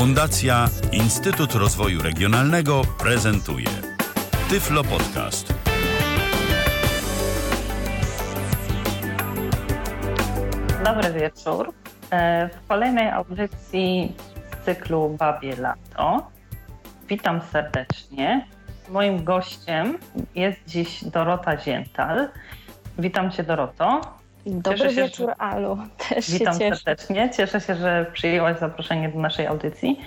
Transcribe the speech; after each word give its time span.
Fundacja 0.00 0.68
Instytut 0.92 1.54
Rozwoju 1.54 2.02
Regionalnego 2.02 2.82
prezentuje 2.98 3.66
Tyflo 4.50 4.84
Podcast. 4.84 5.54
Dobry 10.84 11.12
wieczór. 11.12 11.72
E, 12.10 12.48
w 12.48 12.66
kolejnej 12.68 13.10
audycji 13.10 14.16
z 14.52 14.64
cyklu 14.64 15.16
Babie 15.18 15.56
Lato. 15.56 16.30
Witam 17.08 17.40
serdecznie. 17.52 18.46
Moim 18.88 19.24
gościem 19.24 19.98
jest 20.34 20.58
dziś 20.66 21.04
Dorota 21.04 21.58
Ziental. 21.58 22.28
Witam 22.98 23.30
Cię 23.30 23.42
Doroto. 23.42 24.19
Dobry 24.50 24.78
się, 24.78 25.02
wieczór. 25.02 25.32
Alu. 25.38 25.78
Też 26.08 26.30
Witam 26.30 26.54
serdecznie. 26.54 27.30
Cieszę 27.36 27.60
się, 27.60 27.74
że 27.74 28.06
przyjęłaś 28.12 28.58
zaproszenie 28.58 29.08
do 29.08 29.18
naszej 29.18 29.46
audycji. 29.46 30.00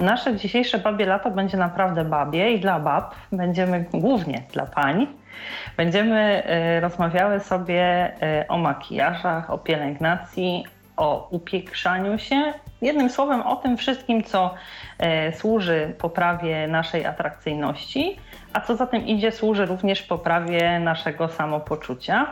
Nasze 0.00 0.36
dzisiejsze 0.36 0.78
babie 0.78 1.06
lato 1.06 1.30
będzie 1.30 1.56
naprawdę 1.56 2.04
babie 2.04 2.52
i 2.52 2.60
dla 2.60 2.80
bab. 2.80 3.14
Będziemy 3.32 3.84
głównie 3.92 4.42
dla 4.52 4.66
pań. 4.66 5.06
Będziemy 5.76 6.42
y, 6.76 6.80
rozmawiały 6.80 7.40
sobie 7.40 8.12
y, 8.42 8.48
o 8.48 8.58
makijażach, 8.58 9.50
o 9.50 9.58
pielęgnacji, 9.58 10.64
o 10.96 11.28
upiększaniu 11.30 12.18
się. 12.18 12.52
Jednym 12.82 13.10
słowem 13.10 13.42
o 13.42 13.56
tym 13.56 13.76
wszystkim, 13.76 14.24
co 14.24 14.54
y, 15.28 15.36
służy 15.36 15.94
poprawie 15.98 16.68
naszej 16.68 17.06
atrakcyjności, 17.06 18.16
a 18.52 18.60
co 18.60 18.76
za 18.76 18.86
tym 18.86 19.06
idzie, 19.06 19.32
służy 19.32 19.66
również 19.66 20.02
poprawie 20.02 20.80
naszego 20.80 21.28
samopoczucia. 21.28 22.26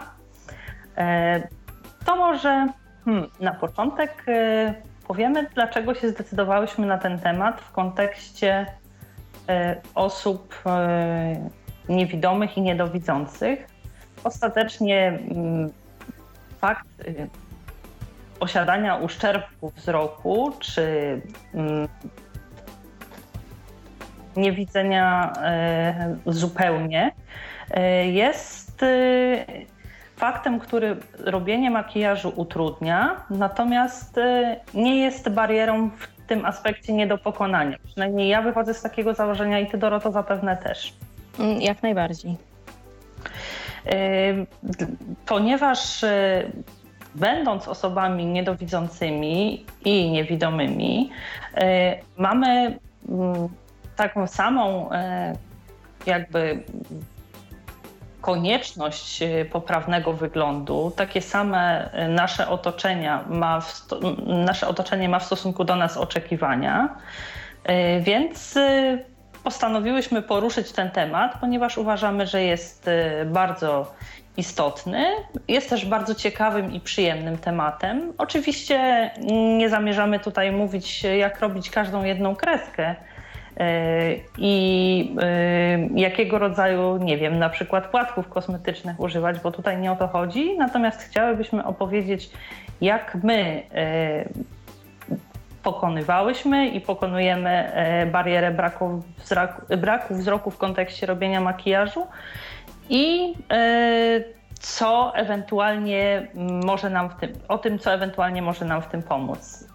To 2.07 2.17
może 2.17 2.67
hmm, 3.05 3.31
na 3.41 3.55
początek 3.55 4.25
y, 4.29 4.75
powiemy, 5.09 5.47
dlaczego 5.55 5.95
się 5.95 6.09
zdecydowałyśmy 6.09 6.87
na 6.87 6.99
ten 6.99 7.19
temat 7.19 7.61
w 7.61 7.73
kontekście 7.73 8.67
y, 8.67 9.81
osób 9.95 10.55
y, 11.89 11.93
niewidomych 11.93 12.57
i 12.57 12.63
niedowidzących. 12.63 13.67
Ostatecznie 14.25 15.09
mm, 15.09 15.71
fakt 16.59 16.89
posiadania 18.39 18.97
uszczerbku 18.97 19.73
wzroku 19.77 20.53
czy 20.61 21.21
mm, 21.55 21.89
niewidzenia 24.37 25.33
zupełnie 26.27 27.13
jest 28.13 28.85
faktem, 30.17 30.61
który 30.61 30.97
robienie 31.19 31.71
makijażu 31.71 32.33
utrudnia, 32.37 33.25
natomiast 33.31 34.19
y, 34.19 34.57
nie 34.75 34.97
jest 34.97 35.29
barierą 35.29 35.91
w 35.91 36.27
tym 36.27 36.45
aspekcie 36.45 36.93
nie 36.93 37.07
do 37.07 37.19
pokonania. 37.19 37.77
Przynajmniej 37.85 38.29
ja 38.29 38.43
wychodzę 38.43 38.75
z 38.75 38.83
takiego 38.83 39.15
założenia 39.15 39.61
i 39.61 39.71
ty 39.71 39.79
Doroto 39.79 40.13
zapewne 40.13 40.57
też. 40.57 40.95
Mm, 41.39 41.61
jak 41.61 41.83
najbardziej. 41.83 42.37
Y, 43.87 44.47
ponieważ 45.27 46.03
y, 46.03 46.53
będąc 47.15 47.69
osobami 47.69 48.27
niedowidzącymi 48.27 49.65
i 49.85 50.11
niewidomymi, 50.11 51.11
mamy 52.19 52.79
mm, 53.09 53.49
taką 53.97 54.27
samą 54.27 54.91
jakby 56.07 56.63
konieczność 58.27 59.23
e, 59.23 59.45
poprawnego 59.45 60.13
wyglądu, 60.13 60.93
takie 60.97 61.23
same 61.23 61.93
e, 61.93 62.09
nasze, 62.09 62.49
otoczenia 62.49 63.25
ma 63.29 63.63
nasze 64.27 64.69
otoczenie 64.69 65.09
ma 65.09 65.19
w 65.19 65.25
stosunku 65.25 65.65
do 65.65 65.77
nas 65.77 65.97
oczekiwania, 65.97 66.97
e, 67.65 68.01
więc 68.01 68.55
postanowiłyśmy 69.45 70.23
poruszyć 70.23 70.73
ten 70.73 70.91
temat, 70.91 71.39
ponieważ 71.41 71.79
uważamy, 71.79 72.27
że 72.27 72.43
jest 72.43 72.91
bardzo 73.27 73.95
istotny. 74.37 75.07
Jest 75.49 75.71
też 75.71 75.87
bardzo 75.87 76.15
ciekawym 76.15 76.73
i 76.73 76.81
przyjemnym 76.81 77.39
tematem. 77.39 78.13
Oczywiście 78.19 79.11
nie 79.59 79.69
zamierzamy 79.69 80.21
tutaj 80.21 80.53
mówić, 80.53 81.03
jak 81.05 81.41
robić 81.41 81.71
każdą 81.71 82.05
jedną 82.05 82.37
kreskę 82.37 82.97
i 84.39 85.17
y, 85.95 86.01
jakiego 86.01 86.39
rodzaju, 86.39 86.97
nie 86.97 87.19
wiem, 87.19 87.39
na 87.39 87.49
przykład 87.49 87.87
płatków 87.87 88.29
kosmetycznych 88.29 89.01
używać, 89.01 89.41
bo 89.41 89.53
tutaj 89.53 89.79
nie 89.79 89.93
o 89.93 89.97
to 89.97 90.09
chodzi. 90.09 90.59
Natomiast 90.59 91.03
chciałybyśmy 91.03 91.65
opowiedzieć, 91.65 92.31
jak 92.81 93.19
my 93.23 93.63
y, 93.63 95.15
pokonywałyśmy 95.63 96.69
i 96.69 96.81
pokonujemy 96.81 97.73
barierę 98.13 98.51
braku 98.51 99.03
wzroku, 99.19 99.63
braku 99.77 100.15
wzroku 100.15 100.51
w 100.51 100.59
kontekście 100.59 101.07
robienia 101.07 101.41
makijażu 101.41 102.07
i 102.89 103.35
co 104.61 105.13
ewentualnie 105.15 106.29
może 106.65 106.91
nam 106.91 107.11
w 107.11 107.15
tym, 107.15 107.33
o 107.49 107.59
tym, 107.59 107.79
co 107.79 107.93
ewentualnie 107.93 108.43
może 108.43 108.65
nam 108.65 108.83
w 108.83 108.87
tym 108.87 109.03
pomóc 109.03 109.69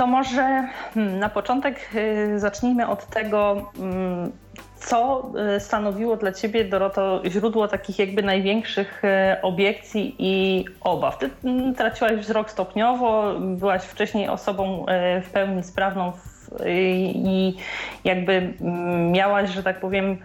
to 0.00 0.06
może 0.06 0.68
hmm, 0.94 1.18
na 1.18 1.28
początek 1.28 1.90
y, 1.94 2.38
zacznijmy 2.38 2.88
od 2.88 3.06
tego, 3.06 3.70
mm, 3.78 4.32
co 4.76 5.30
y, 5.56 5.60
stanowiło 5.60 6.16
dla 6.16 6.32
Ciebie, 6.32 6.64
Doroto, 6.64 7.22
źródło 7.26 7.68
takich 7.68 7.98
jakby 7.98 8.22
największych 8.22 9.02
y, 9.04 9.42
obiekcji 9.42 10.16
i 10.18 10.64
obaw? 10.80 11.18
Ty 11.18 11.30
mm, 11.44 11.74
traciłaś 11.74 12.12
wzrok 12.12 12.50
stopniowo, 12.50 13.34
byłaś 13.40 13.82
wcześniej 13.82 14.28
osobą 14.28 14.86
w 15.22 15.30
pełni 15.30 15.62
sprawną 15.62 16.12
i 16.66 17.54
jakby 18.04 18.52
mm, 18.60 19.12
miałaś, 19.12 19.50
że 19.50 19.62
tak 19.62 19.80
powiem, 19.80 20.18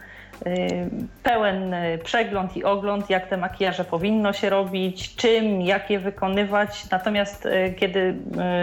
Y, 0.48 0.90
pełen 1.24 1.74
y, 1.74 2.00
przegląd 2.04 2.58
i 2.58 2.64
ogląd, 2.64 3.10
jak 3.10 3.28
te 3.28 3.38
makijaże 3.38 3.86
powinno 3.86 4.34
się 4.34 4.50
robić, 4.50 5.16
czym, 5.16 5.62
jak 5.62 5.90
je 5.90 6.00
wykonywać. 6.00 6.90
Natomiast 6.92 7.46
y, 7.46 7.74
kiedy 7.80 8.16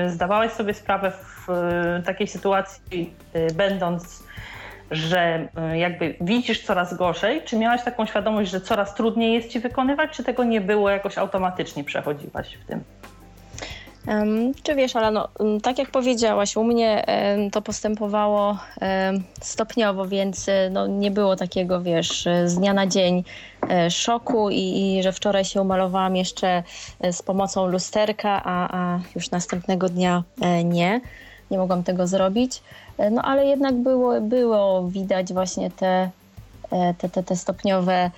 zdawałaś 0.06 0.52
sobie 0.52 0.74
sprawę 0.74 1.10
w 1.10 1.46
takiej 2.04 2.26
sytuacji, 2.26 3.14
będąc, 3.54 4.22
że 4.90 5.48
jakby 5.72 6.14
widzisz 6.20 6.62
coraz 6.62 6.94
gorzej, 6.94 7.42
czy 7.44 7.56
miałaś 7.56 7.82
taką 7.84 8.06
świadomość, 8.06 8.50
że 8.50 8.60
coraz 8.60 8.94
trudniej 8.94 9.32
jest 9.32 9.48
ci 9.48 9.60
wykonywać, 9.60 10.10
czy 10.10 10.24
tego 10.24 10.44
nie 10.44 10.60
było, 10.60 10.90
jakoś 10.90 11.18
automatycznie 11.18 11.84
przechodziłaś 11.84 12.54
w 12.54 12.66
tym? 12.66 12.84
Czy 14.62 14.74
wiesz, 14.74 14.96
ale 14.96 15.10
no, 15.10 15.28
tak 15.62 15.78
jak 15.78 15.90
powiedziałaś, 15.90 16.56
u 16.56 16.64
mnie 16.64 17.04
to 17.52 17.62
postępowało 17.62 18.58
stopniowo, 19.40 20.06
więc 20.06 20.48
e, 20.48 20.70
no, 20.70 20.86
nie 20.86 21.10
było 21.10 21.36
takiego, 21.36 21.80
wiesz, 21.82 22.28
z 22.44 22.54
dnia 22.54 22.74
na 22.74 22.86
dzień 22.86 23.24
e, 23.70 23.90
szoku 23.90 24.50
i, 24.50 24.96
i 24.98 25.02
że 25.02 25.12
wczoraj 25.12 25.44
się 25.44 25.62
umalowałam 25.62 26.16
jeszcze 26.16 26.62
e, 27.00 27.12
z 27.12 27.22
pomocą 27.22 27.66
lusterka, 27.66 28.42
a, 28.44 28.76
a 28.78 29.00
już 29.14 29.30
następnego 29.30 29.88
dnia 29.88 30.22
nie. 30.64 31.00
Nie 31.50 31.58
mogłam 31.58 31.82
tego 31.82 32.06
zrobić. 32.06 32.62
No 33.10 33.22
ale 33.22 33.46
jednak 33.46 33.74
było, 33.74 34.20
było 34.20 34.88
widać 34.88 35.32
właśnie 35.32 35.70
te, 35.70 36.10
te, 36.98 37.08
te, 37.08 37.22
te 37.22 37.36
stopniowe 37.36 38.10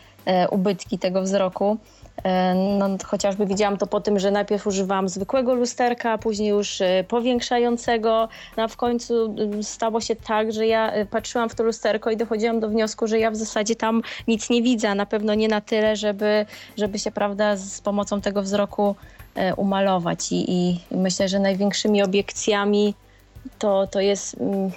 ubytki 0.51 0.99
tego 0.99 1.23
wzroku. 1.23 1.79
E, 2.23 2.55
no, 2.55 2.89
chociażby 3.05 3.47
widziałam 3.47 3.77
to 3.77 3.87
po 3.87 4.01
tym, 4.01 4.19
że 4.19 4.31
najpierw 4.31 4.67
używałam 4.67 5.09
zwykłego 5.09 5.55
lusterka, 5.55 6.19
później 6.19 6.49
już 6.49 6.81
e, 6.81 7.05
powiększającego. 7.09 8.29
No, 8.57 8.63
a 8.63 8.69
w 8.69 8.77
końcu 8.77 9.35
stało 9.63 10.01
się 10.01 10.17
tak, 10.17 10.53
że 10.53 10.67
ja 10.67 10.93
e, 10.93 11.07
patrzyłam 11.07 11.49
w 11.49 11.55
to 11.55 11.63
lusterko 11.63 12.11
i 12.11 12.17
dochodziłam 12.17 12.61
do 12.61 12.69
wniosku, 12.69 13.07
że 13.07 13.19
ja 13.19 13.31
w 13.31 13.37
zasadzie 13.37 13.77
tam 13.77 14.03
nic 14.29 14.51
nie 14.51 14.63
widzę, 14.63 14.95
na 14.95 15.07
pewno 15.07 15.35
nie 15.35 15.49
na 15.49 15.61
tyle, 15.61 15.97
żeby, 15.97 16.47
żeby 16.79 16.99
się 16.99 17.11
prawda, 17.11 17.57
z 17.57 17.81
pomocą 17.81 18.21
tego 18.21 18.43
wzroku 18.43 18.95
umalować. 19.57 20.33
I, 20.33 20.53
i 20.53 20.81
myślę, 20.91 21.29
że 21.29 21.39
największymi 21.39 22.03
obiekcjami 22.03 22.95
to, 23.59 23.87
to 23.87 24.01
jest. 24.01 24.41
Mm, 24.41 24.71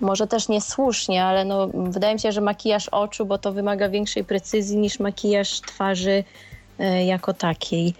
może 0.00 0.26
też 0.26 0.48
niesłusznie, 0.48 1.24
ale 1.24 1.44
no, 1.44 1.68
wydaje 1.74 2.14
mi 2.14 2.20
się, 2.20 2.32
że 2.32 2.40
makijaż 2.40 2.88
oczu, 2.88 3.26
bo 3.26 3.38
to 3.38 3.52
wymaga 3.52 3.88
większej 3.88 4.24
precyzji 4.24 4.76
niż 4.76 5.00
makijaż 5.00 5.60
twarzy 5.60 6.24
jako 7.04 7.34
takiej. 7.34 7.94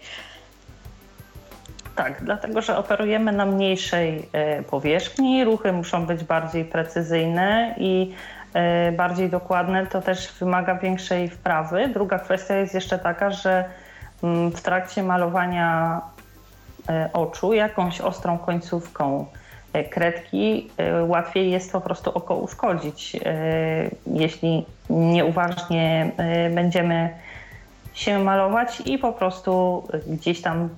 Tak, 1.96 2.24
dlatego 2.24 2.62
że 2.62 2.76
operujemy 2.76 3.32
na 3.32 3.46
mniejszej 3.46 4.28
e, 4.32 4.62
powierzchni, 4.62 5.44
ruchy 5.44 5.72
muszą 5.72 6.06
być 6.06 6.24
bardziej 6.24 6.64
precyzyjne 6.64 7.74
i 7.78 8.14
e, 8.54 8.92
bardziej 8.92 9.30
dokładne, 9.30 9.86
to 9.86 10.00
też 10.00 10.32
wymaga 10.40 10.74
większej 10.74 11.28
wprawy. 11.28 11.88
Druga 11.88 12.18
kwestia 12.18 12.54
jest 12.54 12.74
jeszcze 12.74 12.98
taka, 12.98 13.30
że 13.30 13.64
mm, 14.22 14.50
w 14.50 14.62
trakcie 14.62 15.02
malowania 15.02 16.00
oczu 17.12 17.52
jakąś 17.52 18.00
ostrą 18.00 18.38
końcówką 18.38 19.26
kredki 19.90 20.70
łatwiej 21.06 21.50
jest 21.50 21.72
po 21.72 21.80
prostu 21.80 22.10
oko 22.10 22.36
uszkodzić. 22.36 23.16
Jeśli 24.06 24.66
nieuważnie 24.90 26.10
będziemy 26.50 27.10
się 28.00 28.18
malować 28.18 28.82
i 28.86 28.98
po 28.98 29.12
prostu 29.12 29.82
gdzieś 30.06 30.42
tam 30.42 30.68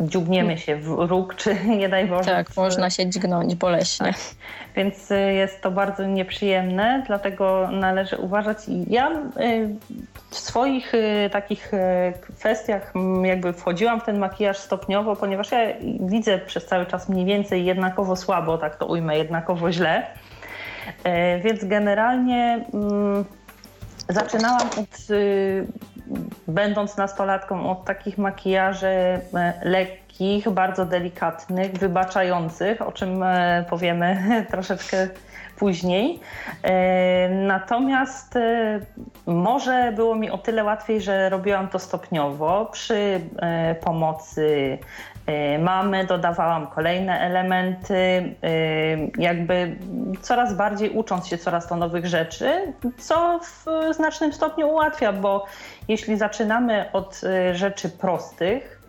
dziubniemy 0.00 0.58
się 0.58 0.76
w 0.76 0.86
róg, 0.88 1.34
czy 1.40 1.56
nie 1.64 1.88
daj 1.88 2.06
Boże. 2.06 2.30
Tak, 2.30 2.56
można 2.56 2.90
się 2.90 3.06
dźgnąć 3.06 3.54
boleśnie. 3.54 4.06
Tak. 4.06 4.16
Więc 4.76 5.10
jest 5.36 5.62
to 5.62 5.70
bardzo 5.70 6.06
nieprzyjemne, 6.06 7.02
dlatego 7.06 7.68
należy 7.72 8.16
uważać. 8.16 8.58
Ja 8.86 9.10
w 10.30 10.36
swoich 10.36 10.92
takich 11.32 11.70
kwestiach 12.36 12.92
jakby 13.22 13.52
wchodziłam 13.52 14.00
w 14.00 14.04
ten 14.04 14.18
makijaż 14.18 14.58
stopniowo, 14.58 15.16
ponieważ 15.16 15.52
ja 15.52 15.58
widzę 16.00 16.38
przez 16.38 16.66
cały 16.66 16.86
czas 16.86 17.08
mniej 17.08 17.24
więcej 17.24 17.64
jednakowo 17.64 18.16
słabo, 18.16 18.58
tak 18.58 18.76
to 18.76 18.86
ujmę, 18.86 19.18
jednakowo 19.18 19.72
źle. 19.72 20.06
Więc 21.44 21.64
generalnie 21.64 22.64
mm, 22.74 23.24
zaczynałam 24.08 24.68
od 24.78 24.98
będąc 26.48 26.96
nastolatką 26.96 27.70
od 27.70 27.84
takich 27.84 28.18
makijaży 28.18 28.86
e, 28.86 29.20
lekkich, 29.62 30.50
bardzo 30.50 30.86
delikatnych, 30.86 31.72
wybaczających, 31.72 32.82
o 32.82 32.92
czym 32.92 33.22
e, 33.22 33.64
powiemy 33.70 34.16
troszeczkę 34.50 35.08
później. 35.56 36.20
E, 36.62 37.28
natomiast 37.28 38.38
może 39.26 39.92
było 39.96 40.14
mi 40.14 40.30
o 40.30 40.38
tyle 40.38 40.64
łatwiej, 40.64 41.00
że 41.00 41.28
robiłam 41.28 41.68
to 41.68 41.78
stopniowo 41.78 42.66
przy 42.72 43.20
pomocy 43.84 44.78
mamy, 45.58 46.06
dodawałam 46.06 46.66
kolejne 46.66 47.20
elementy, 47.20 47.94
y, 47.94 48.34
jakby 49.18 49.76
coraz 50.20 50.54
bardziej 50.54 50.90
ucząc 50.90 51.26
się 51.26 51.38
coraz 51.38 51.68
to 51.68 51.76
nowych 51.76 52.06
rzeczy, 52.06 52.72
co 52.98 53.40
w 53.42 53.66
znacznym 53.94 54.32
stopniu 54.32 54.68
ułatwia, 54.68 55.12
bo 55.12 55.46
jeśli 55.88 56.16
zaczynamy 56.16 56.92
od 56.92 57.20
y, 57.24 57.54
rzeczy 57.54 57.88
prostych, 57.88 58.80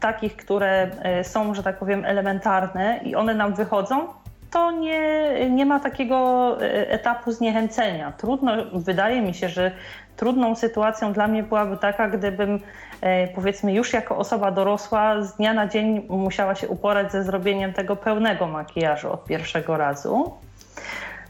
takich, 0.00 0.36
które 0.36 0.90
są, 1.22 1.54
że 1.54 1.62
tak 1.62 1.78
powiem, 1.78 2.04
elementarne 2.04 3.00
i 3.04 3.14
one 3.14 3.34
nam 3.34 3.54
wychodzą, 3.54 4.08
to 4.50 4.70
nie, 4.70 5.32
nie 5.50 5.66
ma 5.66 5.80
takiego 5.80 6.56
etapu 6.70 7.32
zniechęcenia. 7.32 8.12
Trudno, 8.12 8.52
wydaje 8.72 9.22
mi 9.22 9.34
się, 9.34 9.48
że 9.48 9.70
trudną 10.16 10.56
sytuacją 10.56 11.12
dla 11.12 11.28
mnie 11.28 11.42
byłaby 11.42 11.76
taka, 11.76 12.08
gdybym 12.08 12.60
e, 13.00 13.28
powiedzmy 13.28 13.72
już 13.72 13.92
jako 13.92 14.16
osoba 14.16 14.50
dorosła 14.50 15.22
z 15.22 15.36
dnia 15.36 15.54
na 15.54 15.68
dzień 15.68 16.06
musiała 16.08 16.54
się 16.54 16.68
uporać 16.68 17.12
ze 17.12 17.24
zrobieniem 17.24 17.72
tego 17.72 17.96
pełnego 17.96 18.46
makijażu 18.46 19.12
od 19.12 19.24
pierwszego 19.24 19.76
razu. 19.76 20.32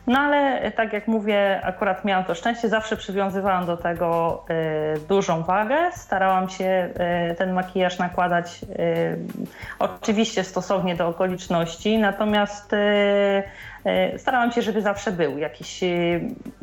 No 0.06 0.18
ale 0.18 0.60
e, 0.60 0.70
tak 0.70 0.92
jak 0.92 1.08
mówię, 1.08 1.60
akurat 1.64 2.04
miałam 2.04 2.24
to 2.24 2.34
szczęście, 2.34 2.68
zawsze 2.68 2.96
przywiązywałam 2.96 3.66
do 3.66 3.76
tego 3.76 4.44
y, 4.96 5.00
dużą 5.08 5.42
wagę. 5.42 5.76
Starałam 5.92 6.48
się 6.48 6.90
y, 7.32 7.34
ten 7.34 7.52
makijaż 7.52 7.98
nakładać 7.98 8.60
oczywiście 9.78 10.44
stosownie 10.44 10.96
do 10.96 11.08
okoliczności, 11.08 11.98
natomiast 11.98 12.72
starałam 14.16 14.52
się, 14.52 14.62
żeby 14.62 14.82
zawsze 14.82 15.12
był 15.12 15.38
jakiś 15.38 15.80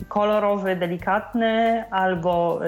kolorowy, 0.08 0.76
delikatny 0.76 1.84
albo 1.92 2.60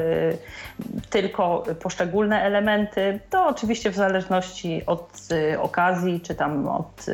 tylko 1.10 1.64
poszczególne 1.82 2.42
elementy. 2.42 3.20
To 3.30 3.48
oczywiście 3.48 3.90
w 3.90 3.96
zależności 3.96 4.82
od 4.86 5.28
okazji 5.60 6.22
czy 6.22 6.36
tam 6.36 6.68
od 6.68 7.06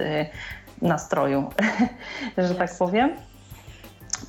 nastroju, 0.82 1.50
że 2.38 2.56
tak 2.56 2.78
powiem. 2.80 3.12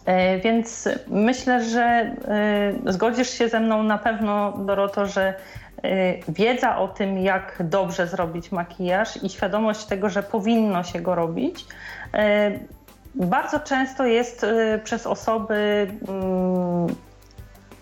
E, 0.04 0.38
więc 0.38 0.88
myślę, 1.08 1.64
że 1.64 1.82
e, 1.82 2.92
zgodzisz 2.92 3.30
się 3.30 3.48
ze 3.48 3.60
mną 3.60 3.82
na 3.82 3.98
pewno, 3.98 4.52
Doroto, 4.52 5.06
że 5.06 5.34
e, 5.82 6.14
wiedza 6.28 6.78
o 6.78 6.88
tym, 6.88 7.18
jak 7.18 7.56
dobrze 7.60 8.06
zrobić 8.06 8.52
makijaż 8.52 9.22
i 9.22 9.28
świadomość 9.28 9.84
tego, 9.84 10.08
że 10.08 10.22
powinno 10.22 10.84
się 10.84 11.00
go 11.00 11.14
robić, 11.14 11.66
bardzo 13.14 13.60
często 13.60 14.06
jest 14.06 14.46
przez 14.84 15.06
osoby 15.06 15.86
mm, 16.08 16.86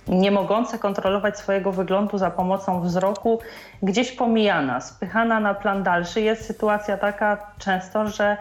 nie 0.08 0.30
mogące 0.30 0.78
kontrolować 0.78 1.38
swojego 1.38 1.72
wyglądu 1.72 2.18
za 2.18 2.30
pomocą 2.30 2.80
wzroku 2.80 3.40
gdzieś 3.82 4.12
pomijana, 4.12 4.80
spychana 4.80 5.40
na 5.40 5.54
plan 5.54 5.82
dalszy. 5.82 6.20
Jest 6.20 6.44
sytuacja 6.44 6.96
taka 6.96 7.52
często, 7.58 8.08
że 8.08 8.36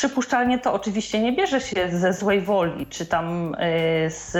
Przypuszczalnie 0.00 0.58
to 0.58 0.72
oczywiście 0.72 1.20
nie 1.20 1.32
bierze 1.32 1.60
się 1.60 1.88
ze 1.90 2.12
złej 2.12 2.40
woli, 2.40 2.86
czy 2.86 3.06
tam 3.06 3.54
y, 3.54 3.56
z, 4.10 4.32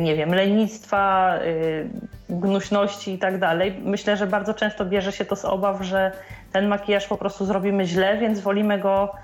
nie 0.00 0.16
wiem, 0.16 0.34
lenistwa, 0.34 1.34
y, 1.42 1.90
gnuśności 2.30 3.12
i 3.12 3.18
tak 3.18 3.38
dalej. 3.38 3.80
Myślę, 3.84 4.16
że 4.16 4.26
bardzo 4.26 4.54
często 4.54 4.84
bierze 4.84 5.12
się 5.12 5.24
to 5.24 5.36
z 5.36 5.44
obaw, 5.44 5.82
że 5.82 6.12
ten 6.52 6.68
makijaż 6.68 7.06
po 7.06 7.16
prostu 7.16 7.44
zrobimy 7.44 7.84
źle, 7.84 8.18
więc 8.18 8.40
wolimy 8.40 8.78
go, 8.78 9.14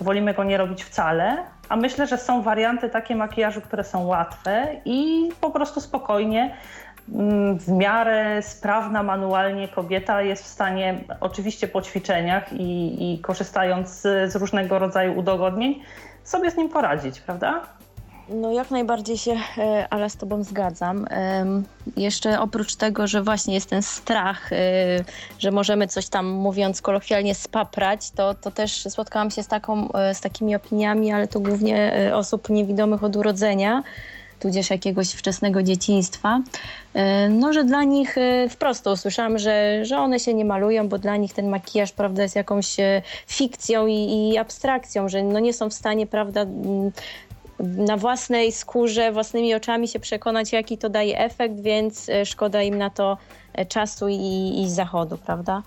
wolimy 0.00 0.34
go 0.34 0.44
nie 0.44 0.56
robić 0.56 0.84
wcale. 0.84 1.36
A 1.68 1.76
myślę, 1.76 2.06
że 2.06 2.18
są 2.18 2.42
warianty 2.42 2.90
takie 2.90 3.16
makijażu, 3.16 3.60
które 3.60 3.84
są 3.84 4.06
łatwe 4.06 4.66
i 4.84 5.28
po 5.40 5.50
prostu 5.50 5.80
spokojnie 5.80 6.56
Mm, 7.08 7.58
w 7.58 7.68
miarę 7.68 8.42
sprawna 8.42 9.02
manualnie 9.02 9.68
kobieta 9.68 10.22
jest 10.22 10.44
w 10.44 10.46
stanie, 10.46 11.04
oczywiście 11.20 11.68
po 11.68 11.82
ćwiczeniach 11.82 12.52
i, 12.52 13.14
i 13.14 13.18
korzystając 13.18 13.88
z, 13.88 14.32
z 14.32 14.36
różnego 14.36 14.78
rodzaju 14.78 15.18
udogodnień, 15.18 15.82
sobie 16.24 16.50
z 16.50 16.56
nim 16.56 16.68
poradzić, 16.68 17.20
prawda? 17.20 17.62
No 18.28 18.52
jak 18.52 18.70
najbardziej 18.70 19.18
się, 19.18 19.36
e, 19.58 19.86
ale 19.90 20.10
z 20.10 20.16
Tobą 20.16 20.44
zgadzam. 20.44 21.06
Jeszcze 21.96 22.40
oprócz 22.40 22.76
tego, 22.76 23.06
że 23.06 23.22
właśnie 23.22 23.54
jest 23.54 23.70
ten 23.70 23.82
strach, 23.82 24.52
e, 24.52 24.56
że 25.38 25.50
możemy 25.50 25.88
coś 25.88 26.08
tam, 26.08 26.26
mówiąc 26.26 26.82
kolokwialnie, 26.82 27.34
spaprać, 27.34 28.10
to, 28.10 28.34
to 28.34 28.50
też 28.50 28.84
spotkałam 28.88 29.30
się 29.30 29.42
z, 29.42 29.46
taką, 29.46 29.92
e, 29.92 30.14
z 30.14 30.20
takimi 30.20 30.56
opiniami, 30.56 31.12
ale 31.12 31.28
to 31.28 31.40
głównie 31.40 31.92
osób 32.14 32.48
niewidomych 32.48 33.04
od 33.04 33.16
urodzenia, 33.16 33.82
tudzież 34.40 34.70
jakiegoś 34.70 35.12
wczesnego 35.12 35.62
dzieciństwa, 35.62 36.40
no, 37.30 37.52
że 37.52 37.64
dla 37.64 37.84
nich 37.84 38.16
wprost 38.50 38.86
usłyszałam, 38.86 39.38
że, 39.38 39.84
że 39.84 39.98
one 39.98 40.20
się 40.20 40.34
nie 40.34 40.44
malują, 40.44 40.88
bo 40.88 40.98
dla 40.98 41.16
nich 41.16 41.32
ten 41.32 41.48
makijaż, 41.48 41.92
prawda, 41.92 42.22
jest 42.22 42.36
jakąś 42.36 42.76
fikcją 43.26 43.86
i, 43.86 44.30
i 44.32 44.38
abstrakcją, 44.38 45.08
że 45.08 45.22
no 45.22 45.38
nie 45.38 45.52
są 45.52 45.70
w 45.70 45.74
stanie, 45.74 46.06
prawda, 46.06 46.46
na 47.62 47.96
własnej 47.96 48.52
skórze, 48.52 49.12
własnymi 49.12 49.54
oczami 49.54 49.88
się 49.88 50.00
przekonać, 50.00 50.52
jaki 50.52 50.78
to 50.78 50.88
daje 50.88 51.18
efekt, 51.18 51.60
więc 51.60 52.10
szkoda 52.24 52.62
im 52.62 52.78
na 52.78 52.90
to 52.90 53.18
czasu 53.68 54.08
i, 54.08 54.62
i 54.62 54.70
zachodu, 54.70 55.18
prawda? 55.18 55.62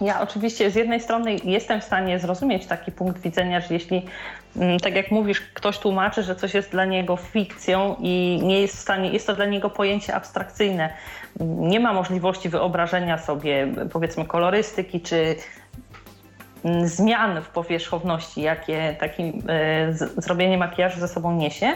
Ja 0.00 0.20
oczywiście 0.20 0.70
z 0.70 0.74
jednej 0.74 1.00
strony 1.00 1.36
jestem 1.44 1.80
w 1.80 1.84
stanie 1.84 2.18
zrozumieć 2.18 2.66
taki 2.66 2.92
punkt 2.92 3.22
widzenia, 3.22 3.60
że 3.60 3.74
jeśli 3.74 4.02
Mm, 4.56 4.80
tak 4.80 4.94
jak 4.94 5.10
mówisz, 5.10 5.40
ktoś 5.40 5.78
tłumaczy, 5.78 6.22
że 6.22 6.36
coś 6.36 6.54
jest 6.54 6.70
dla 6.70 6.84
niego 6.84 7.16
fikcją 7.16 7.96
i 8.00 8.40
nie 8.42 8.60
jest 8.60 8.76
w 8.76 8.78
stanie, 8.78 9.10
jest 9.12 9.26
to 9.26 9.34
dla 9.34 9.44
niego 9.44 9.70
pojęcie 9.70 10.14
abstrakcyjne. 10.14 10.92
Nie 11.40 11.80
ma 11.80 11.92
możliwości 11.92 12.48
wyobrażenia 12.48 13.18
sobie, 13.18 13.68
powiedzmy, 13.92 14.24
kolorystyki 14.24 15.00
czy 15.00 15.36
zmian 16.84 17.42
w 17.42 17.48
powierzchowności, 17.48 18.42
jakie 18.42 18.96
takie 19.00 19.32
zrobienie 20.16 20.58
makijażu 20.58 21.00
ze 21.00 21.08
sobą 21.08 21.32
niesie, 21.32 21.72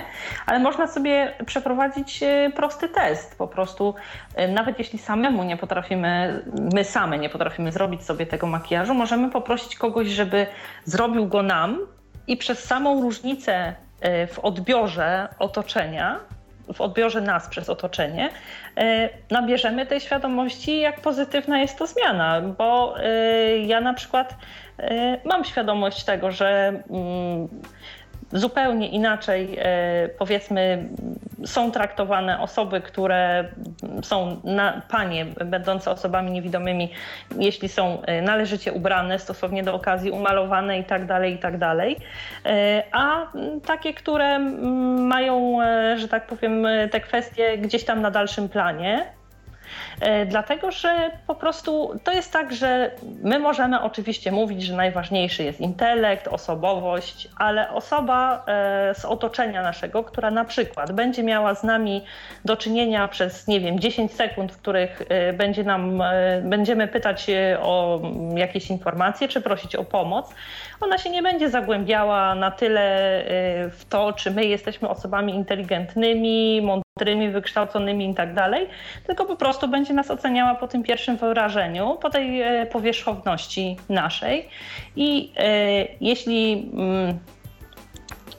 ale 0.47 0.59
można 0.59 0.87
sobie 0.87 1.33
przeprowadzić 1.47 2.23
e, 2.23 2.51
prosty 2.57 2.89
test. 2.89 3.39
Po 3.39 3.49
prostu, 3.49 3.95
e, 4.35 4.49
nawet 4.49 4.79
jeśli 4.79 4.99
samemu 4.99 5.45
nie 5.45 5.57
potrafimy, 5.57 6.43
my 6.75 6.85
same 6.85 7.19
nie 7.19 7.29
potrafimy 7.29 7.73
zrobić 7.73 8.03
sobie 8.03 8.27
tego 8.27 8.47
makijażu, 8.47 8.95
możemy 8.95 9.31
poprosić 9.31 9.77
kogoś, 9.77 10.09
żeby 10.09 10.47
zrobił 10.85 11.27
go 11.27 11.43
nam 11.43 11.79
i 12.27 12.37
przez 12.37 12.65
samą 12.65 13.03
różnicę 13.03 13.75
e, 14.01 14.27
w 14.27 14.39
odbiorze 14.39 15.29
otoczenia, 15.39 16.21
w 16.75 16.81
odbiorze 16.81 17.21
nas 17.21 17.49
przez 17.49 17.69
otoczenie, 17.69 18.31
nabierzemy 19.31 19.87
tej 19.87 20.01
świadomości, 20.01 20.81
jak 20.81 21.01
pozytywna 21.01 21.59
jest 21.59 21.79
to 21.79 21.87
zmiana, 21.87 22.41
bo 22.41 22.95
ja 23.67 23.81
na 23.81 23.95
przykład 23.95 24.35
mam 25.25 25.45
świadomość 25.45 26.05
tego, 26.05 26.31
że 26.31 26.83
mm, 26.91 27.49
zupełnie 28.33 28.89
inaczej, 28.89 29.57
e, 29.59 30.09
powiedzmy, 30.19 30.89
są 31.45 31.71
traktowane 31.71 32.41
osoby, 32.41 32.81
które 32.81 33.45
są 34.03 34.41
na, 34.45 34.83
panie, 34.91 35.25
będące 35.25 35.91
osobami 35.91 36.31
niewidomymi, 36.31 36.91
jeśli 37.39 37.69
są 37.69 38.03
e, 38.03 38.23
należycie 38.23 38.73
ubrane, 38.73 39.19
stosownie 39.19 39.63
do 39.63 39.75
okazji 39.75 40.11
umalowane 40.11 40.79
i 40.79 40.85
tak 40.85 41.07
dalej, 41.07 41.35
i 41.35 41.39
tak. 41.39 41.55
E, 42.47 42.83
a 42.93 43.27
takie, 43.67 43.95
które 43.95 44.39
mają, 44.99 45.59
że 45.97 46.09
tak 46.09 46.27
powiem, 46.27 46.67
te 46.91 47.01
kwestie 47.01 47.59
gdzieś 47.59 47.85
tam 47.85 48.01
na 48.01 48.11
dalszym 48.11 48.49
planie, 48.49 49.07
Dlatego, 50.27 50.71
że 50.71 51.11
po 51.27 51.35
prostu 51.35 52.01
to 52.05 52.13
jest 52.13 52.33
tak, 52.33 52.53
że 52.53 52.91
my 53.23 53.39
możemy 53.39 53.83
oczywiście 53.83 54.33
mówić, 54.33 54.63
że 54.63 54.77
najważniejszy 54.77 55.45
jest 55.45 55.61
intelekt, 55.61 56.29
osobowość, 56.29 57.29
ale 57.39 57.71
osoba 57.71 58.45
z 58.95 59.05
otoczenia 59.05 59.63
naszego, 59.63 60.05
która 60.05 60.31
na 60.31 60.45
przykład 60.45 60.93
będzie 60.93 61.23
miała 61.23 61.55
z 61.55 61.65
nami 61.65 62.05
do 62.45 62.57
czynienia 62.57 63.09
przez, 63.09 63.49
nie 63.49 63.61
wiem, 63.61 63.81
10 63.81 64.13
sekund, 64.13 64.53
w 64.53 64.59
których 64.59 65.03
będzie 65.35 65.65
nam, 65.65 66.03
będziemy 66.43 66.89
pytać 66.89 67.27
o 67.63 68.01
jakieś 68.37 68.71
informacje 68.71 69.29
czy 69.29 69.41
prosić 69.41 69.77
o 69.77 69.85
pomoc, 69.85 70.35
ona 70.81 70.99
się 70.99 71.11
nie 71.11 71.23
będzie 71.23 71.51
zagłębiała 71.51 72.35
na 72.35 72.51
tyle 72.51 72.83
w 73.71 73.85
to, 73.89 74.13
czy 74.13 74.31
my 74.31 74.45
jesteśmy 74.45 74.89
osobami 74.89 75.35
inteligentnymi, 75.35 76.61
mądrymi, 76.63 76.83
wykształconymi 77.33 78.11
i 78.11 78.15
tak 78.15 78.35
dalej, 78.35 78.69
tylko 79.07 79.25
po 79.25 79.37
prostu 79.37 79.69
będzie 79.69 79.95
nas 79.95 80.11
oceniała 80.11 80.55
po 80.55 80.69
tym 80.69 80.83
pierwszym 80.83 81.17
wrażeniu, 81.17 81.99
po 82.03 82.11
tej 82.11 82.43
y, 82.63 82.67
powierzchowności 82.67 83.77
naszej. 83.89 84.49
I 84.97 85.33
y, 85.39 85.97
jeśli 86.01 86.71
mm, 86.75 87.19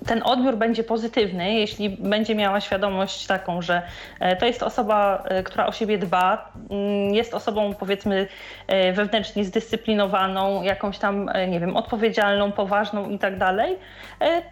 ten 0.05 0.23
odbiór 0.23 0.57
będzie 0.57 0.83
pozytywny, 0.83 1.53
jeśli 1.53 1.89
będzie 1.89 2.35
miała 2.35 2.61
świadomość 2.61 3.27
taką, 3.27 3.61
że 3.61 3.81
e, 4.19 4.35
to 4.35 4.45
jest 4.45 4.63
osoba, 4.63 5.23
e, 5.25 5.43
która 5.43 5.65
o 5.65 5.71
siebie 5.71 5.97
dba, 5.97 6.51
mm, 6.69 7.13
jest 7.13 7.33
osobą 7.33 7.73
powiedzmy 7.73 8.27
e, 8.67 8.93
wewnętrznie 8.93 9.45
zdyscyplinowaną, 9.45 10.63
jakąś 10.63 10.97
tam, 10.97 11.29
nie 11.47 11.59
wiem, 11.59 11.77
odpowiedzialną, 11.77 12.51
poważną 12.51 13.09
i 13.09 13.19
tak 13.19 13.37
dalej, 13.37 13.77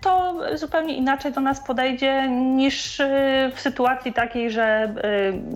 to 0.02 0.36
zupełnie 0.54 0.96
inaczej 0.96 1.32
do 1.32 1.42
nas 1.42 1.60
podejdzie 1.68 2.30
niż 2.30 3.02
w 3.56 3.60
sytuacji 3.60 4.14
takiej, 4.14 4.52
że 4.52 4.94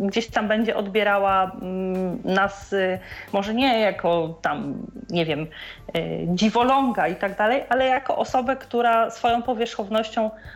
gdzieś 0.01 0.27
tam 0.27 0.47
będzie 0.47 0.75
odbierała 0.75 1.51
mm, 1.61 2.21
nas 2.23 2.75
może 3.33 3.53
nie 3.53 3.79
jako 3.79 4.39
tam, 4.41 4.73
nie 5.09 5.25
wiem, 5.25 5.47
dziwoląga 6.27 7.07
i 7.07 7.15
tak 7.15 7.37
dalej, 7.37 7.63
ale 7.69 7.85
jako 7.85 8.17
osobę, 8.17 8.55
która 8.55 9.09
swoją 9.09 9.41
powierzchownością 9.41 9.84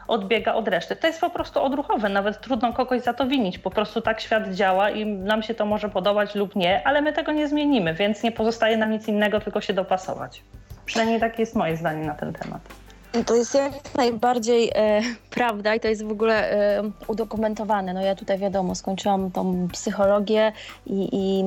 odbiega 0.08 0.54
od 0.54 0.68
reszty. 0.68 0.96
To 0.96 1.08
jest 1.08 1.22
po 1.22 1.30
prostu 1.30 1.62
odruchowe, 1.64 2.10
nawet 2.10 2.42
trudno 2.42 2.74
kogoś 2.74 3.02
za 3.02 3.14
to 3.14 3.28
winić. 3.28 3.60
Po 3.60 3.70
prostu 3.70 4.02
tak 4.02 4.22
świat 4.22 4.54
działa 4.54 4.90
i 4.90 5.06
nam 5.06 5.44
się 5.44 5.54
to 5.54 5.66
może 5.66 5.90
podobać 5.90 6.36
lub 6.36 6.56
nie, 6.56 6.88
ale 6.88 7.02
my 7.02 7.14
tego 7.14 7.32
nie 7.32 7.48
zmienimy, 7.48 7.94
więc 7.94 8.24
nie 8.24 8.32
pozostaje 8.32 8.78
nam 8.78 8.92
nic 8.92 9.08
innego, 9.08 9.40
tylko 9.40 9.62
się 9.62 9.74
dopasować. 9.74 10.44
Przynajmniej 10.86 11.20
takie 11.20 11.42
jest 11.42 11.56
moje 11.56 11.78
zdanie 11.78 12.06
na 12.06 12.14
ten 12.14 12.34
temat. 12.34 12.79
To 13.26 13.36
jest 13.36 13.54
jak 13.54 13.74
najbardziej 13.96 14.72
e, 14.76 15.02
prawda 15.30 15.76
i 15.76 15.80
to 15.80 15.88
jest 15.88 16.04
w 16.04 16.12
ogóle 16.12 16.52
e, 16.52 16.92
udokumentowane. 17.08 17.94
No 17.94 18.02
ja 18.02 18.16
tutaj 18.16 18.38
wiadomo, 18.38 18.76
skończyłam 18.76 19.32
tą 19.32 19.68
psychologię 19.72 20.52
i, 20.86 21.10
i, 21.12 21.44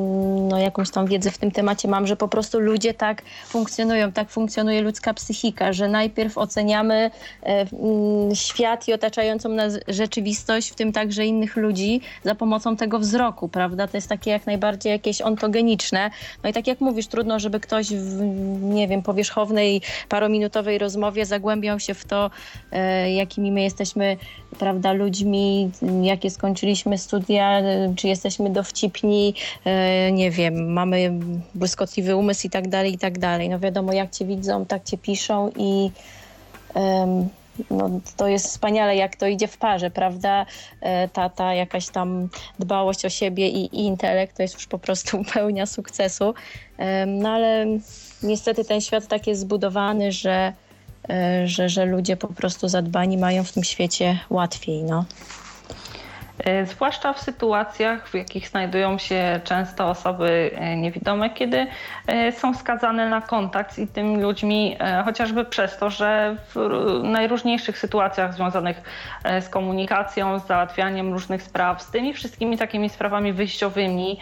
no, 0.49 0.59
jakąś 0.59 0.91
tam 0.91 1.07
wiedzę 1.07 1.31
w 1.31 1.39
tym 1.39 1.51
temacie 1.51 1.89
mam, 1.89 2.07
że 2.07 2.17
po 2.17 2.29
prostu 2.29 2.61
ludzie 2.61 2.95
tak 2.95 3.23
funkcjonują, 3.49 4.13
tak 4.13 4.31
funkcjonuje 4.31 4.83
ludzka 4.83 5.15
psychika, 5.15 5.73
że 5.73 5.89
najpierw 5.89 6.39
oceniamy 6.39 7.11
e, 7.47 7.67
świat 8.35 8.89
i 8.89 8.93
otaczającą 8.93 9.49
nas 9.49 9.79
rzeczywistość, 9.89 10.71
w 10.71 10.75
tym 10.75 10.93
także 10.93 11.27
innych 11.27 11.57
ludzi, 11.57 12.01
za 12.25 12.35
pomocą 12.35 12.77
tego 12.77 12.99
wzroku, 12.99 13.49
prawda? 13.49 13.87
To 13.87 13.97
jest 13.97 14.09
takie 14.09 14.31
jak 14.31 14.47
najbardziej 14.47 14.91
jakieś 14.91 15.21
ontogeniczne. 15.21 16.11
No 16.43 16.51
i 16.51 16.53
tak 16.53 16.67
jak 16.67 16.81
mówisz, 16.81 17.07
trudno, 17.07 17.39
żeby 17.39 17.61
ktoś 17.61 17.87
w, 17.87 18.23
nie 18.63 18.89
wiem, 18.89 19.03
powierzchownej, 19.03 19.83
parominutowej 20.09 20.79
rozmowie 20.79 21.27
zagłębił 21.27 21.52
zagłębiał 21.53 21.81
się 21.81 21.95
w 21.95 22.05
to, 22.05 22.31
e, 22.73 23.13
jakimi 23.13 23.53
my 23.53 23.63
jesteśmy, 23.63 24.17
prawda, 24.59 24.93
ludźmi, 24.93 25.71
jakie 26.03 26.31
skończyliśmy 26.31 26.99
studia, 26.99 27.59
e, 27.59 27.95
czy 27.97 28.09
jesteśmy 28.09 28.51
dowcipni, 28.51 29.35
e, 29.65 30.13
nie 30.13 30.31
wiem, 30.31 30.73
mamy 30.73 31.13
błyskotliwy 31.55 32.17
umysł 32.17 32.47
i 32.47 32.51
tak 32.51 32.69
dalej, 32.69 32.95
i 32.95 32.99
tak 32.99 33.19
dalej. 33.19 33.49
No 33.49 33.59
wiadomo, 33.59 33.93
jak 33.93 34.11
cię 34.11 34.25
widzą, 34.25 34.67
tak 34.67 34.85
cię 34.85 34.99
piszą 34.99 35.51
i 35.57 35.91
no, 37.71 37.91
to 38.17 38.29
jest 38.29 38.47
wspaniale, 38.47 38.97
jak 38.97 39.17
to 39.17 39.27
idzie 39.27 39.49
w 39.49 39.57
parze, 39.57 39.91
prawda? 39.91 40.47
Ta, 41.13 41.29
ta 41.29 41.55
jakaś 41.55 41.89
tam 41.89 42.29
dbałość 42.59 43.05
o 43.05 43.11
siebie 43.11 43.49
i, 43.49 43.65
i 43.65 43.85
intelekt 43.85 44.37
to 44.37 44.43
jest 44.43 44.55
już 44.55 44.67
po 44.67 44.79
prostu 44.79 45.23
pełnia 45.35 45.67
sukcesu. 45.67 46.35
No 47.07 47.29
ale 47.29 47.67
niestety 48.23 48.65
ten 48.65 48.81
świat 48.81 49.07
tak 49.07 49.27
jest 49.27 49.41
zbudowany, 49.41 50.13
że 50.13 50.53
E, 50.53 50.62
że, 51.45 51.69
że 51.69 51.85
ludzie 51.85 52.17
po 52.17 52.29
prostu 52.29 52.69
zadbani 52.69 53.19
mają 53.19 53.45
w 53.45 53.53
tym 53.53 53.65
świecie 53.65 54.19
łatwiej. 54.31 54.85
No. 54.85 55.05
E, 56.45 56.67
zwłaszcza 56.67 57.13
w 57.13 57.21
sytuacjach, 57.21 58.09
w 58.09 58.15
jakich 58.15 58.49
znajdują 58.49 58.99
się 58.99 59.41
często 59.45 59.89
osoby 59.89 60.51
e, 60.55 60.77
niewidome, 60.77 61.31
kiedy 61.31 61.67
e, 62.07 62.33
są 62.33 62.55
skazane 62.55 63.09
na 63.09 63.21
kontakt 63.21 63.75
z 63.75 63.79
innymi 63.79 64.23
ludźmi, 64.23 64.77
chociażby 65.05 65.45
przez 65.45 65.79
to, 65.79 65.91
że 65.91 66.37
w 66.55 66.57
najróżniejszych 67.03 67.79
sytuacjach 67.79 68.35
związanych 68.35 68.83
z 69.41 69.49
komunikacją, 69.49 70.39
z 70.39 70.47
załatwianiem 70.47 71.13
różnych 71.13 71.43
spraw, 71.43 71.83
z 71.83 71.91
tymi 71.91 72.15
wszystkimi 72.15 72.59
takimi 72.59 72.89
sprawami 72.89 73.33
wyjściowymi, 73.33 74.19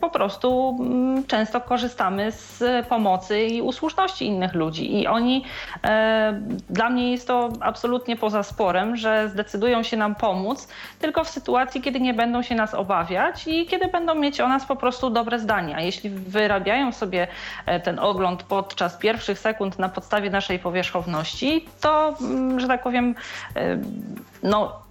po 0.00 0.10
prostu 0.10 0.76
mm, 0.80 1.26
często 1.26 1.60
korzystamy 1.60 2.32
z 2.32 2.86
pomocy 2.86 3.40
i 3.42 3.62
usłużności 3.62 4.26
innych 4.26 4.54
ludzi. 4.54 5.00
I 5.00 5.06
oni, 5.06 5.44
dla 6.70 6.90
mnie 6.90 7.10
jest 7.10 7.26
to 7.26 7.48
absolutnie 7.60 8.16
poza 8.16 8.42
sporem, 8.42 8.96
że 8.96 9.28
zdecydują 9.28 9.82
się 9.82 9.96
nam 9.96 10.14
pomóc, 10.14 10.68
tylko 10.98 11.24
w 11.24 11.28
sytuacji, 11.28 11.82
kiedy 11.82 12.00
nie 12.00 12.14
będą 12.14 12.42
się 12.42 12.54
nas 12.54 12.74
obawiać 12.74 13.46
i 13.46 13.66
kiedy 13.66 13.88
będą 13.88 14.14
mieć 14.14 14.40
o 14.40 14.48
nas 14.48 14.66
po 14.66 14.76
prostu 14.76 15.10
dobre 15.10 15.38
zdania. 15.38 15.80
Jeśli 15.80 16.10
wyrabiają 16.10 16.92
sobie 16.92 17.26
e, 17.66 17.80
ten 17.80 17.98
ogląd 17.98 18.42
podczas 18.42 18.96
pierwszych 18.96 19.38
sekund 19.38 19.78
na 19.78 19.88
podstawie 19.88 20.30
naszej 20.30 20.58
powierzchowności, 20.58 21.64
to, 21.80 22.16
mm, 22.20 22.60
że 22.60 22.68
tak 22.68 22.82
powiem, 22.82 23.14
e, 23.56 23.78
no, 24.42 24.84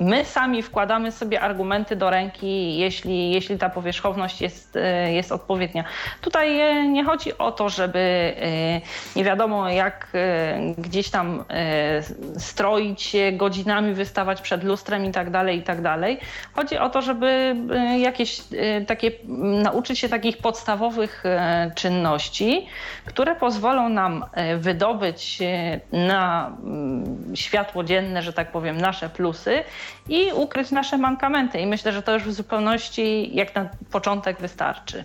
my 0.00 0.24
sami 0.24 0.62
wkładamy 0.62 1.12
sobie 1.12 1.40
argumenty 1.40 1.96
do 1.96 2.10
ręki, 2.10 2.78
jeśli, 2.78 3.30
jeśli 3.30 3.58
ta 3.58 3.70
powierzchowność 3.70 4.40
jest, 4.40 4.76
e, 4.76 5.12
jest 5.12 5.32
odpowiednia. 5.32 5.84
Tutaj 6.20 6.60
e, 6.60 6.88
nie 6.88 7.04
chodzi 7.04 7.38
o 7.38 7.52
to, 7.52 7.68
żeby 7.68 7.98
e, 7.98 9.16
nie 9.16 9.24
wiadomo 9.24 9.68
jak 9.68 10.10
gdzieś 10.78 11.10
tam 11.10 11.44
stroić 12.38 13.02
się, 13.02 13.32
godzinami 13.32 13.94
wystawać 13.94 14.40
przed 14.40 14.64
lustrem 14.64 15.04
i 15.04 15.10
tak 15.10 15.30
dalej, 15.30 15.58
i 15.58 15.62
tak 15.62 15.82
dalej. 15.82 16.18
Chodzi 16.52 16.78
o 16.78 16.90
to, 16.90 17.02
żeby 17.02 17.56
jakieś 17.98 18.40
takie, 18.86 19.10
nauczyć 19.62 19.98
się 19.98 20.08
takich 20.08 20.38
podstawowych 20.38 21.24
czynności, 21.74 22.66
które 23.04 23.34
pozwolą 23.34 23.88
nam 23.88 24.24
wydobyć 24.58 25.38
na 25.92 26.52
mm, 26.62 27.36
światło 27.36 27.84
dzienne, 27.84 28.22
że 28.22 28.32
tak 28.32 28.52
powiem, 28.52 28.80
nasze 28.80 29.08
plusy 29.08 29.64
i 30.08 30.32
ukryć 30.32 30.70
nasze 30.70 30.98
mankamenty. 30.98 31.60
I 31.60 31.66
myślę, 31.66 31.92
że 31.92 32.02
to 32.02 32.14
już 32.14 32.22
w 32.22 32.32
zupełności 32.32 33.30
jak 33.36 33.54
na 33.54 33.68
początek 33.90 34.40
wystarczy. 34.40 35.04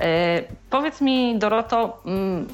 E, 0.00 0.42
powiedz 0.70 1.00
mi, 1.00 1.38
Doroto, 1.38 2.02
mm, 2.06 2.48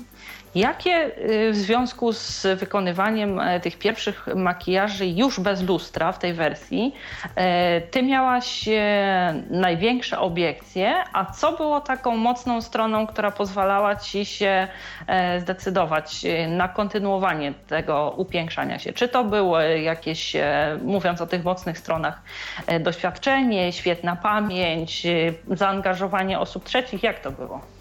Jakie 0.57 1.11
y, 1.31 1.53
w 1.53 1.57
związku 1.57 2.13
z 2.13 2.47
wykonywaniem 2.59 3.41
e, 3.41 3.61
tych 3.61 3.79
pierwszych 3.79 4.27
makijaży 4.35 5.07
już 5.07 5.41
bez 5.41 5.63
lustra 5.63 6.13
w 6.13 6.19
tej 6.19 6.35
wersji, 6.35 6.95
e, 7.37 7.81
ty 7.81 8.03
miałaś 8.03 8.69
e, 8.69 9.43
największe 9.51 10.19
obiekcje, 10.19 10.95
a 11.13 11.25
co 11.25 11.53
było 11.53 11.81
taką 11.81 12.17
mocną 12.17 12.63
stroną, 12.63 13.07
która 13.07 13.31
pozwalała 13.31 13.97
ci 13.97 14.25
się 14.25 14.69
zdecydować 15.39 16.27
na 16.49 16.69
kontynuowanie 16.69 17.53
tego 17.69 18.15
upiększania 18.17 18.79
się? 18.79 18.93
Czy 18.93 19.09
to 19.09 19.25
były 19.25 19.81
jakieś, 19.81 20.37
mówiąc 20.83 21.21
o 21.21 21.27
tych 21.27 21.45
mocnych 21.45 21.79
stronach, 21.79 22.23
doświadczenie, 22.81 23.73
świetna 23.73 24.17
pamięć, 24.17 25.07
zaangażowanie 25.51 26.39
osób 26.39 26.65
trzecich? 26.65 27.03
Jak 27.03 27.21
to 27.21 27.31
było? 27.31 27.75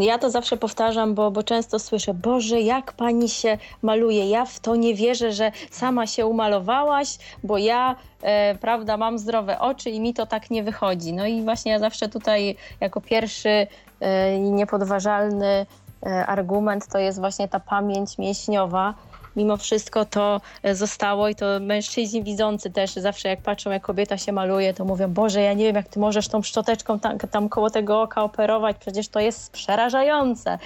Ja 0.00 0.18
to 0.18 0.30
zawsze 0.30 0.56
powtarzam, 0.56 1.14
bo, 1.14 1.30
bo 1.30 1.42
często 1.42 1.78
słyszę, 1.78 2.14
Boże, 2.14 2.60
jak 2.60 2.92
pani 2.92 3.28
się 3.28 3.58
maluje. 3.82 4.30
Ja 4.30 4.44
w 4.44 4.60
to 4.60 4.76
nie 4.76 4.94
wierzę, 4.94 5.32
że 5.32 5.52
sama 5.70 6.06
się 6.06 6.26
umalowałaś, 6.26 7.18
bo 7.44 7.58
ja, 7.58 7.96
e, 8.22 8.54
prawda, 8.54 8.96
mam 8.96 9.18
zdrowe 9.18 9.58
oczy 9.58 9.90
i 9.90 10.00
mi 10.00 10.14
to 10.14 10.26
tak 10.26 10.50
nie 10.50 10.62
wychodzi. 10.62 11.12
No 11.12 11.26
i 11.26 11.42
właśnie 11.42 11.72
ja 11.72 11.78
zawsze 11.78 12.08
tutaj 12.08 12.56
jako 12.80 13.00
pierwszy 13.00 13.66
e, 14.00 14.36
i 14.36 14.40
niepodważalny 14.40 15.66
e, 16.06 16.26
argument 16.26 16.86
to 16.92 16.98
jest 16.98 17.20
właśnie 17.20 17.48
ta 17.48 17.60
pamięć 17.60 18.18
mięśniowa. 18.18 18.94
Mimo 19.38 19.56
wszystko 19.56 20.04
to 20.04 20.40
zostało 20.72 21.28
i 21.28 21.34
to 21.34 21.46
mężczyźni 21.60 22.22
widzący 22.22 22.70
też 22.70 22.94
zawsze 22.94 23.28
jak 23.28 23.42
patrzą, 23.42 23.70
jak 23.70 23.82
kobieta 23.82 24.18
się 24.18 24.32
maluje, 24.32 24.74
to 24.74 24.84
mówią, 24.84 25.08
Boże, 25.08 25.42
ja 25.42 25.52
nie 25.52 25.64
wiem, 25.64 25.76
jak 25.76 25.88
ty 25.88 26.00
możesz 26.00 26.28
tą 26.28 26.42
szczoteczką 26.42 26.98
tam, 26.98 27.18
tam 27.18 27.48
koło 27.48 27.70
tego 27.70 28.02
oka 28.02 28.22
operować, 28.22 28.76
przecież 28.80 29.08
to 29.08 29.20
jest 29.20 29.52
przerażające. 29.52 30.58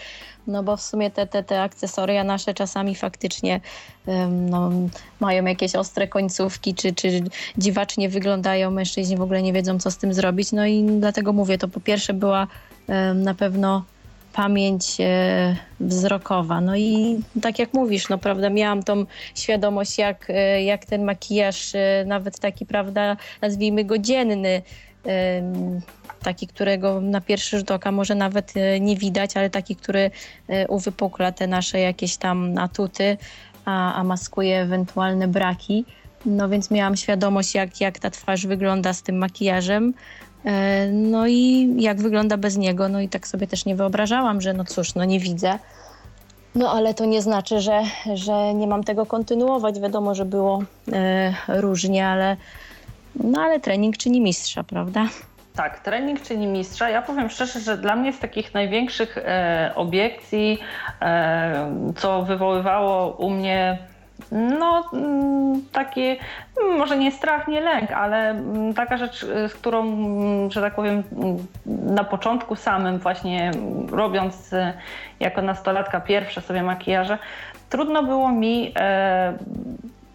No 0.47 0.63
bo 0.63 0.77
w 0.77 0.83
sumie 0.83 1.11
te, 1.11 1.27
te, 1.27 1.43
te 1.43 1.63
akcesoria 1.63 2.25
nasze 2.25 2.55
czasami 2.55 2.95
faktycznie 2.95 3.61
no, 4.31 4.71
mają 5.21 5.45
jakieś 5.45 5.75
ostre 5.75 6.09
końcówki, 6.09 6.75
czy, 6.75 6.95
czy 6.95 7.23
dziwacznie 7.59 8.09
wyglądają. 8.09 8.71
Mężczyźni 8.71 9.17
w 9.17 9.23
ogóle 9.23 9.43
nie 9.43 9.53
wiedzą, 9.53 9.79
co 9.79 9.91
z 9.91 9.97
tym 9.97 10.15
zrobić. 10.15 10.53
No 10.53 10.67
i 10.67 10.85
dlatego 10.85 11.33
mówię, 11.33 11.59
to 11.59 11.69
po 11.69 11.81
pierwsze 11.81 12.15
była 12.15 12.47
na 13.15 13.35
pewno 13.35 13.85
pamięć 14.33 14.97
e, 15.01 15.57
wzrokowa. 15.81 16.61
No 16.61 16.77
i 16.77 17.21
tak 17.43 17.59
jak 17.59 17.75
mówisz, 17.75 18.09
no 18.09 18.19
prawda, 18.19 18.51
miałam 18.51 18.83
tą 18.83 19.07
świadomość, 19.35 19.99
jak, 19.99 20.27
e, 20.31 20.65
jak 20.65 20.85
ten 20.85 21.05
makijaż, 21.05 21.75
e, 21.75 22.05
nawet 22.07 22.39
taki, 22.39 22.67
prawda, 22.67 23.17
nazwijmy 23.41 23.85
go 23.85 23.99
dzienny, 23.99 24.63
taki, 26.23 26.47
którego 26.47 27.01
na 27.01 27.21
pierwszy 27.21 27.59
rzut 27.59 27.71
oka 27.71 27.93
może 27.93 28.15
nawet 28.15 28.55
nie 28.81 28.97
widać, 28.97 29.37
ale 29.37 29.51
taki, 29.51 29.77
który 29.77 30.11
uwypukla 30.69 31.33
te 31.33 31.47
nasze 31.47 31.81
jakieś 31.81 32.17
tam 32.17 32.59
atuty, 32.59 33.17
a, 33.65 33.95
a 33.95 34.05
maskuje 34.05 34.61
ewentualne 34.61 35.29
braki. 35.29 35.85
No 36.27 36.49
więc 36.49 36.71
miałam 36.71 36.97
świadomość, 36.97 37.55
jak, 37.55 37.81
jak 37.81 37.99
ta 37.99 38.11
twarz 38.11 38.47
wygląda 38.47 38.93
z 38.93 39.03
tym 39.03 39.19
makijażem. 39.19 39.95
E, 40.45 40.87
no 40.93 41.27
i 41.27 41.75
jak 41.79 42.01
wygląda 42.01 42.37
bez 42.37 42.57
niego, 42.57 42.89
no 42.89 43.01
i 43.01 43.09
tak 43.09 43.27
sobie 43.27 43.47
też 43.47 43.65
nie 43.65 43.77
wyobrażałam, 43.77 44.41
że 44.41 44.53
no 44.53 44.65
cóż, 44.65 44.95
no 44.95 45.05
nie 45.05 45.21
widzę. 45.21 45.59
No 46.55 46.73
ale 46.73 46.95
to 46.95 47.05
nie 47.05 47.23
znaczy, 47.23 47.61
że, 47.61 47.83
że 48.15 48.55
nie 48.55 48.67
mam 48.67 48.85
tego 48.85 49.07
kontynuować. 49.07 49.81
Wiadomo, 49.81 50.15
że 50.15 50.25
było 50.25 50.63
e, 50.93 51.35
różnie, 51.49 52.07
ale, 52.07 52.37
no 53.15 53.41
ale 53.41 53.61
trening 53.61 53.97
czyni 53.97 54.21
mistrza, 54.21 54.65
prawda? 54.65 55.07
Tak, 55.57 55.81
trening 55.81 56.23
czyni 56.23 56.47
mistrza. 56.47 56.91
Ja 56.91 57.03
powiem 57.03 57.31
szczerze, 57.31 57.61
że 57.61 57.79
dla 57.79 57.97
mnie 57.97 58.13
z 58.13 58.19
takich 58.19 58.55
największych 58.55 59.19
e, 59.19 59.73
obiekcji, 59.75 60.59
e, 61.03 61.93
co 61.97 62.23
wywoływało 62.23 63.17
u 63.17 63.31
mnie 63.31 63.79
no, 64.33 64.85
mm, 64.93 65.63
taki, 65.73 66.01
mm, 66.01 66.19
może 66.79 66.99
nie 66.99 67.13
strach, 67.13 67.49
nie 67.49 67.61
lęk, 67.61 67.91
ale 67.91 68.31
mm, 68.31 68.75
taka 68.75 68.97
rzecz, 68.97 69.23
y, 69.23 69.49
z 69.49 69.55
którą, 69.55 69.87
że 70.51 70.61
tak 70.61 70.75
powiem, 70.75 71.03
na 71.67 72.05
początku 72.05 72.57
samym 72.57 72.99
właśnie 72.99 73.51
robiąc 73.91 74.53
y, 74.53 74.73
jako 75.21 75.43
nastolatka 75.43 76.01
pierwsze 76.01 76.41
sobie 76.41 76.63
makijaże, 76.63 77.19
trudno 77.73 78.03
było 78.03 78.33
mi 78.33 78.73
e, 78.77 79.39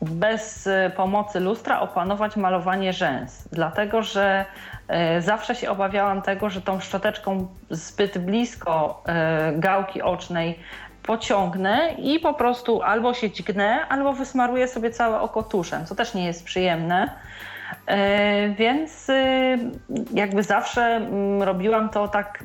bez 0.01 0.69
pomocy 0.95 1.39
lustra 1.39 1.79
opanować 1.79 2.35
malowanie 2.35 2.93
rzęs, 2.93 3.47
dlatego 3.51 4.01
że 4.01 4.45
e, 4.87 5.21
zawsze 5.21 5.55
się 5.55 5.69
obawiałam 5.69 6.21
tego, 6.21 6.49
że 6.49 6.61
tą 6.61 6.79
szczoteczką 6.79 7.47
zbyt 7.69 8.17
blisko 8.17 9.03
e, 9.05 9.53
gałki 9.55 10.01
ocznej 10.01 10.59
pociągnę 11.07 11.93
i 11.97 12.19
po 12.19 12.33
prostu 12.33 12.81
albo 12.81 13.13
się 13.13 13.31
dźgnę, 13.31 13.87
albo 13.89 14.13
wysmaruję 14.13 14.67
sobie 14.67 14.91
całe 14.91 15.21
oko 15.21 15.43
tuszem, 15.43 15.85
co 15.85 15.95
też 15.95 16.13
nie 16.13 16.25
jest 16.25 16.43
przyjemne. 16.43 17.09
E, 17.87 18.49
więc 18.49 19.09
y, 19.09 19.57
jakby 20.13 20.43
zawsze 20.43 20.81
mm, 20.81 21.43
robiłam 21.43 21.89
to 21.89 22.07
tak 22.07 22.43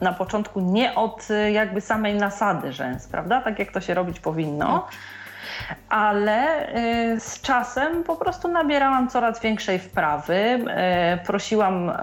na 0.00 0.12
początku 0.12 0.60
nie 0.60 0.94
od 0.94 1.30
y, 1.30 1.52
jakby 1.52 1.80
samej 1.80 2.14
nasady 2.14 2.72
rzęs, 2.72 3.06
prawda? 3.06 3.40
Tak 3.40 3.58
jak 3.58 3.72
to 3.72 3.80
się 3.80 3.94
robić 3.94 4.20
powinno. 4.20 4.88
Ale 5.88 6.68
y, 7.14 7.20
z 7.20 7.40
czasem 7.40 8.04
po 8.04 8.16
prostu 8.16 8.48
nabierałam 8.48 9.08
coraz 9.08 9.40
większej 9.40 9.78
wprawy. 9.78 10.34
Y, 10.34 11.26
prosiłam 11.26 11.90
y, 11.90 11.94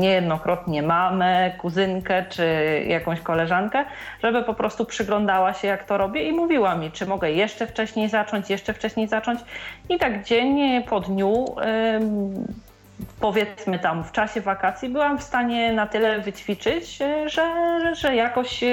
niejednokrotnie 0.00 0.82
mamę, 0.82 1.50
kuzynkę 1.58 2.24
czy 2.28 2.46
jakąś 2.88 3.20
koleżankę, 3.20 3.84
żeby 4.22 4.42
po 4.42 4.54
prostu 4.54 4.84
przyglądała 4.84 5.52
się, 5.54 5.68
jak 5.68 5.84
to 5.84 5.98
robię 5.98 6.28
i 6.28 6.32
mówiła 6.32 6.74
mi, 6.74 6.90
czy 6.90 7.06
mogę 7.06 7.30
jeszcze 7.30 7.66
wcześniej 7.66 8.08
zacząć, 8.08 8.50
jeszcze 8.50 8.74
wcześniej 8.74 9.08
zacząć. 9.08 9.40
I 9.88 9.98
tak 9.98 10.24
dzień 10.24 10.82
po 10.82 11.00
dniu 11.00 11.44
powiedzmy 13.20 13.78
tam 13.78 14.04
w 14.04 14.12
czasie 14.12 14.40
wakacji 14.40 14.88
byłam 14.88 15.18
w 15.18 15.22
stanie 15.22 15.72
na 15.72 15.86
tyle 15.86 16.20
wyćwiczyć, 16.20 16.98
że, 17.26 17.50
że 17.94 18.16
jakoś 18.16 18.64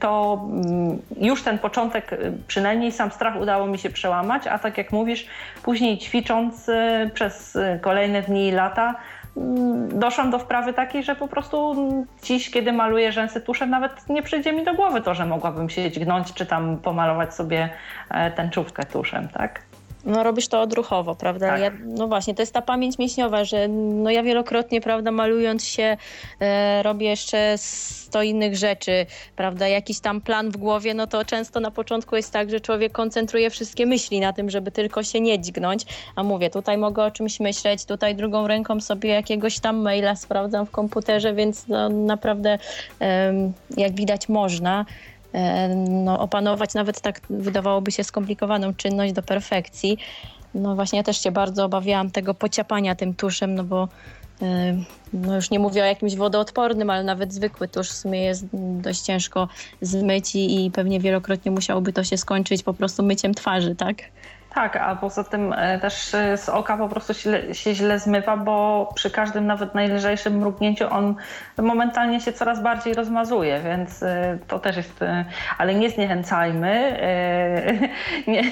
to 0.00 0.40
mm, 0.52 0.98
już 1.20 1.42
ten 1.42 1.58
początek, 1.58 2.12
y, 2.12 2.32
przynajmniej 2.46 2.92
sam 2.92 3.10
strach 3.10 3.40
udało 3.40 3.66
mi 3.66 3.78
się 3.78 3.90
przełamać, 3.90 4.46
a 4.46 4.58
tak 4.58 4.78
jak 4.78 4.92
mówisz, 4.92 5.26
później 5.62 5.98
ćwicząc 5.98 6.68
y, 6.68 7.10
przez 7.14 7.58
kolejne 7.80 8.22
dni 8.22 8.48
i 8.48 8.52
lata, 8.52 8.94
mm, 9.36 9.98
doszłam 9.98 10.30
do 10.30 10.38
wprawy 10.38 10.72
takiej, 10.72 11.02
że 11.02 11.16
po 11.16 11.28
prostu 11.28 11.74
dziś, 12.22 12.50
kiedy 12.50 12.72
maluję 12.72 13.12
rzęsy 13.12 13.40
tuszem, 13.40 13.70
nawet 13.70 14.08
nie 14.08 14.22
przyjdzie 14.22 14.52
mi 14.52 14.64
do 14.64 14.74
głowy 14.74 15.00
to, 15.00 15.14
że 15.14 15.26
mogłabym 15.26 15.70
się 15.70 15.90
dźgnąć, 15.90 16.32
czy 16.32 16.46
tam 16.46 16.76
pomalować 16.76 17.34
sobie 17.34 17.68
e, 18.10 18.30
tęczówkę 18.30 18.84
tuszem, 18.84 19.28
tak? 19.28 19.62
No 20.06 20.22
robisz 20.22 20.48
to 20.48 20.60
odruchowo, 20.60 21.14
prawda? 21.14 21.48
Tak. 21.48 21.60
Ja, 21.60 21.70
no 21.84 22.08
właśnie, 22.08 22.34
to 22.34 22.42
jest 22.42 22.52
ta 22.52 22.62
pamięć 22.62 22.98
mięśniowa, 22.98 23.44
że 23.44 23.68
no 23.68 24.10
ja 24.10 24.22
wielokrotnie, 24.22 24.80
prawda, 24.80 25.10
malując 25.10 25.64
się 25.64 25.96
e, 26.40 26.82
robię 26.82 27.08
jeszcze 27.08 27.54
sto 27.58 28.22
innych 28.22 28.56
rzeczy, 28.56 29.06
prawda, 29.36 29.68
jakiś 29.68 30.00
tam 30.00 30.20
plan 30.20 30.50
w 30.50 30.56
głowie, 30.56 30.94
no 30.94 31.06
to 31.06 31.24
często 31.24 31.60
na 31.60 31.70
początku 31.70 32.16
jest 32.16 32.32
tak, 32.32 32.50
że 32.50 32.60
człowiek 32.60 32.92
koncentruje 32.92 33.50
wszystkie 33.50 33.86
myśli 33.86 34.20
na 34.20 34.32
tym, 34.32 34.50
żeby 34.50 34.70
tylko 34.70 35.02
się 35.02 35.20
nie 35.20 35.40
dźgnąć, 35.40 35.82
a 36.16 36.22
mówię, 36.22 36.50
tutaj 36.50 36.78
mogę 36.78 37.04
o 37.04 37.10
czymś 37.10 37.40
myśleć, 37.40 37.84
tutaj 37.84 38.14
drugą 38.14 38.46
ręką 38.46 38.80
sobie 38.80 39.10
jakiegoś 39.10 39.58
tam 39.58 39.76
maila 39.76 40.16
sprawdzam 40.16 40.66
w 40.66 40.70
komputerze, 40.70 41.34
więc 41.34 41.68
no, 41.68 41.88
naprawdę 41.88 42.58
e, 43.00 43.32
jak 43.76 43.94
widać 43.94 44.28
można. 44.28 44.84
E, 45.34 45.68
no, 45.88 46.20
opanować 46.20 46.74
nawet 46.74 47.00
tak 47.00 47.20
wydawałoby 47.30 47.92
się 47.92 48.04
skomplikowaną 48.04 48.74
czynność 48.74 49.12
do 49.12 49.22
perfekcji. 49.22 49.98
No 50.54 50.74
właśnie 50.74 50.96
ja 50.96 51.02
też 51.02 51.22
się 51.22 51.30
bardzo 51.30 51.64
obawiałam 51.64 52.10
tego 52.10 52.34
pociapania 52.34 52.94
tym 52.94 53.14
tuszem, 53.14 53.54
no 53.54 53.64
bo 53.64 53.88
e, 54.42 54.76
no 55.12 55.36
już 55.36 55.50
nie 55.50 55.58
mówię 55.58 55.82
o 55.82 55.86
jakimś 55.86 56.16
wodoodpornym, 56.16 56.90
ale 56.90 57.04
nawet 57.04 57.32
zwykły 57.32 57.68
tusz 57.68 57.88
w 57.88 57.96
sumie 57.96 58.22
jest 58.22 58.46
dość 58.80 59.00
ciężko 59.00 59.48
zmyć 59.80 60.34
i, 60.34 60.66
i 60.66 60.70
pewnie 60.70 61.00
wielokrotnie 61.00 61.50
musiałoby 61.50 61.92
to 61.92 62.04
się 62.04 62.16
skończyć 62.16 62.62
po 62.62 62.74
prostu 62.74 63.02
myciem 63.02 63.34
twarzy, 63.34 63.74
tak? 63.74 63.96
Tak, 64.54 64.76
a 64.76 64.96
poza 64.96 65.24
tym 65.24 65.52
e, 65.52 65.78
też 65.78 66.14
e, 66.14 66.36
z 66.36 66.48
oka 66.48 66.76
po 66.76 66.88
prostu 66.88 67.14
się, 67.14 67.54
się 67.54 67.74
źle 67.74 67.98
zmywa, 67.98 68.36
bo 68.36 68.88
przy 68.94 69.10
każdym 69.10 69.46
nawet 69.46 69.74
najlżejszym 69.74 70.38
mrugnięciu 70.38 70.84
on 70.90 71.14
momentalnie 71.58 72.20
się 72.20 72.32
coraz 72.32 72.62
bardziej 72.62 72.94
rozmazuje, 72.94 73.60
więc 73.64 74.02
e, 74.02 74.38
to 74.48 74.58
też 74.58 74.76
jest, 74.76 75.00
ale 75.58 75.74
nie 75.74 75.90
zniechęcajmy, 75.90 76.98
nie, 78.26 78.42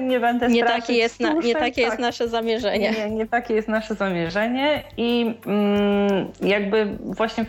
nie 0.00 0.20
będę 0.20 0.48
nie 0.48 0.64
takie 0.64 0.92
jest 0.92 1.20
na, 1.20 1.32
Nie 1.32 1.54
takie 1.54 1.82
tak. 1.82 1.90
jest 1.90 1.98
nasze 1.98 2.28
zamierzenie. 2.28 2.90
Nie, 2.90 3.10
nie 3.10 3.26
takie 3.26 3.54
jest 3.54 3.68
nasze 3.68 3.94
zamierzenie 3.94 4.82
i 4.96 5.34
mm, 5.46 6.28
jakby 6.42 6.96
właśnie 7.00 7.44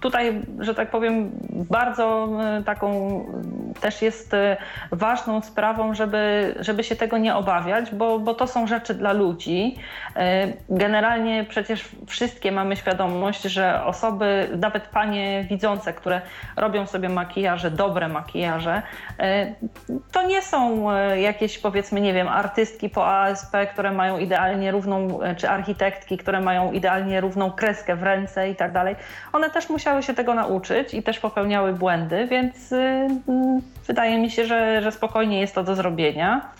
tutaj, 0.00 0.42
że 0.58 0.74
tak 0.74 0.90
powiem, 0.90 1.30
bardzo 1.50 2.28
taką 2.66 2.90
też 3.80 4.02
jest 4.02 4.32
ważną 4.92 5.42
sprawą, 5.42 5.94
żeby, 5.94 6.54
żeby 6.60 6.84
się 6.84 6.96
tego 6.96 7.18
nie 7.18 7.34
obawiać, 7.34 7.94
bo, 7.94 8.18
bo 8.18 8.34
to 8.34 8.46
są 8.46 8.66
rzeczy 8.66 8.94
dla 8.94 9.12
ludzi. 9.12 9.76
E, 10.16 10.52
generalnie 10.68 11.44
przecież 11.44 11.88
wszystkie 12.06 12.52
mamy 12.52 12.76
świadomość, 12.76 13.42
że 13.42 13.84
osoby, 13.84 14.48
nawet 14.56 14.88
panie 14.88 15.44
widzące, 15.48 15.92
które 15.92 16.20
robią 16.56 16.86
sobie 16.86 17.08
makijaże, 17.08 17.70
dobre 17.70 18.08
makijaże, 18.08 18.82
e, 19.18 19.54
to 20.12 20.26
nie 20.26 20.42
są 20.42 20.90
e, 20.90 21.20
jakieś 21.20 21.58
powiedzmy, 21.58 22.00
nie 22.00 22.14
wiem, 22.14 22.28
artystki 22.28 22.90
po 22.90 23.08
ASP, 23.08 23.56
które 23.72 23.92
mają 23.92 24.18
idealnie 24.18 24.70
równą, 24.70 25.18
czy 25.36 25.50
architektki, 25.50 26.18
które 26.18 26.40
mają 26.40 26.72
idealnie 26.72 27.20
równą 27.20 27.50
kreskę 27.50 27.96
w 27.96 28.02
ręce 28.02 28.50
i 28.50 28.56
tak 28.56 28.72
dalej. 28.72 28.96
One 29.32 29.50
też 29.50 29.68
musiały 29.80 30.02
się 30.02 30.14
tego 30.14 30.34
nauczyć 30.34 30.94
i 30.94 31.02
też 31.02 31.18
popełniały 31.18 31.72
błędy, 31.72 32.26
więc 32.26 32.74
wydaje 33.86 34.18
mi 34.18 34.30
się, 34.30 34.44
że, 34.44 34.82
że 34.82 34.92
spokojnie 34.92 35.40
jest 35.40 35.54
to 35.54 35.62
do 35.62 35.74
zrobienia. 35.74 36.50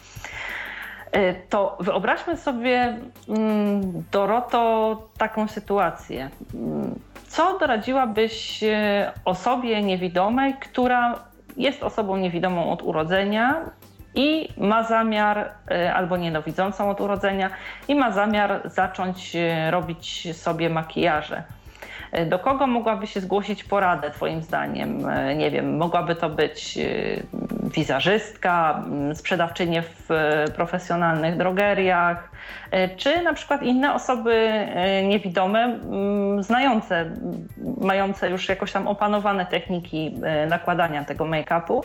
E, 1.13 1.35
to 1.35 1.77
wyobraźmy 1.81 2.37
sobie, 2.37 2.97
mm, 3.29 3.81
Doroto, 4.13 4.97
taką 5.19 5.49
sytuację. 5.49 6.31
Mm, 6.55 6.95
co 7.29 7.59
doradziłabyś 7.59 8.63
e, 8.63 9.13
osobie 9.25 9.83
niewidomej, 9.83 10.55
która 10.55 11.19
jest 11.57 11.83
osobą 11.83 12.17
niewidomą 12.17 12.73
od 12.73 12.83
urodzenia 12.83 13.61
i 14.15 14.49
ma 14.57 14.85
zamiar, 14.85 15.51
albo 15.95 16.17
niedowidzącą 16.17 16.91
od 16.91 17.01
urodzenia, 17.01 17.51
i 17.89 17.95
ma 17.95 18.13
zamiar 18.13 18.61
zacząć 18.65 19.37
robić 19.71 20.37
sobie 20.37 20.71
makijaże? 20.71 21.43
Do 22.27 22.39
kogo 22.39 22.67
mogłaby 22.67 23.07
się 23.07 23.21
zgłosić 23.21 23.65
poradę 23.65 24.11
Twoim 24.11 24.43
zdaniem? 24.43 25.07
Nie 25.37 25.51
wiem, 25.51 25.77
mogłaby 25.77 26.15
to 26.15 26.31
być 26.31 26.79
wizerzystka, 27.75 28.85
sprzedawczynie 29.15 29.83
w 29.83 30.09
profesjonalnych 30.57 31.37
drogeriach, 31.37 32.31
czy 32.97 33.23
na 33.23 33.35
przykład 33.35 33.63
inne 33.63 33.95
osoby 33.95 34.67
niewidome, 35.09 35.79
znające, 36.41 37.11
mające 37.81 38.31
już 38.31 38.49
jakoś 38.49 38.73
tam 38.73 38.89
opanowane 38.89 39.47
techniki 39.47 40.15
nakładania 40.49 41.05
tego 41.05 41.25
make-upu 41.25 41.83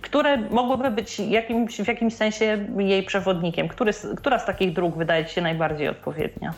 które 0.00 0.36
mogłyby 0.36 0.90
być 0.90 1.20
jakimś, 1.20 1.80
w 1.80 1.88
jakimś 1.88 2.14
sensie 2.14 2.66
jej 2.78 3.02
przewodnikiem. 3.02 3.68
Który, 3.68 3.92
która 4.16 4.38
z 4.38 4.46
takich 4.46 4.72
dróg 4.72 4.96
wydaje 4.96 5.24
Ci 5.24 5.34
się 5.34 5.42
najbardziej 5.42 5.88
odpowiednia? 5.88 6.52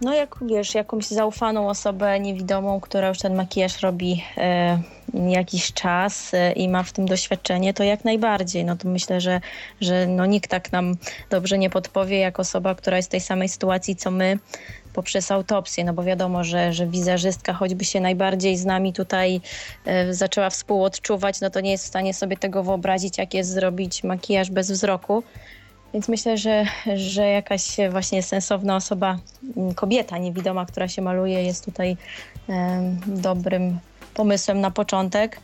No 0.00 0.14
jak 0.14 0.36
wiesz, 0.42 0.74
jakąś 0.74 1.06
zaufaną 1.06 1.68
osobę 1.68 2.20
niewidomą, 2.20 2.80
która 2.80 3.08
już 3.08 3.18
ten 3.18 3.34
makijaż 3.34 3.80
robi 3.82 4.24
jakiś 5.28 5.72
czas 5.72 6.34
e, 6.34 6.52
i 6.52 6.68
ma 6.68 6.82
w 6.82 6.92
tym 6.92 7.06
doświadczenie, 7.06 7.74
to 7.74 7.84
jak 7.84 8.04
najbardziej. 8.04 8.64
No 8.64 8.76
to 8.76 8.88
myślę, 8.88 9.20
że, 9.20 9.40
że 9.80 10.06
no 10.06 10.26
nikt 10.26 10.50
tak 10.50 10.72
nam 10.72 10.96
dobrze 11.30 11.58
nie 11.58 11.70
podpowie, 11.70 12.18
jak 12.18 12.40
osoba, 12.40 12.74
która 12.74 12.96
jest 12.96 13.08
w 13.08 13.10
tej 13.10 13.20
samej 13.20 13.48
sytuacji 13.48 13.96
co 13.96 14.10
my, 14.10 14.38
poprzez 14.92 15.30
autopsję, 15.30 15.84
no 15.84 15.92
bo 15.92 16.02
wiadomo, 16.02 16.44
że, 16.44 16.72
że 16.72 16.86
wizerzystka 16.86 17.52
choćby 17.52 17.84
się 17.84 18.00
najbardziej 18.00 18.56
z 18.56 18.64
nami 18.64 18.92
tutaj 18.92 19.40
e, 19.84 20.14
zaczęła 20.14 20.50
współodczuwać, 20.50 21.40
no 21.40 21.50
to 21.50 21.60
nie 21.60 21.70
jest 21.70 21.84
w 21.84 21.88
stanie 21.88 22.14
sobie 22.14 22.36
tego 22.36 22.62
wyobrazić, 22.62 23.18
jak 23.18 23.34
jest 23.34 23.50
zrobić 23.50 24.04
makijaż 24.04 24.50
bez 24.50 24.70
wzroku. 24.70 25.22
Więc 25.96 26.08
myślę, 26.08 26.38
że, 26.38 26.64
że 26.96 27.26
jakaś 27.26 27.76
właśnie 27.90 28.22
sensowna 28.22 28.76
osoba, 28.76 29.18
kobieta 29.74 30.18
niewidoma, 30.18 30.66
która 30.66 30.88
się 30.88 31.02
maluje, 31.02 31.44
jest 31.44 31.64
tutaj 31.64 31.96
dobrym 33.06 33.78
pomysłem 34.14 34.60
na 34.60 34.70
początek. 34.70 35.40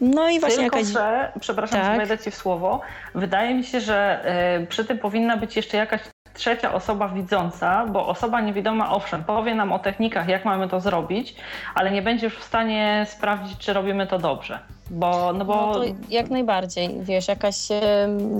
No 0.00 0.30
i 0.30 0.40
właśnie 0.40 0.58
Tylko, 0.58 0.76
jakaś... 0.76 0.92
że, 0.92 1.32
przepraszam, 1.40 1.80
tak. 1.80 2.08
że 2.08 2.18
Ci 2.18 2.30
w 2.30 2.34
słowo, 2.34 2.80
wydaje 3.14 3.54
mi 3.54 3.64
się, 3.64 3.80
że 3.80 4.24
y, 4.62 4.66
przy 4.66 4.84
tym 4.84 4.98
powinna 4.98 5.36
być 5.36 5.56
jeszcze 5.56 5.76
jakaś 5.76 6.00
trzecia 6.34 6.74
osoba 6.74 7.08
widząca, 7.08 7.86
bo 7.86 8.06
osoba 8.06 8.40
niewidoma, 8.40 8.90
owszem, 8.90 9.24
powie 9.24 9.54
nam 9.54 9.72
o 9.72 9.78
technikach, 9.78 10.28
jak 10.28 10.44
mamy 10.44 10.68
to 10.68 10.80
zrobić, 10.80 11.34
ale 11.74 11.90
nie 11.90 12.02
będzie 12.02 12.26
już 12.26 12.38
w 12.38 12.44
stanie 12.44 13.06
sprawdzić, 13.08 13.58
czy 13.58 13.72
robimy 13.72 14.06
to 14.06 14.18
dobrze. 14.18 14.58
Bo, 14.90 15.32
no 15.32 15.44
bo... 15.44 15.54
No 15.54 15.84
jak 16.08 16.30
najbardziej, 16.30 17.00
wiesz, 17.02 17.28
jakaś 17.28 17.56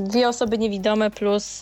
dwie 0.02 0.28
osoby 0.28 0.58
niewidome 0.58 1.10
plus 1.10 1.60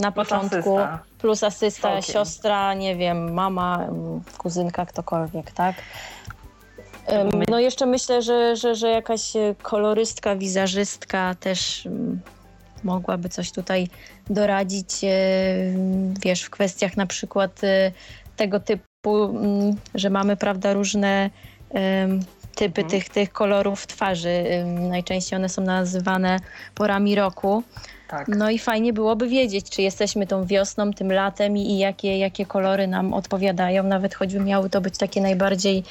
na 0.00 0.12
plus 0.12 0.28
początku 0.28 0.56
asysta. 0.78 0.98
plus 1.18 1.44
asysta, 1.44 2.02
siostra, 2.02 2.74
nie 2.74 2.96
wiem, 2.96 3.34
mama, 3.34 3.86
kuzynka, 4.38 4.86
ktokolwiek, 4.86 5.50
tak? 5.50 5.74
No 7.48 7.58
jeszcze 7.58 7.86
myślę, 7.86 8.22
że, 8.22 8.56
że, 8.56 8.74
że 8.74 8.88
jakaś 8.88 9.32
kolorystka, 9.62 10.36
wizerzystka 10.36 11.34
też 11.40 11.88
mogłaby 12.84 13.28
coś 13.28 13.52
tutaj 13.52 13.88
doradzić, 14.30 15.04
e, 15.04 15.08
wiesz, 16.24 16.42
w 16.42 16.50
kwestiach 16.50 16.96
na 16.96 17.06
przykład 17.06 17.64
e, 17.64 17.92
tego 18.36 18.60
typu, 18.60 19.24
mm, 19.24 19.76
że 19.94 20.10
mamy, 20.10 20.36
prawda, 20.36 20.72
różne 20.72 21.30
typy 22.54 22.82
mhm. 22.82 22.88
tych, 22.88 23.08
tych 23.08 23.32
kolorów 23.32 23.86
twarzy. 23.86 24.44
Najczęściej 24.66 25.36
one 25.36 25.48
są 25.48 25.62
nazywane 25.62 26.40
porami 26.74 27.14
roku. 27.14 27.62
Tak. 28.08 28.28
No 28.28 28.50
i 28.50 28.58
fajnie 28.58 28.92
byłoby 28.92 29.28
wiedzieć, 29.28 29.70
czy 29.70 29.82
jesteśmy 29.82 30.26
tą 30.26 30.46
wiosną, 30.46 30.92
tym 30.92 31.12
latem 31.12 31.56
i, 31.56 31.60
i 31.60 31.78
jakie, 31.78 32.18
jakie 32.18 32.46
kolory 32.46 32.86
nam 32.86 33.14
odpowiadają, 33.14 33.82
nawet 33.82 34.14
choćby 34.14 34.40
miały 34.40 34.70
to 34.70 34.80
być 34.80 34.98
takie 34.98 35.20
najbardziej 35.20 35.84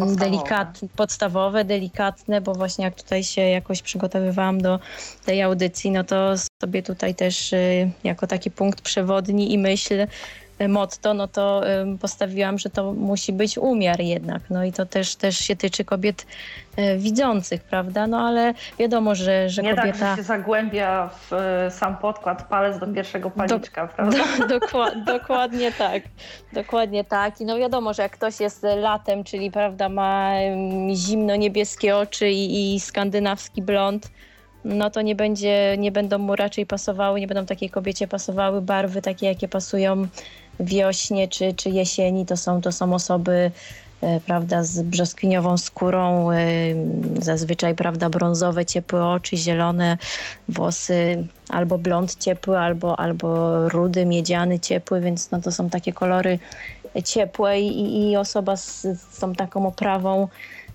podstawowe. 0.00 0.30
delikatne, 0.30 0.88
podstawowe, 0.96 1.64
delikatne, 1.64 2.40
bo 2.40 2.54
właśnie 2.54 2.84
jak 2.84 3.02
tutaj 3.02 3.24
się 3.24 3.40
jakoś 3.40 3.82
przygotowywałam 3.82 4.60
do 4.60 4.78
tej 5.24 5.42
audycji, 5.42 5.90
no 5.90 6.04
to 6.04 6.34
sobie 6.62 6.82
tutaj 6.82 7.14
też 7.14 7.52
y, 7.52 7.90
jako 8.04 8.26
taki 8.26 8.50
punkt 8.50 8.80
przewodni 8.80 9.52
i 9.52 9.58
myśl 9.58 10.06
motto, 10.68 11.14
no 11.14 11.28
to 11.28 11.62
postawiłam, 12.00 12.58
że 12.58 12.70
to 12.70 12.92
musi 12.92 13.32
być 13.32 13.58
umiar 13.58 14.00
jednak. 14.00 14.42
No 14.50 14.64
i 14.64 14.72
to 14.72 14.86
też, 14.86 15.16
też 15.16 15.38
się 15.38 15.56
tyczy 15.56 15.84
kobiet 15.84 16.26
y, 16.78 16.98
widzących, 16.98 17.62
prawda? 17.62 18.06
No 18.06 18.28
ale 18.28 18.54
wiadomo, 18.78 19.14
że, 19.14 19.48
że 19.48 19.62
Nie 19.62 19.74
kobieta... 19.74 19.98
tak, 19.98 20.10
że 20.10 20.16
się 20.16 20.22
zagłębia 20.22 21.10
w 21.30 21.30
sam 21.70 21.96
podkład, 21.96 22.48
palec 22.48 22.78
do 22.78 22.86
pierwszego 22.86 23.30
paliczka, 23.30 23.86
do, 23.86 23.92
prawda? 23.92 24.18
Do, 24.38 24.60
dokład, 24.60 25.04
dokładnie 25.04 25.72
tak. 25.72 26.02
Dokładnie 26.52 27.04
tak. 27.04 27.40
I 27.40 27.44
no 27.44 27.58
wiadomo, 27.58 27.94
że 27.94 28.02
jak 28.02 28.12
ktoś 28.12 28.40
jest 28.40 28.66
latem, 28.76 29.24
czyli 29.24 29.50
prawda, 29.50 29.88
ma 29.88 30.32
zimno-niebieskie 30.94 31.96
oczy 31.96 32.30
i, 32.30 32.74
i 32.74 32.80
skandynawski 32.80 33.62
blond, 33.62 34.10
no 34.64 34.90
to 34.90 35.02
nie, 35.02 35.14
będzie, 35.14 35.76
nie 35.78 35.92
będą 35.92 36.18
mu 36.18 36.36
raczej 36.36 36.66
pasowały, 36.66 37.20
nie 37.20 37.26
będą 37.26 37.46
takiej 37.46 37.70
kobiecie 37.70 38.08
pasowały 38.08 38.62
barwy 38.62 39.02
takie, 39.02 39.26
jakie 39.26 39.48
pasują 39.48 40.06
wiośnie 40.60 41.28
czy, 41.28 41.54
czy 41.54 41.70
jesieni. 41.70 42.26
To 42.26 42.36
są, 42.36 42.60
to 42.60 42.72
są 42.72 42.94
osoby 42.94 43.50
e, 44.00 44.20
prawda, 44.20 44.64
z 44.64 44.82
brzoskwiniową 44.82 45.58
skórą, 45.58 46.30
e, 46.30 46.36
zazwyczaj 47.18 47.74
prawda, 47.74 48.10
brązowe, 48.10 48.66
ciepłe 48.66 49.06
oczy, 49.06 49.36
zielone 49.36 49.98
włosy, 50.48 51.26
albo 51.48 51.78
blond 51.78 52.16
ciepły, 52.16 52.58
albo, 52.58 52.98
albo 53.00 53.68
rudy, 53.68 54.06
miedziany 54.06 54.60
ciepły, 54.60 55.00
więc 55.00 55.30
no 55.30 55.40
to 55.40 55.52
są 55.52 55.70
takie 55.70 55.92
kolory 55.92 56.38
ciepłe 57.04 57.60
i, 57.60 58.10
i 58.10 58.16
osoba 58.16 58.56
z, 58.56 58.82
z 58.82 59.18
tą 59.20 59.34
taką 59.34 59.66
oprawą 59.66 60.28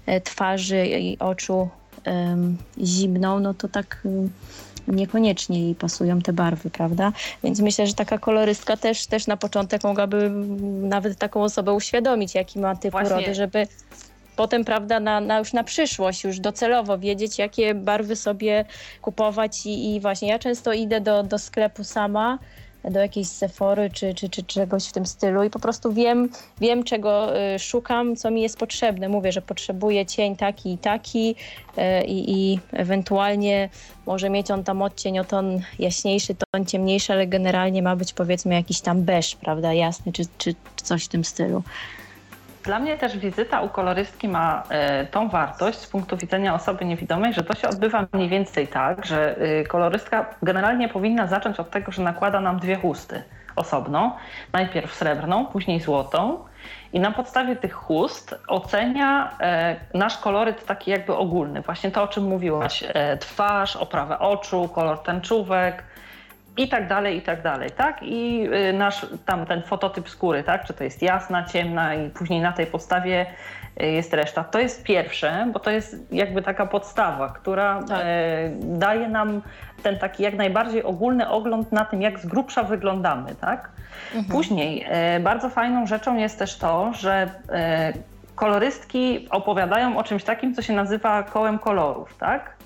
e, 0.06 0.22
twarzy 0.22 0.88
i 0.88 1.20
oczu 1.20 1.70
zimną, 2.84 3.40
no 3.40 3.54
to 3.54 3.68
tak 3.68 4.02
niekoniecznie 4.96 5.64
jej 5.64 5.76
pasują 5.76 6.22
te 6.22 6.34
barwy, 6.34 6.70
prawda? 6.70 7.12
Więc 7.44 7.60
myślę, 7.60 7.88
że 7.88 7.94
taka 7.94 8.18
kolorystka 8.18 8.78
też, 8.78 9.08
też 9.08 9.28
na 9.28 9.38
początek 9.38 9.84
mogłaby 9.84 10.30
nawet 10.82 11.18
taką 11.18 11.44
osobę 11.44 11.74
uświadomić, 11.74 12.36
jaki 12.36 12.60
ma 12.60 12.76
typ 12.76 12.92
Właśnie. 12.92 13.16
urody, 13.16 13.36
żeby 13.36 13.68
potem, 14.36 14.66
prawda, 14.66 15.00
na, 15.00 15.22
na, 15.22 15.40
już 15.40 15.54
na 15.54 15.64
przyszłość, 15.64 16.24
już 16.24 16.40
docelowo 16.40 16.98
wiedzieć, 16.98 17.40
jakie 17.40 17.76
barwy 17.76 18.16
sobie 18.16 18.66
kupować 19.02 19.66
i, 19.66 19.96
i 19.96 20.00
właśnie 20.00 20.30
ja 20.30 20.40
często 20.40 20.74
idę 20.74 21.02
do, 21.02 21.24
do 21.24 21.40
sklepu 21.40 21.84
sama 21.84 22.40
do 22.84 23.00
jakiejś 23.00 23.28
Sephory 23.28 23.90
czy, 23.94 24.14
czy, 24.14 24.30
czy 24.30 24.44
czegoś 24.44 24.88
w 24.88 24.92
tym 24.92 25.06
stylu 25.06 25.44
i 25.44 25.50
po 25.50 25.60
prostu 25.60 25.94
wiem, 25.94 26.30
wiem 26.62 26.84
czego 26.84 27.40
y, 27.56 27.60
szukam, 27.60 28.16
co 28.16 28.32
mi 28.32 28.42
jest 28.42 28.58
potrzebne. 28.58 29.10
Mówię, 29.10 29.32
że 29.32 29.42
potrzebuję 29.42 30.06
cień 30.06 30.36
taki 30.36 30.74
i 30.74 30.78
taki 30.78 31.36
y, 31.78 31.82
i 32.08 32.60
ewentualnie 32.72 33.70
może 34.06 34.30
mieć 34.30 34.52
on 34.52 34.64
tam 34.64 34.82
odcień 34.82 35.20
o 35.20 35.24
ton 35.24 35.62
jaśniejszy, 35.80 36.36
ton 36.52 36.66
ciemniejszy, 36.66 37.14
ale 37.14 37.28
generalnie 37.28 37.84
ma 37.84 37.96
być 37.96 38.14
powiedzmy 38.14 38.54
jakiś 38.54 38.82
tam 38.82 39.04
beż, 39.04 39.36
prawda, 39.36 39.74
jasny 39.74 40.12
czy, 40.12 40.24
czy 40.38 40.56
coś 40.76 41.06
w 41.06 41.08
tym 41.08 41.24
stylu. 41.24 41.64
Dla 42.64 42.80
mnie 42.80 42.98
też 42.98 43.18
wizyta 43.18 43.62
u 43.62 43.70
kolorystki 43.70 44.28
ma 44.28 44.64
e, 44.70 45.06
tą 45.06 45.30
wartość 45.30 45.80
z 45.80 45.88
punktu 45.88 46.18
widzenia 46.18 46.56
osoby 46.56 46.86
niewidomej, 46.86 47.34
że 47.34 47.44
to 47.44 47.54
się 47.56 47.68
odbywa 47.68 48.08
mniej 48.14 48.30
więcej 48.30 48.68
tak, 48.68 49.06
że 49.06 49.38
e, 49.38 49.64
kolorystka 49.64 50.26
generalnie 50.44 50.90
powinna 50.90 51.28
zacząć 51.28 51.60
od 51.60 51.70
tego, 51.70 51.92
że 51.92 52.02
nakłada 52.02 52.42
nam 52.42 52.60
dwie 52.60 52.76
chusty 52.76 53.24
osobno. 53.56 54.16
Najpierw 54.54 54.94
srebrną, 54.94 55.46
później 55.46 55.80
złotą. 55.80 56.44
I 56.94 57.00
na 57.00 57.12
podstawie 57.12 57.56
tych 57.56 57.74
chust 57.74 58.36
ocenia 58.48 59.32
e, 59.42 59.76
nasz 59.94 60.18
koloryt 60.18 60.66
taki 60.66 60.92
jakby 60.92 61.16
ogólny. 61.16 61.62
Właśnie 61.62 61.92
to, 61.92 62.04
o 62.04 62.08
czym 62.08 62.24
mówiłaś. 62.24 62.84
twarz, 63.20 63.76
oprawę 63.76 64.20
oczu, 64.20 64.70
kolor 64.76 65.04
tęczówek, 65.04 65.84
i 66.58 66.68
tak 66.68 66.88
dalej, 66.88 67.18
i 67.18 67.22
tak 67.22 67.42
dalej, 67.42 67.70
tak? 67.72 68.04
I 68.04 68.48
y, 68.70 68.74
nasz 68.74 69.06
tam 69.26 69.46
ten 69.46 69.62
fototyp 69.62 70.10
skóry, 70.10 70.44
tak? 70.44 70.66
Czy 70.66 70.74
to 70.74 70.84
jest 70.84 71.02
jasna, 71.02 71.44
ciemna 71.44 71.96
i 71.96 72.10
później 72.10 72.42
na 72.42 72.52
tej 72.52 72.66
podstawie 72.66 73.26
y, 73.82 73.86
jest 73.86 74.14
reszta. 74.14 74.44
To 74.44 74.60
jest 74.60 74.84
pierwsze, 74.84 75.48
bo 75.54 75.60
to 75.60 75.72
jest 75.72 76.14
jakby 76.14 76.42
taka 76.42 76.66
podstawa, 76.66 77.30
która 77.30 77.84
tak. 77.84 78.00
E, 78.04 78.50
daje 78.62 79.08
nam 79.08 79.42
ten 79.84 80.00
taki 80.00 80.24
jak 80.24 80.36
najbardziej 80.36 80.84
ogólny 80.84 81.30
ogląd 81.30 81.72
na 81.72 81.86
tym, 81.86 82.02
jak 82.02 82.20
z 82.20 82.26
grubsza 82.26 82.64
wyglądamy, 82.64 83.36
tak? 83.36 83.70
Mhm. 84.16 84.26
Później 84.26 84.88
bardzo 85.22 85.50
fajną 85.50 85.88
rzeczą 85.88 86.18
jest 86.18 86.40
też 86.40 86.58
to, 86.58 86.94
że 86.94 87.30
kolorystki 88.36 89.28
opowiadają 89.30 89.98
o 89.98 90.04
czymś 90.04 90.24
takim, 90.24 90.56
co 90.56 90.62
się 90.62 90.74
nazywa 90.74 91.24
kołem 91.24 91.60
kolorów, 91.60 92.18
tak? 92.18 92.59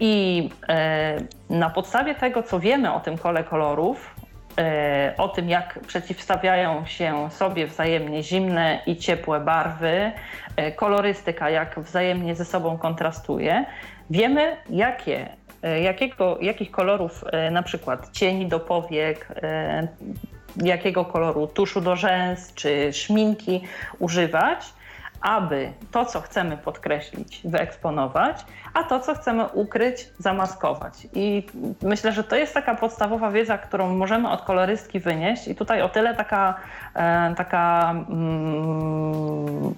I 0.00 0.48
e, 0.68 1.16
na 1.50 1.70
podstawie 1.70 2.14
tego, 2.14 2.42
co 2.42 2.60
wiemy 2.60 2.92
o 2.92 3.00
tym 3.00 3.18
kole 3.18 3.44
kolorów, 3.44 4.14
e, 4.58 5.14
o 5.18 5.28
tym, 5.28 5.48
jak 5.48 5.78
przeciwstawiają 5.86 6.86
się 6.86 7.30
sobie 7.30 7.66
wzajemnie 7.66 8.22
zimne 8.22 8.82
i 8.86 8.96
ciepłe 8.96 9.40
barwy, 9.40 10.12
e, 10.56 10.72
kolorystyka, 10.72 11.50
jak 11.50 11.80
wzajemnie 11.80 12.34
ze 12.34 12.44
sobą 12.44 12.78
kontrastuje, 12.78 13.64
wiemy, 14.10 14.56
jakie, 14.70 15.28
jakiego, 15.82 16.38
jakich 16.40 16.70
kolorów 16.70 17.24
na 17.50 17.62
przykład 17.62 18.10
cieni 18.12 18.46
do 18.46 18.60
powiek, 18.60 19.28
jakiego 20.62 21.04
koloru 21.04 21.46
tuszu 21.46 21.80
do 21.80 21.96
rzęs 21.96 22.54
czy 22.54 22.92
szminki 22.92 23.60
używać, 23.98 24.58
aby 25.20 25.72
to, 25.90 26.04
co 26.04 26.20
chcemy 26.20 26.56
podkreślić, 26.56 27.40
wyeksponować, 27.44 28.44
a 28.74 28.84
to, 28.84 29.00
co 29.00 29.14
chcemy 29.14 29.44
ukryć, 29.44 30.08
zamaskować. 30.18 30.92
I 31.14 31.46
myślę, 31.82 32.12
że 32.12 32.24
to 32.24 32.36
jest 32.36 32.54
taka 32.54 32.74
podstawowa 32.74 33.30
wiedza, 33.30 33.58
którą 33.58 33.94
możemy 33.94 34.30
od 34.30 34.42
kolorystki 34.42 35.00
wynieść. 35.00 35.48
I 35.48 35.54
tutaj 35.54 35.82
o 35.82 35.88
tyle 35.88 36.14
taka, 36.14 36.54
e, 36.94 37.34
taka 37.36 37.90
mm, 37.90 39.74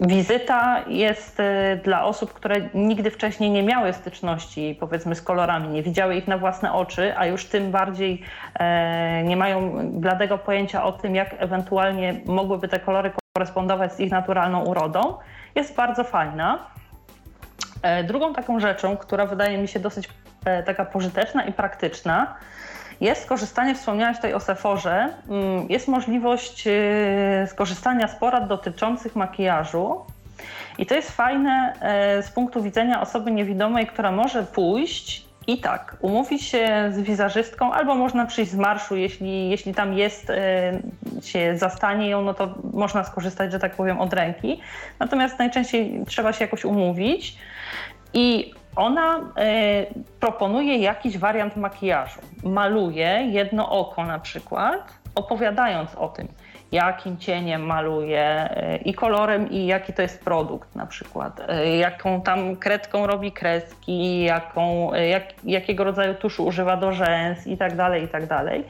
wizyta 0.00 0.84
jest 0.88 1.40
e, 1.40 1.76
dla 1.84 2.04
osób, 2.04 2.32
które 2.32 2.56
nigdy 2.74 3.10
wcześniej 3.10 3.50
nie 3.50 3.62
miały 3.62 3.92
styczności 3.92 4.76
powiedzmy 4.80 5.14
z 5.14 5.22
kolorami, 5.22 5.68
nie 5.68 5.82
widziały 5.82 6.16
ich 6.16 6.28
na 6.28 6.38
własne 6.38 6.72
oczy, 6.72 7.16
a 7.16 7.26
już 7.26 7.44
tym 7.44 7.70
bardziej 7.70 8.22
e, 8.54 9.22
nie 9.22 9.36
mają 9.36 9.72
bladego 10.00 10.38
pojęcia 10.38 10.84
o 10.84 10.92
tym, 10.92 11.14
jak 11.14 11.34
ewentualnie 11.38 12.20
mogłyby 12.26 12.68
te 12.68 12.80
kolory 12.80 13.10
korespondować 13.32 13.92
z 13.92 14.00
ich 14.00 14.10
naturalną 14.10 14.64
urodą, 14.64 15.14
jest 15.54 15.74
bardzo 15.74 16.04
fajna. 16.04 16.58
E, 17.82 18.04
drugą 18.04 18.34
taką 18.34 18.60
rzeczą, 18.60 18.96
która 18.96 19.26
wydaje 19.26 19.58
mi 19.58 19.68
się 19.68 19.80
dosyć 19.80 20.08
e, 20.44 20.62
taka 20.62 20.84
pożyteczna 20.84 21.44
i 21.44 21.52
praktyczna, 21.52 22.34
jest 23.00 23.22
skorzystanie, 23.22 23.74
wspomniałaś 23.74 24.16
tutaj 24.16 24.34
o 24.34 24.40
Seforze, 24.40 25.08
mm, 25.28 25.66
jest 25.68 25.88
możliwość 25.88 26.66
e, 26.66 27.46
skorzystania 27.46 28.08
z 28.08 28.14
porad 28.14 28.46
dotyczących 28.46 29.16
makijażu. 29.16 30.04
I 30.78 30.86
to 30.86 30.94
jest 30.94 31.10
fajne 31.10 31.72
z 32.22 32.30
punktu 32.30 32.62
widzenia 32.62 33.00
osoby 33.00 33.30
niewidomej, 33.30 33.86
która 33.86 34.12
może 34.12 34.42
pójść 34.42 35.29
i 35.46 35.58
tak, 35.58 35.96
umówić 36.00 36.42
się 36.42 36.90
z 36.92 37.00
wizerzystką, 37.00 37.72
albo 37.72 37.94
można 37.94 38.26
przyjść 38.26 38.50
z 38.50 38.56
marszu, 38.56 38.96
jeśli, 38.96 39.50
jeśli 39.50 39.74
tam 39.74 39.94
jest, 39.94 40.32
się 41.22 41.56
zastanie 41.58 42.08
ją, 42.08 42.22
no 42.22 42.34
to 42.34 42.54
można 42.72 43.04
skorzystać, 43.04 43.52
że 43.52 43.58
tak 43.58 43.76
powiem, 43.76 44.00
od 44.00 44.12
ręki. 44.12 44.60
Natomiast 44.98 45.38
najczęściej 45.38 46.04
trzeba 46.06 46.32
się 46.32 46.44
jakoś 46.44 46.64
umówić. 46.64 47.36
I 48.14 48.54
ona 48.76 49.18
y, 49.18 49.22
proponuje 50.20 50.78
jakiś 50.78 51.18
wariant 51.18 51.56
makijażu. 51.56 52.20
Maluje 52.44 53.28
jedno 53.30 53.70
oko 53.70 54.04
na 54.04 54.18
przykład, 54.18 54.92
opowiadając 55.14 55.94
o 55.94 56.08
tym, 56.08 56.28
jakim 56.72 57.18
cieniem 57.18 57.62
maluje 57.62 58.20
e, 58.20 58.76
i 58.76 58.94
kolorem, 58.94 59.50
i 59.50 59.66
jaki 59.66 59.92
to 59.92 60.02
jest 60.02 60.24
produkt 60.24 60.76
na 60.76 60.86
przykład, 60.86 61.40
e, 61.48 61.76
jaką 61.76 62.20
tam 62.20 62.56
kredką 62.56 63.06
robi 63.06 63.32
kreski, 63.32 64.22
jaką, 64.22 64.94
jak, 64.94 65.24
jakiego 65.44 65.84
rodzaju 65.84 66.14
tuszu 66.14 66.46
używa 66.46 66.76
do 66.76 66.92
rzęs 66.92 67.46
i 67.46 67.56
tak 67.56 67.76
dalej, 67.76 68.04
i 68.04 68.08
tak 68.08 68.26
dalej. 68.26 68.64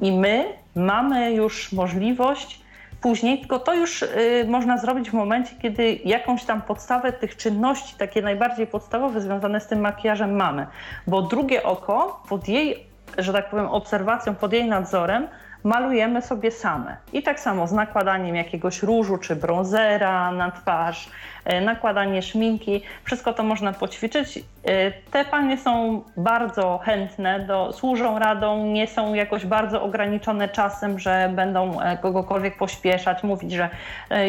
I 0.00 0.12
my 0.12 0.44
mamy 0.74 1.32
już 1.32 1.72
możliwość 1.72 2.62
później, 3.02 3.38
tylko 3.38 3.58
to 3.58 3.74
już 3.74 4.02
y, 4.02 4.44
można 4.48 4.78
zrobić 4.78 5.10
w 5.10 5.12
momencie, 5.12 5.54
kiedy 5.62 5.98
jakąś 6.04 6.44
tam 6.44 6.62
podstawę 6.62 7.12
tych 7.12 7.36
czynności, 7.36 7.94
takie 7.98 8.22
najbardziej 8.22 8.66
podstawowe 8.66 9.20
związane 9.20 9.60
z 9.60 9.66
tym 9.66 9.80
makijażem 9.80 10.36
mamy. 10.36 10.66
Bo 11.06 11.22
drugie 11.22 11.62
oko 11.62 12.22
pod 12.28 12.48
jej, 12.48 12.86
że 13.18 13.32
tak 13.32 13.50
powiem, 13.50 13.66
obserwacją, 13.66 14.34
pod 14.34 14.52
jej 14.52 14.64
nadzorem 14.64 15.28
malujemy 15.64 16.22
sobie 16.22 16.50
same. 16.50 16.96
I 17.12 17.22
tak 17.22 17.40
samo 17.40 17.66
z 17.66 17.72
nakładaniem 17.72 18.36
jakiegoś 18.36 18.82
różu 18.82 19.18
czy 19.18 19.36
bronzera 19.36 20.32
na 20.32 20.50
twarz, 20.50 21.08
e, 21.44 21.60
nakładanie 21.60 22.22
szminki, 22.22 22.82
wszystko 23.04 23.32
to 23.32 23.42
można 23.42 23.72
poćwiczyć. 23.72 24.38
E, 24.38 24.42
te 24.90 25.24
panie 25.24 25.58
są 25.58 26.02
bardzo 26.16 26.80
chętne, 26.84 27.40
do, 27.40 27.72
służą 27.72 28.18
radą, 28.18 28.66
nie 28.66 28.86
są 28.86 29.14
jakoś 29.14 29.46
bardzo 29.46 29.82
ograniczone 29.82 30.48
czasem, 30.48 30.98
że 30.98 31.30
będą 31.34 31.80
e, 31.80 31.98
kogokolwiek 31.98 32.56
pośpieszać, 32.56 33.22
mówić, 33.22 33.52
że 33.52 33.70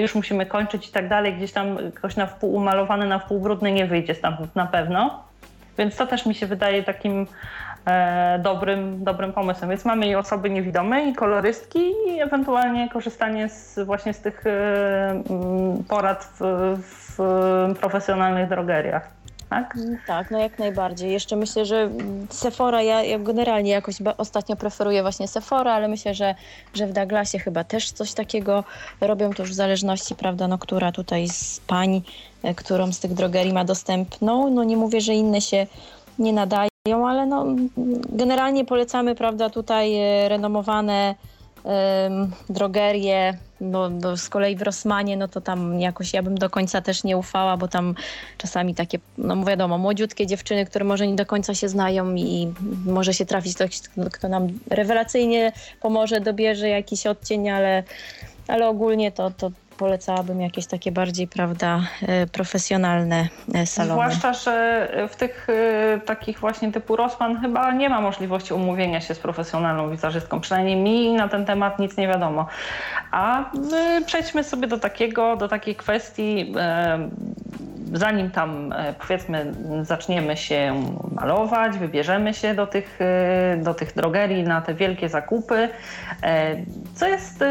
już 0.02 0.16
musimy 0.16 0.46
kończyć 0.46 0.90
i 0.90 0.92
tak 0.92 1.08
dalej. 1.08 1.34
Gdzieś 1.34 1.52
tam 1.52 1.78
ktoś 1.96 2.16
na 2.16 2.26
wpół 2.26 2.54
umalowany, 2.54 3.06
na 3.06 3.20
wpół 3.20 3.40
brudny 3.40 3.72
nie 3.72 3.86
wyjdzie 3.86 4.16
stamtąd 4.16 4.56
na 4.56 4.66
pewno. 4.66 5.24
Więc 5.78 5.96
to 5.96 6.08
też 6.08 6.26
mi 6.26 6.36
się 6.36 6.48
wydaje 6.48 6.84
takim 6.84 7.28
dobrym, 8.40 9.04
dobrym 9.04 9.34
pomysłem. 9.34 9.70
Więc 9.70 9.86
mamy 9.86 10.08
i 10.08 10.16
osoby 10.16 10.50
niewidome, 10.50 11.10
i 11.10 11.14
kolorystki, 11.14 11.80
i 12.08 12.22
ewentualnie 12.22 12.90
korzystanie 12.90 13.50
z, 13.50 13.80
właśnie 13.86 14.14
z 14.14 14.20
tych 14.20 14.48
e, 14.48 15.10
mm, 15.10 15.84
porad 15.84 16.30
w, 16.40 16.78
w 16.78 17.18
profesjonalnych 17.80 18.50
drogeriach. 18.50 19.10
Tak? 19.50 19.78
Tak, 20.08 20.32
no 20.32 20.40
jak 20.40 20.60
najbardziej. 20.60 21.12
Jeszcze 21.12 21.36
myślę, 21.36 21.66
że 21.66 21.90
Sephora, 22.30 22.82
ja, 22.82 23.04
ja 23.04 23.20
generalnie 23.20 23.72
jakoś 23.72 23.96
ostatnio 24.18 24.56
preferuję 24.56 25.02
właśnie 25.02 25.28
Sephora, 25.28 25.74
ale 25.74 25.88
myślę, 25.88 26.14
że, 26.14 26.36
że 26.74 26.88
w 26.88 26.94
Douglasie 26.94 27.40
chyba 27.40 27.64
też 27.64 27.92
coś 27.92 28.14
takiego 28.14 28.64
robią, 29.02 29.34
to 29.34 29.44
już 29.44 29.52
w 29.52 29.56
zależności, 29.56 30.16
prawda, 30.16 30.48
no 30.48 30.58
która 30.58 30.92
tutaj 30.92 31.28
z 31.28 31.60
pań, 31.60 32.02
e, 32.44 32.56
którą 32.56 32.92
z 32.92 33.00
tych 33.00 33.14
drogerii 33.14 33.54
ma 33.54 33.66
dostępną. 33.66 34.50
No 34.50 34.64
nie 34.64 34.78
mówię, 34.78 35.02
że 35.02 35.14
inne 35.14 35.42
się 35.42 35.68
nie 36.20 36.34
nadają, 36.34 36.73
ale 36.92 37.26
no, 37.26 37.46
generalnie 38.10 38.66
polecamy, 38.66 39.16
prawda, 39.16 39.50
tutaj 39.50 39.96
e, 39.96 40.30
renomowane 40.30 41.16
drogerie, 42.50 43.38
no, 43.62 43.90
no, 43.90 44.18
z 44.18 44.30
kolei 44.30 44.56
w 44.56 44.62
Rosmanie, 44.62 45.18
no 45.18 45.28
to 45.28 45.42
tam 45.42 45.80
jakoś 45.80 46.14
ja 46.14 46.24
bym 46.24 46.38
do 46.38 46.50
końca 46.50 46.82
też 46.82 47.04
nie 47.04 47.18
ufała, 47.18 47.58
bo 47.58 47.68
tam 47.68 47.96
czasami 48.38 48.76
takie, 48.76 49.00
no 49.18 49.46
wiadomo, 49.46 49.78
młodziutkie 49.78 50.28
dziewczyny, 50.28 50.66
które 50.66 50.86
może 50.86 51.08
nie 51.08 51.16
do 51.16 51.26
końca 51.26 51.54
się 51.54 51.70
znają 51.70 52.16
i 52.16 52.54
może 52.86 53.14
się 53.14 53.26
trafić 53.26 53.56
ktoś, 53.56 53.82
kto 54.12 54.28
nam 54.28 54.48
rewelacyjnie 54.70 55.52
pomoże, 55.82 56.22
dobierze 56.22 56.70
jakiś 56.70 57.08
odcień, 57.08 57.50
ale, 57.50 57.84
ale 58.48 58.68
ogólnie 58.68 59.12
to, 59.12 59.32
to 59.32 59.52
polecałabym 59.84 60.42
jakieś 60.42 60.66
takie 60.66 60.92
bardziej, 60.92 61.28
prawda, 61.28 61.82
e, 62.02 62.28
profesjonalne 62.28 63.28
e, 63.54 63.66
salony. 63.66 63.94
Zwłaszcza, 63.94 64.34
że 64.34 64.88
w 65.10 65.16
tych 65.16 65.48
e, 65.50 66.00
takich 66.06 66.40
właśnie 66.40 66.72
typu 66.72 66.96
Rosman 66.96 67.42
chyba 67.42 67.72
nie 67.72 67.90
ma 67.90 68.02
możliwości 68.02 68.54
umówienia 68.54 69.02
się 69.02 69.16
z 69.16 69.20
profesjonalną 69.20 69.92
wizerzystką. 69.92 70.40
Przynajmniej 70.40 70.76
mi 70.76 71.14
na 71.14 71.28
ten 71.28 71.46
temat 71.46 71.80
nic 71.80 71.98
nie 71.98 72.08
wiadomo. 72.08 72.48
A 73.12 73.52
przejdźmy 74.06 74.44
sobie 74.44 74.68
do 74.68 74.80
takiego, 74.80 75.36
do 75.36 75.48
takiej 75.48 75.76
kwestii 75.76 76.54
zanim 77.94 78.32
tam 78.32 78.74
powiedzmy 79.00 79.54
zaczniemy 79.82 80.38
się 80.38 80.84
malować, 81.12 81.78
wybierzemy 81.78 82.34
się 82.34 82.54
do 82.54 82.68
tych, 82.68 83.00
do 83.58 83.74
tych 83.74 83.94
drogerii 83.96 84.44
na 84.44 84.62
te 84.62 84.74
wielkie 84.74 85.10
zakupy, 85.10 85.70
co 86.96 87.08
jest 87.08 87.44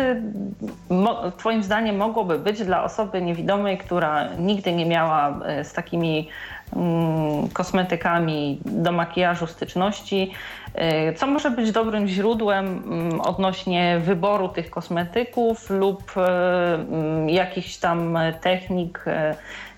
Twoim 1.37 1.63
zdaniem 1.63 1.97
mogłoby 1.97 2.39
być 2.39 2.65
dla 2.65 2.85
osoby 2.85 3.23
niewidomej, 3.23 3.79
która 3.79 4.29
nigdy 4.39 4.73
nie 4.73 4.87
miała 4.87 5.39
e, 5.45 5.65
z 5.65 5.73
takimi 5.73 6.29
mm, 6.77 7.49
kosmetykami 7.49 8.61
do 8.65 8.93
makijażu 8.93 9.47
styczności, 9.47 10.33
e, 10.75 11.13
co 11.13 11.27
może 11.27 11.51
być 11.51 11.73
dobrym 11.73 12.07
źródłem 12.07 12.67
mm, 12.67 13.21
odnośnie 13.21 13.99
wyboru 14.01 14.49
tych 14.49 14.71
kosmetyków 14.71 15.71
lub 15.71 16.03
e, 16.17 16.75
mm, 16.75 17.29
jakichś 17.29 17.77
tam 17.77 18.19
technik, 18.41 19.05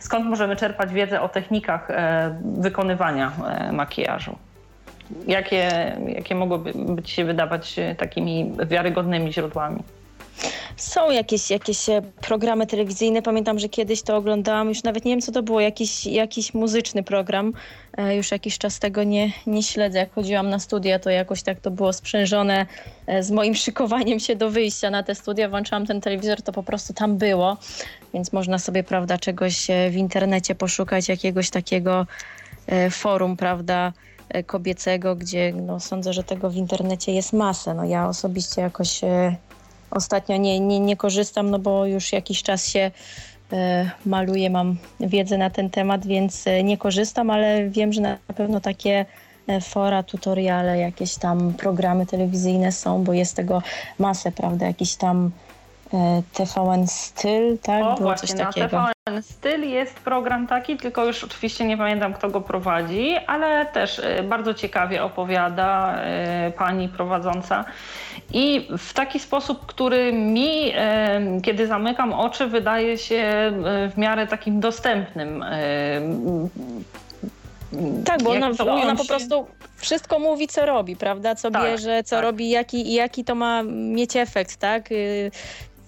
skąd 0.05 0.27
możemy 0.27 0.57
czerpać 0.57 0.93
wiedzę 0.93 1.21
o 1.21 1.29
technikach 1.29 1.89
wykonywania 2.45 3.33
makijażu? 3.73 4.39
Jakie, 5.27 5.69
jakie 6.09 6.35
mogłyby 6.35 6.73
być 6.95 7.11
się 7.11 7.25
wydawać 7.25 7.77
takimi 7.97 8.53
wiarygodnymi 8.67 9.33
źródłami? 9.33 9.83
Są 10.77 11.11
jakieś, 11.11 11.51
jakieś 11.51 11.89
e, 11.89 12.03
programy 12.21 12.67
telewizyjne. 12.67 13.23
Pamiętam, 13.23 13.59
że 13.59 13.69
kiedyś 13.69 14.03
to 14.03 14.17
oglądałam, 14.17 14.69
już 14.69 14.83
nawet 14.83 15.05
nie 15.05 15.13
wiem 15.13 15.21
co 15.21 15.33
to 15.33 15.43
było, 15.43 15.61
jakiś, 15.61 16.07
jakiś 16.07 16.55
muzyczny 16.55 17.03
program. 17.03 17.53
E, 17.97 18.17
już 18.17 18.31
jakiś 18.31 18.59
czas 18.59 18.79
tego 18.79 19.05
nie, 19.05 19.33
nie 19.47 19.63
śledzę. 19.63 19.99
Jak 19.99 20.13
chodziłam 20.13 20.51
na 20.51 20.59
studia, 20.59 20.99
to 20.99 21.11
jakoś 21.11 21.43
tak 21.43 21.61
to 21.61 21.71
było 21.71 21.93
sprzężone 21.93 22.67
e, 23.07 23.23
z 23.23 23.31
moim 23.31 23.55
szykowaniem 23.65 24.21
się 24.21 24.37
do 24.37 24.51
wyjścia 24.51 24.91
na 24.91 25.03
te 25.03 25.15
studia. 25.15 25.49
Włączałam 25.49 25.87
ten 25.87 26.01
telewizor, 26.01 26.43
to 26.43 26.53
po 26.53 26.63
prostu 26.63 26.93
tam 26.93 27.17
było. 27.17 27.57
Więc 28.15 28.33
można 28.33 28.59
sobie, 28.59 28.85
prawda, 28.85 29.19
czegoś 29.19 29.67
w 29.91 29.97
internecie 29.97 30.55
poszukać, 30.55 31.09
jakiegoś 31.09 31.51
takiego 31.51 32.07
forum, 32.91 33.37
prawda, 33.37 33.93
kobiecego, 34.47 35.17
gdzie 35.17 35.53
no, 35.53 35.81
sądzę, 35.81 36.13
że 36.13 36.25
tego 36.25 36.51
w 36.51 36.57
internecie 36.57 37.13
jest 37.13 37.33
masę. 37.33 37.75
No, 37.75 37.85
ja 37.85 38.09
osobiście 38.09 38.61
jakoś 38.61 39.01
ostatnio 39.95 40.37
nie, 40.37 40.61
nie, 40.61 40.81
nie 40.81 40.97
korzystam, 40.97 41.51
no 41.51 41.59
bo 41.59 41.87
już 41.87 42.13
jakiś 42.13 42.43
czas 42.43 42.69
się 42.69 42.91
e, 43.53 43.91
maluję, 44.07 44.51
mam 44.51 44.77
wiedzę 45.01 45.39
na 45.39 45.51
ten 45.51 45.71
temat, 45.71 46.07
więc 46.07 46.47
e, 46.47 46.63
nie 46.63 46.79
korzystam, 46.79 47.31
ale 47.31 47.69
wiem, 47.71 47.93
że 47.93 48.01
na 48.01 48.19
pewno 48.37 48.61
takie 48.61 49.07
e, 49.47 49.61
fora, 49.61 50.03
tutoriale, 50.03 50.79
jakieś 50.79 51.15
tam 51.15 51.55
programy 51.55 52.07
telewizyjne 52.07 52.73
są, 52.73 53.05
bo 53.05 53.13
jest 53.13 53.37
tego 53.37 53.63
masę, 53.99 54.33
prawda, 54.33 54.67
jakiś 54.67 54.95
tam 54.95 55.31
TVN 56.33 56.87
Styl, 56.87 57.59
tak? 57.63 57.83
O, 57.83 57.95
Było 57.95 57.97
właśnie, 57.97 58.29
coś 58.29 58.39
takiego. 58.39 58.77
Na 58.77 58.93
TVN 59.07 59.23
Styl 59.23 59.69
jest 59.69 59.95
program 60.01 60.47
taki, 60.47 60.77
tylko 60.77 61.05
już 61.05 61.25
oczywiście 61.25 61.65
nie 61.65 61.77
pamiętam, 61.77 62.15
kto 62.15 62.29
go 62.29 62.41
prowadzi, 62.41 63.17
ale 63.27 63.67
też 63.67 64.03
bardzo 64.29 64.55
ciekawie 64.55 65.05
opowiada 65.05 65.99
pani 66.59 66.89
prowadząca 66.89 67.65
I 68.33 68.69
w 68.79 68.93
taki 68.93 69.21
sposób, 69.21 69.67
który 69.67 70.13
mi, 70.13 70.73
kiedy 71.43 71.67
zamykam 71.67 72.13
oczy, 72.13 72.47
wydaje 72.47 72.99
się 72.99 73.53
w 73.91 73.93
miarę 73.97 74.27
takim 74.27 74.61
dostępnym. 74.61 75.45
Tak, 78.05 78.23
bo 78.23 78.31
ona, 78.31 78.51
ona 78.59 78.97
po 78.97 79.05
prostu 79.05 79.47
wszystko 79.77 80.19
mówi, 80.19 80.49
co 80.49 80.67
robi, 80.67 80.97
prawda? 80.97 81.35
Co 81.35 81.51
tak, 81.51 81.63
bierze, 81.63 82.03
co 82.05 82.17
tak. 82.17 82.25
robi, 82.25 82.51
jaki, 82.51 82.95
jaki 82.95 83.25
to 83.25 83.35
ma 83.35 83.63
mieć 83.63 84.17
efekt, 84.17 84.57
tak? 84.57 84.89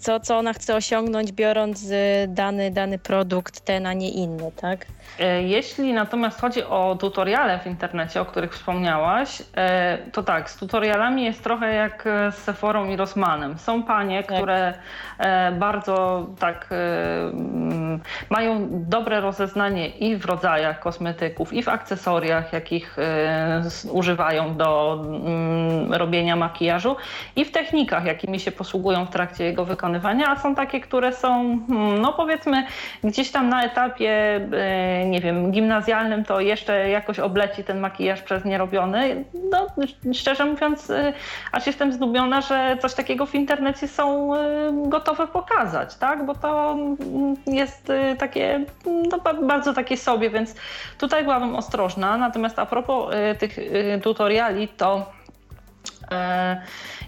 Co, 0.06 0.20
co 0.20 0.38
ona 0.38 0.52
chce 0.52 0.76
osiągnąć, 0.76 1.32
biorąc 1.32 1.90
y, 1.90 2.26
dany, 2.28 2.70
dany 2.70 2.98
produkt, 2.98 3.60
ten, 3.60 3.86
a 3.86 3.92
nie 3.92 4.10
inny, 4.10 4.52
tak? 4.56 4.86
E, 5.20 5.42
jeśli 5.42 5.92
natomiast 5.92 6.40
chodzi 6.40 6.64
o 6.64 6.96
tutoriale 7.00 7.58
w 7.58 7.66
internecie, 7.66 8.20
o 8.20 8.24
których 8.24 8.52
wspomniałaś, 8.54 9.42
e, 9.56 9.98
to 10.12 10.22
tak, 10.22 10.50
z 10.50 10.56
tutorialami 10.56 11.24
jest 11.24 11.42
trochę 11.42 11.74
jak 11.74 12.04
z 12.30 12.34
Sephorą 12.34 12.88
i 12.88 12.96
Rossmanem. 12.96 13.58
Są 13.58 13.82
panie, 13.82 14.22
tak. 14.22 14.36
które 14.36 14.74
e, 15.18 15.52
bardzo 15.52 16.26
tak 16.38 16.68
mm, 17.32 18.00
mają 18.30 18.68
dobre 18.70 19.20
rozeznanie 19.20 19.88
i 19.88 20.16
w 20.16 20.24
rodzajach 20.24 20.80
kosmetyków, 20.80 21.52
i 21.52 21.62
w 21.62 21.68
akcesoriach, 21.68 22.52
jakich 22.52 22.96
używają 23.90 24.56
do 24.56 25.00
mm, 25.06 25.92
robienia 25.92 26.36
makijażu, 26.36 26.96
i 27.36 27.44
w 27.44 27.52
technikach, 27.52 28.04
jakimi 28.04 28.40
się 28.40 28.52
posługują 28.52 29.06
w 29.06 29.10
trakcie 29.10 29.44
jego 29.44 29.64
wykonywania, 29.64 29.95
a 30.26 30.36
są 30.36 30.54
takie, 30.54 30.80
które 30.80 31.12
są, 31.12 31.58
hmm, 31.68 32.00
no 32.00 32.12
powiedzmy, 32.12 32.66
gdzieś 33.04 33.30
tam 33.30 33.48
na 33.48 33.64
etapie 33.64 34.40
nie 35.06 35.20
wiem, 35.20 35.50
gimnazjalnym, 35.50 36.24
to 36.24 36.40
jeszcze 36.40 36.88
jakoś 36.88 37.18
obleci 37.18 37.64
ten 37.64 37.80
makijaż 37.80 38.22
przez 38.22 38.44
nierobiony. 38.44 39.24
No, 39.50 39.66
szczerze 40.12 40.44
mówiąc, 40.44 40.90
y, 40.90 41.12
aż 41.52 41.66
jestem 41.66 41.92
zdumiona, 41.92 42.40
że 42.40 42.76
coś 42.82 42.94
takiego 42.94 43.26
w 43.26 43.34
internecie 43.34 43.88
są 43.88 44.34
y, 44.34 44.38
gotowe 44.72 45.26
pokazać, 45.26 45.96
tak? 45.96 46.26
Bo 46.26 46.34
to 46.34 46.72
mm, 46.72 47.36
jest 47.46 47.92
takie, 48.18 48.64
no, 48.86 49.18
bardzo 49.42 49.74
takie 49.74 49.96
sobie, 49.96 50.30
więc 50.30 50.54
tutaj 50.98 51.22
byłabym 51.22 51.56
ostrożna. 51.56 52.16
Natomiast 52.16 52.58
a 52.58 52.66
propos 52.66 53.14
tych 53.38 53.56
tutoriali, 54.02 54.68
to 54.68 55.16
E, 55.25 55.25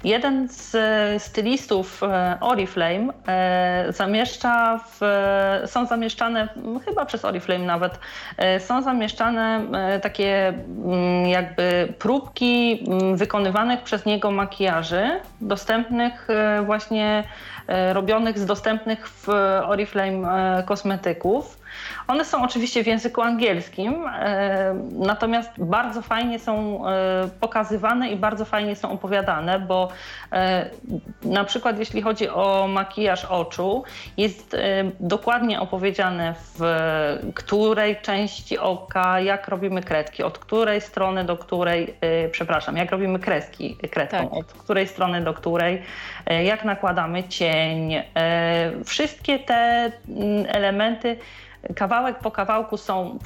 jeden 0.04 0.48
z 0.48 0.76
stylistów 1.22 2.02
e, 2.02 2.37
Oriflame 2.40 3.12
e, 3.28 3.87
zamieszcza 3.92 4.80
w, 4.90 5.00
są 5.66 5.87
zamieszczane, 5.87 6.48
chyba 6.84 7.06
przez 7.06 7.24
Oriflame 7.24 7.64
nawet, 7.64 7.98
są 8.58 8.82
zamieszczane 8.82 9.61
takie 10.02 10.52
jakby 11.26 11.94
próbki 11.98 12.84
wykonywanych 13.14 13.82
przez 13.82 14.04
niego 14.04 14.30
makijaży, 14.30 15.11
dostępnych 15.40 16.28
właśnie, 16.66 17.24
robionych 17.92 18.38
z 18.38 18.46
dostępnych 18.46 19.08
w 19.08 19.28
Oriflame 19.64 20.62
kosmetyków. 20.66 21.58
One 22.09 22.25
są 22.25 22.44
oczywiście 22.44 22.85
w 22.85 22.87
języku 22.87 23.23
angielskim, 23.23 24.05
e, 24.07 24.75
natomiast 24.92 25.51
bardzo 25.59 26.03
fajnie 26.03 26.38
są 26.38 26.87
e, 26.88 27.29
pokazywane 27.40 28.11
i 28.11 28.16
bardzo 28.16 28.44
fajnie 28.44 28.77
są 28.77 28.90
opowiadane, 28.90 29.59
bo 29.59 29.88
e, 30.33 30.71
na 31.23 31.44
przykład 31.44 31.79
jeśli 31.79 32.03
chodzi 32.03 32.29
o 32.29 32.66
makijaż 32.68 33.25
oczu, 33.25 33.85
jest 34.16 34.57
dokładnie 35.01 35.61
opowiedziane 35.61 36.35
w 36.55 36.62
której 37.35 37.97
części 38.03 38.59
oka, 38.59 39.21
jak 39.21 39.49
robimy 39.49 39.83
kredki, 39.83 40.23
od 40.23 40.38
której 40.38 40.81
strony 40.81 41.25
do 41.25 41.37
której, 41.37 41.94
przepraszam, 42.31 42.77
jak 42.77 42.90
robimy 42.90 43.18
kreski 43.18 43.77
kredką, 43.90 44.29
tak. 44.29 44.33
od 44.33 44.53
której 44.53 44.88
strony 44.88 45.21
do 45.21 45.35
której, 45.35 45.83
jak 46.44 46.64
nakładamy 46.64 47.25
cień. 47.25 48.03
Wszystkie 48.85 49.38
te 49.38 49.92
mm, 50.09 50.47
elementy 50.49 51.16
kawałek 51.77 52.18
po 52.18 52.31
kawałku 52.31 52.77
są 52.77 53.18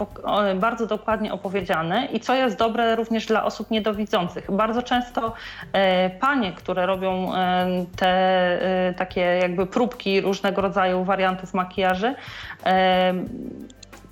bardzo 0.55 0.87
dokładnie 0.87 1.33
opowiedziane 1.33 2.07
i 2.07 2.21
co 2.21 2.35
jest 2.35 2.59
dobre 2.59 2.97
również 2.97 3.27
dla 3.27 3.45
osób 3.45 3.71
niedowidzących. 3.71 4.51
Bardzo 4.51 4.83
często 4.83 5.33
e, 5.73 6.11
panie, 6.11 6.53
które 6.53 6.87
robią 6.87 7.35
e, 7.35 7.67
te 7.97 8.09
e, 8.89 8.95
takie 8.95 9.21
jakby 9.21 9.67
próbki 9.67 10.21
różnego 10.21 10.63
rodzaju 10.63 11.05
wariantów 11.05 11.55
makijaży, 11.55 12.15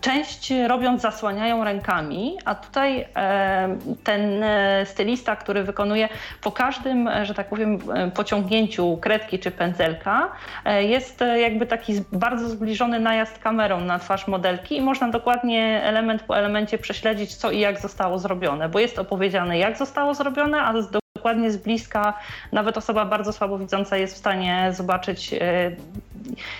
Część 0.00 0.52
robiąc 0.68 1.02
zasłaniają 1.02 1.64
rękami, 1.64 2.38
a 2.44 2.54
tutaj 2.54 3.06
e, 3.16 3.76
ten 4.04 4.42
e, 4.42 4.86
stylista, 4.86 5.36
który 5.36 5.64
wykonuje 5.64 6.08
po 6.42 6.52
każdym, 6.52 7.08
e, 7.08 7.26
że 7.26 7.34
tak 7.34 7.48
powiem, 7.48 7.78
pociągnięciu 8.14 8.96
kredki 8.96 9.38
czy 9.38 9.50
pędzelka, 9.50 10.32
jest 10.80 11.24
jakby 11.36 11.66
taki 11.66 11.92
bardzo 12.12 12.48
zbliżony 12.48 13.00
najazd 13.00 13.38
kamerą 13.38 13.80
na 13.80 13.98
twarz 13.98 14.28
modelki 14.28 14.76
i 14.76 14.80
można 14.80 15.08
dokładnie 15.08 15.82
element 15.84 16.22
po 16.22 16.38
elemencie 16.38 16.78
prześledzić, 16.78 17.34
co 17.34 17.50
i 17.50 17.58
jak 17.58 17.80
zostało 17.80 18.18
zrobione, 18.18 18.68
bo 18.68 18.78
jest 18.78 18.98
opowiedziane, 18.98 19.58
jak 19.58 19.78
zostało 19.78 20.14
zrobione, 20.14 20.62
a 20.62 20.74
dokładnie 21.16 21.50
z 21.50 21.56
bliska 21.56 22.14
nawet 22.52 22.76
osoba 22.76 23.04
bardzo 23.04 23.32
słabowidząca 23.32 23.96
jest 23.96 24.14
w 24.14 24.18
stanie 24.18 24.68
zobaczyć 24.72 25.34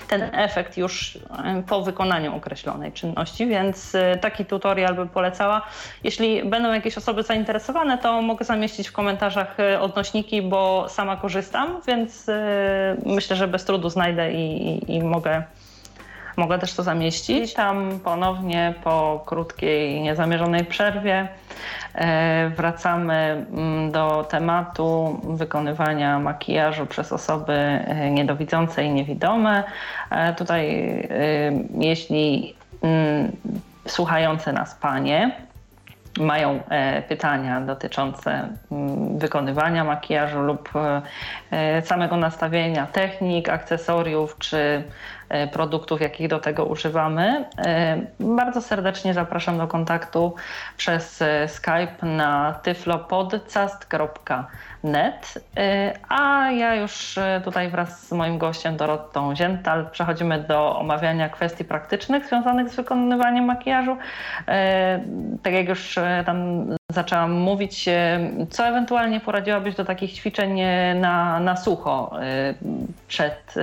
ten 0.09 0.31
efekt 0.33 0.77
już 0.77 1.16
e, 1.16 1.62
po 1.68 1.83
wykonaniu 1.83 2.37
określonej 2.37 2.92
czynności, 2.92 3.46
więc 3.46 3.94
e, 3.94 4.16
taki 4.16 4.44
tutorial 4.44 4.94
bym 4.94 5.09
polecała. 5.09 5.62
Jeśli 6.05 6.44
będą 6.44 6.73
jakieś 6.73 6.99
osoby 6.99 7.23
zainteresowane, 7.23 7.99
to 7.99 8.23
mogę 8.23 8.44
zamieścić 8.44 8.88
w 8.88 8.92
komentarzach 8.92 9.61
e, 9.61 9.81
odnośniki, 9.81 10.42
bo 10.42 10.87
sama 10.88 11.16
korzystam, 11.16 11.81
więc 11.87 12.27
myślę, 13.07 13.37
że 13.37 13.49
bez 13.49 13.64
trudu 13.64 13.90
znajdę 13.90 14.33
i, 14.33 14.68
i, 14.68 14.94
i 14.94 15.03
mogę 15.03 15.42
mogę 16.40 16.59
też 16.59 16.74
to 16.74 16.83
zamieścić. 16.83 17.55
Tam 17.55 18.00
ponownie 18.05 18.74
po 18.85 19.22
krótkiej, 19.26 20.00
niezamierzonej 20.00 20.64
przerwie 20.64 21.29
e, 21.94 22.50
wracamy 22.57 23.46
mm, 23.53 23.92
do 23.92 24.26
tematu 24.31 25.20
wykonywania 25.24 26.18
makijażu 26.18 26.87
przez 26.87 27.12
osoby 27.12 27.53
e, 27.53 28.11
niedowidzące 28.11 28.85
i 28.85 28.90
niewidome. 28.90 29.64
E, 30.11 30.35
tutaj, 30.35 30.64
jeśli 31.79 32.55
mm, 32.83 33.33
słuchające 33.87 34.53
nas 34.53 34.74
panie, 34.74 35.37
mają 36.18 36.61
pytania 37.09 37.61
dotyczące 37.61 38.48
mm, 38.72 39.18
wykonywania 39.18 39.85
makijażu 39.85 40.40
lub 40.40 40.72
samego 41.85 42.16
nastawienia 42.16 42.87
technik, 42.87 43.48
akcesoriów 43.48 44.38
czy 44.38 44.85
produktów, 45.53 46.01
jakich 46.01 46.29
do 46.29 46.38
tego 46.38 46.64
używamy. 46.64 47.45
E, 47.59 48.01
bardzo 48.21 48.62
serdecznie 48.62 49.14
zapraszam 49.14 49.59
do 49.59 49.66
kontaktu 49.66 50.35
przez 50.77 51.23
e, 51.23 51.49
Skype 51.49 51.97
na 52.03 52.61
tyflopodcast.net. 52.62 55.35
A 56.09 56.51
ja 56.51 56.75
już 56.75 57.19
tutaj 57.45 57.69
wraz 57.69 58.09
z 58.09 58.12
moim 58.12 58.38
gościem 58.38 58.77
Dorotą 58.77 59.37
Ziental 59.37 59.90
przechodzimy 59.90 60.38
do 60.38 60.79
omawiania 60.79 61.29
kwestii 61.29 61.64
praktycznych 61.64 62.27
związanych 62.27 62.69
z 62.69 62.77
wykonywaniem 62.77 63.45
makijażu. 63.45 63.97
Tak 65.43 65.53
jak 65.53 65.69
już 65.69 65.99
tam 66.27 66.66
zaczęłam 66.90 67.33
mówić, 67.33 67.88
co 68.50 68.66
ewentualnie 68.66 69.20
poradziłabyś 69.20 69.74
do 69.74 69.85
takich 69.85 70.12
ćwiczeń 70.12 70.61
na, 70.94 71.40
na 71.40 71.57
sucho 71.57 72.11
przed, 73.09 73.55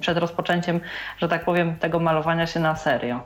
przed 0.00 0.18
rozpoczęciem 0.18 0.80
że 1.18 1.28
tak 1.28 1.44
powiem, 1.44 1.76
tego 1.76 2.00
malowania 2.00 2.46
się 2.46 2.60
na 2.60 2.76
serio? 2.76 3.20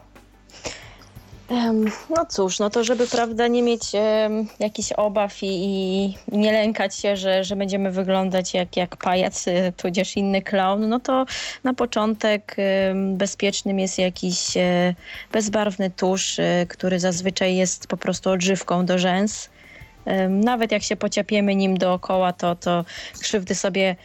No 2.11 2.27
cóż, 2.29 2.59
no 2.59 2.71
to 2.71 2.85
żeby 2.85 3.07
prawda 3.07 3.49
nie 3.49 3.63
mieć 3.63 3.83
um, 3.95 4.49
jakichś 4.59 4.93
obaw 4.93 5.43
i, 5.43 5.47
i, 5.47 6.15
nie 6.39 6.53
lękać 6.53 6.97
się, 6.97 7.17
że, 7.17 7.45
że 7.45 7.57
będziemy 7.57 7.91
wyglądać 7.91 8.55
jak, 8.55 8.77
jak 8.77 8.97
pajac, 8.97 9.49
y, 9.49 9.73
tudzież 9.77 10.17
inny 10.17 10.43
clown, 10.43 10.89
no 10.89 11.01
to 11.01 11.27
na 11.65 11.75
początek 11.75 12.57
um, 12.89 13.17
bezpiecznym 13.17 13.79
jest 13.79 13.99
jakiś 13.99 14.57
um, 14.57 14.65
bezbarwny 15.33 15.91
tusz, 15.91 16.39
y, 16.39 16.67
który 16.69 17.01
zazwyczaj 17.01 17.57
jest 17.57 17.87
po 17.87 17.97
prostu 17.97 18.31
odżywką 18.31 18.87
do 18.87 18.99
rzęs. 18.99 19.51
Nawet 20.29 20.73
jak 20.73 20.83
się 20.83 20.97
pociapiemy 20.97 21.55
nim 21.55 21.79
dookoła, 21.79 22.33
to, 22.33 22.57
to 22.57 22.85
krzywdy 23.21 23.55
sobie 23.55 23.97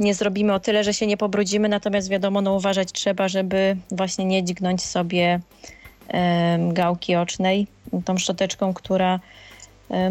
nie 0.00 0.14
zrobimy 0.14 0.54
o 0.54 0.60
tyle, 0.60 0.84
że 0.84 0.94
się 0.94 1.06
nie 1.06 1.16
pobrudzimy, 1.16 1.68
natomiast 1.68 2.08
wiadomo, 2.08 2.40
no 2.40 2.54
uważać 2.54 2.92
trzeba, 2.92 3.28
żeby 3.28 3.76
właśnie 3.90 4.24
nie 4.24 4.44
dźgnąć 4.44 4.82
sobie 4.82 5.40
gałki 6.72 7.16
ocznej 7.16 7.66
tą 8.04 8.18
szczoteczką, 8.18 8.74
która 8.74 9.20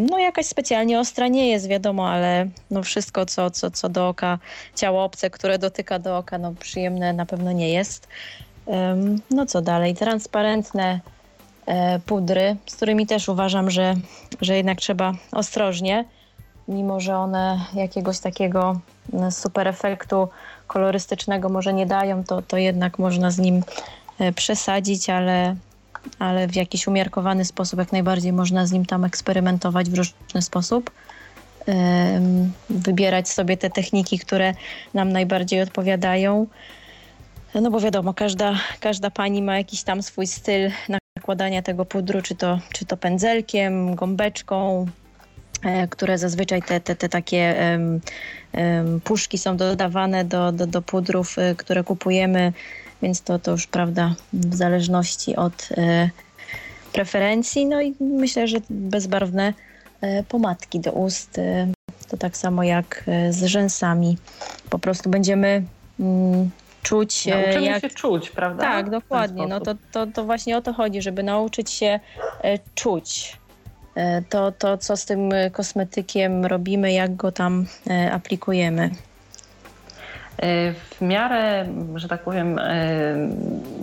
no 0.09 0.19
jakaś 0.19 0.45
specjalnie 0.45 0.99
ostra 0.99 1.27
nie 1.27 1.49
jest, 1.49 1.67
wiadomo, 1.67 2.09
ale 2.09 2.47
no 2.71 2.83
wszystko, 2.83 3.25
co, 3.25 3.51
co, 3.51 3.71
co 3.71 3.89
do 3.89 4.07
oka, 4.07 4.39
ciało 4.75 5.03
obce, 5.03 5.29
które 5.29 5.59
dotyka 5.59 5.99
do 5.99 6.17
oka, 6.17 6.37
no 6.37 6.53
przyjemne 6.59 7.13
na 7.13 7.25
pewno 7.25 7.51
nie 7.51 7.69
jest. 7.69 8.07
No 9.31 9.45
co 9.45 9.61
dalej? 9.61 9.95
Transparentne 9.95 10.99
e, 11.65 11.99
pudry, 11.99 12.55
z 12.65 12.75
którymi 12.75 13.07
też 13.07 13.29
uważam, 13.29 13.71
że, 13.71 13.93
że 14.41 14.57
jednak 14.57 14.77
trzeba 14.77 15.13
ostrożnie 15.31 16.05
mimo 16.67 16.99
że 16.99 17.17
one 17.17 17.59
jakiegoś 17.73 18.19
takiego 18.19 18.79
super 19.31 19.67
efektu 19.67 20.29
kolorystycznego 20.67 21.49
może 21.49 21.73
nie 21.73 21.85
dają, 21.85 22.23
to, 22.23 22.41
to 22.41 22.57
jednak 22.57 22.99
można 22.99 23.31
z 23.31 23.39
nim 23.39 23.63
przesadzić, 24.35 25.09
ale, 25.09 25.55
ale 26.19 26.47
w 26.47 26.55
jakiś 26.55 26.87
umiarkowany 26.87 27.45
sposób 27.45 27.79
jak 27.79 27.91
najbardziej 27.91 28.33
można 28.33 28.65
z 28.65 28.71
nim 28.71 28.85
tam 28.85 29.05
eksperymentować 29.05 29.89
w 29.89 29.93
różny 29.93 30.41
sposób 30.41 30.91
wybierać 32.69 33.29
sobie 33.29 33.57
te 33.57 33.69
techniki, 33.69 34.19
które 34.19 34.53
nam 34.93 35.11
najbardziej 35.11 35.61
odpowiadają. 35.61 36.47
No 37.61 37.71
bo 37.71 37.79
wiadomo, 37.79 38.13
każda, 38.13 38.53
każda 38.79 39.09
pani 39.09 39.41
ma 39.41 39.57
jakiś 39.57 39.83
tam 39.83 40.03
swój 40.03 40.27
styl 40.27 40.71
nakładania 41.15 41.61
tego 41.61 41.85
pudru, 41.85 42.21
czy 42.21 42.35
to, 42.35 42.59
czy 42.73 42.85
to 42.85 42.97
pędzelkiem, 42.97 43.95
gąbeczką, 43.95 44.85
e, 45.63 45.87
które 45.87 46.17
zazwyczaj 46.17 46.61
te, 46.61 46.79
te, 46.79 46.95
te 46.95 47.09
takie 47.09 47.55
um, 47.73 48.01
um, 48.53 49.01
puszki 49.01 49.37
są 49.37 49.57
dodawane 49.57 50.25
do, 50.25 50.51
do, 50.51 50.67
do 50.67 50.81
pudrów, 50.81 51.39
e, 51.39 51.55
które 51.55 51.83
kupujemy, 51.83 52.53
więc 53.03 53.21
to, 53.21 53.39
to 53.39 53.51
już 53.51 53.67
prawda 53.67 54.15
w 54.33 54.55
zależności 54.55 55.35
od 55.35 55.69
e, 55.77 56.09
preferencji. 56.93 57.65
No 57.65 57.81
i 57.81 57.95
myślę, 57.99 58.47
że 58.47 58.57
bezbarwne 58.69 59.53
E, 60.03 60.23
pomadki 60.23 60.79
do 60.79 60.91
ust. 60.91 61.37
E, 61.37 61.67
to 62.07 62.17
tak 62.17 62.37
samo 62.37 62.63
jak 62.63 63.03
z 63.29 63.43
rzęsami. 63.43 64.17
Po 64.69 64.79
prostu 64.79 65.09
będziemy 65.09 65.63
mm, 65.99 66.49
czuć. 66.81 67.25
Nauczymy 67.25 67.65
jak... 67.65 67.81
się 67.81 67.89
czuć, 67.89 68.29
prawda? 68.29 68.63
Tak, 68.63 68.89
dokładnie. 68.89 69.47
No 69.47 69.59
to, 69.59 69.75
to, 69.91 70.07
to 70.07 70.23
właśnie 70.23 70.57
o 70.57 70.61
to 70.61 70.73
chodzi, 70.73 71.01
żeby 71.01 71.23
nauczyć 71.23 71.71
się 71.71 71.99
czuć 72.75 73.37
to, 74.29 74.51
to, 74.51 74.77
co 74.77 74.97
z 74.97 75.05
tym 75.05 75.29
kosmetykiem 75.51 76.45
robimy, 76.45 76.93
jak 76.93 77.15
go 77.15 77.31
tam 77.31 77.65
aplikujemy. 78.11 78.89
W 80.73 81.01
miarę, 81.01 81.65
że 81.95 82.07
tak 82.07 82.21
powiem, 82.21 82.59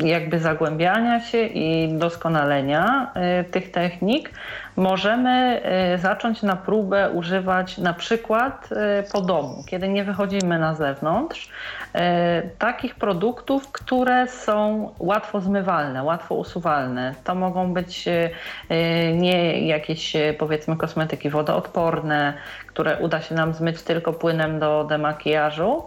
jakby 0.05 0.39
zagłębiania 0.39 1.21
się 1.21 1.47
i 1.47 1.99
doskonalenia 1.99 3.13
tych 3.51 3.71
technik, 3.71 4.31
możemy 4.81 5.63
y, 5.95 5.99
zacząć 5.99 6.43
na 6.43 6.57
próbę 6.57 7.11
używać 7.11 7.79
na 7.79 7.93
przykład 7.93 8.69
y, 8.73 9.13
po 9.13 9.21
domu, 9.21 9.65
kiedy 9.67 9.89
nie 9.89 10.05
wychodzimy 10.05 10.59
na 10.59 10.75
zewnątrz, 10.75 11.49
y, 11.49 11.99
takich 12.59 12.95
produktów, 12.95 13.73
które 13.73 14.29
są 14.29 14.89
łatwo 14.99 15.41
zmywalne, 15.41 16.03
łatwo 16.03 16.35
usuwalne. 16.35 17.15
To 17.25 17.35
mogą 17.35 17.73
być 17.75 18.09
nie 19.15 19.67
jakieś 19.67 20.13
powiedzmy 20.39 20.77
kosmetyki 20.77 21.31
wodoodporne, 21.31 22.35
które 22.67 22.99
uda 22.99 23.21
się 23.21 23.35
nam 23.35 23.55
zmyć 23.55 23.83
tylko 23.83 24.13
płynem 24.13 24.59
do 24.59 24.85
demakijażu, 24.85 25.85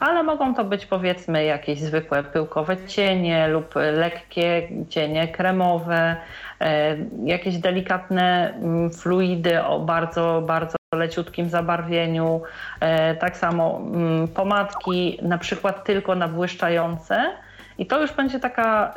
ale 0.00 0.22
mogą 0.22 0.54
to 0.54 0.64
być 0.64 0.86
powiedzmy 0.86 1.44
jakieś 1.44 1.80
zwykłe 1.80 2.22
pyłkowe 2.22 2.76
cienie 2.86 3.48
lub 3.48 3.74
lekkie 3.92 4.68
cienie 4.88 5.28
kremowe, 5.28 6.16
e, 6.60 6.96
jakieś 7.24 7.58
delikatne 7.58 8.54
mm, 8.54 8.90
fluidy 8.90 9.64
o 9.64 9.80
bardzo, 9.80 10.42
bardzo 10.46 10.76
leciutkim 10.94 11.48
zabarwieniu, 11.48 12.42
e, 12.80 13.14
tak 13.14 13.36
samo 13.36 13.76
mm, 13.76 14.28
pomadki 14.28 15.18
na 15.22 15.38
przykład 15.38 15.84
tylko 15.84 16.14
nabłyszczające. 16.14 17.32
I 17.78 17.86
to 17.86 18.00
już 18.00 18.12
będzie 18.12 18.40
taka 18.40 18.94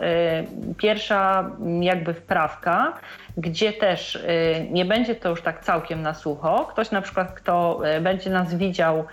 y, 0.72 0.76
pierwsza 0.76 1.40
mm, 1.40 1.84
jakby 1.84 2.14
wprawka, 2.14 2.94
gdzie 3.38 3.74
też 3.74 4.16
y, 4.16 4.68
nie 4.72 4.86
będzie 4.86 5.16
to 5.16 5.30
już 5.30 5.42
tak 5.42 5.64
całkiem 5.64 6.02
na 6.02 6.14
sucho. 6.14 6.66
Ktoś 6.66 6.92
na 6.92 7.02
przykład, 7.02 7.32
kto 7.32 7.82
y, 7.98 8.02
będzie 8.02 8.30
nas 8.30 8.56
widział 8.56 9.06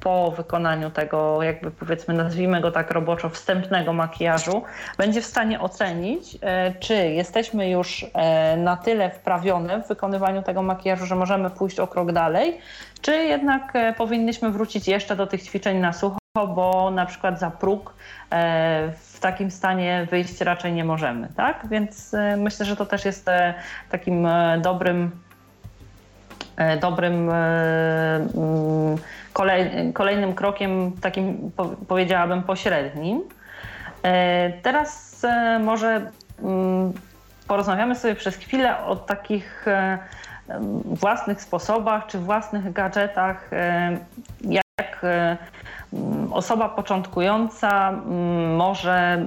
po 0.00 0.30
wykonaniu 0.30 0.90
tego, 0.90 1.42
jakby 1.42 1.70
powiedzmy 1.70 2.14
nazwijmy 2.14 2.60
go 2.60 2.70
tak 2.70 2.90
roboczo, 2.90 3.28
wstępnego 3.28 3.92
makijażu, 3.92 4.62
będzie 4.98 5.20
w 5.20 5.26
stanie 5.26 5.60
ocenić, 5.60 6.38
czy 6.80 6.94
jesteśmy 6.94 7.70
już 7.70 8.06
na 8.56 8.76
tyle 8.76 9.10
wprawione 9.10 9.82
w 9.82 9.88
wykonywaniu 9.88 10.42
tego 10.42 10.62
makijażu, 10.62 11.06
że 11.06 11.14
możemy 11.14 11.50
pójść 11.50 11.80
o 11.80 11.86
krok 11.86 12.12
dalej, 12.12 12.58
czy 13.02 13.16
jednak 13.16 13.72
powinniśmy 13.96 14.50
wrócić 14.50 14.88
jeszcze 14.88 15.16
do 15.16 15.26
tych 15.26 15.42
ćwiczeń 15.42 15.78
na 15.78 15.92
sucho, 15.92 16.19
bo 16.34 16.90
na 16.90 17.06
przykład 17.06 17.40
za 17.40 17.50
próg 17.50 17.94
e, 18.32 18.92
w 18.98 19.20
takim 19.20 19.50
stanie 19.50 20.06
wyjść 20.10 20.40
raczej 20.40 20.72
nie 20.72 20.84
możemy, 20.84 21.28
tak? 21.36 21.66
Więc 21.70 22.14
e, 22.14 22.36
myślę, 22.36 22.66
że 22.66 22.76
to 22.76 22.86
też 22.86 23.04
jest 23.04 23.28
e, 23.28 23.54
takim 23.90 24.28
dobrym 24.58 25.10
dobrym 26.80 27.30
mm, 27.30 28.98
kolejnym 29.92 30.34
krokiem, 30.34 30.92
takim 30.92 31.50
powiedziałabym 31.88 32.42
pośrednim. 32.42 33.22
Teraz 34.62 35.22
może 35.60 36.10
mm, 36.42 36.92
porozmawiamy 37.46 37.94
sobie 37.94 38.14
przez 38.14 38.36
chwilę 38.36 38.84
o 38.84 38.96
takich 38.96 39.66
własnych 40.84 41.42
sposobach 41.42 42.06
czy 42.06 42.18
własnych 42.18 42.72
gadżetach, 42.72 43.50
jak 44.42 45.02
osoba 46.32 46.68
początkująca 46.68 47.88
mm, 47.88 48.56
może, 48.56 49.26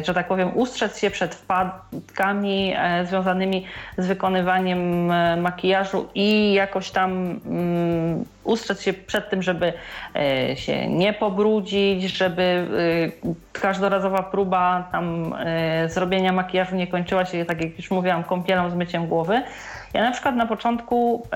y, 0.00 0.04
że 0.04 0.14
tak 0.14 0.28
powiem, 0.28 0.56
ustrzec 0.56 0.98
się 0.98 1.10
przed 1.10 1.34
wpadkami 1.34 2.74
e, 2.76 3.06
związanymi 3.06 3.66
z 3.98 4.06
wykonywaniem 4.06 5.10
e, 5.10 5.36
makijażu 5.36 6.08
i 6.14 6.52
jakoś 6.52 6.90
tam 6.90 7.40
mm, 7.46 8.24
ustrzec 8.44 8.82
się 8.82 8.92
przed 8.92 9.30
tym, 9.30 9.42
żeby 9.42 9.72
e, 10.16 10.56
się 10.56 10.88
nie 10.88 11.12
pobrudzić, 11.12 12.02
żeby 12.02 12.68
każdorazowa 13.52 14.22
próba 14.22 14.88
tam 14.92 15.34
zrobienia 15.88 16.32
makijażu 16.32 16.76
nie 16.76 16.86
kończyła 16.86 17.24
się, 17.24 17.44
tak 17.44 17.60
jak 17.60 17.76
już 17.76 17.90
mówiłam, 17.90 18.24
kąpielą 18.24 18.70
z 18.70 18.74
myciem 18.74 19.06
głowy. 19.06 19.42
Ja 19.94 20.02
na 20.02 20.10
przykład 20.10 20.36
na 20.36 20.46
początku 20.46 21.26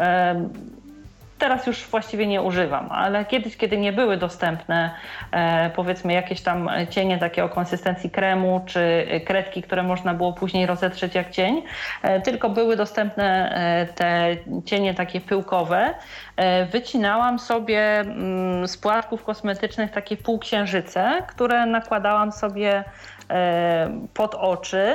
Teraz 1.39 1.67
już 1.67 1.87
właściwie 1.87 2.27
nie 2.27 2.43
używam, 2.43 2.93
ale 2.93 3.25
kiedyś, 3.25 3.57
kiedy 3.57 3.79
nie 3.79 3.93
były 3.93 4.17
dostępne 4.17 4.91
e, 5.31 5.71
powiedzmy 5.71 6.13
jakieś 6.13 6.41
tam 6.41 6.71
cienie 6.91 7.19
takie 7.19 7.45
o 7.45 7.49
konsystencji 7.49 8.11
kremu, 8.11 8.61
czy 8.67 9.07
kredki, 9.27 9.63
które 9.63 9.83
można 9.83 10.15
było 10.15 10.33
później 10.33 10.67
rozetrzeć 10.67 11.15
jak 11.15 11.31
cień, 11.31 11.63
e, 12.03 12.21
tylko 12.21 12.51
były 12.51 12.77
dostępne 12.77 13.55
e, 13.55 13.87
te 13.95 14.37
cienie 14.65 14.95
takie 14.95 15.21
pyłkowe, 15.21 15.95
e, 16.37 16.67
wycinałam 16.67 17.39
sobie 17.39 18.01
mm, 18.01 18.69
z 18.69 18.77
płatków 18.77 19.25
kosmetycznych 19.25 19.91
takie 19.91 20.17
półksiężyce, 20.17 21.23
które 21.29 21.67
nakładałam 21.67 22.33
sobie 22.33 22.85
e, 23.31 23.91
pod 24.15 24.35
oczy 24.35 24.95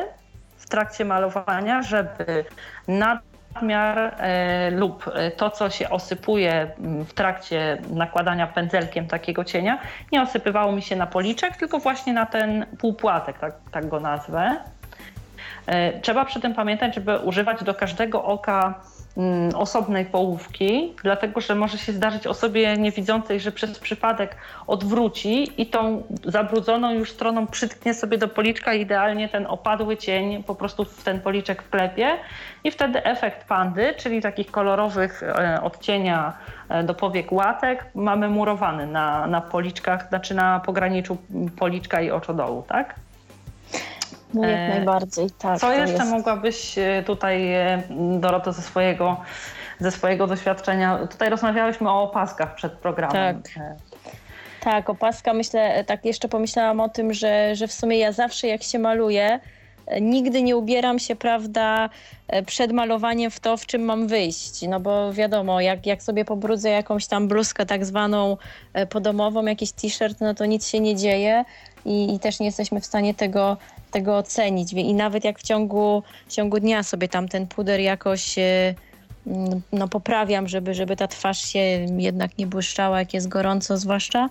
w 0.58 0.70
trakcie 0.70 1.06
malowania, 1.06 1.82
żeby 1.82 2.46
nad 2.88 3.33
nadmiar 3.56 3.98
e, 4.18 4.72
lub 4.72 5.08
e, 5.14 5.32
to, 5.32 5.50
co 5.50 5.70
się 5.70 5.90
osypuje 5.90 6.72
w 7.08 7.14
trakcie 7.14 7.78
nakładania 7.90 8.48
pędzelkiem 8.48 9.08
takiego 9.08 9.44
cienia, 9.44 9.80
nie 10.12 10.22
osypywało 10.22 10.72
mi 10.72 10.82
się 10.82 10.96
na 10.96 11.08
policzek, 11.08 11.58
tylko 11.58 11.80
właśnie 11.80 12.14
na 12.14 12.26
ten 12.26 12.66
półpłatek, 12.80 13.40
tak, 13.40 13.54
tak 13.72 13.88
go 13.88 14.00
nazwę. 14.00 14.58
E, 15.66 16.00
trzeba 16.00 16.26
przy 16.26 16.40
tym 16.40 16.54
pamiętać, 16.54 16.96
żeby 16.96 17.18
używać 17.18 17.64
do 17.64 17.74
każdego 17.74 18.24
oka 18.24 18.74
Mm, 18.74 18.93
osobnej 19.56 20.06
połówki, 20.06 20.94
dlatego 21.04 21.42
że 21.42 21.56
może 21.56 21.78
się 21.78 21.94
zdarzyć 21.94 22.28
osobie 22.28 22.78
niewidzącej, 22.78 23.40
że 23.40 23.52
przez 23.52 23.80
przypadek 23.80 24.36
odwróci 24.68 25.62
i 25.62 25.66
tą 25.66 26.04
zabrudzoną 26.26 26.94
już 26.94 27.12
stroną 27.12 27.48
przytknie 27.48 27.94
sobie 27.94 28.18
do 28.18 28.28
policzka 28.28 28.74
idealnie 28.74 29.30
ten 29.30 29.46
opadły 29.48 29.98
cień 29.98 30.44
po 30.44 30.56
prostu 30.56 30.86
w 30.86 31.04
ten 31.04 31.22
policzek 31.22 31.64
wklepie 31.64 32.18
i 32.64 32.72
wtedy 32.72 33.04
efekt 33.04 33.48
pandy, 33.48 33.94
czyli 33.98 34.22
takich 34.22 34.52
kolorowych 34.52 35.24
e, 35.24 35.62
odcienia 35.62 36.34
e, 36.70 36.84
do 36.84 36.94
powiek 36.94 37.32
łatek 37.32 37.86
mamy 37.96 38.30
murowany 38.30 38.88
na, 38.88 39.28
na 39.28 39.42
policzkach, 39.42 40.10
znaczy 40.10 40.36
na 40.36 40.60
pograniczu 40.60 41.18
policzka 41.60 42.02
i 42.02 42.12
oczodołu, 42.12 42.64
tak? 42.68 42.96
No 44.34 44.48
jak 44.48 44.60
e, 44.60 44.70
najbardziej, 44.70 45.32
tak. 45.32 45.60
Co 45.60 45.74
jeszcze 45.74 45.98
jest. 45.98 46.12
mogłabyś 46.12 46.78
e, 46.78 47.04
tutaj, 47.06 47.54
e, 47.54 47.84
Doroto, 48.20 48.52
ze 48.52 48.62
swojego, 48.62 49.18
ze 49.80 49.92
swojego 49.92 50.28
doświadczenia, 50.28 51.08
tutaj 51.08 51.30
rozmawiałyśmy 51.30 51.90
o 51.90 52.04
opaskach 52.04 52.56
przed 52.56 52.74
programem. 52.74 53.42
Tak. 53.42 53.54
Tak, 54.62 54.90
opaska, 54.90 55.34
myślę, 55.34 55.84
tak 55.84 56.06
jeszcze 56.06 56.30
pomyślałam 56.30 56.80
o 56.80 56.90
tym, 56.90 57.14
że, 57.14 57.56
że 57.56 57.68
w 57.68 57.72
sumie 57.72 57.98
ja 57.98 58.12
zawsze 58.12 58.48
jak 58.48 58.64
się 58.64 58.80
maluję, 58.80 59.40
nigdy 60.02 60.42
nie 60.42 60.58
ubieram 60.58 61.00
się, 61.00 61.16
prawda, 61.16 61.90
przed 62.46 62.72
malowaniem 62.72 63.32
w 63.32 63.40
to, 63.40 63.58
w 63.58 63.66
czym 63.66 63.82
mam 63.82 64.08
wyjść. 64.08 64.62
No 64.68 64.80
bo 64.80 65.14
wiadomo, 65.14 65.62
jak, 65.62 65.86
jak 65.86 66.04
sobie 66.04 66.26
pobrudzę 66.26 66.70
jakąś 66.70 67.08
tam 67.08 67.28
bluzkę 67.28 67.66
tak 67.66 67.86
zwaną 67.86 68.38
podomową, 68.90 69.46
jakiś 69.46 69.72
t-shirt, 69.72 70.22
no 70.22 70.34
to 70.34 70.46
nic 70.46 70.68
się 70.68 70.80
nie 70.80 70.96
dzieje 70.96 71.46
i, 71.86 72.16
i 72.16 72.20
też 72.20 72.40
nie 72.40 72.46
jesteśmy 72.46 72.82
w 72.82 72.86
stanie 72.86 73.14
tego 73.14 73.58
tego 73.92 74.18
ocenić. 74.18 74.74
I 74.74 74.94
nawet 74.94 75.24
jak 75.24 75.40
w 75.40 75.44
ciągu, 75.44 76.04
w 76.28 76.34
ciągu 76.34 76.60
dnia 76.60 76.84
sobie 76.84 77.08
tam 77.08 77.28
ten 77.28 77.48
puder 77.48 77.80
jakoś 77.80 78.38
e, 78.38 78.76
mm, 79.28 79.62
no, 79.72 79.88
poprawiam, 79.88 80.48
żeby, 80.48 80.74
żeby 80.74 80.96
ta 80.96 81.08
twarz 81.08 81.42
się 81.42 81.60
jednak 81.98 82.38
nie 82.38 82.48
błyszczała, 82.48 83.00
jak 83.00 83.14
jest 83.14 83.28
gorąco 83.28 83.78
zwłaszcza 83.78 84.30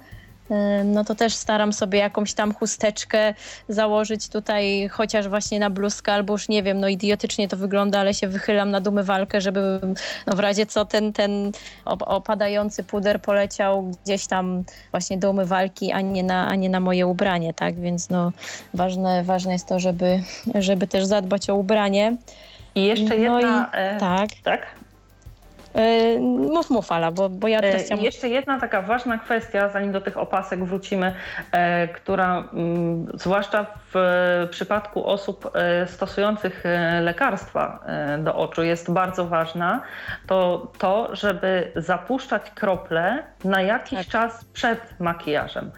no 0.84 1.04
to 1.04 1.14
też 1.14 1.34
staram 1.34 1.72
sobie 1.72 1.98
jakąś 1.98 2.34
tam 2.34 2.54
chusteczkę 2.54 3.34
założyć 3.68 4.28
tutaj, 4.28 4.88
chociaż 4.88 5.28
właśnie 5.28 5.58
na 5.60 5.70
bluzkę, 5.70 6.12
albo 6.12 6.34
już 6.34 6.48
nie 6.48 6.62
wiem, 6.62 6.80
no 6.80 6.88
idiotycznie 6.88 7.48
to 7.48 7.56
wygląda, 7.56 8.00
ale 8.00 8.14
się 8.14 8.28
wychylam 8.28 8.70
na 8.70 8.80
walkę, 9.02 9.40
żeby 9.40 9.80
no 10.26 10.36
w 10.36 10.38
razie 10.38 10.66
co 10.66 10.84
ten, 10.84 11.12
ten 11.12 11.52
opadający 11.84 12.84
puder 12.84 13.22
poleciał 13.22 13.92
gdzieś 14.04 14.26
tam 14.26 14.64
właśnie 14.90 15.18
do 15.18 15.30
umywalki, 15.30 15.92
a 15.92 16.00
nie 16.00 16.22
na, 16.22 16.48
a 16.48 16.54
nie 16.54 16.68
na 16.68 16.80
moje 16.80 17.06
ubranie, 17.06 17.54
tak? 17.54 17.80
Więc 17.80 18.10
no 18.10 18.32
ważne, 18.74 19.24
ważne 19.24 19.52
jest 19.52 19.68
to, 19.68 19.80
żeby, 19.80 20.22
żeby 20.54 20.86
też 20.86 21.04
zadbać 21.04 21.50
o 21.50 21.54
ubranie. 21.54 22.16
I 22.74 22.84
jeszcze 22.84 23.16
jedna... 23.16 23.40
No 23.40 23.66
i, 23.66 23.70
e, 23.72 23.96
tak. 24.00 24.28
tak? 24.42 24.81
E, 25.74 26.18
mów, 26.20 26.70
mów, 26.70 26.92
Ala, 26.92 27.10
bo, 27.10 27.28
bo 27.28 27.48
ja 27.48 27.60
też 27.60 27.74
e, 27.74 27.84
chciałam... 27.84 28.04
Jeszcze 28.04 28.28
jedna 28.28 28.60
taka 28.60 28.82
ważna 28.82 29.18
kwestia, 29.18 29.68
zanim 29.68 29.92
do 29.92 30.00
tych 30.00 30.16
opasek 30.16 30.64
wrócimy, 30.64 31.14
e, 31.52 31.88
która 31.88 32.44
mm, 32.52 33.06
zwłaszcza 33.14 33.66
w 33.94 34.48
przypadku 34.50 35.06
osób 35.06 35.52
stosujących 35.86 36.64
lekarstwa 37.00 37.84
do 38.18 38.34
oczu 38.34 38.62
jest 38.62 38.92
bardzo 38.92 39.26
ważna, 39.26 39.80
to 40.26 40.66
to, 40.78 41.16
żeby 41.16 41.72
zapuszczać 41.76 42.50
krople 42.50 43.22
na 43.44 43.62
jakiś 43.62 43.98
tak. 43.98 44.08
czas 44.08 44.44
przed 44.44 45.00
makijażem. 45.00 45.70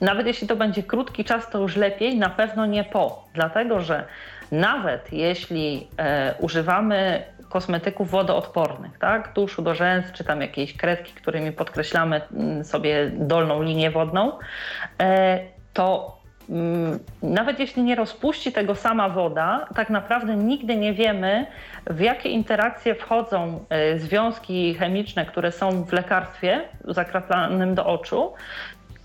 Nawet 0.00 0.26
jeśli 0.26 0.48
to 0.48 0.56
będzie 0.56 0.82
krótki 0.82 1.24
czas, 1.24 1.50
to 1.50 1.58
już 1.58 1.76
lepiej, 1.76 2.18
na 2.18 2.30
pewno 2.30 2.66
nie 2.66 2.84
po, 2.84 3.24
dlatego 3.34 3.80
że 3.80 4.04
nawet 4.52 5.12
jeśli 5.12 5.88
używamy 6.38 7.24
kosmetyków 7.54 8.10
wodoodpornych, 8.10 8.98
tak? 8.98 9.32
Tuszu 9.32 9.62
do 9.62 9.74
rzęs, 9.74 10.12
czy 10.12 10.24
tam 10.24 10.40
jakieś 10.40 10.76
kredki, 10.76 11.12
którymi 11.12 11.52
podkreślamy 11.52 12.20
mm, 12.32 12.64
sobie 12.64 13.10
dolną 13.14 13.62
linię 13.62 13.90
wodną, 13.90 14.32
e, 15.00 15.40
to 15.72 16.18
mm, 16.50 16.98
nawet 17.22 17.58
jeśli 17.58 17.82
nie 17.82 17.94
rozpuści 17.94 18.52
tego 18.52 18.74
sama 18.74 19.08
woda, 19.08 19.66
tak 19.74 19.90
naprawdę 19.90 20.36
nigdy 20.36 20.76
nie 20.76 20.92
wiemy, 20.92 21.46
w 21.86 22.00
jakie 22.00 22.28
interakcje 22.28 22.94
wchodzą 22.94 23.64
e, 23.68 23.98
związki 23.98 24.74
chemiczne, 24.74 25.26
które 25.26 25.52
są 25.52 25.84
w 25.84 25.92
lekarstwie 25.92 26.60
zakraplanym 26.84 27.74
do 27.74 27.86
oczu 27.86 28.32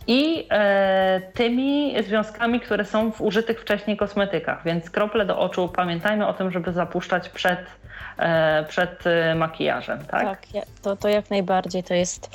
i 0.07 0.47
e, 0.51 1.21
tymi 1.33 2.03
związkami, 2.03 2.59
które 2.59 2.85
są 2.85 3.11
w 3.11 3.21
użytych 3.21 3.61
wcześniej 3.61 3.97
kosmetykach. 3.97 4.63
Więc 4.65 4.89
krople 4.89 5.25
do 5.25 5.39
oczu 5.39 5.69
pamiętajmy 5.75 6.27
o 6.27 6.33
tym, 6.33 6.51
żeby 6.51 6.71
zapuszczać 6.71 7.29
przed 7.29 7.59
przed 8.67 9.07
e, 9.07 9.35
makijażem, 9.35 9.99
tak? 10.05 10.23
Tak, 10.23 10.63
to, 10.81 10.95
to 10.95 11.07
jak 11.07 11.29
najbardziej 11.29 11.83
to 11.83 11.93
jest 11.93 12.29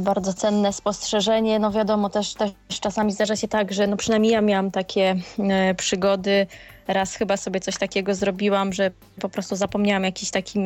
bardzo 0.00 0.34
cenne 0.34 0.72
spostrzeżenie. 0.72 1.58
No 1.58 1.70
wiadomo, 1.70 2.08
też, 2.08 2.34
też 2.34 2.50
czasami 2.80 3.12
zdarza 3.12 3.36
się 3.36 3.48
tak, 3.48 3.72
że 3.72 3.86
no 3.86 3.96
przynajmniej 3.96 4.32
ja 4.32 4.40
miałam 4.40 4.70
takie 4.70 5.16
e, 5.38 5.74
przygody, 5.74 6.46
raz 6.88 7.14
chyba 7.14 7.36
sobie 7.36 7.60
coś 7.60 7.78
takiego 7.78 8.14
zrobiłam, 8.14 8.72
że 8.72 8.90
po 9.20 9.28
prostu 9.28 9.56
zapomniałam 9.56 10.04
jakiś 10.04 10.30
taki 10.30 10.58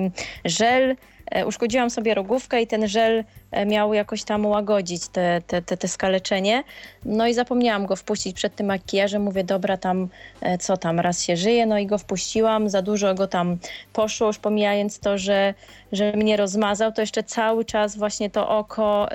żel, 0.44 0.96
E, 1.30 1.46
uszkodziłam 1.46 1.90
sobie 1.90 2.14
rogówkę 2.14 2.62
i 2.62 2.66
ten 2.66 2.88
żel 2.88 3.24
e, 3.50 3.66
miał 3.66 3.94
jakoś 3.94 4.24
tam 4.24 4.46
łagodzić 4.46 5.08
te, 5.08 5.42
te, 5.46 5.62
te, 5.62 5.76
te 5.76 5.88
skaleczenie. 5.88 6.64
No 7.04 7.26
i 7.26 7.34
zapomniałam 7.34 7.86
go 7.86 7.96
wpuścić 7.96 8.36
przed 8.36 8.56
tym 8.56 8.66
makijażem. 8.66 9.22
Mówię, 9.22 9.44
dobra, 9.44 9.76
tam 9.76 10.08
e, 10.40 10.58
co 10.58 10.76
tam, 10.76 11.00
raz 11.00 11.22
się 11.22 11.36
żyje. 11.36 11.66
No 11.66 11.78
i 11.78 11.86
go 11.86 11.98
wpuściłam, 11.98 12.70
za 12.70 12.82
dużo 12.82 13.14
go 13.14 13.26
tam 13.26 13.58
poszło, 13.92 14.26
już 14.26 14.38
pomijając 14.38 14.98
to, 14.98 15.18
że, 15.18 15.54
że 15.92 16.12
mnie 16.12 16.36
rozmazał, 16.36 16.92
to 16.92 17.00
jeszcze 17.00 17.22
cały 17.22 17.64
czas 17.64 17.96
właśnie 17.96 18.30
to 18.30 18.48
oko, 18.48 19.08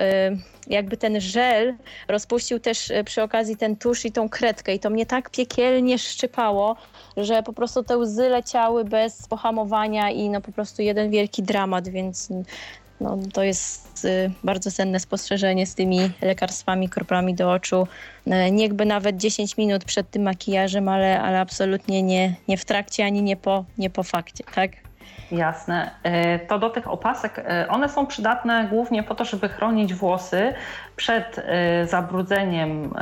jakby 0.66 0.96
ten 0.96 1.20
żel 1.20 1.74
rozpuścił 2.08 2.60
też 2.60 2.92
przy 3.04 3.22
okazji 3.22 3.56
ten 3.56 3.76
tusz 3.76 4.04
i 4.04 4.12
tą 4.12 4.28
kredkę 4.28 4.74
i 4.74 4.78
to 4.78 4.90
mnie 4.90 5.06
tak 5.06 5.30
piekielnie 5.30 5.98
szczypało, 5.98 6.76
że 7.16 7.42
po 7.42 7.52
prostu 7.52 7.82
te 7.82 7.98
łzy 7.98 8.28
leciały 8.28 8.84
bez 8.84 9.28
pohamowania 9.28 10.10
i 10.10 10.30
no 10.30 10.40
po 10.40 10.52
prostu 10.52 10.82
jeden 10.82 11.10
wielki 11.10 11.42
dramat, 11.42 11.88
więc 11.88 12.28
no, 13.02 13.18
to 13.32 13.42
jest 13.42 14.04
y, 14.04 14.30
bardzo 14.44 14.70
cenne 14.70 15.00
spostrzeżenie 15.00 15.66
z 15.66 15.74
tymi 15.74 16.10
lekarstwami, 16.22 16.88
kroplami 16.88 17.34
do 17.34 17.52
oczu. 17.52 17.86
Y, 18.26 18.50
niechby 18.50 18.86
nawet 18.86 19.16
10 19.16 19.56
minut 19.56 19.84
przed 19.84 20.10
tym 20.10 20.22
makijażem, 20.22 20.88
ale, 20.88 21.20
ale 21.20 21.40
absolutnie 21.40 22.02
nie, 22.02 22.34
nie 22.48 22.56
w 22.56 22.64
trakcie 22.64 23.04
ani 23.04 23.22
nie 23.22 23.36
po, 23.36 23.64
nie 23.78 23.90
po 23.90 24.02
fakcie, 24.02 24.44
tak? 24.54 24.70
Jasne. 25.32 25.90
Y, 26.06 26.46
to 26.46 26.58
do 26.58 26.70
tych 26.70 26.88
opasek, 26.88 27.44
one 27.68 27.88
są 27.88 28.06
przydatne 28.06 28.64
głównie 28.70 29.02
po 29.02 29.14
to, 29.14 29.24
żeby 29.24 29.48
chronić 29.48 29.94
włosy 29.94 30.54
przed 30.96 31.46
zabrudzeniem 31.84 32.94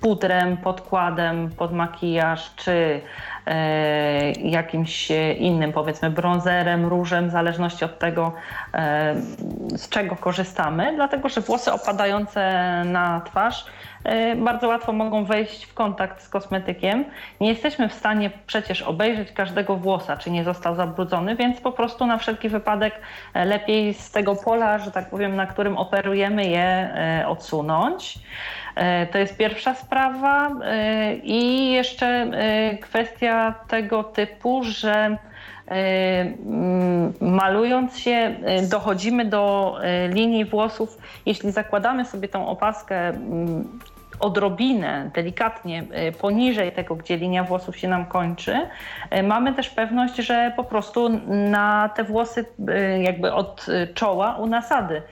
pudrem, 0.00 0.56
podkładem 0.56 1.50
pod 1.50 1.72
makijaż, 1.72 2.54
czy 2.56 3.00
e, 3.46 4.32
jakimś 4.32 5.10
innym, 5.38 5.72
powiedzmy 5.72 6.10
bronzerem, 6.10 6.86
różem, 6.86 7.28
w 7.28 7.32
zależności 7.32 7.84
od 7.84 7.98
tego, 7.98 8.32
e, 8.74 9.14
z 9.76 9.88
czego 9.88 10.16
korzystamy, 10.16 10.92
dlatego 10.96 11.28
że 11.28 11.40
włosy 11.40 11.72
opadające 11.72 12.52
na 12.84 13.20
twarz 13.20 13.66
e, 13.66 13.70
bardzo 14.36 14.68
łatwo 14.68 14.92
mogą 14.92 15.24
wejść 15.24 15.64
w 15.64 15.74
kontakt 15.74 16.22
z 16.22 16.28
kosmetykiem. 16.28 17.04
Nie 17.40 17.48
jesteśmy 17.48 17.88
w 17.88 17.94
stanie 17.94 18.30
przecież 18.46 18.82
obejrzeć 18.82 19.32
każdego 19.32 19.76
włosa, 19.76 20.16
czy 20.16 20.30
nie 20.30 20.44
został 20.44 20.74
zabrudzony, 20.74 21.36
więc 21.36 21.60
po 21.60 21.72
prostu 21.72 22.06
na 22.06 22.18
wszelki 22.18 22.48
wypadek 22.48 22.94
e, 23.34 23.44
lepiej 23.44 23.94
z 23.94 24.10
tego 24.10 24.36
pola, 24.36 24.78
że 24.78 24.90
tak 24.90 25.10
powiem, 25.10 25.36
na 25.36 25.46
którym 25.46 25.76
operujemy 25.76 26.46
je 26.46 26.62
e, 26.62 27.24
odsunąć. 27.28 28.18
E, 28.74 29.06
to 29.06 29.18
jest 29.18 29.36
pierwsza 29.36 29.74
sprawa. 29.74 30.50
E, 30.64 31.14
I 31.14 31.70
jeszcze 31.72 32.06
e, 32.06 32.78
kwestia 32.78 33.54
tego 33.68 34.04
typu, 34.04 34.62
że 34.64 35.16
mm, 35.66 37.12
malując 37.20 37.98
się 37.98 38.36
dochodzimy 38.70 39.24
do 39.24 39.76
linii 40.08 40.44
włosów. 40.44 40.98
Jeśli 41.26 41.52
zakładamy 41.52 42.04
sobie 42.04 42.28
tą 42.28 42.48
opaskę 42.48 43.08
mm, 43.08 43.78
odrobinę, 44.20 45.10
delikatnie 45.14 45.84
poniżej 46.20 46.72
tego, 46.72 46.96
gdzie 46.96 47.16
linia 47.16 47.44
włosów 47.44 47.76
się 47.76 47.88
nam 47.88 48.06
kończy, 48.06 48.68
mamy 49.22 49.54
też 49.54 49.70
pewność, 49.70 50.16
że 50.16 50.52
po 50.56 50.64
prostu 50.64 51.08
na 51.26 51.90
te 51.96 52.04
włosy 52.04 52.44
jakby 53.02 53.32
od 53.32 53.66
czoła 53.94 54.36
u 54.36 54.46
nasady. 54.46 54.96
E, 54.96 55.02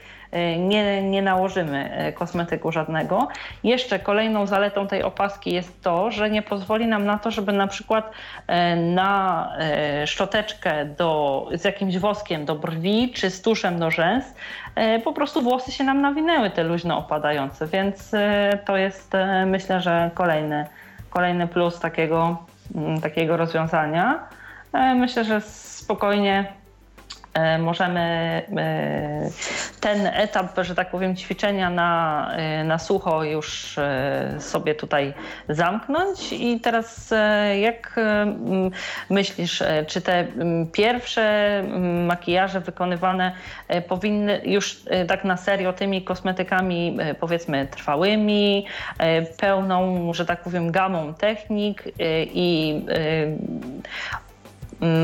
nie, 0.59 1.03
nie 1.03 1.23
nałożymy 1.23 1.91
e, 1.93 2.13
kosmetyku 2.13 2.73
żadnego. 2.73 3.29
Jeszcze 3.65 3.99
kolejną 3.99 4.47
zaletą 4.47 4.87
tej 4.87 5.03
opaski 5.03 5.53
jest 5.53 5.83
to, 5.83 6.11
że 6.11 6.31
nie 6.31 6.43
pozwoli 6.43 6.87
nam 6.87 7.05
na 7.05 7.19
to, 7.19 7.31
żeby 7.31 7.53
na 7.53 7.67
przykład 7.67 8.11
e, 8.47 8.77
na 8.77 9.53
szczoteczkę 10.07 10.85
do, 10.85 11.49
z 11.53 11.65
jakimś 11.65 11.99
woskiem 11.99 12.45
do 12.45 12.55
brwi 12.55 13.13
czy 13.15 13.31
z 13.31 13.43
tuszem 13.43 13.79
do 13.79 13.91
rzęs 13.91 14.25
po 15.05 15.13
prostu 15.13 15.43
włosy 15.43 15.73
się 15.73 15.85
nam 15.85 16.01
nawinęły 16.01 16.51
te 16.51 16.65
luźno 16.65 16.99
opadające, 16.99 17.67
więc 17.67 18.11
to 18.65 18.77
jest 18.77 19.13
myślę, 19.47 19.81
że 19.81 20.11
kolejny, 20.15 20.67
kolejny 21.11 21.49
plus 21.49 21.81
takiego, 21.81 22.37
mm, 22.75 23.01
takiego 23.01 23.37
rozwiązania. 23.37 24.29
Myślę, 24.95 25.25
że 25.25 25.41
spokojnie 25.41 26.45
E, 26.45 26.58
możemy 27.59 28.01
e, 28.57 29.31
ten 29.81 30.07
etap, 30.07 30.47
że 30.63 30.75
tak 30.75 30.91
powiem, 30.91 31.17
ćwiczenia 31.17 31.71
na, 31.71 32.31
e, 32.37 32.65
na 32.65 32.79
sucho 32.79 33.25
już 33.25 33.77
sobie 34.39 34.75
tutaj 34.75 35.15
zamknąć. 35.49 36.33
I 36.33 36.61
teraz 36.61 37.15
jak 37.61 38.01
myślisz, 39.11 39.63
czy 39.87 40.01
te 40.01 40.27
pierwsze 40.73 41.65
makijaże 42.07 42.61
wykonywane 42.61 43.33
powinny 43.89 44.41
już 44.45 44.83
tak 45.09 45.25
na 45.25 45.37
serio 45.37 45.73
tymi 45.73 46.03
kosmetykami 46.03 46.99
powiedzmy 47.21 47.67
trwałymi, 47.67 48.67
pełną, 49.41 50.13
że 50.15 50.27
tak 50.27 50.43
powiem, 50.43 50.71
gamą 50.71 51.15
technik 51.15 51.85
i 52.35 52.81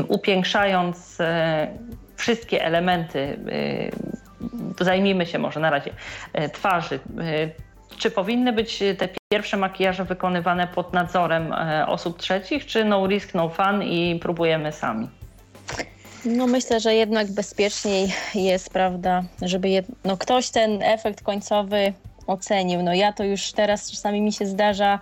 upiększając 0.07 1.17
wszystkie 2.15 2.65
elementy, 2.65 3.19
y, 4.79 4.83
zajmijmy 4.83 5.25
się 5.25 5.39
może 5.39 5.59
na 5.59 5.69
razie 5.69 5.91
y, 6.39 6.49
twarzy. 6.49 6.95
Y, 6.95 7.51
czy 7.97 8.11
powinny 8.11 8.53
być 8.53 8.83
te 8.97 9.09
pierwsze 9.31 9.57
makijaże 9.57 10.05
wykonywane 10.05 10.67
pod 10.67 10.93
nadzorem 10.93 11.53
osób 11.87 12.17
trzecich, 12.17 12.65
czy 12.65 12.85
no 12.85 13.07
risk, 13.07 13.33
no 13.33 13.49
fun 13.49 13.83
i 13.83 14.19
próbujemy 14.21 14.71
sami? 14.71 15.09
No 16.25 16.47
myślę, 16.47 16.79
że 16.79 16.95
jednak 16.95 17.31
bezpieczniej 17.31 18.13
jest, 18.35 18.69
prawda, 18.69 19.23
żeby 19.41 19.69
jed... 19.69 19.85
no 20.03 20.17
ktoś 20.17 20.49
ten 20.49 20.83
efekt 20.83 21.23
końcowy 21.23 21.93
ocenił. 22.27 22.83
No 22.83 22.93
ja 22.93 23.13
to 23.13 23.23
już 23.23 23.51
teraz 23.51 23.91
czasami 23.91 24.21
mi 24.21 24.33
się 24.33 24.45
zdarza 24.45 24.99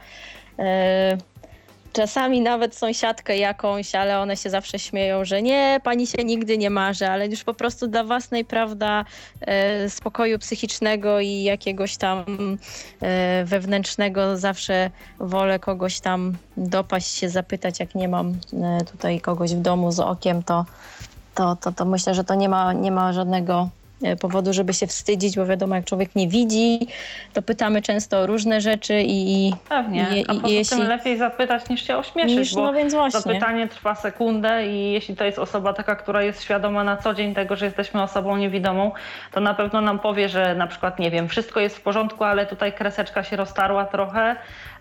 czasami 1.93 2.41
nawet 2.41 2.75
sąsiadkę 2.75 3.37
jakąś, 3.37 3.95
ale 3.95 4.19
one 4.19 4.37
się 4.37 4.49
zawsze 4.49 4.79
śmieją, 4.79 5.25
że 5.25 5.41
nie, 5.41 5.79
pani 5.83 6.07
się 6.07 6.23
nigdy 6.23 6.57
nie 6.57 6.69
marzy, 6.69 7.07
ale 7.07 7.27
już 7.27 7.43
po 7.43 7.53
prostu 7.53 7.87
dla 7.87 8.03
własnej, 8.03 8.45
prawda, 8.45 9.05
e, 9.41 9.89
spokoju 9.89 10.39
psychicznego 10.39 11.19
i 11.19 11.43
jakiegoś 11.43 11.97
tam 11.97 12.25
e, 13.01 13.45
wewnętrznego 13.45 14.37
zawsze 14.37 14.91
wolę 15.19 15.59
kogoś 15.59 15.99
tam 15.99 16.33
dopaść 16.57 17.07
się, 17.07 17.29
zapytać, 17.29 17.79
jak 17.79 17.95
nie 17.95 18.07
mam 18.07 18.35
e, 18.53 18.85
tutaj 18.91 19.21
kogoś 19.21 19.55
w 19.55 19.61
domu 19.61 19.91
z 19.91 19.99
okiem, 19.99 20.43
to, 20.43 20.65
to, 21.35 21.55
to, 21.55 21.71
to 21.71 21.85
myślę, 21.85 22.13
że 22.15 22.23
to 22.23 22.35
nie 22.35 22.49
ma, 22.49 22.73
nie 22.73 22.91
ma 22.91 23.13
żadnego 23.13 23.69
powodu, 24.21 24.53
żeby 24.53 24.73
się 24.73 24.87
wstydzić, 24.87 25.35
bo 25.35 25.45
wiadomo, 25.45 25.75
jak 25.75 25.85
człowiek 25.85 26.15
nie 26.15 26.27
widzi, 26.27 26.79
to 27.33 27.41
pytamy 27.41 27.81
często 27.81 28.19
o 28.19 28.27
różne 28.27 28.61
rzeczy 28.61 29.03
i... 29.05 29.53
Pewnie, 29.69 30.07
i, 30.15 30.25
a 30.27 30.33
poza 30.33 30.47
jeśli... 30.47 30.77
tym 30.77 30.87
lepiej 30.87 31.17
zapytać 31.17 31.69
niż 31.69 31.87
się 31.87 31.97
ośmieszyć, 31.97 32.37
niż, 32.37 32.55
bo 32.55 32.63
no 32.63 32.73
więc 32.73 32.93
właśnie. 32.93 33.19
zapytanie 33.19 33.67
trwa 33.67 33.95
sekundę 33.95 34.67
i 34.67 34.91
jeśli 34.91 35.15
to 35.15 35.25
jest 35.25 35.39
osoba 35.39 35.73
taka, 35.73 35.95
która 35.95 36.23
jest 36.23 36.43
świadoma 36.43 36.83
na 36.83 36.97
co 36.97 37.13
dzień 37.13 37.33
tego, 37.33 37.55
że 37.55 37.65
jesteśmy 37.65 38.01
osobą 38.01 38.37
niewidomą, 38.37 38.91
to 39.31 39.39
na 39.39 39.53
pewno 39.53 39.81
nam 39.81 39.99
powie, 39.99 40.29
że 40.29 40.55
na 40.55 40.67
przykład, 40.67 40.99
nie 40.99 41.11
wiem, 41.11 41.27
wszystko 41.27 41.59
jest 41.59 41.77
w 41.77 41.81
porządku, 41.81 42.23
ale 42.23 42.45
tutaj 42.45 42.73
kreseczka 42.73 43.23
się 43.23 43.35
roztarła 43.35 43.85
trochę, 43.85 44.35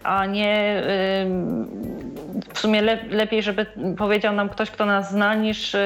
a 0.05 0.27
nie 0.27 0.83
w 2.55 2.59
sumie 2.59 2.83
lepiej, 3.11 3.43
żeby 3.43 3.67
powiedział 3.99 4.35
nam 4.35 4.49
ktoś, 4.49 4.71
kto 4.71 4.87
nas 4.87 5.11
zna, 5.11 5.35
niż 5.35 5.77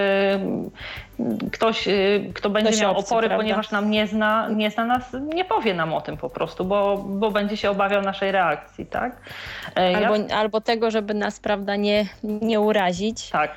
ktoś, 1.53 1.89
y, 1.89 2.31
kto 2.35 2.51
będzie 2.51 2.71
ktoś 2.71 2.81
miał 2.81 2.97
obcy, 2.97 3.15
opory, 3.15 3.29
prawda? 3.29 3.43
ponieważ 3.43 3.71
nam 3.71 3.91
nie 3.91 4.07
zna, 4.07 4.49
nie 4.49 4.71
zna 4.71 4.85
nas, 4.85 5.17
nie 5.35 5.45
powie 5.45 5.75
nam 5.75 5.95
o 5.95 6.01
tym 6.01 6.17
po 6.17 6.31
prostu, 6.31 6.65
bo, 6.65 7.05
bo 7.09 7.31
będzie 7.31 7.57
się 7.57 7.71
obawiał 7.71 8.03
naszej 8.03 8.33
reakcji, 8.33 8.87
tak? 8.87 9.17
E, 9.77 9.97
albo, 9.97 10.17
ja... 10.17 10.37
albo 10.37 10.61
tego, 10.61 10.91
żeby 10.91 11.15
nas, 11.15 11.41
prawda, 11.41 11.77
nie, 11.77 12.07
nie 12.23 12.61
urazić. 12.61 13.31
Tak. 13.31 13.51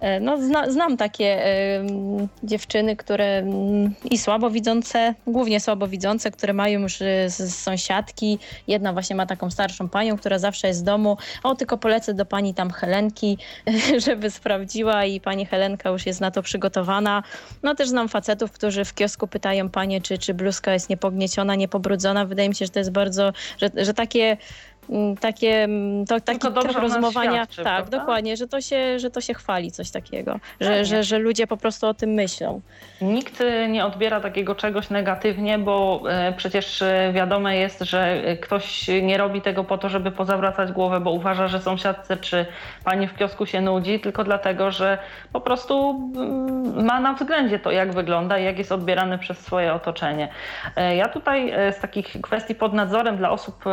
E, 0.00 0.20
no, 0.20 0.42
zna, 0.42 0.70
znam 0.70 0.96
takie 0.96 1.46
y, 1.46 2.28
dziewczyny, 2.42 2.96
które 2.96 3.42
y, 3.42 4.08
i 4.10 4.18
słabowidzące, 4.18 5.14
głównie 5.26 5.60
słabowidzące, 5.60 6.30
które 6.30 6.52
mają 6.52 6.80
już 6.80 7.00
y, 7.00 7.30
sąsiadki. 7.50 8.38
Jedna 8.68 8.92
właśnie 8.92 9.16
ma 9.16 9.26
taką 9.26 9.50
starszą 9.50 9.88
panią, 9.88 10.16
która 10.16 10.38
zawsze 10.38 10.68
jest 10.68 10.80
z 10.80 10.82
domu. 10.82 11.16
O, 11.42 11.54
tylko 11.54 11.78
polecę 11.78 12.14
do 12.14 12.26
pani 12.26 12.54
tam 12.54 12.70
Helenki, 12.70 13.38
żeby 14.06 14.30
sprawdziła 14.30 15.04
i 15.04 15.20
pani 15.20 15.46
Helenka 15.46 15.90
już 15.90 16.06
jest 16.06 16.20
na 16.20 16.30
to 16.30 16.42
przygotowana. 16.42 17.22
No 17.62 17.74
też 17.74 17.88
znam 17.88 18.08
facetów, 18.08 18.52
którzy 18.52 18.84
w 18.84 18.94
kiosku 18.94 19.26
pytają 19.26 19.68
panie, 19.68 20.00
czy, 20.00 20.18
czy 20.18 20.34
bluzka 20.34 20.72
jest 20.72 20.90
niepognieciona, 20.90 21.54
niepobrudzona. 21.54 22.24
Wydaje 22.24 22.48
mi 22.48 22.54
się, 22.54 22.64
że 22.64 22.72
to 22.72 22.78
jest 22.78 22.92
bardzo, 22.92 23.32
że, 23.58 23.70
że 23.76 23.94
takie 23.94 24.36
takie 25.20 25.64
mm, 25.64 26.06
to, 26.06 26.20
taki 26.20 26.38
tryb 26.38 26.76
rozumowania. 26.76 27.32
Świadczy, 27.32 27.64
tak, 27.64 27.64
prawda? 27.64 27.98
dokładnie, 27.98 28.36
że 28.36 28.48
to, 28.48 28.60
się, 28.60 28.98
że 28.98 29.10
to 29.10 29.20
się 29.20 29.34
chwali, 29.34 29.72
coś 29.72 29.90
takiego, 29.90 30.40
że, 30.60 30.84
że, 30.84 31.02
że 31.02 31.18
ludzie 31.18 31.46
po 31.46 31.56
prostu 31.56 31.86
o 31.86 31.94
tym 31.94 32.10
myślą. 32.10 32.60
Nikt 33.00 33.40
y, 33.40 33.68
nie 33.68 33.84
odbiera 33.84 34.20
takiego 34.20 34.54
czegoś 34.54 34.90
negatywnie, 34.90 35.58
bo 35.58 36.02
y, 36.28 36.32
przecież 36.32 36.82
y, 36.82 37.10
wiadome 37.12 37.56
jest, 37.56 37.80
że 37.80 38.22
ktoś 38.40 38.88
nie 39.02 39.18
robi 39.18 39.40
tego 39.40 39.64
po 39.64 39.78
to, 39.78 39.88
żeby 39.88 40.10
pozawracać 40.10 40.72
głowę, 40.72 41.00
bo 41.00 41.10
uważa, 41.10 41.48
że 41.48 41.60
sąsiadce 41.60 42.16
czy 42.16 42.46
pani 42.84 43.08
w 43.08 43.14
kiosku 43.14 43.46
się 43.46 43.60
nudzi, 43.60 44.00
tylko 44.00 44.24
dlatego, 44.24 44.70
że 44.70 44.98
po 45.32 45.40
prostu 45.40 45.90
mm, 46.16 46.84
ma 46.84 47.00
na 47.00 47.12
względzie 47.12 47.58
to, 47.58 47.70
jak 47.70 47.92
wygląda 47.92 48.38
i 48.38 48.44
jak 48.44 48.58
jest 48.58 48.72
odbierany 48.72 49.18
przez 49.18 49.38
swoje 49.38 49.74
otoczenie. 49.74 50.28
Ja 50.96 51.08
tutaj 51.08 51.52
z 51.72 51.80
takich 51.80 52.16
kwestii 52.22 52.54
pod 52.54 52.72
nadzorem 52.72 53.16
dla 53.16 53.30
osób 53.30 53.64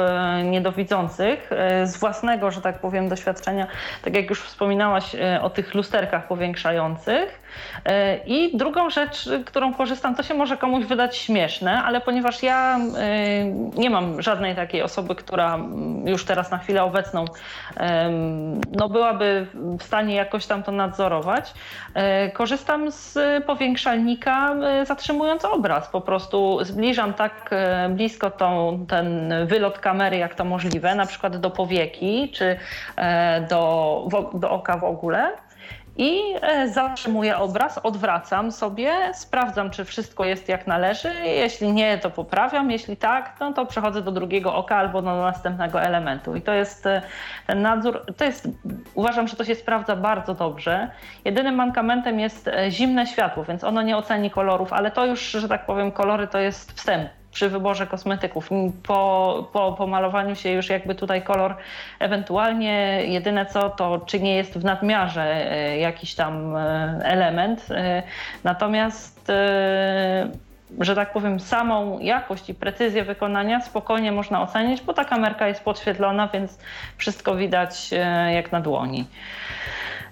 niedowidzących 0.44 1.03
E, 1.52 1.88
z 1.88 1.98
własnego, 1.98 2.52
że 2.52 2.62
tak 2.62 2.80
powiem, 2.80 3.10
doświadczenia, 3.10 3.68
tak 4.04 4.16
jak 4.16 4.30
już 4.30 4.42
wspominałaś 4.42 5.16
e, 5.16 5.42
o 5.42 5.50
tych 5.50 5.74
lusterkach 5.74 6.28
powiększających. 6.28 7.43
E, 7.86 8.18
I 8.18 8.58
drugą 8.58 8.90
rzecz, 8.90 9.30
którą 9.46 9.74
korzystam, 9.74 10.16
to 10.16 10.24
się 10.24 10.34
może 10.34 10.58
komuś 10.58 10.86
wydać 10.86 11.18
śmieszne, 11.18 11.84
ale 11.84 12.02
ponieważ 12.02 12.44
ja 12.44 12.80
nie 13.78 13.90
mam 13.90 14.22
żadnej 14.22 14.56
takiej 14.56 14.82
osoby, 14.82 15.16
która 15.16 15.60
już 16.06 16.26
teraz 16.26 16.52
na 16.52 16.58
chwilę 16.58 16.84
obecną 16.84 17.26
no 18.72 18.90
byłaby 18.90 19.48
w 19.80 19.84
stanie 19.84 20.16
jakoś 20.16 20.46
tam 20.46 20.64
to 20.64 20.72
nadzorować, 20.72 21.54
korzystam 22.34 22.92
z 22.92 23.18
powiększalnika 23.46 24.56
zatrzymując 24.84 25.46
obraz. 25.46 25.88
Po 25.88 26.02
prostu 26.02 26.60
zbliżam 26.62 27.14
tak 27.14 27.50
blisko 27.90 28.32
tą, 28.32 28.86
ten 28.88 29.34
wylot 29.46 29.80
kamery, 29.80 30.18
jak 30.18 30.36
to 30.36 30.46
możliwe 30.46 30.96
na 30.96 31.06
przykład 31.06 31.38
do 31.38 31.50
powieki 31.50 32.30
czy 32.34 32.58
e, 32.96 33.42
do, 33.42 34.08
do 34.34 34.52
oka 34.52 34.78
w 34.78 34.84
ogóle. 34.84 35.32
I 35.98 36.22
e, 36.42 36.70
zatrzymuję 36.70 37.38
obraz, 37.38 37.78
odwracam 37.78 38.52
sobie, 38.52 38.94
sprawdzam, 39.14 39.70
czy 39.70 39.86
wszystko 39.86 40.26
jest 40.26 40.50
jak 40.50 40.68
należy. 40.68 41.14
Jeśli 41.26 41.72
nie, 41.74 41.98
to 41.98 42.10
poprawiam. 42.10 42.72
Jeśli 42.72 42.98
tak, 42.98 43.36
no 43.40 43.54
to 43.54 43.66
przechodzę 43.66 44.02
do 44.02 44.12
drugiego 44.12 44.56
oka 44.56 44.76
albo 44.76 45.02
do 45.02 45.22
następnego 45.22 45.82
elementu. 45.82 46.36
I 46.36 46.42
to 46.42 46.54
jest 46.54 46.86
e, 46.86 47.02
ten 47.48 47.62
nadzór, 47.62 48.06
to 48.18 48.26
jest, 48.26 48.48
uważam, 48.94 49.28
że 49.28 49.36
to 49.36 49.46
się 49.46 49.56
sprawdza 49.56 49.96
bardzo 49.96 50.34
dobrze. 50.34 50.90
Jedynym 51.26 51.56
mankamentem 51.56 52.20
jest 52.20 52.50
zimne 52.70 53.08
światło, 53.08 53.44
więc 53.44 53.64
ono 53.64 53.82
nie 53.82 53.98
oceni 53.98 54.32
kolorów, 54.32 54.74
ale 54.74 54.92
to 54.92 55.06
już, 55.06 55.22
że 55.32 55.50
tak 55.50 55.66
powiem, 55.66 55.92
kolory 55.92 56.28
to 56.28 56.40
jest 56.40 56.72
wstęp 56.72 57.10
przy 57.34 57.50
wyborze 57.50 57.88
kosmetyków. 57.88 58.50
Po, 58.84 59.50
po, 59.54 59.76
po 59.78 59.88
malowaniu 59.88 60.36
się 60.36 60.52
już 60.52 60.70
jakby 60.70 60.96
tutaj 60.96 61.22
kolor 61.22 61.56
ewentualnie 62.00 63.04
jedyne 63.06 63.46
co 63.46 63.70
to 63.70 64.02
czy 64.06 64.20
nie 64.20 64.36
jest 64.36 64.58
w 64.58 64.64
nadmiarze 64.64 65.52
e, 65.52 65.78
jakiś 65.78 66.16
tam 66.16 66.56
e, 66.56 67.00
element. 67.04 67.72
E, 67.72 68.04
natomiast 68.44 69.32
że 70.80 70.96
tak 70.96 71.14
powiem, 71.14 71.40
samą 71.40 72.00
jakość 72.00 72.50
i 72.50 72.54
precyzję 72.54 73.04
wykonania 73.04 73.62
spokojnie 73.62 74.12
można 74.12 74.42
ocenić, 74.42 74.82
bo 74.82 74.94
ta 74.94 75.06
kamerka 75.06 75.48
jest 75.48 75.64
podświetlona, 75.64 76.28
więc 76.28 76.58
wszystko 76.98 77.36
widać 77.36 77.90
jak 78.34 78.52
na 78.52 78.62
dłoni. 78.62 79.08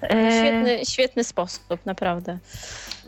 Świetny, 0.10 0.86
świetny 0.86 1.24
sposób, 1.24 1.86
naprawdę. 1.86 2.38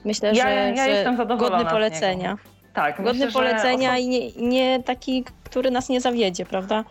Myślę, 0.05 0.33
ja, 0.33 0.43
że, 0.43 0.73
ja 0.75 0.87
jestem 0.87 1.17
zadowolona 1.17 1.57
godny 1.57 1.71
polecenia. 1.71 2.37
Tak, 2.73 3.01
godny 3.01 3.25
myślę, 3.25 3.41
polecenia 3.41 3.97
i 3.97 4.07
nie, 4.07 4.31
nie 4.31 4.83
taki, 4.83 5.23
który 5.43 5.71
nas 5.71 5.89
nie 5.89 6.01
zawiedzie, 6.01 6.45
prawda? 6.45 6.83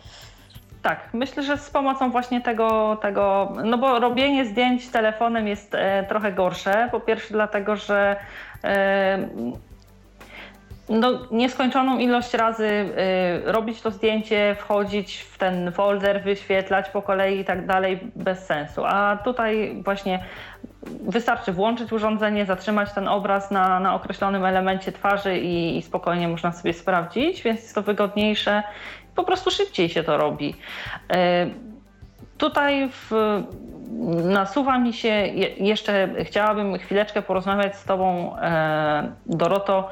Tak, 0.81 1.09
myślę, 1.13 1.43
że 1.43 1.57
z 1.57 1.69
pomocą 1.69 2.11
właśnie 2.11 2.41
tego, 2.41 2.97
tego, 3.01 3.53
no 3.65 3.77
bo 3.77 3.99
robienie 3.99 4.45
zdjęć 4.45 4.87
telefonem 4.87 5.47
jest 5.47 5.75
e, 5.75 6.05
trochę 6.09 6.31
gorsze. 6.31 6.89
Po 6.91 6.99
pierwsze 6.99 7.33
dlatego, 7.33 7.75
że 7.75 8.15
e, 8.63 9.17
no, 10.89 11.19
nieskończoną 11.31 11.99
ilość 11.99 12.33
razy 12.33 12.67
y, 12.67 13.51
robić 13.51 13.81
to 13.81 13.91
zdjęcie, 13.91 14.55
wchodzić 14.59 15.17
w 15.17 15.37
ten 15.37 15.71
folder, 15.71 16.23
wyświetlać 16.23 16.89
po 16.89 17.01
kolei 17.01 17.39
i 17.39 17.45
tak 17.45 17.65
dalej 17.65 17.99
bez 18.15 18.45
sensu. 18.45 18.85
A 18.85 19.17
tutaj 19.23 19.81
właśnie 19.85 20.23
wystarczy 21.01 21.51
włączyć 21.51 21.93
urządzenie, 21.93 22.45
zatrzymać 22.45 22.93
ten 22.93 23.07
obraz 23.07 23.51
na, 23.51 23.79
na 23.79 23.95
określonym 23.95 24.45
elemencie 24.45 24.91
twarzy 24.91 25.39
i, 25.39 25.77
i 25.77 25.81
spokojnie 25.81 26.27
można 26.27 26.51
sobie 26.51 26.73
sprawdzić, 26.73 27.41
więc 27.41 27.61
jest 27.61 27.75
to 27.75 27.81
wygodniejsze. 27.81 28.63
Po 29.15 29.23
prostu 29.23 29.51
szybciej 29.51 29.89
się 29.89 30.03
to 30.03 30.17
robi. 30.17 30.55
Y, 31.15 31.72
tutaj 32.43 32.89
w, 32.89 33.11
nasuwa 34.23 34.77
mi 34.77 34.93
się, 34.93 35.09
jeszcze 35.57 36.09
chciałabym 36.23 36.77
chwileczkę 36.77 37.21
porozmawiać 37.21 37.75
z 37.75 37.83
Tobą, 37.83 38.37
e, 38.37 39.11
Doroto, 39.25 39.89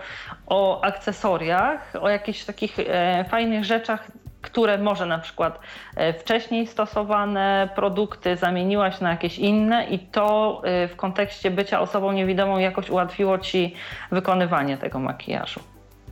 o 0.47 0.83
akcesoriach, 0.83 1.93
o 2.01 2.09
jakichś 2.09 2.45
takich 2.45 2.79
e, 2.79 3.25
fajnych 3.29 3.65
rzeczach, 3.65 4.07
które 4.41 4.77
może 4.77 5.05
na 5.05 5.17
przykład 5.17 5.59
e, 5.95 6.13
wcześniej 6.13 6.67
stosowane 6.67 7.69
produkty 7.75 8.35
zamieniłaś 8.35 8.99
na 8.99 9.09
jakieś 9.09 9.39
inne 9.39 9.85
i 9.85 9.99
to 9.99 10.61
w 10.63 10.95
kontekście 10.95 11.51
bycia 11.51 11.81
osobą 11.81 12.11
niewidomą 12.11 12.57
jakoś 12.57 12.89
ułatwiło 12.89 13.37
Ci 13.37 13.75
wykonywanie 14.11 14.77
tego 14.77 14.99
makijażu. 14.99 15.59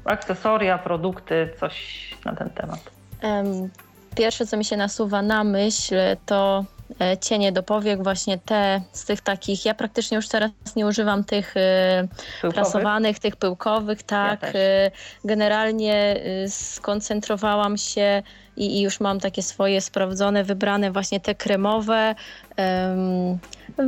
Akcesoria, 0.05 0.77
produkty, 0.77 1.49
coś 1.59 2.07
na 2.25 2.35
ten 2.35 2.49
temat. 2.49 2.91
Pierwsze, 4.15 4.45
co 4.47 4.57
mi 4.57 4.65
się 4.65 4.77
nasuwa 4.77 5.21
na 5.21 5.43
myśl, 5.43 5.95
to 6.25 6.65
E, 7.01 7.17
cienie 7.17 7.51
do 7.51 7.63
powiek, 7.63 8.03
właśnie 8.03 8.37
te 8.37 8.81
z 8.91 9.05
tych 9.05 9.21
takich, 9.21 9.65
ja 9.65 9.73
praktycznie 9.73 10.15
już 10.15 10.27
teraz 10.27 10.51
nie 10.75 10.87
używam 10.87 11.23
tych 11.23 11.57
e, 11.57 12.07
pyłkowych? 12.41 12.55
prasowanych, 12.55 13.19
tych 13.19 13.35
pyłkowych, 13.35 14.03
tak. 14.03 14.41
Ja 14.43 14.49
Generalnie 15.25 16.19
skoncentrowałam 16.47 17.77
się 17.77 18.23
i, 18.57 18.77
i, 18.77 18.81
już 18.81 18.99
mam 18.99 19.19
takie 19.19 19.43
swoje 19.43 19.81
sprawdzone, 19.81 20.43
wybrane 20.43 20.91
właśnie 20.91 21.19
te 21.19 21.35
kremowe. 21.35 22.15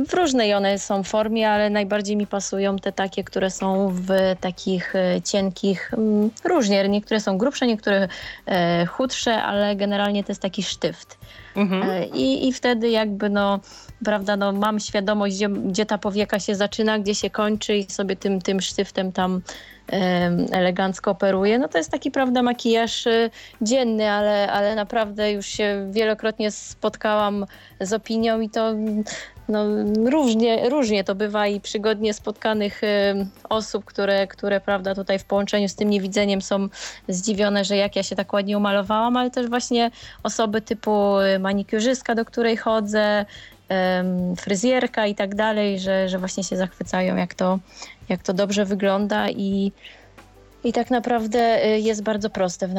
W 0.06 0.14
różnej 0.14 0.54
one 0.54 0.78
są 0.78 1.02
formie, 1.02 1.50
ale 1.50 1.70
najbardziej 1.70 2.16
mi 2.16 2.26
pasują 2.26 2.76
te 2.76 2.92
takie, 2.92 3.24
które 3.24 3.50
są 3.50 3.88
w 3.88 4.08
takich 4.40 4.96
e, 4.96 5.22
cienkich, 5.22 5.94
mm, 5.94 6.30
różnie, 6.44 6.88
niektóre 6.88 7.20
są 7.20 7.38
grubsze, 7.38 7.66
niektóre 7.66 8.08
e, 8.46 8.86
chudsze, 8.86 9.42
ale 9.42 9.76
generalnie 9.76 10.24
to 10.24 10.30
jest 10.32 10.42
taki 10.42 10.62
sztyft. 10.62 11.18
Mhm. 11.56 11.90
E, 11.90 12.06
I, 12.06 12.48
I 12.48 12.52
wtedy 12.52 12.90
jakby 12.90 13.30
no, 13.30 13.60
prawda, 14.04 14.36
no 14.36 14.52
mam 14.52 14.80
świadomość, 14.80 15.36
gdzie, 15.36 15.48
gdzie 15.48 15.86
ta 15.86 15.98
powieka 15.98 16.40
się 16.40 16.54
zaczyna, 16.54 16.98
gdzie 16.98 17.14
się 17.14 17.30
kończy 17.30 17.76
i 17.76 17.90
sobie 17.90 18.16
tym, 18.16 18.40
tym 18.40 18.60
sztyftem 18.60 19.12
tam 19.12 19.42
elegancko 20.52 21.10
operuje. 21.10 21.58
No 21.58 21.68
to 21.68 21.78
jest 21.78 21.90
taki, 21.90 22.10
prawda, 22.10 22.42
makijaż 22.42 23.06
y, 23.06 23.30
dzienny, 23.60 24.10
ale, 24.10 24.52
ale 24.52 24.74
naprawdę 24.74 25.32
już 25.32 25.46
się 25.46 25.88
wielokrotnie 25.90 26.50
spotkałam 26.50 27.46
z 27.80 27.92
opinią 27.92 28.40
i 28.40 28.50
to 28.50 28.72
no, 29.48 29.64
różnie, 30.10 30.68
różnie 30.68 31.04
to 31.04 31.14
bywa 31.14 31.46
i 31.46 31.60
przygodnie 31.60 32.14
spotkanych 32.14 32.84
y, 32.84 32.86
osób, 33.48 33.84
które, 33.84 34.26
które 34.26 34.60
prawda, 34.60 34.94
tutaj 34.94 35.18
w 35.18 35.24
połączeniu 35.24 35.68
z 35.68 35.74
tym 35.74 35.90
niewidzeniem 35.90 36.42
są 36.42 36.68
zdziwione, 37.08 37.64
że 37.64 37.76
jak 37.76 37.96
ja 37.96 38.02
się 38.02 38.16
tak 38.16 38.32
ładnie 38.32 38.56
umalowałam, 38.56 39.16
ale 39.16 39.30
też 39.30 39.48
właśnie 39.48 39.90
osoby 40.22 40.60
typu 40.60 41.20
y, 41.20 41.38
manikiurzystka, 41.38 42.14
do 42.14 42.24
której 42.24 42.56
chodzę, 42.56 43.24
fryzjerka 44.36 45.06
i 45.06 45.14
tak 45.14 45.34
dalej, 45.34 45.78
że, 45.78 46.08
że 46.08 46.18
właśnie 46.18 46.44
się 46.44 46.56
zachwycają, 46.56 47.16
jak 47.16 47.34
to, 47.34 47.58
jak 48.12 48.22
to 48.22 48.32
dobrze 48.32 48.64
wygląda 48.64 49.28
i, 49.28 49.72
i 50.64 50.72
tak 50.72 50.90
naprawdę 50.90 51.64
y, 51.64 51.78
jest 51.78 52.02
bardzo 52.02 52.30
proste 52.30 52.68
w, 52.68 52.74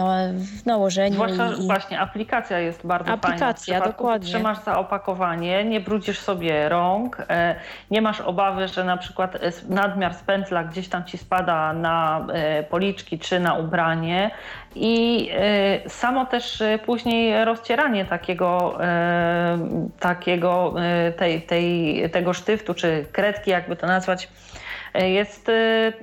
w 0.61 0.65
nałożeniu. 0.65 1.13
Zwłaszcza 1.13 1.53
i, 1.53 1.67
właśnie 1.67 1.99
aplikacja 1.99 2.59
jest 2.59 2.87
bardzo 2.87 3.11
aplikacja, 3.11 3.79
fajna. 3.79 3.93
dokładnie. 3.93 4.27
Trzymasz 4.27 4.63
za 4.63 4.77
opakowanie, 4.77 5.63
nie 5.63 5.79
brudzisz 5.79 6.19
sobie 6.19 6.69
rąk, 6.69 7.25
e, 7.29 7.55
nie 7.91 8.01
masz 8.01 8.21
obawy, 8.21 8.67
że 8.67 8.83
na 8.83 8.97
przykład 8.97 9.37
nadmiar 9.69 10.13
z 10.13 10.23
pędzla 10.23 10.63
gdzieś 10.63 10.89
tam 10.89 11.05
ci 11.05 11.17
spada 11.17 11.73
na 11.73 12.25
e, 12.33 12.63
policzki 12.63 13.19
czy 13.19 13.39
na 13.39 13.53
ubranie 13.53 14.31
i 14.75 15.29
e, 15.33 15.89
samo 15.89 16.25
też 16.25 16.63
później 16.85 17.45
rozcieranie 17.45 18.05
takiego, 18.05 18.77
takiego 19.99 20.73
tej, 21.17 21.41
tej, 21.41 22.09
tego 22.09 22.33
sztyftu 22.33 22.73
czy 22.73 23.05
kredki, 23.11 23.51
jakby 23.51 23.75
to 23.75 23.87
nazwać, 23.87 24.29
jest 24.93 25.49
y, 25.49 25.93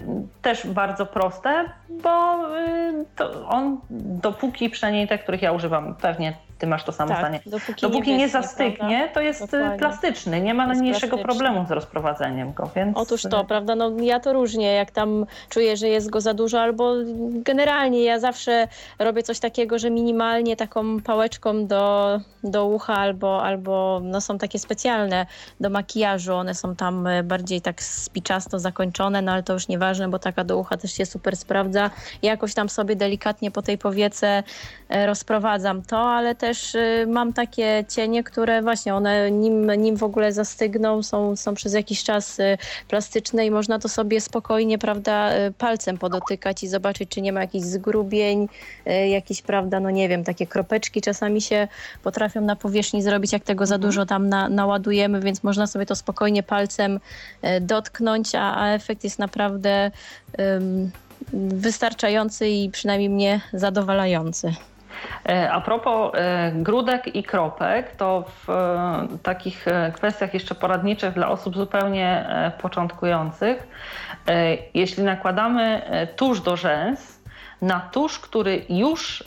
też 0.42 0.66
bardzo 0.66 1.06
proste, 1.06 1.64
bo 1.88 2.46
y, 2.58 3.46
on 3.48 3.80
dopóki 3.90 4.70
przynajmniej 4.70 5.08
te, 5.08 5.18
których 5.18 5.42
ja 5.42 5.52
używam, 5.52 5.94
pewnie 5.94 6.36
ty 6.60 6.66
masz 6.66 6.84
to 6.84 6.92
samo 6.92 7.10
tak, 7.10 7.18
zdanie. 7.18 7.40
Dopóki, 7.46 7.82
dopóki 7.82 8.10
nie, 8.10 8.16
nie 8.16 8.28
zastygnie, 8.28 9.10
to 9.14 9.20
jest 9.20 9.42
y, 9.42 9.46
Dokładnie. 9.46 9.78
plastyczny, 9.78 10.40
nie 10.40 10.54
ma 10.54 10.66
najmniejszego 10.66 11.18
problemu 11.18 11.66
z 11.66 11.70
rozprowadzeniem 11.70 12.52
go. 12.52 12.70
Więc... 12.76 12.96
Otóż 12.96 13.22
to, 13.22 13.44
prawda, 13.44 13.74
no 13.74 13.90
ja 14.00 14.20
to 14.20 14.32
różnie, 14.32 14.72
jak 14.72 14.90
tam 14.90 15.26
czuję, 15.48 15.76
że 15.76 15.88
jest 15.88 16.10
go 16.10 16.20
za 16.20 16.34
dużo, 16.34 16.60
albo 16.60 16.94
generalnie 17.32 18.02
ja 18.02 18.18
zawsze 18.18 18.68
robię 18.98 19.22
coś 19.22 19.40
takiego, 19.40 19.78
że 19.78 19.90
minimalnie 19.90 20.56
taką 20.56 21.00
pałeczką 21.00 21.66
do, 21.66 22.20
do 22.44 22.66
ucha 22.66 22.94
albo, 22.94 23.42
albo 23.42 24.00
no 24.04 24.20
są 24.20 24.38
takie 24.38 24.58
specjalne 24.58 25.26
do 25.60 25.70
makijażu, 25.70 26.34
one 26.34 26.54
są 26.54 26.76
tam 26.76 27.08
bardziej 27.24 27.60
tak 27.60 27.82
spiczasto 27.82 28.58
zakończone, 28.58 29.22
no 29.22 29.32
ale 29.32 29.42
to 29.42 29.52
już 29.52 29.68
nieważne, 29.68 30.08
bo 30.08 30.18
taka 30.18 30.44
do 30.44 30.58
ucha 30.58 30.76
też 30.76 30.92
się 30.92 31.06
super 31.06 31.36
sprawdza. 31.36 31.90
Jakoś 32.22 32.54
tam 32.54 32.68
sobie 32.68 32.96
delikatnie 32.96 33.50
po 33.50 33.62
tej 33.62 33.78
powiece 33.78 34.42
e, 34.88 35.06
rozprowadzam 35.06 35.82
to, 35.82 35.98
ale 35.98 36.34
też 36.34 36.49
też 36.50 36.74
y, 36.74 37.06
mam 37.08 37.32
takie 37.32 37.84
cienie, 37.88 38.24
które 38.24 38.62
właśnie 38.62 38.94
one 38.94 39.30
nim, 39.30 39.70
nim 39.70 39.96
w 39.96 40.02
ogóle 40.02 40.32
zastygną, 40.32 41.02
są, 41.02 41.36
są 41.36 41.54
przez 41.54 41.74
jakiś 41.74 42.04
czas 42.04 42.38
y, 42.38 42.58
plastyczne 42.88 43.46
i 43.46 43.50
można 43.50 43.78
to 43.78 43.88
sobie 43.88 44.20
spokojnie, 44.20 44.78
prawda, 44.78 45.36
y, 45.36 45.52
palcem 45.52 45.98
podotykać 45.98 46.62
i 46.62 46.68
zobaczyć, 46.68 47.10
czy 47.10 47.22
nie 47.22 47.32
ma 47.32 47.40
jakichś 47.40 47.66
zgrubień, 47.66 48.48
jakieś, 49.10 49.42
prawda, 49.42 49.80
no 49.80 49.90
nie 49.90 50.08
wiem, 50.08 50.24
takie 50.24 50.46
kropeczki 50.46 51.00
czasami 51.00 51.40
się 51.40 51.68
potrafią 52.02 52.40
na 52.40 52.56
powierzchni 52.56 53.02
zrobić, 53.02 53.32
jak 53.32 53.44
tego 53.44 53.66
za 53.66 53.74
mhm. 53.74 53.90
dużo 53.90 54.06
tam 54.06 54.28
na, 54.28 54.48
naładujemy, 54.48 55.20
więc 55.20 55.42
można 55.42 55.66
sobie 55.66 55.86
to 55.86 55.96
spokojnie 55.96 56.42
palcem 56.42 57.00
dotknąć, 57.60 58.34
a, 58.34 58.54
a 58.56 58.74
efekt 58.74 59.04
jest 59.04 59.18
naprawdę 59.18 59.90
um, 60.38 60.90
wystarczający 61.32 62.48
i 62.48 62.70
przynajmniej 62.70 63.10
mnie 63.10 63.40
zadowalający. 63.52 64.54
E, 65.28 65.50
a 65.50 65.60
propos 65.60 66.12
e, 66.14 66.52
grudek 66.54 67.14
i 67.16 67.22
kropek, 67.22 67.96
to 67.96 68.24
w 68.46 68.50
e, 68.50 69.18
takich 69.22 69.64
kwestiach 69.92 70.34
jeszcze 70.34 70.54
poradniczych 70.54 71.14
dla 71.14 71.28
osób 71.28 71.56
zupełnie 71.56 72.26
początkujących, 72.62 73.66
jeśli 74.74 75.02
nakładamy 75.02 75.82
tusz 76.16 76.40
do 76.40 76.56
rzęs, 76.56 77.19
na 77.62 77.80
tusz, 77.80 78.18
który 78.18 78.64
już 78.68 79.24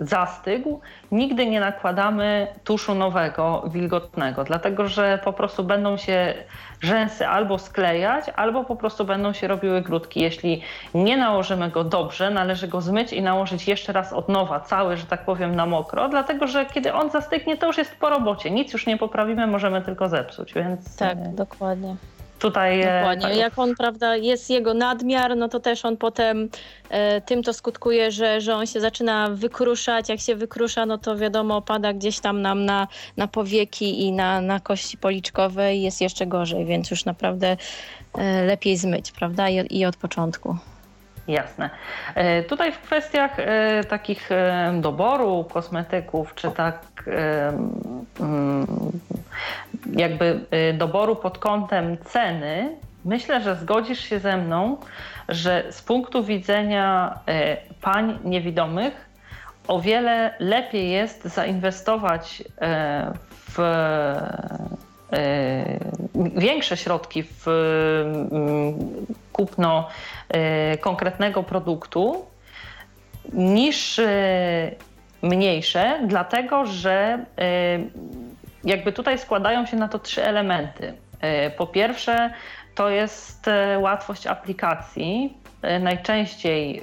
zastygł, 0.00 0.80
nigdy 1.12 1.46
nie 1.46 1.60
nakładamy 1.60 2.46
tuszu 2.64 2.94
nowego, 2.94 3.64
wilgotnego, 3.66 4.44
dlatego 4.44 4.88
że 4.88 5.18
po 5.24 5.32
prostu 5.32 5.64
będą 5.64 5.96
się 5.96 6.34
rzęsy 6.80 7.26
albo 7.26 7.58
sklejać, 7.58 8.24
albo 8.36 8.64
po 8.64 8.76
prostu 8.76 9.04
będą 9.04 9.32
się 9.32 9.48
robiły 9.48 9.80
grudki. 9.80 10.20
Jeśli 10.20 10.62
nie 10.94 11.16
nałożymy 11.16 11.70
go 11.70 11.84
dobrze, 11.84 12.30
należy 12.30 12.68
go 12.68 12.80
zmyć 12.80 13.12
i 13.12 13.22
nałożyć 13.22 13.68
jeszcze 13.68 13.92
raz 13.92 14.12
od 14.12 14.28
nowa, 14.28 14.60
cały, 14.60 14.96
że 14.96 15.06
tak 15.06 15.24
powiem, 15.24 15.56
na 15.56 15.66
mokro, 15.66 16.08
dlatego 16.08 16.46
że 16.46 16.66
kiedy 16.66 16.92
on 16.92 17.10
zastygnie, 17.10 17.56
to 17.56 17.66
już 17.66 17.78
jest 17.78 17.96
po 17.96 18.08
robocie. 18.08 18.50
Nic 18.50 18.72
już 18.72 18.86
nie 18.86 18.96
poprawimy, 18.96 19.46
możemy 19.46 19.82
tylko 19.82 20.08
zepsuć, 20.08 20.54
więc... 20.54 20.96
Tak, 20.96 21.18
e, 21.18 21.28
dokładnie. 21.28 21.96
Tutaj, 22.42 22.80
e, 22.80 22.84
Dokładnie. 22.84 23.28
Tak. 23.28 23.36
Jak 23.36 23.58
on, 23.58 23.74
prawda, 23.74 24.16
jest 24.16 24.50
jego 24.50 24.74
nadmiar, 24.74 25.36
no 25.36 25.48
to 25.48 25.60
też 25.60 25.84
on 25.84 25.96
potem 25.96 26.48
e, 26.90 27.20
tym 27.20 27.42
to 27.42 27.52
skutkuje, 27.52 28.10
że, 28.10 28.40
że 28.40 28.54
on 28.54 28.66
się 28.66 28.80
zaczyna 28.80 29.28
wykruszać. 29.30 30.08
Jak 30.08 30.20
się 30.20 30.34
wykrusza, 30.34 30.86
no 30.86 30.98
to 30.98 31.16
wiadomo, 31.16 31.56
opada 31.56 31.92
gdzieś 31.92 32.20
tam 32.20 32.42
nam 32.42 32.64
na, 32.64 32.88
na 33.16 33.28
powieki 33.28 34.02
i 34.02 34.12
na, 34.12 34.40
na 34.40 34.60
kości 34.60 34.98
policzkowe 34.98 35.74
i 35.74 35.82
jest 35.82 36.00
jeszcze 36.00 36.26
gorzej, 36.26 36.64
więc 36.64 36.90
już 36.90 37.04
naprawdę 37.04 37.56
e, 38.14 38.44
lepiej 38.44 38.76
zmyć, 38.76 39.12
prawda, 39.12 39.48
I, 39.48 39.78
i 39.78 39.84
od 39.84 39.96
początku. 39.96 40.56
Jasne. 41.28 41.70
E, 42.14 42.42
tutaj 42.42 42.72
w 42.72 42.80
kwestiach 42.80 43.38
e, 43.38 43.84
takich 43.84 44.32
e, 44.32 44.72
doboru 44.80 45.44
kosmetyków, 45.44 46.34
czy 46.34 46.50
tak 46.50 46.82
mm, 48.20 48.66
jakby 49.96 50.40
doboru 50.74 51.16
pod 51.16 51.38
kątem 51.38 51.98
ceny, 52.04 52.76
myślę, 53.04 53.40
że 53.40 53.56
zgodzisz 53.56 54.00
się 54.00 54.18
ze 54.18 54.36
mną, 54.36 54.76
że 55.28 55.64
z 55.70 55.82
punktu 55.82 56.24
widzenia 56.24 57.18
pań 57.80 58.18
niewidomych 58.24 59.08
o 59.68 59.80
wiele 59.80 60.34
lepiej 60.38 60.90
jest 60.90 61.24
zainwestować 61.24 62.42
w 63.48 63.58
większe 66.36 66.76
środki 66.76 67.22
w 67.22 67.48
mm, 67.48 68.74
kupno 69.32 69.88
e, 70.28 70.78
konkretnego 70.78 71.42
produktu 71.42 72.26
niż 73.32 74.00
mniejsze, 75.22 76.00
dlatego 76.06 76.66
że 76.66 77.24
jakby 78.64 78.92
tutaj 78.92 79.18
składają 79.18 79.66
się 79.66 79.76
na 79.76 79.88
to 79.88 79.98
trzy 79.98 80.24
elementy. 80.24 80.94
Po 81.56 81.66
pierwsze, 81.66 82.30
to 82.74 82.90
jest 82.90 83.46
łatwość 83.78 84.26
aplikacji. 84.26 85.38
Najczęściej 85.80 86.82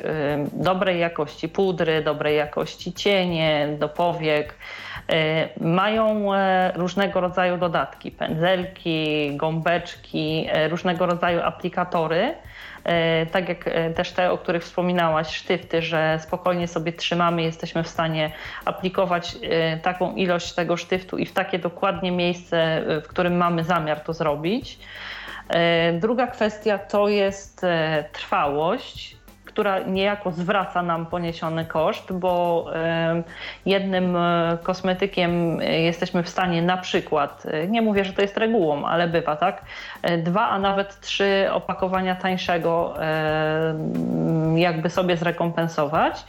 dobrej 0.54 1.00
jakości 1.00 1.50
pudry, 1.50 2.04
dobrej 2.04 2.38
jakości 2.38 2.94
cienie 2.94 3.76
do 3.80 3.90
powiek 3.90 4.54
mają 5.62 6.34
e, 6.34 6.72
różnego 6.76 7.22
rodzaju 7.22 7.58
dodatki, 7.58 8.12
pędzelki, 8.12 9.32
gąbeczki, 9.38 10.48
e, 10.52 10.70
różnego 10.70 11.06
rodzaju 11.06 11.42
aplikatory. 11.42 12.34
Tak 13.32 13.50
jak 13.50 13.70
też 13.96 14.12
te, 14.12 14.32
o 14.32 14.38
których 14.38 14.64
wspominałaś, 14.64 15.36
sztywty, 15.36 15.82
że 15.82 16.20
spokojnie 16.22 16.68
sobie 16.68 16.94
trzymamy, 16.94 17.44
jesteśmy 17.44 17.84
w 17.84 17.88
stanie 17.88 18.32
aplikować 18.66 19.36
taką 19.82 20.16
ilość 20.16 20.54
tego 20.54 20.78
sztyftu 20.78 21.18
i 21.18 21.26
w 21.26 21.34
takie 21.34 21.60
dokładnie 21.60 22.12
miejsce, 22.12 22.82
w 23.04 23.08
którym 23.08 23.38
mamy 23.38 23.64
zamiar 23.64 24.00
to 24.00 24.14
zrobić. 24.14 24.80
Druga 25.94 26.28
kwestia 26.28 26.78
to 26.78 27.10
jest 27.10 27.66
trwałość 28.12 29.19
która 29.50 29.80
niejako 29.80 30.32
zwraca 30.32 30.82
nam 30.84 31.06
poniesiony 31.06 31.66
koszt, 31.66 32.14
bo 32.14 32.66
jednym 33.66 34.16
e, 34.16 34.58
kosmetykiem 34.64 35.62
jesteśmy 35.62 36.24
w 36.24 36.30
stanie 36.30 36.62
na 36.62 36.78
przykład, 36.78 37.44
e, 37.46 37.68
nie 37.68 37.82
mówię, 37.82 38.06
że 38.06 38.14
to 38.14 38.22
jest 38.22 38.38
regułą, 38.38 38.86
ale 38.86 39.08
bywa, 39.08 39.36
tak, 39.36 39.62
e, 40.02 40.18
dwa, 40.18 40.50
a 40.50 40.60
nawet 40.60 41.00
trzy 41.00 41.48
opakowania 41.52 42.16
tańszego 42.16 42.94
jakby 44.56 44.90
sobie 44.90 45.18
zrekompensować. 45.18 46.24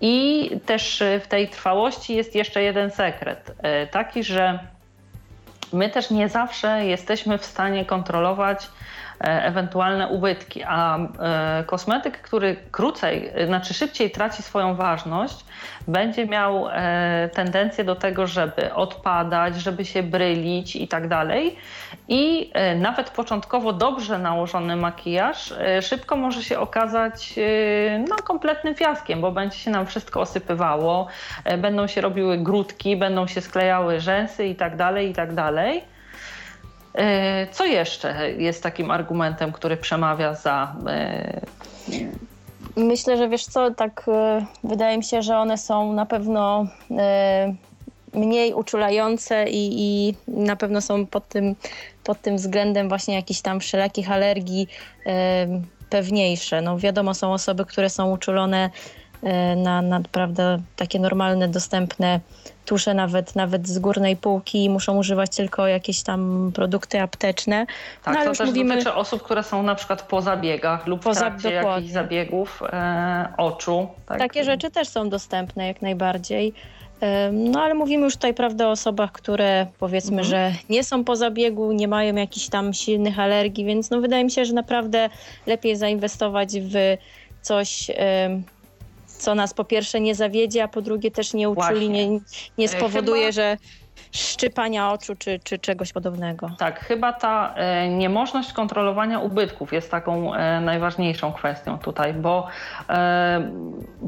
I 0.00 0.50
też 0.66 1.02
w 1.20 1.26
tej 1.26 1.48
trwałości 1.48 2.14
jest 2.14 2.34
jeszcze 2.34 2.62
jeden 2.62 2.90
sekret, 2.90 3.56
taki, 3.90 4.24
że 4.24 4.58
my 5.72 5.88
też 5.88 6.10
nie 6.10 6.28
zawsze 6.28 6.86
jesteśmy 6.86 7.38
w 7.38 7.44
stanie 7.44 7.84
kontrolować 7.84 8.68
E, 9.07 9.07
ewentualne 9.20 10.08
ubytki. 10.08 10.62
A 10.66 10.98
e, 10.98 11.64
kosmetyk, 11.66 12.20
który 12.22 12.56
krócej, 12.70 13.32
znaczy 13.46 13.74
szybciej 13.74 14.10
traci 14.10 14.42
swoją 14.42 14.74
ważność, 14.74 15.44
będzie 15.88 16.26
miał 16.26 16.68
e, 16.68 17.30
tendencję 17.34 17.84
do 17.84 17.94
tego, 17.96 18.26
żeby 18.26 18.74
odpadać, 18.74 19.56
żeby 19.56 19.84
się 19.84 20.02
brylić 20.02 20.76
i 20.76 20.88
tak 20.88 21.08
dalej. 21.08 21.56
I 22.08 22.52
nawet 22.76 23.10
początkowo 23.10 23.72
dobrze 23.72 24.18
nałożony 24.18 24.76
makijaż 24.76 25.54
szybko 25.80 26.16
może 26.16 26.42
się 26.42 26.58
okazać 26.58 27.34
no, 28.08 28.16
kompletnym 28.16 28.74
fiaskiem, 28.74 29.20
bo 29.20 29.32
będzie 29.32 29.58
się 29.58 29.70
nam 29.70 29.86
wszystko 29.86 30.20
osypywało, 30.20 31.06
będą 31.58 31.86
się 31.86 32.00
robiły 32.00 32.38
grudki, 32.38 32.96
będą 32.96 33.26
się 33.26 33.40
sklejały 33.40 34.00
rzęsy 34.00 34.46
i 34.46 34.54
tak 34.54 34.76
dalej, 34.76 35.10
i 35.10 35.14
tak 35.14 35.34
dalej. 35.34 35.84
E, 36.94 37.46
co 37.52 37.64
jeszcze 37.66 38.32
jest 38.32 38.62
takim 38.62 38.90
argumentem, 38.90 39.52
który 39.52 39.76
przemawia 39.76 40.34
za. 40.34 40.76
E, 40.86 41.40
Myślę, 42.76 43.16
że 43.16 43.28
wiesz 43.28 43.44
co, 43.44 43.70
tak 43.70 44.04
e, 44.08 44.46
wydaje 44.64 44.98
mi 44.98 45.04
się, 45.04 45.22
że 45.22 45.38
one 45.38 45.58
są 45.58 45.92
na 45.92 46.06
pewno 46.06 46.66
mniej 48.14 48.54
uczulające 48.54 49.48
i, 49.48 49.70
i 49.78 50.14
na 50.28 50.56
pewno 50.56 50.80
są 50.80 51.06
pod 51.06 51.28
tym, 51.28 51.56
pod 52.04 52.20
tym 52.20 52.36
względem 52.36 52.88
właśnie 52.88 53.14
jakichś 53.14 53.40
tam 53.40 53.60
wszelakich 53.60 54.10
alergii 54.10 54.68
pewniejsze. 55.90 56.62
No 56.62 56.78
wiadomo, 56.78 57.14
są 57.14 57.32
osoby, 57.32 57.64
które 57.64 57.90
są 57.90 58.12
uczulone 58.12 58.70
na, 59.56 59.82
na 59.82 60.00
prawda, 60.12 60.58
takie 60.76 60.98
normalne, 60.98 61.48
dostępne 61.48 62.20
tusze 62.68 62.94
nawet, 62.94 63.36
nawet 63.36 63.68
z 63.68 63.78
górnej 63.78 64.16
półki 64.16 64.70
muszą 64.70 64.96
używać 64.96 65.36
tylko 65.36 65.66
jakieś 65.66 66.02
tam 66.02 66.50
produkty 66.54 67.00
apteczne. 67.00 67.66
Tak, 68.04 68.14
no, 68.14 68.24
to 68.24 68.30
też 68.30 68.46
mówimy... 68.46 68.74
dotyczy 68.74 68.94
osób, 68.94 69.22
które 69.22 69.42
są 69.42 69.62
na 69.62 69.74
przykład 69.74 70.02
po 70.02 70.22
zabiegach 70.22 70.86
lub 70.86 71.02
po 71.02 71.12
w 71.12 71.16
trakcie 71.16 71.50
jakichś 71.50 71.92
zabiegów 71.92 72.62
e, 72.72 73.28
oczu. 73.36 73.88
Tak? 74.06 74.18
Takie 74.18 74.44
rzeczy 74.44 74.70
też 74.70 74.88
są 74.88 75.08
dostępne 75.08 75.66
jak 75.66 75.82
najbardziej. 75.82 76.52
No 77.32 77.62
ale 77.62 77.74
mówimy 77.74 78.04
już 78.04 78.14
tutaj, 78.14 78.34
prawda, 78.34 78.66
o 78.66 78.70
osobach, 78.70 79.12
które 79.12 79.66
powiedzmy, 79.78 80.22
mhm. 80.22 80.24
że 80.24 80.52
nie 80.68 80.84
są 80.84 81.04
po 81.04 81.16
zabiegu, 81.16 81.72
nie 81.72 81.88
mają 81.88 82.14
jakichś 82.14 82.48
tam 82.48 82.74
silnych 82.74 83.18
alergii, 83.18 83.64
więc 83.64 83.90
no 83.90 84.00
wydaje 84.00 84.24
mi 84.24 84.30
się, 84.30 84.44
że 84.44 84.52
naprawdę 84.52 85.08
lepiej 85.46 85.76
zainwestować 85.76 86.48
w 86.60 86.96
coś 87.42 87.90
co 89.18 89.34
nas 89.34 89.54
po 89.54 89.64
pierwsze 89.64 90.00
nie 90.00 90.14
zawiedzie, 90.14 90.64
a 90.64 90.68
po 90.68 90.82
drugie 90.82 91.10
też 91.10 91.34
nie 91.34 91.50
uczuli, 91.50 91.90
nie, 91.90 92.20
nie 92.58 92.68
spowoduje, 92.68 93.20
chyba... 93.20 93.32
że 93.32 93.56
szczypania 94.12 94.92
oczu 94.92 95.16
czy, 95.16 95.40
czy 95.44 95.58
czegoś 95.58 95.92
podobnego. 95.92 96.50
Tak, 96.58 96.80
chyba 96.80 97.12
ta 97.12 97.54
e, 97.54 97.88
niemożność 97.88 98.52
kontrolowania 98.52 99.18
ubytków 99.18 99.72
jest 99.72 99.90
taką 99.90 100.34
e, 100.34 100.60
najważniejszą 100.60 101.32
kwestią 101.32 101.78
tutaj, 101.78 102.14
bo 102.14 102.46
e, 102.88 103.50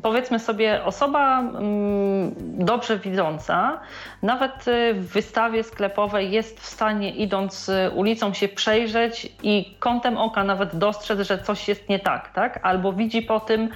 powiedzmy 0.03 0.39
sobie, 0.39 0.85
osoba 0.85 1.41
mm, 1.41 2.35
dobrze 2.39 2.99
widząca, 2.99 3.81
nawet 4.23 4.65
w 4.95 5.07
wystawie 5.13 5.65
sklepowej 5.65 6.31
jest 6.31 6.61
w 6.61 6.67
stanie 6.67 7.11
idąc 7.11 7.71
ulicą 7.95 8.35
się 8.35 8.49
przejrzeć 8.49 9.33
i 9.43 9.77
kątem 9.79 10.17
oka 10.19 10.45
nawet 10.45 10.77
dostrzec, 10.77 11.21
że 11.21 11.39
coś 11.39 11.69
jest 11.69 11.89
nie 11.89 11.99
tak, 11.99 12.33
tak? 12.33 12.61
Albo 12.63 12.93
widzi 12.93 13.23
po 13.23 13.41
tym, 13.41 13.69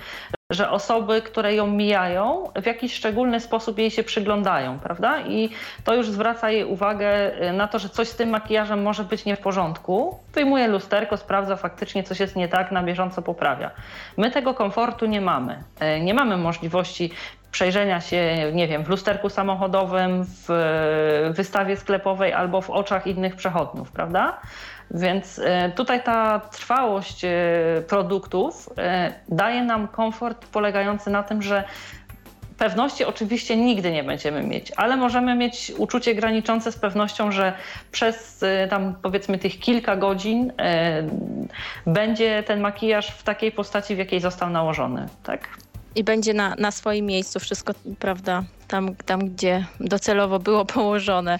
że 0.51 0.71
osoby, 0.71 1.23
które 1.23 1.55
ją 1.55 1.67
mijają, 1.67 2.51
w 2.63 2.67
jakiś 2.67 2.95
szczególny 2.95 3.41
sposób 3.41 3.79
jej 3.79 3.91
się 3.91 4.03
przyglądają, 4.03 4.79
prawda? 4.79 5.21
I 5.21 5.51
to 5.85 5.95
już 5.95 6.11
zwraca 6.11 6.51
jej 6.51 6.65
uwagę 6.65 7.43
y, 7.49 7.53
na 7.53 7.69
to, 7.69 7.79
że 7.79 7.89
coś 7.89 8.09
z 8.09 8.17
tym 8.17 8.29
makijażem 8.29 8.83
może 8.83 9.05
być 9.05 9.25
nie 9.25 9.37
w 9.37 9.41
porządku. 9.41 10.19
Wyjmuje 10.35 10.69
lusterko, 10.69 11.17
sprawdza 11.17 11.57
faktycznie, 11.57 12.03
coś 12.03 12.21
jest 12.21 12.37
nie 12.37 12.49
tak, 12.49 12.73
na 12.73 12.83
bieżąco 12.83 13.23
poprawia. 13.23 13.71
My 14.17 14.31
tego 14.31 14.55
komfortu 14.55 15.07
nie 15.07 15.21
mamy. 15.21 15.63
Y, 15.97 16.01
nie 16.01 16.15
mamy 16.15 16.37
możliwości 16.37 17.11
przejrzenia 17.51 18.01
się, 18.01 18.51
nie 18.53 18.69
wiem, 18.69 18.85
w 18.85 18.89
lusterku 18.89 19.29
samochodowym, 19.29 20.25
w 20.49 20.49
wystawie 21.31 21.77
sklepowej 21.77 22.33
albo 22.33 22.61
w 22.61 22.71
oczach 22.71 23.07
innych 23.07 23.37
przechodniów, 23.37 23.93
prawda? 23.93 24.41
Więc 24.91 25.39
e, 25.39 25.70
tutaj 25.70 26.03
ta 26.03 26.41
trwałość 26.41 27.24
e, 27.24 27.30
produktów 27.89 28.68
e, 28.78 29.12
daje 29.28 29.64
nam 29.64 29.89
komfort 29.89 30.47
polegający 30.47 31.11
na 31.11 31.22
tym, 31.22 31.43
że 31.43 31.64
pewności 32.59 33.05
oczywiście 33.05 33.57
nigdy 33.57 33.93
nie 33.93 34.05
będziemy 34.05 34.43
mieć, 34.43 34.72
ale 34.76 34.97
możemy 34.97 35.35
mieć 35.35 35.72
uczucie 35.78 36.14
graniczące 36.14 36.72
z 36.72 36.78
pewnością, 36.78 37.32
że 37.32 37.53
przez 37.93 38.45
tam 38.70 38.95
powiedzmy 39.03 39.39
tych 39.39 39.59
kilka 39.59 39.97
godzin 39.97 40.53
będzie 41.87 42.43
ten 42.43 42.61
makijaż 42.61 43.11
w 43.11 43.22
takiej 43.22 43.53
postaci, 43.53 43.95
w 43.95 43.99
jakiej 43.99 44.20
został 44.20 44.51
nałożony. 44.51 45.09
Tak? 45.22 45.49
I 45.97 46.05
będzie 46.05 46.35
na, 46.35 46.55
na 46.59 46.71
swoim 46.71 47.07
miejscu 47.07 47.41
wszystko, 47.41 47.73
prawda, 47.99 48.45
tam, 48.69 48.97
tam 48.97 49.29
gdzie 49.29 49.67
docelowo 49.81 50.39
było 50.39 50.65
położone. 50.75 51.39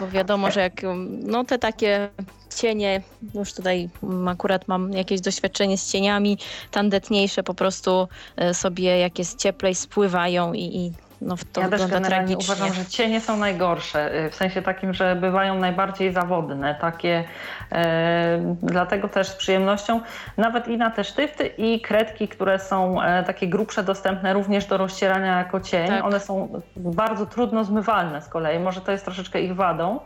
Bo 0.00 0.08
wiadomo, 0.08 0.50
że 0.50 0.60
jak 0.60 0.82
no 1.22 1.44
te 1.44 1.58
takie 1.58 2.08
cienie, 2.56 3.02
już 3.34 3.54
tutaj 3.54 3.88
akurat 4.28 4.68
mam 4.68 4.92
jakieś 4.92 5.20
doświadczenie 5.20 5.78
z 5.78 5.92
cieniami, 5.92 6.38
tandetniejsze 6.70 7.42
po 7.42 7.54
prostu 7.54 8.08
e, 8.36 8.54
sobie 8.54 8.98
jak 8.98 9.18
jest 9.18 9.38
cieplej 9.38 9.74
spływają 9.74 10.52
i, 10.52 10.76
i 10.76 10.92
no, 11.26 11.34
to 11.52 11.60
ja 11.60 11.68
też 11.68 11.86
generalnie 11.86 12.08
tragicznie. 12.08 12.54
uważam, 12.54 12.74
że 12.74 12.86
cienie 12.86 13.20
są 13.20 13.36
najgorsze, 13.36 14.24
y, 14.24 14.30
w 14.30 14.34
sensie 14.34 14.62
takim, 14.62 14.94
że 14.94 15.16
bywają 15.16 15.58
najbardziej 15.58 16.12
zawodne, 16.12 16.74
takie, 16.74 17.24
e, 17.72 18.54
dlatego 18.62 19.08
też 19.08 19.28
z 19.28 19.34
przyjemnością 19.34 20.00
nawet 20.36 20.68
i 20.68 20.76
na 20.76 20.90
te 20.90 21.04
sztyfty 21.04 21.46
i 21.46 21.80
kredki, 21.80 22.28
które 22.28 22.58
są 22.58 23.02
e, 23.02 23.22
takie 23.24 23.48
grubsze, 23.48 23.82
dostępne 23.82 24.32
również 24.32 24.66
do 24.66 24.76
rozcierania 24.76 25.38
jako 25.38 25.60
cień, 25.60 25.88
tak. 25.88 26.04
one 26.04 26.20
są 26.20 26.62
bardzo 26.76 27.26
trudno 27.26 27.64
zmywalne 27.64 28.22
z 28.22 28.28
kolei, 28.28 28.58
może 28.58 28.80
to 28.80 28.92
jest 28.92 29.04
troszeczkę 29.04 29.40
ich 29.40 29.54
wadą, 29.54 30.00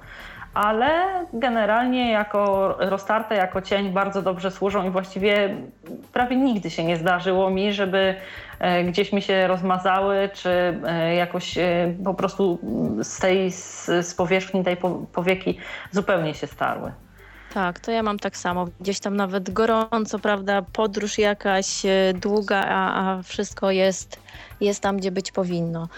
ale 0.56 0.90
generalnie 1.32 2.10
jako 2.10 2.68
roztarte, 2.78 3.34
jako 3.34 3.62
cień 3.62 3.92
bardzo 3.92 4.22
dobrze 4.22 4.50
służą 4.50 4.86
i 4.86 4.90
właściwie 4.90 5.56
prawie 6.12 6.36
nigdy 6.36 6.70
się 6.70 6.84
nie 6.84 6.96
zdarzyło 6.96 7.50
mi, 7.50 7.72
żeby 7.72 7.98
e, 7.98 8.14
gdzieś 8.88 9.12
mi 9.12 9.22
się 9.22 9.46
rozmazały, 9.46 10.30
czy 10.34 10.50
e, 10.86 11.14
jakoś 11.14 11.59
e, 11.59 11.94
po 12.04 12.14
prostu 12.14 12.59
z 13.02 13.18
tej 13.18 13.52
z 14.02 14.14
powierzchni 14.14 14.64
tej 14.64 14.76
powieki 15.12 15.59
zupełnie 15.90 16.34
się 16.34 16.46
starły. 16.46 16.92
Tak, 17.54 17.80
to 17.80 17.90
ja 17.90 18.02
mam 18.02 18.18
tak 18.18 18.36
samo. 18.36 18.66
Gdzieś 18.80 19.00
tam 19.00 19.16
nawet 19.16 19.50
gorąco, 19.50 20.18
prawda, 20.18 20.62
podróż 20.62 21.18
jakaś 21.18 21.82
długa, 22.14 22.64
a, 22.68 23.11
a 23.18 23.22
wszystko 23.22 23.70
jest, 23.70 24.20
jest 24.61 24.82
tam, 24.82 24.96
gdzie 24.96 25.11
być 25.11 25.32
powinno. 25.32 25.88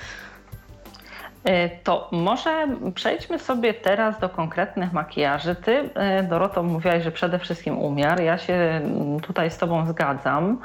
E, 1.44 1.68
to 1.68 2.08
może 2.12 2.68
przejdźmy 2.94 3.38
sobie 3.38 3.74
teraz 3.74 4.20
do 4.20 4.28
konkretnych 4.28 4.92
makijaży. 4.92 5.54
Ty, 5.54 5.90
e, 5.94 6.22
Doroto, 6.22 6.62
mówiłaś, 6.62 7.04
że 7.04 7.12
przede 7.12 7.38
wszystkim 7.38 7.78
umiar. 7.78 8.20
Ja 8.20 8.38
się 8.38 8.54
mm, 8.54 9.20
tutaj 9.20 9.50
z 9.50 9.58
Tobą 9.58 9.86
zgadzam. 9.86 10.60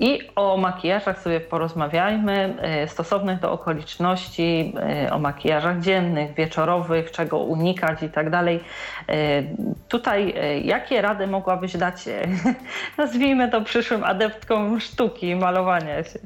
E, 0.00 0.04
I 0.04 0.30
o 0.36 0.56
makijażach 0.56 1.22
sobie 1.22 1.40
porozmawiajmy, 1.40 2.54
stosownych 2.86 3.40
do 3.40 3.52
okoliczności, 3.52 4.74
o 5.10 5.18
makijażach 5.18 5.80
dziennych, 5.80 6.34
wieczorowych, 6.34 7.10
czego 7.10 7.38
unikać 7.38 8.02
i 8.02 8.08
tak 8.08 8.30
dalej. 8.30 8.60
Tutaj 9.88 10.34
jakie 10.64 11.02
rady 11.02 11.26
mogłabyś 11.26 11.76
dać, 11.76 12.04
nazwijmy 12.98 13.50
to 13.50 13.60
przyszłym 13.60 14.04
adeptkom 14.04 14.80
sztuki, 14.80 15.36
malowania 15.36 16.04
się? 16.04 16.18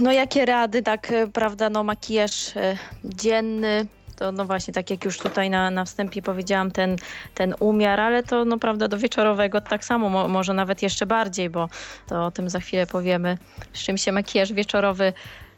No 0.00 0.12
jakie 0.12 0.46
rady, 0.46 0.82
tak, 0.82 1.12
e, 1.12 1.26
prawda, 1.26 1.70
no 1.70 1.84
makijaż 1.84 2.56
e, 2.56 2.76
dzienny, 3.04 3.86
to 4.20 4.32
no 4.32 4.44
właśnie, 4.44 4.74
tak 4.74 4.90
jak 4.90 5.04
już 5.04 5.18
tutaj 5.18 5.50
na, 5.50 5.70
na 5.70 5.84
wstępie 5.84 6.22
powiedziałam, 6.22 6.70
ten, 6.70 6.96
ten 7.34 7.54
umiar, 7.60 8.00
ale 8.00 8.22
to 8.22 8.44
no 8.44 8.58
prawda 8.58 8.88
do 8.88 8.98
wieczorowego 8.98 9.60
tak 9.60 9.84
samo, 9.84 10.08
mo, 10.08 10.28
może 10.28 10.54
nawet 10.54 10.82
jeszcze 10.82 11.06
bardziej, 11.06 11.50
bo 11.50 11.68
to 12.06 12.26
o 12.26 12.30
tym 12.30 12.50
za 12.50 12.60
chwilę 12.60 12.86
powiemy, 12.86 13.38
z 13.72 13.78
czym 13.78 13.98
się 13.98 14.12
makijaż 14.12 14.52
wieczorowy 14.52 15.12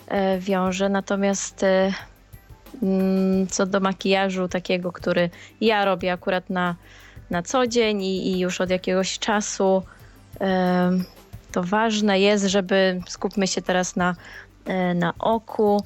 e, 0.09 0.39
wiąże. 0.39 0.89
Natomiast 0.89 1.63
e, 1.63 1.93
mm, 2.83 3.47
co 3.47 3.67
do 3.67 3.81
makijażu 3.81 4.49
takiego, 4.49 4.93
który 4.93 5.31
ja 5.61 5.85
robię 5.85 6.13
akurat 6.13 6.51
na, 6.51 6.75
na 7.31 7.43
co 7.43 7.67
dzień 7.67 8.03
i, 8.03 8.33
i 8.33 8.39
już 8.39 8.61
od 8.61 8.71
jakiegoś 8.71 9.19
czasu, 9.19 9.83
e, 10.41 10.91
to 11.53 11.63
ważne 11.63 12.21
jest, 12.21 12.45
żeby 12.45 13.01
skupmy 13.09 13.47
się 13.47 13.63
teraz 13.63 13.97
na, 13.97 14.15
e, 14.65 14.95
na 14.95 15.15
oku. 15.19 15.83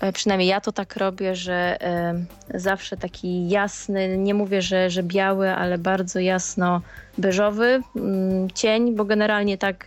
E, 0.00 0.12
przynajmniej 0.12 0.48
ja 0.48 0.60
to 0.60 0.72
tak 0.72 0.96
robię, 0.96 1.36
że 1.36 1.82
e, 1.82 2.14
zawsze 2.54 2.96
taki 2.96 3.48
jasny, 3.48 4.18
nie 4.18 4.34
mówię, 4.34 4.62
że, 4.62 4.90
że 4.90 5.02
biały, 5.02 5.50
ale 5.50 5.78
bardzo 5.78 6.20
jasno 6.20 6.80
beżowy 7.18 7.80
mm, 7.96 8.50
cień, 8.50 8.96
bo 8.96 9.04
generalnie 9.04 9.58
tak, 9.58 9.86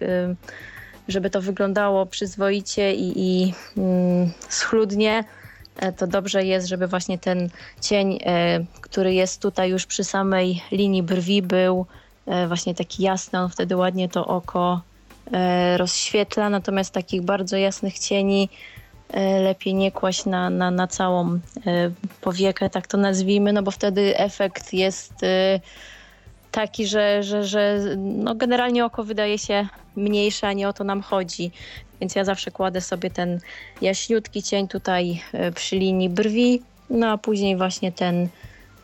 żeby 1.08 1.30
to 1.30 1.42
wyglądało 1.42 2.06
przyzwoicie 2.06 2.94
i, 2.94 3.14
i 3.16 3.54
mm, 3.78 4.32
schludnie, 4.50 5.24
to 5.98 6.08
dobrze 6.08 6.46
jest, 6.46 6.68
żeby 6.68 6.88
właśnie 6.88 7.18
ten 7.18 7.50
cień, 7.82 8.20
który 8.82 9.14
jest 9.14 9.42
tutaj 9.42 9.70
już 9.70 9.86
przy 9.86 10.04
samej 10.04 10.64
linii 10.72 11.04
brwi 11.04 11.42
był 11.42 11.86
właśnie 12.48 12.76
taki 12.76 13.04
jasny, 13.04 13.40
on 13.40 13.50
wtedy 13.50 13.76
ładnie 13.76 14.10
to 14.10 14.28
oko 14.28 14.82
rozświetla, 15.78 16.50
natomiast 16.50 16.94
takich 16.94 17.22
bardzo 17.22 17.58
jasnych 17.58 18.00
cieni 18.00 18.50
lepiej 19.44 19.74
nie 19.74 19.92
kłaść 19.92 20.26
na, 20.26 20.50
na, 20.50 20.72
na 20.72 20.88
całą 20.88 21.40
powiekę, 22.22 22.70
tak 22.70 22.88
to 22.88 22.98
nazwijmy, 22.98 23.54
no 23.54 23.64
bo 23.64 23.72
wtedy 23.72 24.18
efekt 24.18 24.74
jest 24.74 25.14
taki, 26.52 26.88
że, 26.88 27.24
że, 27.24 27.44
że 27.44 27.80
no 27.98 28.36
generalnie 28.36 28.86
oko 28.86 29.04
wydaje 29.04 29.38
się 29.38 29.68
mniejsze, 29.96 30.48
a 30.48 30.54
nie 30.54 30.70
o 30.70 30.74
to 30.74 30.84
nam 30.84 31.02
chodzi. 31.02 31.52
Więc 32.02 32.16
ja 32.16 32.24
zawsze 32.24 32.52
kładę 32.52 32.82
sobie 32.82 33.10
ten 33.10 33.40
jaśniutki 33.82 34.44
cień 34.44 34.68
tutaj 34.68 35.22
e, 35.34 35.52
przy 35.52 35.76
linii 35.76 36.10
brwi, 36.10 36.62
no 36.90 37.08
a 37.08 37.18
później 37.18 37.58
właśnie 37.58 37.92
ten 37.92 38.28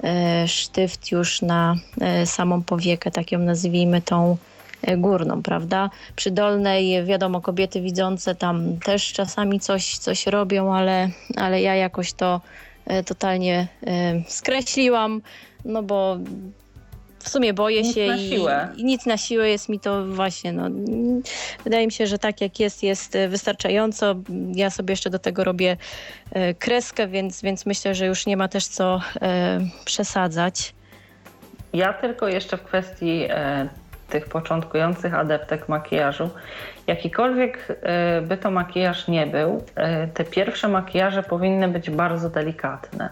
e, 0.04 0.48
sztyft 0.48 1.12
już 1.12 1.42
na 1.42 1.76
e, 2.02 2.26
samą 2.26 2.64
powiekę, 2.64 3.12
tak 3.12 3.32
ją 3.32 3.40
nazwijmy 3.40 4.02
tą 4.02 4.38
górną, 4.98 5.44
prawda? 5.44 5.90
Przy 6.16 6.32
dolnej, 6.32 7.06
wiadomo, 7.06 7.42
kobiety 7.42 7.82
widzące 7.82 8.36
tam 8.36 8.80
też 8.80 9.14
czasami 9.14 9.60
coś, 9.60 9.98
coś 9.98 10.28
robią, 10.28 10.74
ale, 10.74 11.10
ale 11.36 11.62
ja 11.62 11.76
jakoś 11.76 12.14
to 12.14 12.42
totalnie 13.06 13.68
skreśliłam, 14.28 15.22
no 15.66 15.84
bo 15.84 16.18
w 17.26 17.30
sumie 17.30 17.54
boję 17.54 17.82
nic 17.82 17.96
się 17.96 18.16
i, 18.16 18.36
i 18.78 18.86
nic 18.86 19.06
na 19.06 19.18
siłę 19.18 19.50
jest 19.50 19.70
mi 19.70 19.80
to 19.80 20.06
właśnie, 20.06 20.54
no, 20.54 20.70
wydaje 21.64 21.86
mi 21.86 21.92
się, 21.92 22.08
że 22.08 22.20
tak 22.20 22.42
jak 22.42 22.60
jest, 22.60 22.84
jest 22.84 23.18
wystarczająco. 23.30 24.16
Ja 24.56 24.70
sobie 24.70 24.92
jeszcze 24.92 25.10
do 25.10 25.20
tego 25.20 25.44
robię 25.44 25.78
e, 26.32 26.54
kreskę, 26.54 27.08
więc, 27.08 27.42
więc 27.42 27.66
myślę, 27.66 27.96
że 27.96 28.06
już 28.06 28.26
nie 28.26 28.38
ma 28.38 28.48
też 28.48 28.68
co 28.68 29.02
e, 29.22 29.60
przesadzać. 29.86 30.74
Ja 31.74 31.94
tylko 31.94 32.28
jeszcze 32.28 32.58
w 32.58 32.64
kwestii 32.64 33.26
e, 33.30 33.70
tych 34.10 34.26
początkujących 34.26 35.14
adeptek 35.14 35.70
makijażu, 35.70 36.30
jakikolwiek 36.88 37.68
e, 37.82 38.22
by 38.22 38.38
to 38.38 38.52
makijaż 38.52 39.08
nie 39.08 39.28
był, 39.28 39.64
e, 39.76 40.08
te 40.08 40.24
pierwsze 40.24 40.68
makijaże 40.68 41.24
powinny 41.24 41.68
być 41.68 41.90
bardzo 41.90 42.30
delikatne 42.30 43.10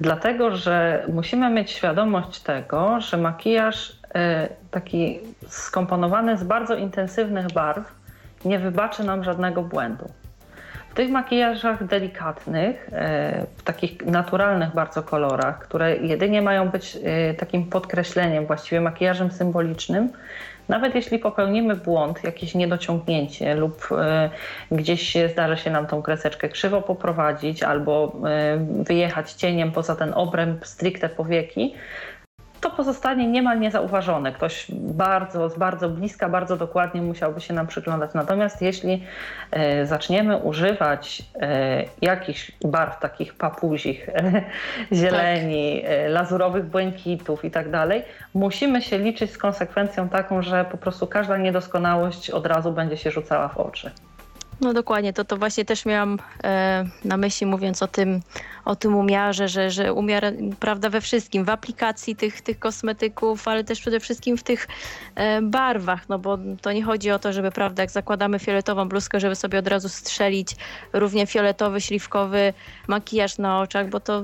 Dlatego, 0.00 0.56
że 0.56 1.04
musimy 1.08 1.50
mieć 1.50 1.70
świadomość 1.70 2.40
tego, 2.40 3.00
że 3.00 3.16
makijaż 3.16 3.92
e, 4.14 4.48
taki 4.70 5.20
skomponowany 5.48 6.36
z 6.36 6.44
bardzo 6.44 6.74
intensywnych 6.74 7.52
barw 7.52 7.94
nie 8.44 8.58
wybaczy 8.58 9.04
nam 9.04 9.24
żadnego 9.24 9.62
błędu. 9.62 10.04
W 10.90 10.94
tych 10.94 11.10
makijażach 11.10 11.86
delikatnych, 11.86 12.88
e, 12.92 13.46
w 13.56 13.62
takich 13.62 14.06
naturalnych 14.06 14.74
bardzo 14.74 15.02
kolorach, 15.02 15.58
które 15.58 15.96
jedynie 15.96 16.42
mają 16.42 16.68
być 16.68 16.98
e, 17.04 17.34
takim 17.34 17.64
podkreśleniem, 17.66 18.46
właściwie 18.46 18.80
makijażem 18.80 19.30
symbolicznym, 19.30 20.08
nawet 20.68 20.94
jeśli 20.94 21.18
popełnimy 21.18 21.76
błąd, 21.76 22.24
jakieś 22.24 22.54
niedociągnięcie 22.54 23.54
lub 23.54 23.88
e, 23.92 24.30
gdzieś 24.70 25.16
zdarzy 25.32 25.56
się 25.56 25.70
nam 25.70 25.86
tą 25.86 26.02
kreseczkę 26.02 26.48
krzywo 26.48 26.82
poprowadzić 26.82 27.62
albo 27.62 28.16
wyjechać 28.82 29.32
cieniem 29.32 29.72
poza 29.72 29.96
ten 29.96 30.12
obręb 30.14 30.66
stricte 30.66 31.08
powieki, 31.08 31.74
to 32.60 32.70
pozostanie 32.70 33.26
niemal 33.26 33.60
niezauważone. 33.60 34.32
Ktoś 34.32 34.66
bardzo, 34.70 35.50
z 35.50 35.58
bardzo 35.58 35.88
bliska, 35.88 36.28
bardzo 36.28 36.56
dokładnie 36.56 37.02
musiałby 37.02 37.40
się 37.40 37.54
nam 37.54 37.66
przyglądać. 37.66 38.10
Natomiast 38.14 38.62
jeśli 38.62 39.04
e, 39.50 39.86
zaczniemy 39.86 40.36
używać 40.36 41.22
e, 41.40 41.84
jakichś 42.02 42.52
barw 42.64 43.00
takich 43.00 43.34
papuzich, 43.34 44.08
e, 44.08 44.42
zieleni, 44.92 45.82
tak. 45.82 45.90
lazurowych 46.08 46.64
błękitów 46.64 47.44
i 47.44 47.50
tak 47.50 47.70
dalej, 47.70 48.02
musimy 48.34 48.82
się 48.82 48.98
liczyć 48.98 49.30
z 49.30 49.38
konsekwencją 49.38 50.08
taką, 50.08 50.42
że 50.42 50.64
po 50.64 50.76
prostu 50.76 51.06
każda 51.06 51.36
niedoskonałość 51.36 52.30
od 52.30 52.46
razu 52.46 52.72
będzie 52.72 52.96
się 52.96 53.10
rzucała 53.10 53.48
w 53.48 53.58
oczy. 53.58 53.90
No 54.60 54.72
dokładnie, 54.72 55.12
to, 55.12 55.24
to 55.24 55.36
właśnie 55.36 55.64
też 55.64 55.86
miałam 55.86 56.18
e, 56.44 56.84
na 57.04 57.16
myśli 57.16 57.46
mówiąc 57.46 57.82
o 57.82 57.88
tym, 57.88 58.20
o 58.64 58.76
tym 58.76 58.96
umiarze, 58.96 59.48
że, 59.48 59.70
że 59.70 59.92
umiar 59.92 60.32
prawda 60.60 60.90
we 60.90 61.00
wszystkim, 61.00 61.44
w 61.44 61.48
aplikacji 61.48 62.16
tych, 62.16 62.40
tych 62.40 62.58
kosmetyków, 62.58 63.48
ale 63.48 63.64
też 63.64 63.80
przede 63.80 64.00
wszystkim 64.00 64.36
w 64.36 64.42
tych 64.42 64.68
e, 65.14 65.42
barwach, 65.42 66.08
no 66.08 66.18
bo 66.18 66.38
to 66.62 66.72
nie 66.72 66.82
chodzi 66.82 67.10
o 67.10 67.18
to, 67.18 67.32
żeby 67.32 67.50
prawda, 67.50 67.82
jak 67.82 67.90
zakładamy 67.90 68.38
fioletową 68.38 68.88
bluzkę, 68.88 69.20
żeby 69.20 69.36
sobie 69.36 69.58
od 69.58 69.66
razu 69.66 69.88
strzelić 69.88 70.56
równie 70.92 71.26
fioletowy, 71.26 71.80
śliwkowy 71.80 72.52
makijaż 72.86 73.38
na 73.38 73.60
oczach, 73.60 73.88
bo 73.88 74.00
to 74.00 74.22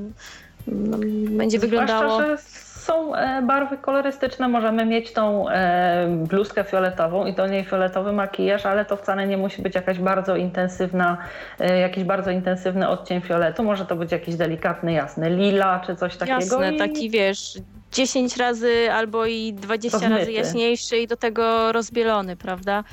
no, 0.66 0.98
będzie 1.30 1.58
wyglądało... 1.58 2.20
Zwłaszcza, 2.20 2.36
że 2.36 2.65
są 2.86 3.14
e, 3.14 3.42
barwy 3.42 3.78
kolorystyczne, 3.78 4.48
możemy 4.48 4.86
mieć 4.86 5.12
tą 5.12 5.48
e, 5.48 6.06
bluzkę 6.28 6.64
fioletową 6.64 7.26
i 7.26 7.34
do 7.34 7.46
niej 7.46 7.64
fioletowy 7.64 8.12
makijaż, 8.12 8.66
ale 8.66 8.84
to 8.84 8.96
wcale 8.96 9.26
nie 9.26 9.36
musi 9.36 9.62
być 9.62 9.74
jakaś 9.74 9.98
bardzo 9.98 10.36
intensywna, 10.36 11.18
e, 11.60 11.78
jakiś 11.78 12.04
bardzo 12.04 12.30
intensywny 12.30 12.88
odcień 12.88 13.20
fioletu. 13.20 13.62
Może 13.64 13.86
to 13.86 13.96
być 13.96 14.12
jakiś 14.12 14.36
delikatny, 14.36 14.92
jasny 14.92 15.30
lila 15.30 15.80
czy 15.86 15.96
coś 15.96 16.16
takiego. 16.16 16.40
Jasne, 16.40 16.74
i... 16.74 16.78
taki 16.78 17.10
wiesz, 17.10 17.58
10 17.92 18.36
razy 18.36 18.92
albo 18.92 19.26
i 19.26 19.52
20 19.52 19.98
Rozmyty. 19.98 20.18
razy 20.18 20.32
jaśniejszy 20.32 20.98
i 20.98 21.06
do 21.06 21.16
tego 21.16 21.72
rozbielony, 21.72 22.36
prawda? 22.36 22.84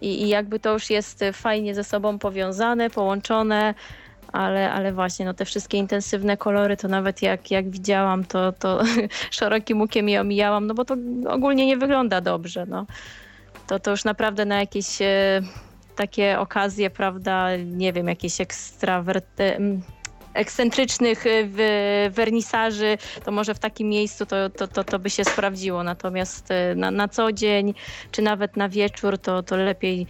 I, 0.00 0.22
I 0.22 0.28
jakby 0.28 0.60
to 0.60 0.72
już 0.72 0.90
jest 0.90 1.24
fajnie 1.32 1.74
ze 1.74 1.84
sobą 1.84 2.18
powiązane, 2.18 2.90
połączone 2.90 3.74
ale, 4.32 4.72
ale 4.72 4.92
właśnie 4.92 5.26
no 5.26 5.34
te 5.34 5.44
wszystkie 5.44 5.78
intensywne 5.78 6.36
kolory, 6.36 6.76
to 6.76 6.88
nawet 6.88 7.22
jak, 7.22 7.50
jak 7.50 7.70
widziałam, 7.70 8.24
to, 8.24 8.52
to 8.52 8.82
szerokim 9.30 9.80
łukiem 9.80 10.08
je 10.08 10.20
omijałam, 10.20 10.66
no 10.66 10.74
bo 10.74 10.84
to 10.84 10.96
ogólnie 11.28 11.66
nie 11.66 11.76
wygląda 11.76 12.20
dobrze. 12.20 12.66
No. 12.66 12.86
To, 13.66 13.80
to 13.80 13.90
już 13.90 14.04
naprawdę 14.04 14.44
na 14.44 14.60
jakieś 14.60 15.02
e, 15.02 15.40
takie 15.96 16.38
okazje, 16.38 16.90
prawda, 16.90 17.56
nie 17.56 17.92
wiem, 17.92 18.08
jakieś 18.08 18.40
ekstrawerty 18.40 19.56
ekscentrycznych 20.34 21.24
e, 21.26 22.10
wernisaży, 22.10 22.98
to 23.24 23.32
może 23.32 23.54
w 23.54 23.58
takim 23.58 23.88
miejscu 23.88 24.26
to, 24.26 24.50
to, 24.50 24.68
to, 24.68 24.84
to 24.84 24.98
by 24.98 25.10
się 25.10 25.24
sprawdziło. 25.24 25.82
Natomiast 25.82 26.50
e, 26.50 26.74
na, 26.74 26.90
na 26.90 27.08
co 27.08 27.32
dzień, 27.32 27.74
czy 28.10 28.22
nawet 28.22 28.56
na 28.56 28.68
wieczór, 28.68 29.18
to, 29.18 29.42
to 29.42 29.56
lepiej, 29.56 30.06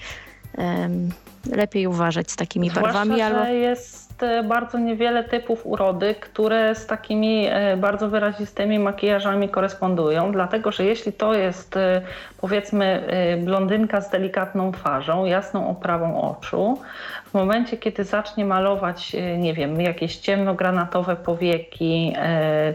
um, 0.59 1.11
lepiej 1.51 1.87
uważać 1.87 2.31
z 2.31 2.37
takimi 2.37 2.71
Zwłaszcza, 2.71 2.93
barwami. 2.93 3.21
Albo... 3.21 3.45
jest 3.45 4.02
E, 4.23 4.43
bardzo 4.43 4.79
niewiele 4.79 5.25
typów 5.25 5.67
urody, 5.67 6.15
które 6.15 6.75
z 6.75 6.87
takimi 6.87 7.47
e, 7.51 7.77
bardzo 7.77 8.09
wyrazistymi 8.09 8.79
makijażami 8.79 9.49
korespondują, 9.49 10.33
dlatego 10.33 10.73
że 10.73 10.85
jeśli 10.85 11.13
to 11.13 11.35
jest 11.35 11.77
e, 11.77 12.03
powiedzmy 12.41 13.03
blondynka 13.45 14.01
z 14.01 14.11
delikatną 14.11 14.73
twarzą, 14.73 15.25
jasną 15.25 15.69
oprawą 15.69 16.21
oczu, 16.21 16.79
w 17.27 17.35
momencie 17.35 17.77
kiedy 17.77 18.05
zacznie 18.05 18.45
malować, 18.45 19.17
nie 19.39 19.55
wiem, 19.55 19.81
jakieś 19.81 20.17
ciemnogranatowe 20.17 21.17
powieki, 21.17 22.15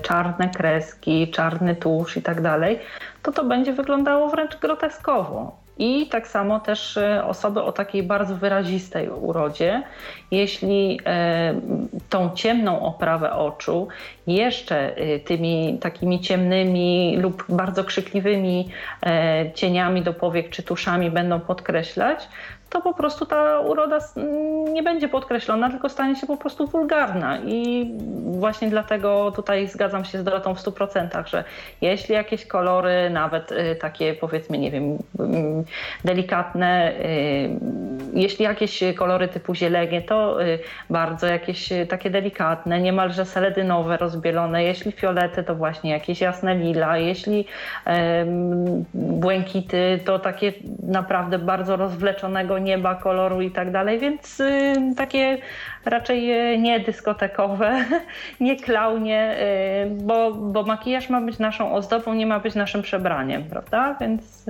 czarne 0.02 0.50
kreski, 0.50 1.32
czarny 1.32 1.76
tusz 1.76 2.18
i 2.18 2.22
tak 2.22 2.41
dalej, 2.41 2.80
to 3.24 3.32
to 3.32 3.43
będzie 3.43 3.74
wyglądało 3.74 4.30
wręcz 4.30 4.58
groteskowo. 4.58 5.66
I 5.80 6.08
tak 6.08 6.28
samo 6.28 6.60
też 6.60 6.98
e, 6.98 7.26
osoby 7.26 7.62
o 7.64 7.72
takiej 7.72 8.04
bardzo 8.04 8.36
wyrazistej 8.36 9.10
urodzie, 9.10 9.84
jeśli 10.32 11.00
e, 11.06 11.54
tą 12.10 12.36
ciemną 12.36 12.82
oprawę 12.82 13.34
oczu 13.34 13.88
jeszcze 14.28 14.98
e, 14.98 15.20
tymi 15.20 15.78
takimi 15.82 16.20
ciemnymi 16.20 17.18
lub 17.18 17.46
bardzo 17.50 17.84
krzykliwymi 17.84 18.70
cieniami 19.56 20.02
do 20.02 20.14
powiek 20.14 20.50
czy 20.50 20.64
tuszami 20.64 21.12
będą 21.12 21.40
podkreślać, 21.40 22.28
to 22.70 22.82
po 22.82 22.93
prostu 22.93 23.26
ta 23.26 23.59
uroda 23.59 23.99
nie 24.74 24.84
będzie 24.84 25.09
podkreślona, 25.09 25.70
tylko 25.70 25.89
stanie 25.89 26.15
się 26.15 26.28
po 26.28 26.38
prostu 26.38 26.68
wulgarna. 26.68 27.39
I 27.45 27.91
właśnie 28.26 28.70
dlatego 28.70 29.32
tutaj 29.32 29.68
zgadzam 29.68 30.05
się 30.05 30.20
z 30.20 30.24
Dorotą 30.24 30.55
w 30.55 30.59
100%, 30.59 31.28
że 31.28 31.43
jeśli 31.82 32.15
jakieś 32.15 32.45
kolory, 32.45 33.09
nawet 33.09 33.51
y, 33.51 33.76
takie 33.82 34.13
powiedzmy, 34.13 34.57
nie 34.57 34.72
wiem, 34.72 34.97
mm, 35.20 35.63
delikatne, 36.05 36.91
y, 36.91 37.49
jeśli 38.13 38.45
jakieś 38.45 38.84
kolory 38.97 39.28
typu 39.28 39.55
zielenie, 39.55 40.01
to 40.01 40.43
y, 40.43 40.59
bardzo 40.89 41.28
jakieś 41.28 41.70
takie 41.89 42.09
delikatne, 42.09 42.82
niemalże 42.82 43.26
seledynowe, 43.26 43.97
rozbielone. 43.97 44.63
Jeśli 44.63 44.91
fiolety, 44.91 45.43
to 45.43 45.55
właśnie 45.55 45.91
jakieś 45.91 46.22
jasne 46.22 46.55
lila. 46.55 46.97
Jeśli 46.97 47.45
błękity, 48.93 49.99
to 50.05 50.20
takie 50.20 50.53
naprawdę 50.84 51.39
bardzo 51.39 51.76
rozwleczonego 51.76 52.57
nieba, 52.60 52.95
koloru 52.95 53.41
i 53.41 53.51
tak 53.51 53.72
dalej, 53.72 53.99
więc 53.99 54.39
y, 54.39 54.74
takie 54.97 55.38
raczej 55.86 56.53
y, 56.53 56.58
nie 56.58 56.80
dyskotekowe, 56.80 57.86
nie 58.39 58.55
klaunie, 58.55 59.36
y, 59.86 59.89
bo, 59.89 60.32
bo 60.34 60.64
makijaż 60.64 61.10
ma 61.10 61.22
być 61.22 61.39
naszą 61.39 61.74
ozdobą, 61.74 62.14
nie 62.14 62.26
ma 62.26 62.39
być 62.39 62.55
naszym 62.55 62.82
przebraniem, 62.82 63.43
prawda? 63.43 63.95
Więc 64.01 64.45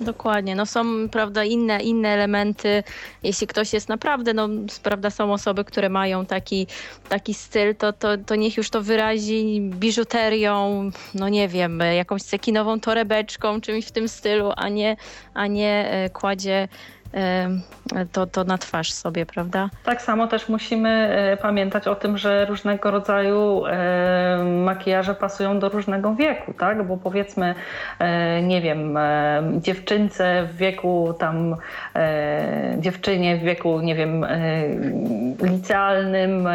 Dokładnie, 0.00 0.54
no 0.54 0.66
są 0.66 1.08
prawda 1.08 1.44
inne, 1.44 1.82
inne 1.82 2.08
elementy. 2.08 2.82
Jeśli 3.22 3.46
ktoś 3.46 3.72
jest 3.72 3.88
naprawdę, 3.88 4.34
no 4.34 4.48
prawda 4.82 5.10
są 5.10 5.32
osoby, 5.32 5.64
które 5.64 5.88
mają 5.88 6.26
taki, 6.26 6.66
taki 7.08 7.34
styl, 7.34 7.74
to, 7.74 7.92
to, 7.92 8.18
to 8.18 8.34
niech 8.34 8.56
już 8.56 8.70
to 8.70 8.82
wyrazi 8.82 9.60
biżuterią, 9.60 10.90
no 11.14 11.28
nie 11.28 11.48
wiem, 11.48 11.80
jakąś 11.96 12.22
cekinową 12.22 12.80
torebeczką, 12.80 13.60
czymś 13.60 13.86
w 13.86 13.92
tym 13.92 14.08
stylu, 14.08 14.52
a 14.56 14.68
nie, 14.68 14.96
a 15.34 15.46
nie 15.46 15.90
e, 15.90 16.10
kładzie 16.10 16.68
to, 18.12 18.26
to 18.26 18.44
na 18.44 18.58
twarz 18.58 18.92
sobie, 18.92 19.26
prawda? 19.26 19.70
Tak 19.84 20.02
samo 20.02 20.26
też 20.26 20.48
musimy 20.48 20.90
e, 20.90 21.36
pamiętać 21.36 21.88
o 21.88 21.94
tym, 21.94 22.18
że 22.18 22.46
różnego 22.46 22.90
rodzaju 22.90 23.62
makijaże 24.64 25.14
pasują 25.14 25.58
do 25.58 25.68
różnego 25.68 26.14
wieku, 26.14 26.52
tak? 26.52 26.86
Bo 26.86 26.96
powiedzmy, 26.96 27.54
e, 27.98 28.42
nie 28.42 28.60
wiem, 28.60 28.98
dziewczynce 29.56 30.48
w 30.52 30.56
wieku 30.56 31.14
tam, 31.18 31.56
e, 31.94 32.76
dziewczynie 32.78 33.36
w 33.36 33.40
wieku, 33.40 33.80
nie 33.80 33.94
wiem, 33.94 34.26
licealnym, 35.42 36.48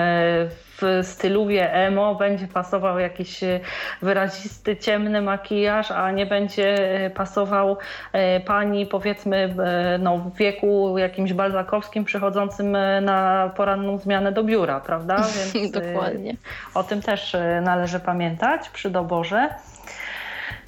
w 0.82 1.00
styluwie 1.04 1.74
emo 1.74 2.16
będzie 2.16 2.48
pasował 2.48 3.00
jakiś 3.00 3.44
e, 3.44 3.60
wyrazisty, 4.02 4.78
ciemny 4.78 5.22
makijaż, 5.22 5.92
a 5.92 6.12
nie 6.12 6.26
będzie 6.26 6.96
e, 7.06 7.10
pasował 7.10 7.78
e, 8.14 8.40
pani 8.40 8.86
powiedzmy 8.86 9.56
no, 10.00 10.18
w 10.18 10.36
wieku 10.38 10.98
jakimś 10.98 11.34
balzakowskim 11.34 12.06
przychodzącym 12.06 12.78
na 13.02 13.52
poranną 13.56 13.98
zmianę 13.98 14.32
do 14.32 14.44
biura, 14.44 14.80
prawda? 14.80 15.16
Więc 15.54 15.72
Dokładnie. 15.72 16.36
O 16.74 16.84
tym 16.84 17.02
też 17.02 17.36
należy 17.62 18.00
pamiętać 18.00 18.70
przy 18.70 18.90
doborze. 18.90 19.50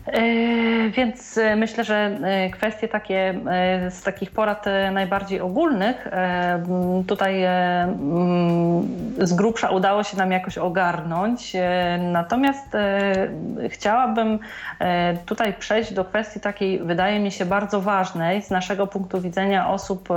E, 0.06 0.90
więc 0.90 1.38
e, 1.38 1.56
myślę, 1.56 1.84
że 1.84 1.96
e, 2.24 2.50
kwestie 2.50 2.88
takie 2.88 3.34
z 3.90 4.04
takich 4.04 4.32
porad 4.32 4.66
najbardziej 4.92 5.42
ogólnych 5.42 6.08
tutaj 7.08 7.46
z 9.20 9.34
grubsza 9.34 9.70
udało 9.70 10.04
się 10.04 10.18
nam 10.18 10.32
jakoś 10.32 10.58
ogarnąć. 10.58 11.54
Natomiast 12.00 12.68
chciałabym 13.70 14.40
tutaj 15.26 15.54
przejść 15.54 15.94
do 15.94 16.06
kwestii 16.06 16.40
takiej, 16.40 16.80
wydaje 16.80 17.20
mi 17.20 17.32
się, 17.32 17.46
bardzo 17.46 17.82
ważnej 17.82 18.42
z 18.42 18.50
naszego 18.50 18.88
punktu 18.88 19.22
widzenia 19.22 19.70
osób, 19.70 20.10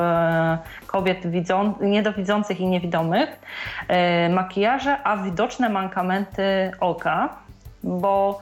kobiet 0.86 1.26
widzą, 1.26 1.74
niedowidzących 1.80 2.60
i 2.60 2.66
niewidomych, 2.66 3.40
makijaże, 4.30 4.96
a 5.04 5.16
widoczne 5.16 5.68
mankamenty 5.68 6.70
oka, 6.80 7.28
bo 7.84 8.40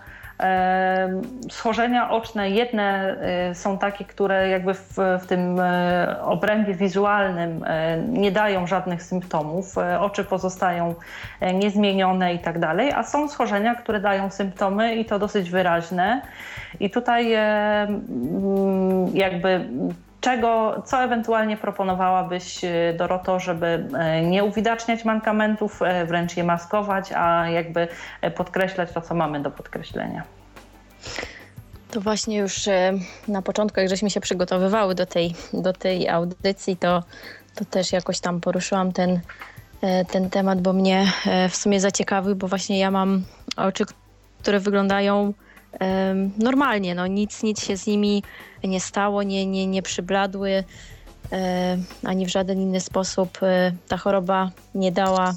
Schorzenia 1.51 2.11
oczne 2.11 2.51
jedne 2.51 3.16
e, 3.20 3.55
są 3.55 3.78
takie, 3.78 4.05
które 4.05 4.49
jakby 4.49 4.74
w, 4.74 4.97
w, 5.22 5.26
tym 5.26 5.61
e, 5.61 6.16
obrębie 6.22 6.74
wizualnym 6.74 7.64
e, 7.66 7.99
nie 8.09 8.32
dają 8.32 8.66
żadnych 8.66 9.03
symptomów, 9.03 9.74
oczy 10.01 10.24
pozostają 10.24 10.95
niezmienione 11.55 12.35
i 12.35 12.39
tak 12.39 12.59
dalej, 12.59 12.93
a 12.93 13.03
są 13.03 13.28
schorzenia, 13.28 13.74
które 13.74 14.01
dają 14.01 14.30
symptomy 14.30 14.95
i 14.95 15.05
to 15.05 15.18
dosyć 15.18 15.51
wyraźne. 15.51 16.22
I 16.80 16.91
tutaj 16.91 17.30
jakby 19.14 19.68
czego, 20.24 20.82
co 20.86 21.02
ewentualnie 21.02 21.56
proponowałabyś 21.56 22.64
e, 22.64 22.94
Doroto, 22.96 23.40
żeby 23.40 23.66
e, 23.66 24.22
nie 24.22 24.44
uwidaczniać 24.44 25.04
mankamentów, 25.04 25.82
e, 25.82 26.06
wręcz 26.06 26.36
je 26.36 26.44
maskować, 26.44 27.12
a 27.12 27.48
jakby 27.48 27.88
podkreślać 28.36 28.92
to, 28.92 29.00
co 29.00 29.14
mamy 29.14 29.40
do 29.40 29.50
podkreślenia? 29.50 30.22
To 31.90 32.00
właśnie 32.00 32.38
już 32.38 32.68
na 33.28 33.42
początku, 33.42 33.80
jak 33.80 33.88
żeśmy 33.88 34.10
się 34.10 34.20
przygotowywały 34.20 34.94
do 34.94 35.06
tej, 35.06 35.34
do 35.52 35.72
tej 35.72 36.08
audycji, 36.08 36.76
to, 36.76 37.02
to 37.54 37.64
też 37.64 37.92
jakoś 37.92 38.20
tam 38.20 38.40
poruszyłam 38.40 38.92
ten, 38.92 39.20
ten 40.10 40.30
temat, 40.30 40.60
bo 40.60 40.72
mnie 40.72 41.06
w 41.50 41.56
sumie 41.56 41.80
zaciekawił, 41.80 42.36
bo 42.36 42.48
właśnie 42.48 42.78
ja 42.78 42.90
mam 42.90 43.24
oczy, 43.56 43.84
które 44.42 44.60
wyglądają 44.60 45.32
normalnie, 46.38 46.94
no 46.94 47.06
nic, 47.06 47.42
nic 47.42 47.64
się 47.64 47.76
z 47.76 47.86
nimi 47.86 48.22
nie 48.64 48.80
stało, 48.80 49.22
nie, 49.22 49.46
nie, 49.46 49.66
nie 49.66 49.82
przybladły, 49.82 50.64
ani 52.04 52.26
w 52.26 52.28
żaden 52.28 52.60
inny 52.60 52.80
sposób 52.80 53.38
e, 53.42 53.72
ta 53.88 53.96
choroba 53.96 54.50
nie 54.74 54.92
dała 54.92 55.34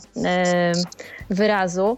wyrazu. 1.29 1.97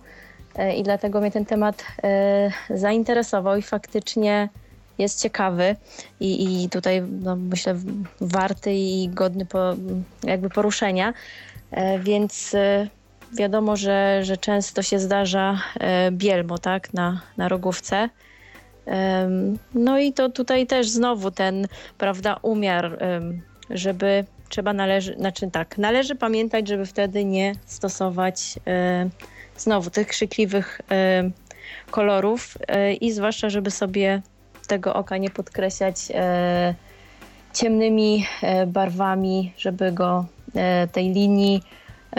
E, 0.56 0.76
I 0.76 0.84
dlatego 0.84 1.22
mnie 1.22 1.32
ten 1.32 1.46
temat 1.46 1.86
e, 2.04 2.52
zainteresował 2.70 3.58
i 3.58 3.62
faktycznie 3.62 4.50
jest 4.98 5.22
ciekawy 5.22 5.76
i, 6.20 6.64
i 6.64 6.70
tutaj 6.70 7.02
no, 7.02 7.36
myślę 7.36 7.76
warty 8.22 8.74
i 8.74 9.10
godny 9.10 9.46
po, 9.46 9.76
jakby 10.24 10.50
poruszenia. 10.50 11.14
Więc 12.00 12.56
wiadomo, 13.38 13.76
że, 13.76 14.20
że 14.24 14.38
często 14.38 14.82
się 14.82 15.00
zdarza 15.00 15.62
bielmo 16.12 16.58
tak, 16.58 16.94
na, 16.94 17.22
na 17.38 17.48
rogówce. 17.48 18.10
No 19.74 20.00
i 20.00 20.14
to 20.14 20.30
tutaj 20.30 20.68
też 20.68 20.90
znowu 20.90 21.32
ten, 21.32 21.68
prawda, 21.98 22.38
umiar, 22.42 23.00
żeby 23.70 24.26
trzeba 24.50 24.74
należy, 24.74 25.16
znaczy 25.16 25.52
tak, 25.52 25.78
należy 25.78 26.16
pamiętać, 26.16 26.68
żeby 26.68 26.86
wtedy 26.86 27.26
nie 27.26 27.54
stosować 27.66 28.60
znowu 29.58 29.90
tych 29.90 30.08
krzykliwych 30.08 30.82
kolorów 31.92 32.58
e, 32.68 32.94
i 32.94 33.12
zwłaszcza, 33.12 33.50
żeby 33.50 33.72
sobie 33.72 34.22
tego 34.68 34.94
oka 34.94 35.18
nie 35.18 35.30
podkreślać 35.30 35.96
e, 36.14 36.76
ciemnymi 37.54 38.26
e, 38.42 38.66
barwami, 38.66 39.54
żeby 39.58 39.92
go 39.92 40.26
tej 40.92 41.10
linii 41.10 41.64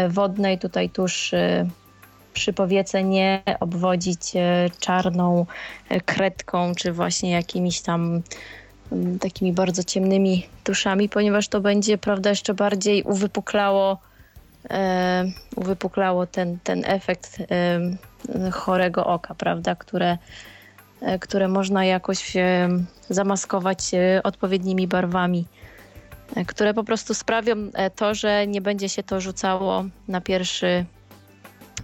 wodnej 0.09 0.59
tutaj 0.59 0.91
tuż 0.91 1.35
przy 2.33 2.53
powiece 2.53 3.05
nie 3.05 3.43
obwodzić 3.61 4.37
e, 4.37 4.71
czarną 4.81 5.47
e, 5.89 6.01
kredką, 6.01 6.75
czy 6.75 6.93
właśnie 6.93 7.31
jakimiś 7.31 7.81
tam 7.81 8.23
mm, 8.93 9.19
takimi 9.19 9.53
bardzo 9.53 9.85
ciemnymi 9.85 10.47
tuszami, 10.65 11.09
ponieważ 11.09 11.49
to 11.49 11.61
będzie, 11.61 11.99
prawda, 11.99 12.31
jeszcze 12.31 12.55
bardziej 12.55 13.03
uwypuklało, 13.03 13.99
e, 14.71 15.25
uwypuklało 15.57 16.27
ten, 16.27 16.59
ten 16.65 16.83
efekt 16.87 17.39
e, 18.35 18.51
chorego 18.51 19.07
oka, 19.07 19.35
prawda, 19.35 19.75
które, 19.75 20.19
e, 21.01 21.19
które 21.19 21.49
można 21.49 21.85
jakoś 21.85 22.37
e, 22.37 22.69
zamaskować 23.09 23.79
odpowiednimi 24.25 24.87
barwami, 24.89 25.45
które 26.47 26.75
po 26.75 26.85
prostu 26.85 27.15
sprawią 27.15 27.57
to, 27.97 28.15
że 28.15 28.47
nie 28.47 28.61
będzie 28.61 28.89
się 28.89 29.03
to 29.03 29.21
rzucało 29.21 29.85
na 30.09 30.21
pierwszy 30.21 30.85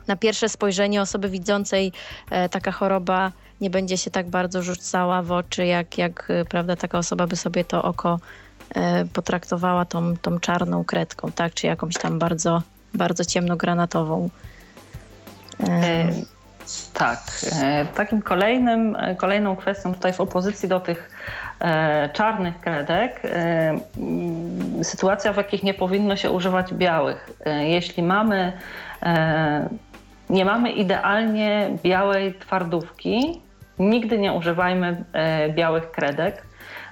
na 0.06 0.16
pierwsze 0.16 0.48
spojrzenie 0.48 1.02
osoby 1.02 1.28
widzącej 1.28 1.92
e, 2.30 2.48
taka 2.48 2.72
choroba 2.72 3.32
nie 3.60 3.70
będzie 3.70 3.98
się 3.98 4.10
tak 4.10 4.28
bardzo 4.28 4.62
rzucała 4.62 5.22
w 5.22 5.32
oczy, 5.32 5.66
jak, 5.66 5.98
jak 5.98 6.30
e, 6.30 6.44
prawda, 6.44 6.76
taka 6.76 6.98
osoba 6.98 7.26
by 7.26 7.36
sobie 7.36 7.64
to 7.64 7.82
oko 7.82 8.18
e, 8.74 9.04
potraktowała 9.04 9.84
tą, 9.84 10.16
tą 10.16 10.40
czarną 10.40 10.84
kredką, 10.84 11.32
tak, 11.32 11.54
czy 11.54 11.66
jakąś 11.66 11.94
tam 11.94 12.18
bardzo, 12.18 12.62
bardzo 12.94 13.24
ciemnogranatową. 13.24 14.30
E, 15.60 16.08
tak. 16.94 17.20
Takim 17.94 18.22
kolejnym, 18.22 18.96
kolejną 19.16 19.56
kwestią 19.56 19.94
tutaj 19.94 20.12
w 20.12 20.20
opozycji 20.20 20.68
do 20.68 20.80
tych 20.80 21.10
e, 21.60 22.08
czarnych 22.12 22.60
kredek 22.60 23.22
e, 23.24 23.78
sytuacja, 24.82 25.32
w 25.32 25.36
jakich 25.36 25.62
nie 25.62 25.74
powinno 25.74 26.16
się 26.16 26.30
używać 26.30 26.74
białych. 26.74 27.30
Jeśli 27.60 28.02
mamy 28.02 28.52
nie 30.30 30.44
mamy 30.44 30.70
idealnie 30.70 31.70
białej 31.82 32.34
twardówki. 32.34 33.40
Nigdy 33.78 34.18
nie 34.18 34.32
używajmy 34.32 35.04
e, 35.12 35.48
białych 35.48 35.90
kredek, 35.90 36.42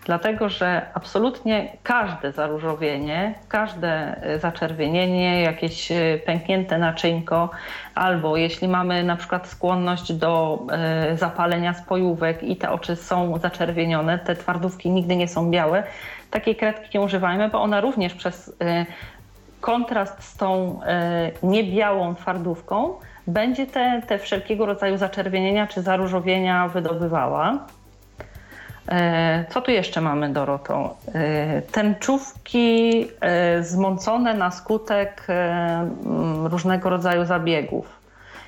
dlatego 0.05 0.49
że 0.49 0.87
absolutnie 0.95 1.76
każde 1.82 2.32
zaróżowienie, 2.32 3.35
każde 3.49 4.22
e, 4.22 4.39
zaczerwienienie, 4.39 5.43
jakieś 5.43 5.93
e, 5.93 6.18
pęknięte 6.26 6.78
naczynko, 6.78 7.51
albo 7.95 8.37
jeśli 8.37 8.68
mamy 8.68 9.05
na 9.05 9.16
przykład 9.16 9.49
skłonność 9.49 10.12
do 10.12 10.62
zapalenia 11.14 11.74
spojówek 11.74 12.43
i 12.43 12.57
te 12.57 12.70
oczy 12.70 12.97
są 12.97 13.39
zaczerwienione, 13.39 14.18
te 14.18 14.37
twardówki 14.37 14.91
nigdy 14.91 15.16
nie 15.16 15.28
są 15.28 15.51
białe, 15.51 15.82
takiej 16.30 16.57
kredki 16.57 16.99
nie 16.99 17.05
używajmy, 17.05 17.49
bo 17.49 17.62
ona 17.62 17.80
również 17.80 18.14
przez 18.14 18.57
kontrast 19.61 20.22
z 20.25 20.37
tą 20.37 20.80
niebiałą 21.42 22.14
twardówką 22.14 22.95
będzie 23.26 23.67
te, 23.67 24.03
te 24.07 24.18
wszelkiego 24.18 24.67
rodzaju 24.67 24.96
zaczerwienienia 24.96 25.67
czy 25.67 25.83
zaróżowienia 25.83 26.68
wydobywała. 26.68 27.67
E, 28.88 29.45
co 29.51 29.61
tu 29.63 29.71
jeszcze 29.71 30.01
mamy, 30.01 30.29
Doroto? 30.29 30.96
E, 31.14 31.63
tęczówki 31.63 33.07
e, 33.21 33.63
zmącone 33.63 34.34
na 34.34 34.51
skutek 34.51 35.26
różnego 36.45 36.91
rodzaju 36.91 37.25
zabiegów. 37.25 37.87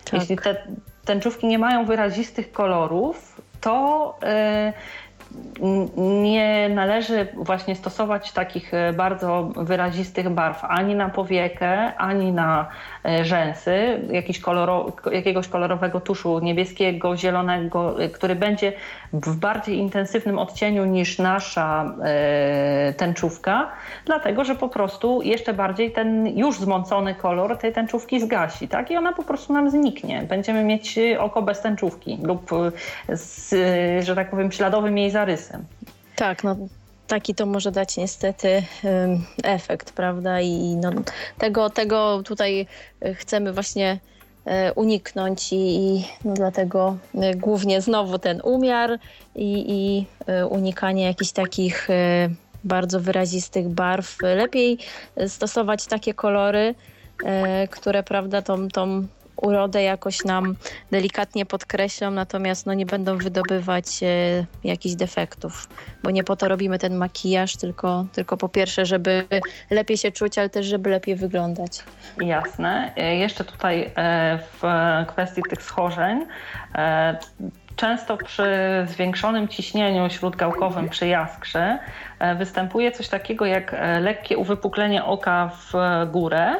Tak. 0.04 0.20
Jeśli 0.20 0.36
te 0.36 0.56
tęczówki 1.04 1.46
nie 1.46 1.58
mają 1.58 1.84
wyrazistych 1.84 2.52
kolorów, 2.52 3.40
to 3.60 4.18
nie 5.96 6.68
należy 6.68 7.26
właśnie 7.34 7.74
stosować 7.74 8.32
takich 8.32 8.74
e, 8.74 8.92
bardzo 8.92 9.50
wyrazistych 9.56 10.28
barw 10.28 10.64
ani 10.64 10.94
na 10.94 11.08
powiekę, 11.08 11.96
ani 11.96 12.32
na 12.32 12.68
e, 13.04 13.24
rzęsy, 13.24 14.00
koloro, 14.42 14.92
jakiegoś 15.12 15.48
kolorowego 15.48 16.00
tuszu 16.00 16.38
niebieskiego, 16.38 17.16
zielonego, 17.16 18.02
e, 18.02 18.08
który 18.08 18.34
będzie 18.34 18.72
w 19.12 19.36
bardziej 19.36 19.78
intensywnym 19.78 20.38
odcieniu 20.38 20.84
niż 20.84 21.18
nasza 21.18 21.94
tęczówka, 22.96 23.70
dlatego 24.04 24.44
że 24.44 24.54
po 24.54 24.68
prostu 24.68 25.22
jeszcze 25.22 25.54
bardziej 25.54 25.92
ten 25.92 26.26
już 26.26 26.58
zmącony 26.58 27.14
kolor 27.14 27.56
tej 27.58 27.72
tęczówki 27.72 28.20
zgasi, 28.20 28.68
tak? 28.68 28.90
I 28.90 28.96
ona 28.96 29.12
po 29.12 29.22
prostu 29.22 29.52
nam 29.52 29.70
zniknie. 29.70 30.22
Będziemy 30.28 30.64
mieć 30.64 30.98
oko 31.18 31.42
bez 31.42 31.60
tęczówki 31.60 32.18
lub 32.22 32.50
z, 33.08 33.54
że 34.04 34.14
tak 34.14 34.30
powiem, 34.30 34.52
śladowym 34.52 34.98
jej 34.98 35.10
Tak, 36.16 36.44
no 36.44 36.56
taki 37.06 37.34
to 37.34 37.46
może 37.46 37.72
dać 37.72 37.96
niestety 37.96 38.62
efekt, 39.44 39.92
prawda? 39.92 40.40
I 40.40 40.76
no, 40.76 40.90
tego, 41.38 41.70
tego 41.70 42.22
tutaj 42.24 42.66
e, 43.00 43.14
chcemy 43.14 43.52
właśnie 43.52 43.98
e, 44.44 44.72
uniknąć 44.72 45.52
i, 45.52 45.56
i 45.56 46.04
no 46.24 46.34
dlatego 46.34 46.96
e, 47.14 47.34
głównie 47.34 47.80
znowu 47.80 48.18
ten 48.18 48.40
umiar 48.44 48.98
i, 49.34 49.64
i 49.68 50.06
unikanie 50.50 51.04
jakichś 51.04 51.32
takich 51.32 51.88
bardzo 52.64 53.00
wyrazistych 53.00 53.68
barw. 53.68 54.16
Lepiej 54.22 54.78
stosować 55.28 55.86
takie 55.86 56.14
kolory, 56.14 56.74
które 57.70 58.02
prawda 58.02 58.42
tą, 58.42 58.68
tą 58.68 59.06
urodę 59.36 59.82
jakoś 59.82 60.24
nam 60.24 60.56
delikatnie 60.90 61.46
podkreślą, 61.46 62.10
natomiast 62.10 62.66
no, 62.66 62.74
nie 62.74 62.86
będą 62.86 63.18
wydobywać 63.18 64.02
e, 64.02 64.06
jakichś 64.64 64.94
defektów, 64.94 65.68
bo 66.02 66.10
nie 66.10 66.24
po 66.24 66.36
to 66.36 66.48
robimy 66.48 66.78
ten 66.78 66.94
makijaż, 66.96 67.56
tylko, 67.56 68.06
tylko 68.12 68.36
po 68.36 68.48
pierwsze, 68.48 68.86
żeby 68.86 69.24
lepiej 69.70 69.96
się 69.96 70.12
czuć, 70.12 70.38
ale 70.38 70.50
też, 70.50 70.66
żeby 70.66 70.90
lepiej 70.90 71.16
wyglądać. 71.16 71.82
Jasne. 72.20 72.92
E, 72.96 73.16
jeszcze 73.16 73.44
tutaj 73.44 73.90
e, 73.96 74.38
w 74.38 74.62
kwestii 75.06 75.42
tych 75.50 75.62
schorzeń 75.62 76.26
e, 76.74 77.18
Często 77.76 78.16
przy 78.16 78.46
zwiększonym 78.86 79.48
ciśnieniu 79.48 80.10
śródgałkowym 80.10 80.88
przy 80.88 81.06
jaskrze 81.06 81.78
występuje 82.38 82.92
coś 82.92 83.08
takiego 83.08 83.46
jak 83.46 83.76
lekkie 84.00 84.38
uwypuklenie 84.38 85.04
oka 85.04 85.50
w 85.72 85.72
górę, 86.10 86.54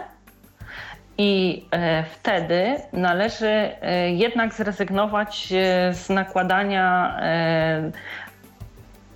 i 1.19 1.65
e, 1.71 2.05
wtedy 2.05 2.77
należy 2.93 3.71
e, 3.81 4.11
jednak 4.11 4.55
zrezygnować 4.55 5.53
e, 5.53 5.95
z 5.95 6.09
nakładania 6.09 7.17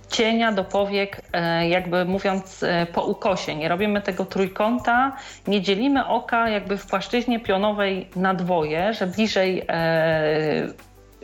cienia 0.09 0.51
do 0.51 0.63
powiek, 0.63 1.21
jakby 1.69 2.05
mówiąc 2.05 2.65
po 2.93 3.03
ukosie. 3.03 3.55
Nie 3.55 3.69
robimy 3.69 4.01
tego 4.01 4.25
trójkąta, 4.25 5.17
nie 5.47 5.61
dzielimy 5.61 6.07
oka 6.07 6.49
jakby 6.49 6.77
w 6.77 6.87
płaszczyźnie 6.87 7.39
pionowej 7.39 8.09
na 8.15 8.33
dwoje, 8.33 8.93
że 8.93 9.07
bliżej 9.07 9.67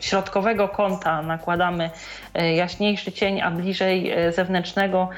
środkowego 0.00 0.68
kąta 0.68 1.22
nakładamy 1.22 1.90
jaśniejszy 2.54 3.12
cień, 3.12 3.40
a 3.40 3.50
bliżej 3.50 4.12
zewnętrznego 4.32 5.08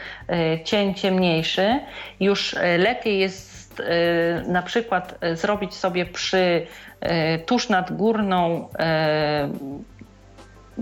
cień 0.64 0.94
ciemniejszy. 0.94 1.80
Już 2.20 2.56
lepiej 2.78 3.18
jest 3.18 3.49
Y, 3.78 4.48
na 4.48 4.62
przykład 4.62 5.24
y, 5.24 5.36
zrobić 5.36 5.74
sobie 5.74 6.06
przy 6.06 6.66
y, 7.36 7.38
tuż 7.46 7.68
nad 7.68 7.92
górną 7.92 8.68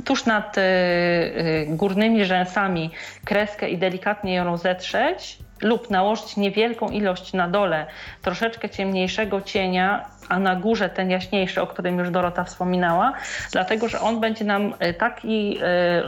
tuż 0.05 0.27
nad 0.27 0.56
górnymi 1.66 2.24
rzęsami 2.24 2.90
kreskę 3.24 3.69
i 3.69 3.78
delikatnie 3.78 4.35
ją 4.35 4.44
rozetrzeć 4.44 5.39
lub 5.62 5.90
nałożyć 5.90 6.36
niewielką 6.36 6.89
ilość 6.89 7.32
na 7.32 7.48
dole 7.48 7.86
troszeczkę 8.23 8.70
ciemniejszego 8.70 9.40
cienia, 9.40 10.09
a 10.28 10.39
na 10.39 10.56
górze 10.56 10.89
ten 10.89 11.10
jaśniejszy, 11.10 11.62
o 11.62 11.66
którym 11.66 11.98
już 11.98 12.10
Dorota 12.10 12.44
wspominała, 12.44 13.12
dlatego 13.52 13.89
że 13.89 14.01
on 14.01 14.20
będzie 14.20 14.44
nam 14.44 14.74
taki 14.98 15.59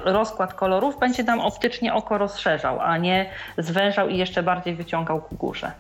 rozkład 0.05 0.55
kolorów 0.55 1.01
będzie 1.01 1.23
nam 1.23 1.41
optycznie 1.41 1.95
oko 1.95 2.19
rozszerzał, 2.19 2.81
a 2.81 2.97
nie 2.97 3.31
zwężał 3.59 4.09
i 4.09 4.19
jeszcze 4.19 4.43
bardziej 4.43 4.75
wyciągał 4.75 5.21
ku 5.21 5.37
górze. 5.37 5.73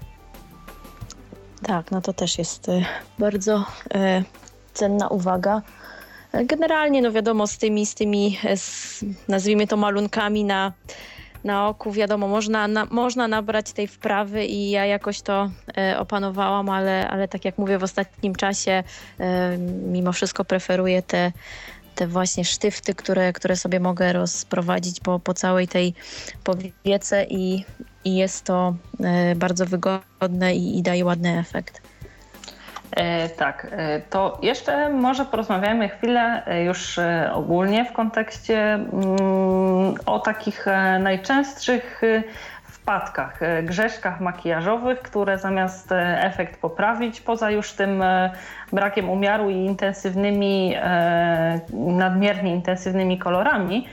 Tak, 1.62 1.91
no 1.91 2.01
to 2.01 2.12
też 2.12 2.39
jest 2.39 2.69
y, 2.69 2.85
bardzo 3.19 3.65
e, 3.95 4.23
cenna 4.74 5.09
uwaga. 5.09 5.62
Generalnie, 6.32 7.03
no 7.03 7.12
wiadomo, 7.12 7.47
z 7.47 7.59
tymi, 7.59 7.87
z 7.87 7.95
tymi 7.95 8.39
e, 8.45 8.57
z, 8.57 9.05
nazwijmy 9.28 9.66
to 9.66 9.77
malunkami 9.77 10.45
na, 10.45 10.73
na 11.45 11.69
oku, 11.69 11.93
wiadomo, 11.93 12.28
można, 12.28 12.69
na, 12.69 12.87
można 12.91 13.28
nabrać 13.28 13.73
tej 13.73 13.89
wprawy 13.89 14.45
i 14.45 14.70
ja 14.70 14.87
jakoś 14.87 15.20
to 15.20 15.51
e, 15.77 15.99
opanowałam, 15.99 16.69
ale, 16.69 17.09
ale 17.09 17.28
tak 17.28 17.45
jak 17.45 17.59
mówię, 17.59 17.78
w 17.78 17.82
ostatnim 17.82 18.35
czasie 18.35 18.82
e, 19.20 19.59
mimo 19.93 20.12
wszystko 20.12 20.45
preferuję 20.45 21.03
te 21.03 21.32
te 21.95 22.07
właśnie 22.07 22.45
sztyfty, 22.45 22.95
które, 22.95 23.32
które 23.32 23.57
sobie 23.57 23.81
mogę 23.81 24.12
rozprowadzić 24.12 25.01
po, 25.01 25.19
po 25.19 25.35
całej 25.35 25.69
tej 25.69 25.95
powiece 26.45 27.24
i, 27.24 27.65
i 28.05 28.17
jest 28.17 28.45
to 28.45 28.75
e, 29.05 29.35
bardzo 29.35 29.67
wygodne 29.67 30.55
i, 30.55 30.79
i 30.79 30.83
daje 30.83 31.05
ładny 31.05 31.39
efekt. 31.39 31.91
E, 32.97 33.29
tak, 33.29 33.67
e, 33.71 34.01
to 34.01 34.39
jeszcze 34.43 34.89
może 34.89 35.25
porozmawiamy 35.25 35.89
chwilę 35.89 36.43
e, 36.47 36.65
już 36.65 37.01
ogólnie 37.33 37.85
w 37.85 37.93
kontekście 37.93 38.59
mm, 38.59 39.95
o 40.07 40.19
takich 40.19 40.67
najczęstszych 41.01 42.01
wpadkach, 42.65 43.41
grzeszkach 43.63 44.21
makijażowych, 44.21 45.03
które 45.03 45.39
zamiast 45.39 45.89
efekt 46.17 46.61
poprawić, 46.61 47.21
poza 47.21 47.51
już 47.51 47.73
tym 47.73 48.05
brakiem 48.73 49.11
umiaru 49.11 49.51
i 49.51 49.55
intensywnymi, 49.55 50.77
nadmiernie 51.73 52.55
intensywnymi 52.55 53.19
kolorami, 53.19 53.89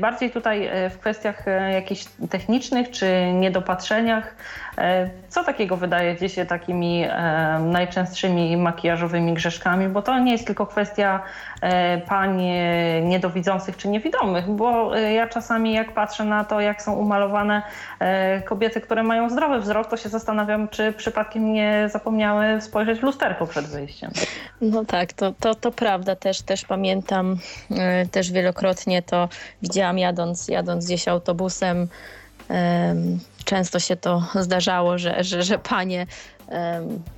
Bardziej 0.00 0.30
tutaj 0.30 0.70
w 0.90 0.98
kwestiach 0.98 1.44
jakichś 1.72 2.04
technicznych 2.30 2.90
czy 2.90 3.32
niedopatrzeniach 3.32 4.34
E, 4.78 5.10
co 5.28 5.44
takiego 5.44 5.76
wydaje 5.76 6.28
się 6.28 6.46
takimi 6.46 7.04
e, 7.04 7.58
najczęstszymi 7.64 8.56
makijażowymi 8.56 9.34
grzeszkami? 9.34 9.88
Bo 9.88 10.02
to 10.02 10.18
nie 10.18 10.32
jest 10.32 10.46
tylko 10.46 10.66
kwestia 10.66 11.22
e, 11.60 11.98
pań 11.98 12.42
niedowidzących 13.02 13.76
czy 13.76 13.88
niewidomych, 13.88 14.50
bo 14.50 14.96
ja 14.96 15.28
czasami 15.28 15.72
jak 15.72 15.92
patrzę 15.94 16.24
na 16.24 16.44
to, 16.44 16.60
jak 16.60 16.82
są 16.82 16.92
umalowane 16.92 17.62
kobiety, 18.44 18.80
które 18.80 19.02
mają 19.02 19.30
zdrowy 19.30 19.60
wzrok, 19.60 19.86
to 19.86 19.96
się 19.96 20.08
zastanawiam, 20.08 20.68
czy 20.68 20.92
przypadkiem 20.92 21.52
nie 21.52 21.88
zapomniały 21.92 22.60
spojrzeć 22.60 23.00
w 23.00 23.02
lusterko 23.02 23.46
przed 23.46 23.66
wyjściem. 23.66 24.10
No 24.60 24.84
tak, 24.84 25.12
to, 25.12 25.32
to, 25.40 25.54
to 25.54 25.72
prawda, 25.72 26.16
też, 26.16 26.42
też 26.42 26.64
pamiętam, 26.64 27.36
też 28.10 28.32
wielokrotnie 28.32 29.02
to 29.02 29.28
widziałam 29.62 29.98
jadąc, 29.98 30.48
jadąc 30.48 30.86
gdzieś 30.86 31.08
autobusem, 31.08 31.88
często 33.44 33.78
się 33.78 33.96
to 33.96 34.22
zdarzało, 34.40 34.98
że, 34.98 35.24
że, 35.24 35.42
że 35.42 35.58
panie 35.58 36.06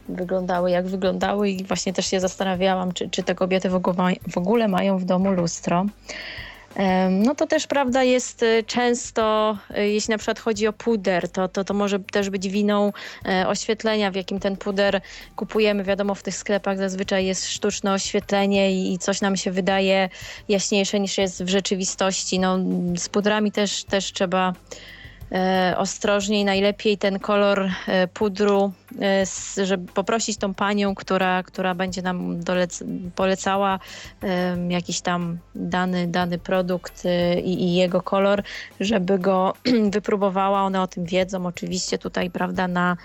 wyglądały 0.09 0.71
jak 0.71 0.87
wyglądały 0.87 1.51
i 1.51 1.65
właśnie 1.65 1.93
też 1.93 2.07
się 2.07 2.21
zastanawiałam, 2.21 2.93
czy, 2.93 3.11
czy 3.11 3.23
te 3.23 3.35
kobiety 3.35 3.71
w 3.71 3.75
ogóle, 3.75 4.13
w 4.31 4.39
ogóle 4.39 4.69
mają 4.69 4.99
w 4.99 5.05
domu 5.05 5.33
lustro. 5.33 5.87
No 7.11 7.35
to 7.35 7.47
też 7.47 7.67
prawda 7.67 8.03
jest 8.03 8.43
y, 8.43 8.65
często, 8.67 9.57
y, 9.79 9.89
jeśli 9.89 10.13
na 10.13 10.19
przykład 10.19 10.39
chodzi 10.39 10.67
o 10.67 10.73
puder, 10.73 11.29
to, 11.29 11.49
to, 11.49 11.65
to 11.65 11.75
może 11.75 11.99
też 11.99 12.31
być 12.31 12.49
winą 12.49 12.93
e, 13.29 13.49
oświetlenia, 13.49 14.11
w 14.11 14.15
jakim 14.15 14.41
ten 14.41 14.57
puder 14.57 15.01
kupujemy. 15.37 15.85
Wiadomo, 15.85 16.15
w 16.15 16.23
tych 16.23 16.35
sklepach 16.35 16.79
zazwyczaj 16.79 17.27
jest 17.27 17.49
sztuczne 17.49 17.93
oświetlenie 17.93 18.93
i 18.93 18.99
coś 18.99 19.21
nam 19.21 19.37
się 19.37 19.51
wydaje 19.51 20.09
jaśniejsze 20.49 21.01
niż 21.01 21.19
jest 21.19 21.45
w 21.45 21.49
rzeczywistości. 21.49 22.39
No, 22.39 22.59
z 22.97 23.09
pudrami 23.09 23.53
też, 23.53 23.85
też 23.85 24.13
trzeba 24.13 24.53
ostrożniej, 25.77 26.45
najlepiej 26.45 26.99
ten 26.99 27.19
kolor 27.19 27.71
e, 27.87 28.09
pudru, 28.09 28.73
e, 29.01 29.67
żeby 29.67 29.93
poprosić 29.93 30.37
tą 30.37 30.55
panią, 30.55 30.95
która, 30.95 31.43
która 31.43 31.75
będzie 31.75 32.03
nam 32.03 32.41
dolec, 32.41 32.85
polecała 33.15 33.79
jakiś 34.69 35.01
tam 35.01 35.39
dany, 35.55 36.07
dany 36.07 36.39
produkt 36.39 37.03
i, 37.45 37.65
i 37.65 37.75
jego 37.75 38.03
kolor, 38.03 38.43
żeby 38.81 39.19
go 39.19 39.55
wypróbowała. 39.93 40.63
One 40.63 40.83
o 40.83 40.87
tym 40.87 41.05
wiedzą 41.05 41.47
oczywiście 41.47 41.99
tutaj, 41.99 42.31
prawda, 42.31 42.69
na 42.69 42.97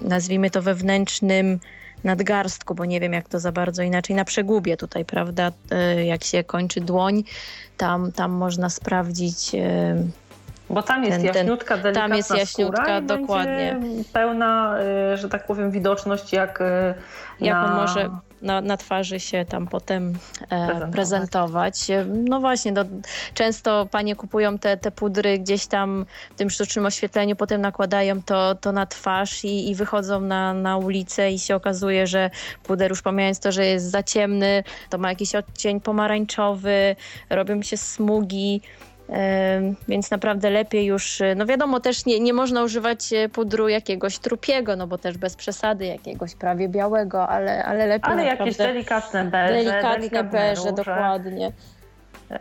nazwijmy 0.00 0.50
to 0.50 0.62
wewnętrznym 0.62 1.60
nadgarstku, 2.04 2.74
bo 2.74 2.84
nie 2.84 3.00
wiem 3.00 3.12
jak 3.12 3.28
to 3.28 3.40
za 3.40 3.52
bardzo 3.52 3.82
inaczej, 3.82 4.16
na 4.16 4.24
przegubie 4.24 4.76
tutaj, 4.76 5.04
prawda, 5.04 5.52
jak 6.04 6.24
się 6.24 6.44
kończy 6.44 6.80
dłoń, 6.80 7.24
tam, 7.76 8.12
tam 8.12 8.32
można 8.32 8.70
sprawdzić 8.70 9.52
bo 10.70 10.82
tam 10.82 11.04
jest 11.04 11.16
ten, 11.16 11.26
jaśniutka, 11.26 11.74
ten, 11.74 11.82
delikatna 11.82 12.08
Tam 12.08 12.16
jest 12.16 12.30
jaśniutka, 12.30 13.00
dokładnie. 13.00 13.80
Pełna, 14.12 14.76
y, 15.14 15.16
że 15.16 15.28
tak 15.28 15.46
powiem, 15.46 15.70
widoczność 15.70 16.32
jak 16.32 16.60
y, 16.60 16.94
jak 17.40 17.56
on 17.56 17.74
może 17.74 18.10
na, 18.42 18.60
na 18.60 18.76
twarzy 18.76 19.20
się 19.20 19.44
tam 19.44 19.66
potem 19.66 20.14
e, 20.50 20.90
prezentować. 20.92 21.74
No 22.06 22.40
właśnie, 22.40 22.72
no, 22.72 22.84
często 23.34 23.88
panie 23.90 24.16
kupują 24.16 24.58
te, 24.58 24.76
te 24.76 24.90
pudry 24.90 25.38
gdzieś 25.38 25.66
tam 25.66 26.06
w 26.30 26.34
tym 26.34 26.50
sztucznym 26.50 26.86
oświetleniu, 26.86 27.36
potem 27.36 27.60
nakładają 27.60 28.22
to, 28.22 28.54
to 28.54 28.72
na 28.72 28.86
twarz 28.86 29.44
i, 29.44 29.70
i 29.70 29.74
wychodzą 29.74 30.20
na, 30.20 30.54
na 30.54 30.76
ulicę 30.76 31.32
i 31.32 31.38
się 31.38 31.56
okazuje, 31.56 32.06
że 32.06 32.30
puder 32.62 32.90
już 32.90 33.02
pomijając 33.02 33.40
to, 33.40 33.52
że 33.52 33.66
jest 33.66 33.90
za 33.90 34.02
ciemny, 34.02 34.64
to 34.90 34.98
ma 34.98 35.08
jakiś 35.08 35.34
odcień 35.34 35.80
pomarańczowy, 35.80 36.96
robią 37.30 37.62
się 37.62 37.76
smugi. 37.76 38.62
Więc 39.88 40.10
naprawdę 40.10 40.50
lepiej 40.50 40.86
już, 40.86 41.22
no 41.36 41.46
wiadomo, 41.46 41.80
też 41.80 42.06
nie, 42.06 42.20
nie 42.20 42.32
można 42.32 42.62
używać 42.62 43.12
e, 43.12 43.28
pudru 43.28 43.68
jakiegoś 43.68 44.18
trupiego, 44.18 44.76
no 44.76 44.86
bo 44.86 44.98
też 44.98 45.18
bez 45.18 45.36
przesady 45.36 45.86
jakiegoś 45.86 46.34
prawie 46.34 46.68
białego, 46.68 47.28
ale, 47.28 47.64
ale 47.64 47.86
lepiej 47.86 48.12
Ale 48.12 48.24
jakieś 48.24 48.56
delikatne 48.56 49.24
beże. 49.24 49.54
Delikatne, 49.54 49.98
delikatne 49.98 50.30
beże, 50.30 50.72
dokładnie. 50.72 51.52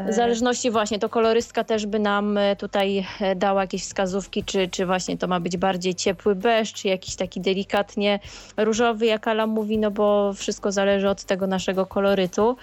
W 0.10 0.14
zależności 0.14 0.72
właśnie, 0.72 1.00
to 1.00 1.10
kolorystka 1.10 1.64
też 1.64 1.86
by 1.86 2.00
nam 2.00 2.38
e, 2.38 2.56
tutaj 2.56 3.06
e, 3.22 3.36
dała 3.36 3.62
jakieś 3.62 3.84
wskazówki, 3.84 4.44
czy, 4.44 4.68
czy 4.68 4.86
właśnie 4.86 5.18
to 5.18 5.28
ma 5.28 5.40
być 5.40 5.58
bardziej 5.58 5.96
ciepły 5.96 6.36
beż, 6.36 6.74
czy 6.74 6.88
jakiś 6.88 7.16
taki 7.16 7.42
delikatnie 7.42 8.20
różowy, 8.58 9.06
jak 9.06 9.28
Ala 9.28 9.48
mówi, 9.48 9.78
no 9.78 9.92
bo 9.92 10.34
wszystko 10.34 10.72
zależy 10.72 11.10
od 11.10 11.24
tego 11.24 11.48
naszego 11.48 11.86
kolorytu. 11.86 12.58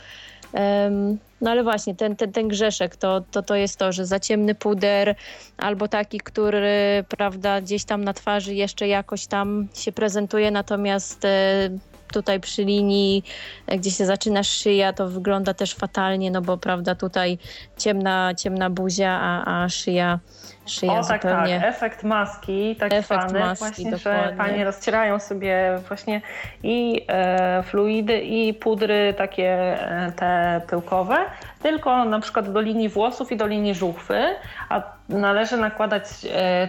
No 1.40 1.50
ale 1.50 1.62
właśnie, 1.62 1.94
ten, 1.94 2.16
ten, 2.16 2.32
ten 2.32 2.48
grzeszek 2.48 2.96
to, 2.96 3.20
to, 3.30 3.42
to 3.42 3.54
jest 3.54 3.78
to, 3.78 3.92
że 3.92 4.06
za 4.06 4.20
ciemny 4.20 4.54
puder 4.54 5.14
albo 5.58 5.88
taki, 5.88 6.18
który 6.18 7.04
prawda, 7.08 7.60
gdzieś 7.60 7.84
tam 7.84 8.04
na 8.04 8.12
twarzy 8.12 8.54
jeszcze 8.54 8.88
jakoś 8.88 9.26
tam 9.26 9.68
się 9.74 9.92
prezentuje, 9.92 10.50
natomiast 10.50 11.24
e, 11.24 11.70
tutaj 12.12 12.40
przy 12.40 12.64
linii, 12.64 13.22
gdzie 13.68 13.90
się 13.90 14.06
zaczyna 14.06 14.42
szyja, 14.42 14.92
to 14.92 15.08
wygląda 15.08 15.54
też 15.54 15.74
fatalnie, 15.74 16.30
no 16.30 16.42
bo 16.42 16.58
prawda, 16.58 16.94
tutaj 16.94 17.38
ciemna, 17.76 18.34
ciemna 18.34 18.70
buzia, 18.70 19.18
a, 19.20 19.64
a 19.64 19.68
szyja 19.68 20.18
szyja 20.66 20.92
o, 20.92 21.04
tak, 21.04 21.22
zupełnie... 21.22 21.60
tak, 21.60 21.68
efekt 21.68 22.02
maski, 22.02 22.76
tak 22.76 22.92
efekt 22.92 23.28
zwany, 23.28 23.40
maski, 23.40 23.64
właśnie, 23.64 23.90
dokładnie. 23.90 24.30
że 24.30 24.36
panie 24.36 24.64
rozcierają 24.64 25.18
sobie 25.18 25.78
właśnie 25.88 26.20
i 26.62 27.04
e, 27.08 27.62
fluidy, 27.62 28.20
i 28.20 28.54
pudry 28.54 29.14
takie 29.18 29.48
e, 29.48 30.12
te 30.16 30.60
pyłkowe, 30.66 31.16
tylko 31.62 32.04
na 32.04 32.20
przykład 32.20 32.52
do 32.52 32.60
linii 32.60 32.88
włosów 32.88 33.32
i 33.32 33.36
do 33.36 33.46
linii 33.46 33.74
żuchwy, 33.74 34.24
a 34.68 34.82
należy 35.08 35.56
nakładać 35.56 36.04
e, 36.30 36.68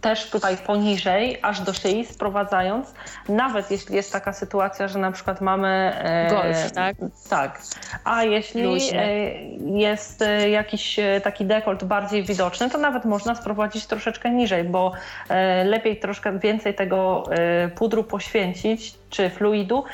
też 0.00 0.30
tutaj 0.30 0.56
poniżej, 0.56 1.38
aż 1.42 1.60
do 1.60 1.72
szyi, 1.72 2.06
sprowadzając, 2.06 2.94
nawet 3.28 3.70
jeśli 3.70 3.96
jest 3.96 4.12
taka 4.12 4.32
sytuacja, 4.32 4.88
że 4.88 4.98
na 4.98 5.12
przykład 5.12 5.40
mamy... 5.40 5.68
E, 5.68 6.30
Golf, 6.30 6.72
tak? 6.72 6.96
Tak. 7.30 7.60
A 8.04 8.24
jeśli 8.24 8.62
e, 8.92 9.32
jest 9.78 10.22
e, 10.22 10.50
jakiś 10.50 10.98
e, 10.98 11.20
taki 11.20 11.44
dekolt 11.44 11.84
bardziej 11.84 12.22
widoczny, 12.22 12.70
to 12.70 12.78
nawet 12.78 13.04
można 13.04 13.34
sprowadzić 13.34 13.86
troszeczkę 13.86 14.30
niżej, 14.30 14.64
bo 14.64 14.92
e, 15.28 15.64
lepiej 15.64 16.00
troszkę 16.00 16.38
więcej 16.38 16.74
tego 16.74 17.24
e, 17.30 17.68
pudru 17.68 18.04
poświęcić, 18.04 18.94
czy 19.10 19.30
fluidu, 19.30 19.84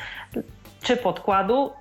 czy 0.82 0.97
podkładu, 0.97 1.72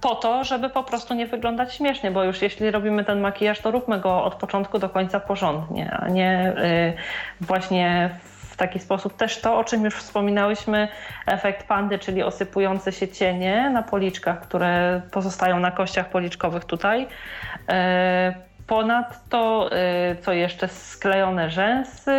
po 0.00 0.14
to, 0.14 0.44
żeby 0.44 0.70
po 0.70 0.82
prostu 0.82 1.14
nie 1.14 1.26
wyglądać 1.26 1.74
śmiesznie, 1.74 2.10
bo 2.10 2.24
już 2.24 2.42
jeśli 2.42 2.70
robimy 2.70 3.04
ten 3.04 3.20
makijaż, 3.20 3.60
to 3.60 3.70
róbmy 3.70 4.00
go 4.00 4.24
od 4.24 4.34
początku 4.34 4.78
do 4.78 4.88
końca 4.88 5.20
porządnie, 5.20 5.90
a 5.90 6.08
nie 6.08 6.52
y, 6.58 6.94
właśnie 7.40 8.10
w 8.50 8.56
taki 8.56 8.78
sposób. 8.78 9.16
Też 9.16 9.40
to, 9.40 9.58
o 9.58 9.64
czym 9.64 9.84
już 9.84 9.94
wspominałyśmy, 9.94 10.88
efekt 11.26 11.66
pandy, 11.66 11.98
czyli 11.98 12.22
osypujące 12.22 12.92
się 12.92 13.08
cienie 13.08 13.70
na 13.70 13.82
policzkach, 13.82 14.40
które 14.40 15.02
pozostają 15.10 15.60
na 15.60 15.70
kościach 15.70 16.10
policzkowych 16.10 16.64
tutaj. 16.64 17.02
Y, 17.02 18.47
ponadto, 18.68 19.70
y, 20.12 20.16
co 20.22 20.32
jeszcze, 20.32 20.68
sklejone 20.68 21.50
rzęsy 21.50 22.14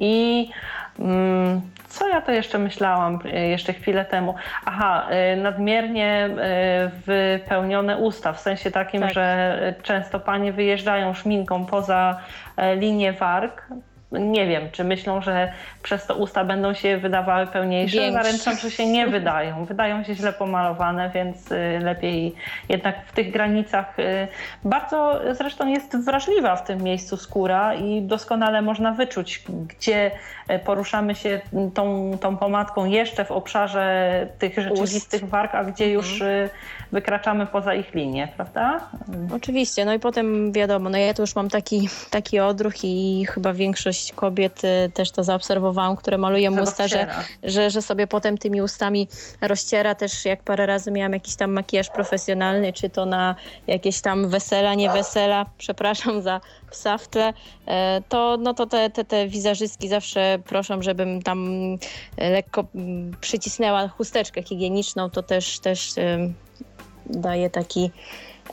i 0.00 0.50
mm, 0.98 1.60
co 1.88 2.08
ja 2.08 2.20
to 2.20 2.32
jeszcze 2.32 2.58
myślałam 2.58 3.18
e, 3.24 3.48
jeszcze 3.48 3.72
chwilę 3.72 4.04
temu? 4.04 4.34
Aha, 4.64 5.08
nadmiernie 5.36 6.30
wypełnione 7.06 7.96
usta, 7.96 8.32
w 8.32 8.40
sensie 8.40 8.70
takim, 8.70 9.00
tak. 9.00 9.12
że 9.12 9.74
często 9.82 10.20
panie 10.20 10.52
wyjeżdżają 10.52 11.14
szminką 11.14 11.66
poza 11.66 12.20
linię 12.76 13.12
warg, 13.12 13.66
nie 14.12 14.46
wiem, 14.46 14.70
czy 14.72 14.84
myślą, 14.84 15.22
że 15.22 15.52
przez 15.82 16.06
to 16.06 16.14
usta 16.14 16.44
będą 16.44 16.74
się 16.74 16.96
wydawały 16.96 17.46
pełniejsze. 17.46 17.96
Większe. 17.96 18.24
Zaręczam, 18.24 18.56
że 18.56 18.70
się 18.70 18.86
nie 18.86 19.06
wydają. 19.06 19.64
Wydają 19.64 20.04
się 20.04 20.14
źle 20.14 20.32
pomalowane, 20.32 21.10
więc 21.14 21.52
y, 21.52 21.78
lepiej 21.82 22.34
jednak 22.68 23.06
w 23.06 23.12
tych 23.12 23.32
granicach. 23.32 23.98
Y, 23.98 24.28
bardzo 24.64 25.20
zresztą 25.32 25.66
jest 25.66 26.04
wrażliwa 26.04 26.56
w 26.56 26.64
tym 26.64 26.82
miejscu 26.82 27.16
skóra 27.16 27.74
i 27.74 28.02
doskonale 28.02 28.62
można 28.62 28.92
wyczuć, 28.92 29.42
gdzie 29.48 30.10
poruszamy 30.64 31.14
się 31.14 31.40
tą, 31.74 32.10
tą 32.20 32.36
pomadką 32.36 32.84
jeszcze 32.84 33.24
w 33.24 33.30
obszarze 33.30 34.26
tych 34.38 34.54
rzeczywistych 34.54 35.22
Ust. 35.22 35.30
warg, 35.30 35.54
a 35.54 35.64
gdzie 35.64 35.90
już 35.90 36.12
mhm. 36.12 36.48
wykraczamy 36.92 37.46
poza 37.46 37.74
ich 37.74 37.94
linię, 37.94 38.28
prawda? 38.36 38.80
Oczywiście, 39.34 39.84
no 39.84 39.94
i 39.94 39.98
potem 39.98 40.52
wiadomo, 40.52 40.90
no 40.90 40.98
ja 40.98 41.14
tu 41.14 41.22
już 41.22 41.36
mam 41.36 41.48
taki, 41.48 41.88
taki 42.10 42.40
odruch 42.40 42.84
i 42.84 43.26
chyba 43.30 43.52
większość 43.52 44.12
kobiet 44.12 44.64
y, 44.64 44.90
też 44.94 45.10
to 45.10 45.24
zaobserwowałam, 45.24 45.96
które 45.96 46.18
malują 46.18 46.62
usta, 46.62 46.88
że, 46.88 47.06
że, 47.42 47.70
że 47.70 47.82
sobie 47.82 48.06
potem 48.06 48.38
tymi 48.38 48.62
ustami 48.62 49.08
rozciera. 49.40 49.94
Też 49.94 50.24
jak 50.24 50.42
parę 50.42 50.66
razy 50.66 50.90
miałam 50.90 51.12
jakiś 51.12 51.36
tam 51.36 51.52
makijaż 51.52 51.90
profesjonalny, 51.90 52.72
czy 52.72 52.90
to 52.90 53.06
na 53.06 53.34
jakieś 53.66 54.00
tam 54.00 54.28
wesela, 54.28 54.74
nie 54.74 54.90
wesela, 54.90 55.46
przepraszam 55.58 56.22
za 56.22 56.40
w 56.98 57.08
tle, 57.08 57.32
e, 57.66 58.02
to, 58.08 58.36
no 58.40 58.54
to 58.54 58.66
te, 58.66 58.90
te, 58.90 59.04
te 59.04 59.28
wizerzystki 59.28 59.88
zawsze 59.88 60.38
proszą, 60.44 60.82
żebym 60.82 61.22
tam 61.22 61.48
e, 62.16 62.30
lekko 62.30 62.64
przycisnęła 63.20 63.88
chusteczkę 63.88 64.42
higieniczną, 64.42 65.10
to 65.10 65.22
też, 65.22 65.58
też 65.58 65.92
daje 67.06 67.50
taki 67.50 67.90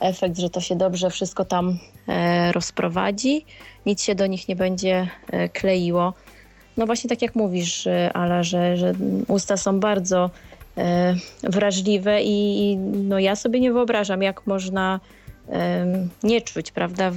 efekt, 0.00 0.38
że 0.38 0.50
to 0.50 0.60
się 0.60 0.76
dobrze 0.76 1.10
wszystko 1.10 1.44
tam 1.44 1.78
e, 2.08 2.52
rozprowadzi, 2.52 3.44
nic 3.86 4.02
się 4.02 4.14
do 4.14 4.26
nich 4.26 4.48
nie 4.48 4.56
będzie 4.56 5.08
e, 5.30 5.48
kleiło. 5.48 6.14
No 6.76 6.86
właśnie 6.86 7.10
tak 7.10 7.22
jak 7.22 7.34
mówisz, 7.34 7.88
Ala, 8.14 8.42
że, 8.42 8.76
że 8.76 8.92
usta 9.28 9.56
są 9.56 9.80
bardzo 9.80 10.30
e, 10.76 11.14
wrażliwe 11.42 12.22
i 12.22 12.76
no 12.78 13.18
ja 13.18 13.36
sobie 13.36 13.60
nie 13.60 13.72
wyobrażam, 13.72 14.22
jak 14.22 14.46
można 14.46 15.00
nie 16.22 16.40
czuć, 16.40 16.70
prawda, 16.70 17.12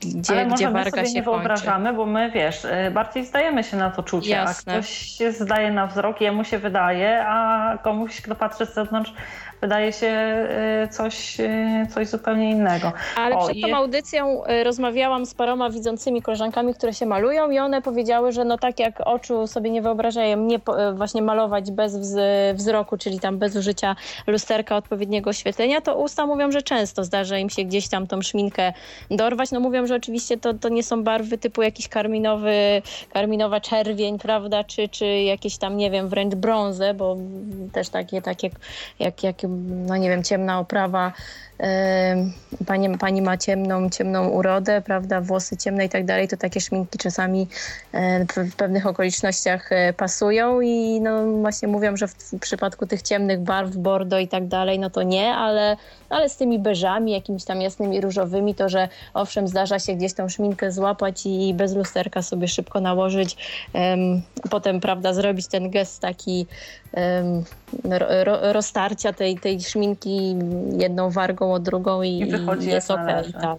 gdzie, 0.00 0.32
Ale 0.32 0.46
gdzie 0.46 0.70
warga 0.70 0.90
sobie 0.90 1.06
się 1.06 1.14
nie 1.14 1.22
wyobrażamy, 1.22 1.92
bo 1.92 2.06
my, 2.06 2.30
wiesz, 2.30 2.66
bardziej 2.92 3.26
zdajemy 3.26 3.64
się 3.64 3.76
na 3.76 3.90
to 3.90 4.02
czucie, 4.02 4.30
Jasne. 4.30 4.72
a 4.72 4.76
ktoś 4.76 4.88
się 4.90 5.32
zdaje 5.32 5.70
na 5.70 5.86
wzrok, 5.86 6.20
jemu 6.20 6.44
się 6.44 6.58
wydaje, 6.58 7.24
a 7.26 7.78
komuś, 7.82 8.20
kto 8.20 8.34
patrzy 8.34 8.66
z 8.66 8.74
zewnątrz, 8.74 9.12
wydaje 9.60 9.92
się 9.92 10.06
y, 10.84 10.88
coś, 10.88 11.40
y, 11.40 11.86
coś 11.94 12.08
zupełnie 12.08 12.50
innego. 12.50 12.92
Ale 13.16 13.36
o, 13.36 13.46
przed 13.46 13.60
tą 13.60 13.76
audycją 13.76 14.44
y, 14.44 14.64
rozmawiałam 14.64 15.26
z 15.26 15.34
paroma 15.34 15.70
widzącymi 15.70 16.22
koleżankami, 16.22 16.74
które 16.74 16.94
się 16.94 17.06
malują 17.06 17.50
i 17.50 17.58
one 17.58 17.82
powiedziały, 17.82 18.32
że 18.32 18.44
no 18.44 18.58
tak 18.58 18.78
jak 18.78 19.00
oczu 19.04 19.46
sobie 19.46 19.70
nie 19.70 19.82
wyobrażają 19.82 20.36
nie 20.36 20.60
właśnie 20.94 21.22
malować 21.22 21.70
bez 21.70 22.16
wzroku, 22.54 22.96
czyli 22.96 23.20
tam 23.20 23.38
bez 23.38 23.56
użycia 23.56 23.96
lusterka 24.26 24.76
odpowiedniego 24.76 25.30
oświetlenia, 25.30 25.80
to 25.80 25.98
usta 25.98 26.26
mówią, 26.26 26.52
że 26.52 26.62
często 26.62 27.04
zdarza 27.04 27.38
im 27.38 27.50
się 27.50 27.64
gdzieś 27.64 27.88
tam 27.88 28.06
tą 28.06 28.22
szminkę 28.22 28.72
dorwać. 29.10 29.50
No 29.50 29.60
mówią, 29.60 29.86
że 29.86 29.94
oczywiście 29.94 30.36
to, 30.36 30.54
to 30.54 30.68
nie 30.68 30.82
są 30.82 31.04
barwy 31.04 31.38
typu 31.38 31.62
jakiś 31.62 31.88
karminowy, 31.88 32.82
karminowa 33.12 33.60
czerwień, 33.60 34.18
prawda, 34.18 34.64
czy, 34.64 34.88
czy 34.88 35.06
jakieś 35.06 35.58
tam, 35.58 35.76
nie 35.76 35.90
wiem, 35.90 36.08
wręcz 36.08 36.34
brązę, 36.34 36.94
bo 36.94 37.16
też 37.72 37.88
takie, 37.88 38.22
takie 38.22 38.50
jak, 38.98 39.22
jak 39.22 39.36
no 39.86 39.96
nie 39.96 40.10
wiem, 40.10 40.22
ciemna 40.22 40.58
oprawa 40.58 41.12
pani, 42.66 42.98
pani 42.98 43.22
ma 43.22 43.36
ciemną, 43.36 43.90
ciemną 43.90 44.28
urodę, 44.28 44.82
prawda, 44.82 45.20
włosy 45.20 45.56
ciemne 45.56 45.84
i 45.84 45.88
tak 45.88 46.04
dalej, 46.04 46.28
to 46.28 46.36
takie 46.36 46.60
szminki 46.60 46.98
czasami 46.98 47.48
w 48.36 48.56
pewnych 48.56 48.86
okolicznościach 48.86 49.72
e, 49.72 49.92
pasują 49.92 50.60
i 50.60 51.00
no 51.00 51.26
właśnie 51.26 51.68
mówią, 51.68 51.96
że 51.96 52.08
w 52.08 52.38
przypadku 52.40 52.86
tych 52.86 53.02
ciemnych 53.02 53.40
barw, 53.40 53.76
bordo 53.76 54.18
i 54.18 54.28
tak 54.28 54.46
dalej, 54.46 54.78
no 54.78 54.90
to 54.90 55.02
nie, 55.02 55.34
ale, 55.34 55.76
ale 56.08 56.28
z 56.28 56.36
tymi 56.36 56.58
beżami, 56.58 57.12
jakimiś 57.12 57.44
tam 57.44 57.60
jasnymi 57.60 58.00
różowymi, 58.00 58.54
to 58.54 58.68
że 58.68 58.88
owszem 59.14 59.48
zdarza 59.48 59.78
się 59.78 59.94
gdzieś 59.94 60.14
tą 60.14 60.28
szminkę 60.28 60.72
złapać 60.72 61.26
i 61.26 61.54
bez 61.54 61.74
lusterka 61.74 62.22
sobie 62.22 62.48
szybko 62.48 62.80
nałożyć, 62.80 63.36
potem, 64.50 64.80
prawda, 64.80 65.14
zrobić 65.14 65.46
ten 65.46 65.70
gest 65.70 66.00
taki 66.00 66.46
ro, 68.24 68.52
roztarcia 68.52 69.12
tej, 69.12 69.38
tej 69.38 69.60
szminki 69.60 70.36
jedną 70.78 71.10
wargą 71.10 71.49
o 71.52 71.58
drugą 71.58 72.02
i, 72.02 72.18
I 72.18 72.26
wychodzi 72.26 72.68
jest 72.68 72.90
okej. 72.90 73.04
Okay, 73.04 73.32
tak. 73.32 73.58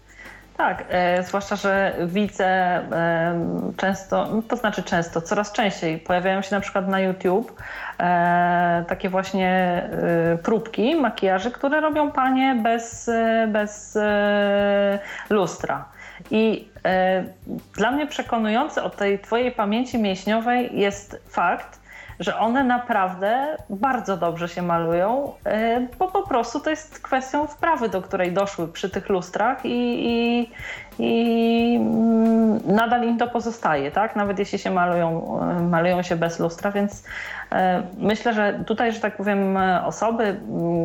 Tak, 0.58 0.86
e, 0.90 1.24
zwłaszcza, 1.24 1.56
że 1.56 1.96
widzę 2.06 2.46
e, 2.46 3.74
często, 3.78 4.28
no 4.32 4.42
to 4.42 4.56
znaczy 4.56 4.84
często, 4.84 5.22
coraz 5.22 5.52
częściej 5.52 5.98
pojawiają 5.98 6.42
się 6.42 6.56
na 6.56 6.62
przykład 6.62 6.88
na 6.88 7.00
YouTube 7.00 7.62
e, 8.00 8.86
takie 8.88 9.10
właśnie 9.10 9.50
e, 9.54 10.38
próbki 10.38 10.96
makijaży, 10.96 11.52
które 11.52 11.82
robią 11.82 12.12
panie 12.12 12.56
bez, 12.64 13.10
e, 13.10 13.48
bez 13.52 13.96
e, 13.96 15.00
lustra. 15.30 15.86
I 16.32 16.68
dla 17.78 17.92
mnie 17.92 18.08
przekonujący 18.08 18.84
od 18.84 18.96
tej 18.96 19.20
twojej 19.20 19.52
pamięci 19.52 20.00
mięśniowej 20.00 20.80
jest 20.80 21.24
fakt, 21.28 21.81
że 22.20 22.38
one 22.38 22.64
naprawdę 22.64 23.58
bardzo 23.70 24.18
dobrze 24.18 24.50
się 24.50 24.62
malują, 24.62 25.34
e, 25.46 25.88
bo 26.00 26.08
po 26.08 26.28
prostu 26.28 26.60
to 26.60 26.70
jest 26.70 27.00
kwestią 27.00 27.48
wprawy, 27.48 27.90
do 27.90 28.02
której 28.02 28.32
doszły 28.32 28.68
przy 28.68 28.90
tych 28.90 29.10
lustrach 29.10 29.66
i, 29.66 30.08
i, 30.10 30.52
i 31.00 31.76
mm, 31.76 32.60
nadal 32.66 33.04
im 33.04 33.18
to 33.18 33.28
pozostaje, 33.28 33.92
tak? 33.92 34.16
Nawet 34.16 34.40
jeśli 34.40 34.60
się 34.60 34.72
malują, 34.72 35.40
e, 35.42 35.60
malują 35.60 36.02
się 36.02 36.16
bez 36.16 36.40
lustra, 36.40 36.72
więc 36.72 37.04
e, 37.52 37.84
myślę, 37.98 38.34
że 38.34 38.64
tutaj, 38.68 38.94
że 38.94 39.00
tak 39.00 39.18
powiem, 39.18 39.58
osoby, 39.86 40.40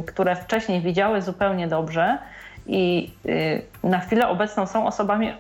które 0.07 0.37
wcześniej 0.37 0.81
widziały 0.81 1.23
zupełnie 1.23 1.69
dobrze, 1.69 2.19
i 2.69 3.11
na 3.85 3.99
chwilę 3.99 4.29
obecną 4.29 4.67
są 4.67 4.87
osobami 4.87 5.33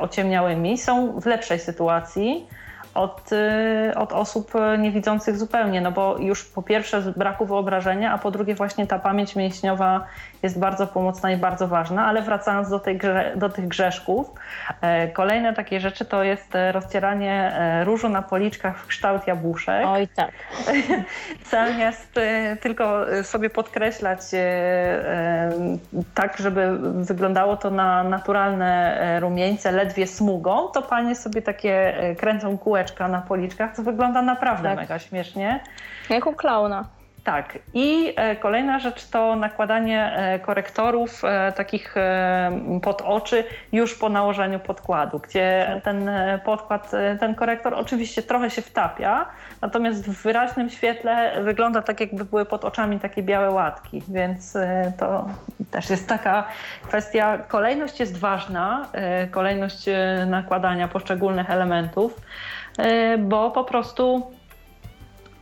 ociemniałymi, 0.00 0.78
są 0.78 1.20
w 1.20 1.26
lepszej 1.26 1.58
sytuacji 1.58 2.46
od, 2.96 3.32
y, 3.32 3.94
od 3.96 4.12
osób 4.12 4.52
niewidzących 4.78 5.38
zupełnie, 5.38 5.80
no 5.80 5.92
bo 5.92 6.18
już 6.18 6.44
po 6.44 6.62
pierwsze 6.62 7.02
z 7.02 7.18
braku 7.18 7.46
wyobrażenia, 7.46 8.12
a 8.12 8.18
po 8.18 8.30
drugie 8.30 8.54
właśnie 8.54 8.86
ta 8.86 8.98
pamięć 8.98 9.36
mięśniowa 9.36 10.06
jest 10.46 10.58
bardzo 10.58 10.86
pomocna 10.86 11.30
i 11.32 11.36
bardzo 11.36 11.68
ważna, 11.68 12.06
ale 12.06 12.22
wracając 12.22 12.70
do, 12.70 12.80
tej 12.80 12.96
grze, 12.96 13.32
do 13.36 13.48
tych 13.48 13.68
grzeszków, 13.68 14.30
e, 14.80 15.08
kolejne 15.08 15.54
takie 15.54 15.80
rzeczy 15.80 16.04
to 16.04 16.24
jest 16.24 16.54
e, 16.54 16.72
rozcieranie 16.72 17.32
e, 17.32 17.84
różu 17.84 18.08
na 18.08 18.22
policzkach 18.22 18.78
w 18.78 18.86
kształt 18.86 19.26
jabłuszek. 19.26 19.86
Oj 19.86 20.08
tak. 20.08 20.30
Zamiast 21.50 22.14
tylko 22.60 23.06
sobie 23.22 23.50
podkreślać 23.50 24.20
tak, 26.14 26.36
żeby 26.38 26.78
wyglądało 27.04 27.56
to 27.56 27.70
na 27.70 28.04
naturalne 28.04 29.20
rumieńce, 29.20 29.72
ledwie 29.72 30.06
smugą, 30.06 30.68
to 30.68 30.82
panie 30.82 31.14
sobie 31.14 31.42
takie 31.42 31.94
kręcą 32.18 32.58
kółeczka 32.58 33.08
na 33.08 33.20
policzkach, 33.20 33.76
co 33.76 33.82
wygląda 33.82 34.22
naprawdę 34.22 34.68
tak. 34.68 34.78
mega 34.78 34.98
śmiesznie. 34.98 35.60
Jak 36.10 36.26
u 36.26 36.32
klauna. 36.32 36.95
Tak. 37.26 37.58
I 37.74 38.12
e, 38.16 38.36
kolejna 38.36 38.78
rzecz 38.78 39.06
to 39.06 39.36
nakładanie 39.36 40.12
e, 40.16 40.38
korektorów 40.38 41.24
e, 41.24 41.52
takich 41.52 41.94
pod 42.82 43.02
oczy 43.02 43.44
już 43.72 43.94
po 43.94 44.08
nałożeniu 44.08 44.60
podkładu, 44.60 45.18
gdzie 45.18 45.80
ten 45.84 46.10
podkład, 46.44 46.92
ten 47.20 47.34
korektor 47.34 47.74
oczywiście 47.74 48.22
trochę 48.22 48.50
się 48.50 48.62
wtapia, 48.62 49.26
natomiast 49.60 50.10
w 50.10 50.22
wyraźnym 50.22 50.70
świetle 50.70 51.42
wygląda 51.42 51.82
tak, 51.82 52.00
jakby 52.00 52.24
były 52.24 52.44
pod 52.44 52.64
oczami 52.64 53.00
takie 53.00 53.22
białe 53.22 53.50
łatki, 53.50 54.02
więc 54.08 54.58
to 54.98 55.26
też 55.70 55.90
jest 55.90 56.08
taka 56.08 56.44
kwestia. 56.82 57.38
Kolejność 57.38 58.00
jest 58.00 58.18
ważna, 58.18 58.86
kolejność 59.30 59.84
nakładania 60.26 60.88
poszczególnych 60.88 61.50
elementów, 61.50 62.20
bo 63.18 63.50
po 63.50 63.64
prostu 63.64 64.35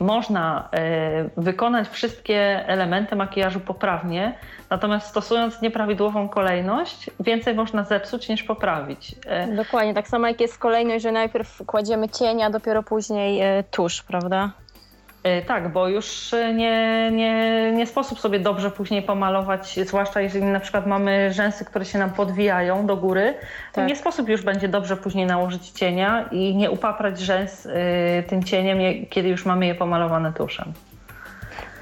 można 0.04 0.68
e, 0.72 1.28
wykonać 1.36 1.88
wszystkie 1.88 2.68
elementy 2.68 3.16
makijażu 3.16 3.60
poprawnie, 3.60 4.34
natomiast 4.70 5.06
stosując 5.06 5.62
nieprawidłową 5.62 6.28
kolejność, 6.28 7.10
więcej 7.20 7.54
można 7.54 7.84
zepsuć 7.84 8.28
niż 8.28 8.42
poprawić. 8.42 9.14
E, 9.26 9.56
Dokładnie, 9.56 9.94
tak 9.94 10.08
samo 10.08 10.28
jak 10.28 10.40
jest 10.40 10.58
kolejność, 10.58 11.02
że 11.02 11.12
najpierw 11.12 11.62
kładziemy 11.66 12.08
cień, 12.08 12.42
a 12.42 12.50
dopiero 12.50 12.82
później 12.82 13.40
e, 13.40 13.64
tusz, 13.70 14.02
prawda? 14.02 14.50
E, 15.24 15.42
tak, 15.42 15.72
bo 15.72 15.88
już 15.88 16.34
nie, 16.54 17.10
nie, 17.12 17.72
nie 17.72 17.86
sposób 17.86 18.20
sobie 18.20 18.40
dobrze 18.40 18.70
później 18.70 19.02
pomalować, 19.02 19.78
zwłaszcza 19.86 20.20
jeżeli 20.20 20.44
na 20.44 20.60
przykład 20.60 20.86
mamy 20.86 21.32
rzęsy, 21.32 21.64
które 21.64 21.84
się 21.84 21.98
nam 21.98 22.10
podwijają 22.10 22.86
do 22.86 22.96
góry, 22.96 23.34
to 23.72 23.74
tak. 23.80 23.88
nie 23.88 23.96
sposób 23.96 24.28
już 24.28 24.42
będzie 24.42 24.68
dobrze 24.68 24.96
później 24.96 25.26
nałożyć 25.26 25.70
cienia 25.70 26.28
i 26.32 26.56
nie 26.56 26.70
upaprać 26.70 27.18
rzęs 27.18 27.66
y, 27.66 27.70
tym 28.28 28.42
cieniem, 28.42 29.06
kiedy 29.10 29.28
już 29.28 29.46
mamy 29.46 29.66
je 29.66 29.74
pomalowane 29.74 30.32
tuszem. 30.32 30.72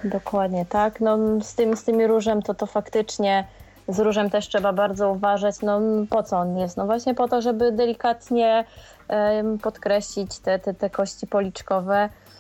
Dokładnie, 0.05 0.67
tak. 0.67 1.01
No, 1.01 1.19
z, 1.41 1.55
tym, 1.55 1.77
z 1.77 1.85
tymi 1.85 2.07
różem 2.07 2.43
to 2.43 2.55
to 2.55 2.67
faktycznie 2.67 3.45
z 3.89 4.01
różem 4.01 4.31
też 4.31 4.49
trzeba 4.49 4.73
bardzo 4.73 5.11
uważać. 5.11 5.55
No 5.63 5.81
po 6.11 6.23
co 6.23 6.39
on 6.39 6.59
jest? 6.59 6.77
No 6.77 6.87
właśnie 6.87 7.15
po 7.15 7.29
to, 7.29 7.43
żeby 7.43 7.73
delikatnie 7.73 8.65
podkreślić 9.63 10.39
te, 10.39 10.59
te, 10.59 10.75
te 10.75 10.91
kości 10.91 11.27
policzkowe 11.27 12.09
E, 12.09 12.32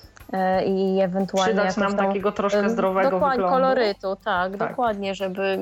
i 0.66 1.00
ewentualnie 1.00 1.54
Przydać 1.54 1.76
nam 1.76 1.96
tą, 1.96 2.06
takiego 2.06 2.32
troszkę 2.32 2.70
zdrowego 2.70 3.10
dokładnie, 3.10 3.36
wyglądu. 3.36 3.56
kolorytu, 3.56 4.16
tak, 4.24 4.56
tak, 4.56 4.68
dokładnie, 4.68 5.14
żeby 5.14 5.58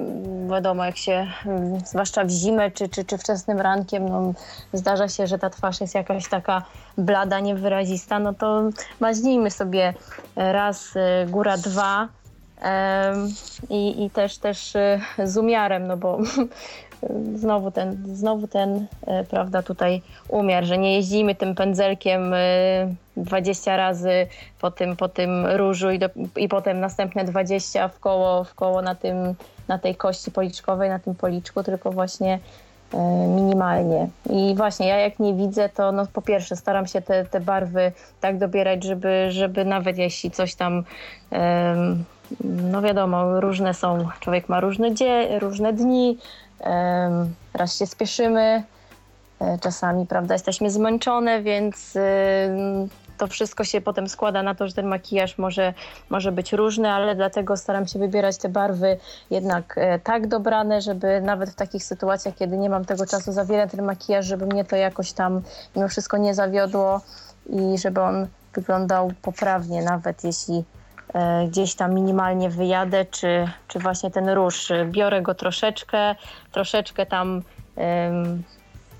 wiadomo, 0.51 0.84
jak 0.84 0.97
się, 0.97 1.26
zwłaszcza 1.84 2.24
w 2.24 2.30
zimę 2.30 2.70
czy, 2.70 2.88
czy, 2.88 3.05
czy 3.05 3.18
wczesnym 3.18 3.60
rankiem, 3.60 4.09
no, 4.09 4.32
zdarza 4.72 5.09
się, 5.09 5.26
że 5.26 5.38
ta 5.38 5.51
twarz 5.51 5.80
jest 5.80 5.94
jakaś 5.94 6.28
taka 6.28 6.62
blada, 6.98 7.40
niewyrazista, 7.40 8.18
no 8.18 8.34
to 8.34 8.62
maźnijmy 9.01 9.51
sobie 9.51 9.94
raz, 10.36 10.97
e, 10.97 11.26
góra 11.26 11.56
dwa, 11.56 12.09
i, 13.70 14.05
i 14.05 14.10
też, 14.10 14.38
też 14.38 14.76
e, 14.76 15.01
z 15.24 15.36
umiarem, 15.36 15.86
no 15.86 15.97
bo 15.97 16.18
znowu 17.35 17.70
ten, 17.70 18.02
znowu 18.14 18.48
ten 18.48 18.86
prawda, 19.31 19.62
tutaj 19.62 20.02
umiar, 20.28 20.64
że 20.64 20.78
nie 20.78 20.94
jeździmy 20.94 21.35
tym 21.35 21.55
pędzelkiem 21.55 22.35
20 23.16 23.77
razy 23.77 24.27
po 24.60 24.70
tym, 24.70 24.97
po 24.97 25.09
tym 25.09 25.47
różu 25.47 25.90
i, 25.90 25.98
do, 25.98 26.06
i 26.36 26.48
potem 26.48 26.81
następne 26.81 27.24
20 27.24 27.89
w 27.89 27.98
koło, 27.98 28.44
w 28.44 28.55
koło 28.55 28.82
na, 28.82 28.94
tym, 28.94 29.35
na 29.68 29.78
tej 29.78 29.97
kości 29.97 30.31
policzkowej, 30.31 30.89
na 30.89 30.98
tym 30.98 31.14
policzku, 31.14 31.62
tylko 31.62 31.90
właśnie 31.93 32.39
e, 32.94 32.98
minimalnie. 33.28 34.09
I 34.31 34.55
właśnie 34.56 34.89
ja 34.89 34.98
jak 34.98 35.18
nie 35.18 35.35
widzę, 35.35 35.68
to 35.68 35.93
no 35.93 36.06
po 36.12 36.22
pierwsze 36.22 36.56
staram 36.56 36.86
się 36.86 37.02
te, 37.02 37.24
te 37.24 37.40
barwy 37.40 37.93
tak 38.20 38.39
dobierać, 38.39 38.85
żeby, 38.85 39.27
żeby 39.31 39.64
nawet 39.64 39.98
jeśli 39.98 40.31
coś 40.31 40.55
tam 40.55 40.85
no 42.44 42.82
wiadomo, 42.82 43.40
różne 43.40 43.74
są, 43.74 44.09
człowiek 44.20 44.48
ma 44.48 44.60
różne, 44.60 44.94
dzie, 44.94 45.39
różne 45.39 45.72
dni, 45.72 46.18
raz 47.55 47.77
się 47.77 47.87
spieszymy, 47.87 48.62
e, 49.41 49.59
czasami, 49.59 50.07
prawda, 50.07 50.35
jesteśmy 50.35 50.70
zmęczone, 50.70 51.43
więc 51.43 51.97
to 53.20 53.27
wszystko 53.27 53.65
się 53.65 53.81
potem 53.81 54.09
składa 54.09 54.43
na 54.43 54.55
to, 54.55 54.69
że 54.69 54.74
ten 54.74 54.87
makijaż 54.87 55.39
może, 55.39 55.74
może 56.11 56.32
być 56.32 56.53
różny, 56.53 56.91
ale 56.91 57.15
dlatego 57.15 57.57
staram 57.57 57.87
się 57.87 57.99
wybierać 57.99 58.39
te 58.39 58.49
barwy 58.49 58.99
jednak 59.31 59.74
e, 59.78 59.99
tak 59.99 60.27
dobrane, 60.27 60.81
żeby 60.81 61.20
nawet 61.20 61.51
w 61.51 61.55
takich 61.55 61.85
sytuacjach, 61.85 62.35
kiedy 62.35 62.59
nie 62.59 62.70
mam 62.70 62.85
tego 62.85 63.07
czasu 63.07 63.32
za 63.32 63.45
wiele 63.45 63.69
ten 63.69 63.85
makijaż, 63.85 64.27
żeby 64.27 64.47
mnie 64.47 64.65
to 64.65 64.77
jakoś 64.77 65.12
tam 65.12 65.43
mimo 65.77 65.89
wszystko 65.89 66.16
nie 66.16 66.35
zawiodło 66.35 67.01
i 67.47 67.78
żeby 67.78 68.01
on 68.01 68.27
wyglądał 68.55 69.12
poprawnie, 69.23 69.82
nawet 69.82 70.24
jeśli 70.24 70.65
gdzieś 71.47 71.74
tam 71.74 71.95
minimalnie 71.95 72.51
wyjadę, 72.51 73.05
czy, 73.05 73.49
czy 73.69 73.78
właśnie 73.78 74.11
ten 74.11 74.28
róż. 74.28 74.69
Biorę 74.87 75.23
go 75.23 75.35
troszeczkę, 75.35 76.15
troszeczkę 76.53 77.07
tam 77.07 77.43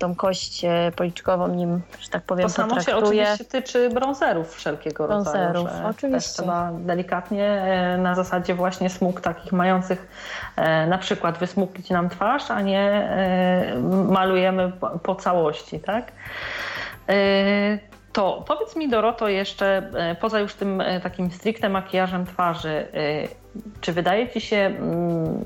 tą 0.01 0.15
kość 0.15 0.65
e, 0.65 0.91
policzkową 0.95 1.47
nim, 1.47 1.81
że 1.99 2.09
tak 2.09 2.23
powiem, 2.23 2.47
To 2.47 2.53
samo 2.53 2.81
się 2.81 2.95
oczywiście 2.95 3.45
tyczy 3.45 3.89
brązerów 3.89 4.55
wszelkiego 4.55 5.07
brązerów, 5.07 5.65
rodzaju. 5.65 5.87
oczywiście. 5.87 6.27
Też 6.27 6.33
trzeba 6.33 6.71
delikatnie 6.73 7.45
e, 7.45 7.97
na 7.97 8.15
zasadzie 8.15 8.55
właśnie 8.55 8.89
smug 8.89 9.21
takich 9.21 9.51
mających 9.51 10.07
e, 10.55 10.87
na 10.87 10.97
przykład 10.97 11.37
wysmuglić 11.37 11.89
nam 11.89 12.09
twarz, 12.09 12.51
a 12.51 12.61
nie 12.61 13.09
malujemy 14.09 14.71
po 15.03 15.15
całości, 15.15 15.79
tak? 15.79 16.11
To 18.13 18.43
powiedz 18.47 18.75
mi 18.75 18.89
Doroto 18.89 19.27
jeszcze, 19.27 19.91
poza 20.21 20.39
już 20.39 20.53
tym 20.53 20.83
takim 21.03 21.31
stricte 21.31 21.69
makijażem 21.69 22.25
twarzy, 22.25 22.87
czy 23.81 23.93
wydaje 23.93 24.29
Ci 24.29 24.41
się 24.41 24.57
mm, 24.57 25.45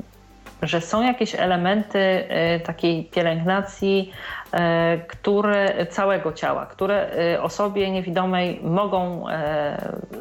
że 0.61 0.81
są 0.81 1.03
jakieś 1.03 1.35
elementy 1.35 1.99
e, 1.99 2.59
takiej 2.59 3.05
pielęgnacji, 3.05 4.11
e, 4.51 4.97
które 4.97 5.85
całego 5.89 6.33
ciała, 6.33 6.65
które 6.65 7.11
e, 7.33 7.41
osobie 7.41 7.91
niewidomej 7.91 8.59
mogą 8.63 9.25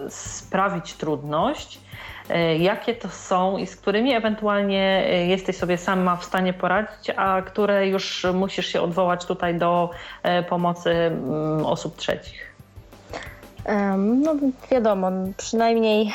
sprawić 0.08 0.94
trudność. 0.94 1.80
Jakie 2.58 2.94
to 2.94 3.08
są 3.08 3.56
i 3.56 3.66
z 3.66 3.76
którymi 3.76 4.14
ewentualnie 4.14 5.04
jesteś 5.28 5.56
sobie 5.56 5.78
sama 5.78 6.16
w 6.16 6.24
stanie 6.24 6.52
poradzić, 6.52 7.10
a 7.16 7.42
które 7.42 7.88
już 7.88 8.26
musisz 8.34 8.66
się 8.66 8.80
odwołać 8.80 9.24
tutaj 9.24 9.58
do 9.58 9.90
pomocy 10.48 10.90
mm, 10.90 11.66
osób 11.66 11.96
trzecich? 11.96 12.54
No 13.96 14.34
wiadomo, 14.70 15.10
przynajmniej 15.36 16.12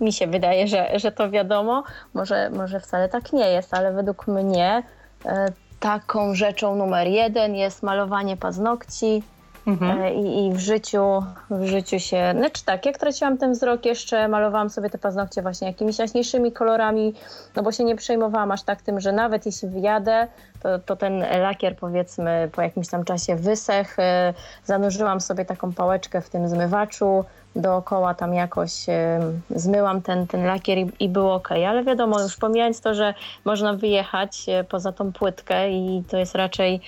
mi 0.00 0.12
się 0.12 0.26
wydaje, 0.26 0.68
że, 0.68 0.98
że 0.98 1.12
to 1.12 1.30
wiadomo. 1.30 1.84
Może, 2.14 2.50
może 2.50 2.80
wcale 2.80 3.08
tak 3.08 3.32
nie 3.32 3.50
jest, 3.50 3.74
ale 3.74 3.92
według 3.92 4.26
mnie 4.26 4.82
e, 5.26 5.52
taką 5.80 6.34
rzeczą 6.34 6.76
numer 6.76 7.08
jeden 7.08 7.54
jest 7.54 7.82
malowanie 7.82 8.36
paznokci. 8.36 9.22
Mhm. 9.70 10.00
E, 10.00 10.14
I, 10.14 10.46
I, 10.46 10.52
w 10.52 10.58
życiu, 10.58 11.22
w 11.50 11.66
życiu 11.66 11.98
się, 11.98 12.34
znaczy 12.36 12.64
tak, 12.64 12.86
jak 12.86 12.98
traciłam 12.98 13.38
ten 13.38 13.52
wzrok 13.52 13.84
jeszcze, 13.84 14.28
malowałam 14.28 14.70
sobie 14.70 14.90
te 14.90 14.98
paznokcie 14.98 15.42
właśnie 15.42 15.68
jakimiś 15.68 15.98
jaśniejszymi 15.98 16.52
kolorami, 16.52 17.14
no 17.56 17.62
bo 17.62 17.72
się 17.72 17.84
nie 17.84 17.96
przejmowałam 17.96 18.50
aż 18.50 18.62
tak 18.62 18.82
tym, 18.82 19.00
że 19.00 19.12
nawet 19.12 19.46
jeśli 19.46 19.68
wyjadę, 19.68 20.26
to, 20.62 20.78
to 20.78 20.96
ten 20.96 21.24
lakier 21.40 21.76
powiedzmy 21.76 22.50
po 22.52 22.62
jakimś 22.62 22.88
tam 22.88 23.04
czasie 23.04 23.36
wysech, 23.36 23.98
e, 23.98 24.34
zanurzyłam 24.64 25.20
sobie 25.20 25.44
taką 25.44 25.72
pałeczkę 25.72 26.20
w 26.20 26.30
tym 26.30 26.48
zmywaczu, 26.48 27.24
dookoła 27.56 28.14
tam 28.14 28.34
jakoś 28.34 28.88
e, 28.88 29.20
zmyłam 29.50 30.02
ten, 30.02 30.26
ten 30.26 30.46
lakier 30.46 30.78
i, 30.78 30.92
i 31.00 31.08
było 31.08 31.34
ok. 31.34 31.48
Ale 31.52 31.84
wiadomo, 31.84 32.22
już 32.22 32.36
pomijając 32.36 32.80
to, 32.80 32.94
że 32.94 33.14
można 33.44 33.74
wyjechać 33.74 34.46
poza 34.68 34.92
tą 34.92 35.12
płytkę 35.12 35.70
i 35.70 36.04
to 36.10 36.16
jest 36.16 36.34
raczej 36.34 36.80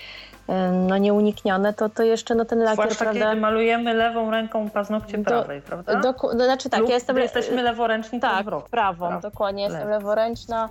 no, 0.89 0.99
nieuniknione, 0.99 1.73
to, 1.73 1.89
to 1.89 2.03
jeszcze 2.03 2.35
no, 2.35 2.45
ten 2.45 2.59
lakier, 2.59 2.75
Zwłaszcza 2.75 3.05
prawda? 3.05 3.29
kiedy 3.31 3.41
malujemy 3.41 3.95
lewą 3.95 4.31
ręką 4.31 4.71
paznokcie 4.71 5.19
do, 5.19 5.25
prawej, 5.25 5.63
prawda? 5.63 6.01
Do, 6.01 6.13
do, 6.13 6.45
znaczy 6.45 6.71
tak, 6.71 6.81
Lub 6.81 6.89
ja 6.89 6.95
jestem... 6.95 7.19
Jesteśmy 7.19 7.63
leworęczni, 7.63 8.21
tak, 8.21 8.45
prawą, 8.45 8.63
prawą, 8.71 9.21
dokładnie, 9.21 9.63
jestem 9.63 9.89
leworęczna 9.89 10.69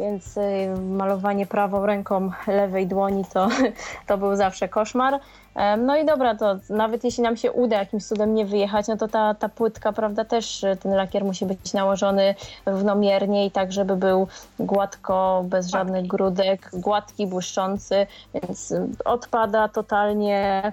więc 0.00 0.36
y, 0.36 0.40
malowanie 0.80 1.46
prawą 1.46 1.86
ręką 1.86 2.30
lewej 2.46 2.86
dłoni 2.86 3.24
to, 3.32 3.48
to 4.06 4.18
był 4.18 4.36
zawsze 4.36 4.68
koszmar. 4.68 5.20
No 5.78 5.96
i 5.96 6.06
dobra, 6.06 6.34
to 6.34 6.56
nawet 6.70 7.04
jeśli 7.04 7.22
nam 7.22 7.36
się 7.36 7.52
uda 7.52 7.78
jakimś 7.78 8.04
cudem 8.04 8.34
nie 8.34 8.46
wyjechać, 8.46 8.88
no 8.88 8.96
to 8.96 9.08
ta, 9.08 9.34
ta 9.34 9.48
płytka, 9.48 9.92
prawda, 9.92 10.24
też 10.24 10.64
y, 10.64 10.76
ten 10.76 10.92
lakier 10.92 11.24
musi 11.24 11.46
być 11.46 11.72
nałożony 11.72 12.34
równomiernie 12.66 13.46
i 13.46 13.50
tak, 13.50 13.72
żeby 13.72 13.96
był 13.96 14.26
gładko, 14.58 15.44
bez 15.46 15.70
tak. 15.70 15.80
żadnych 15.80 16.06
grudek, 16.06 16.70
gładki, 16.72 17.26
błyszczący, 17.26 18.06
więc 18.34 18.74
odpada 19.04 19.68
totalnie, 19.68 20.72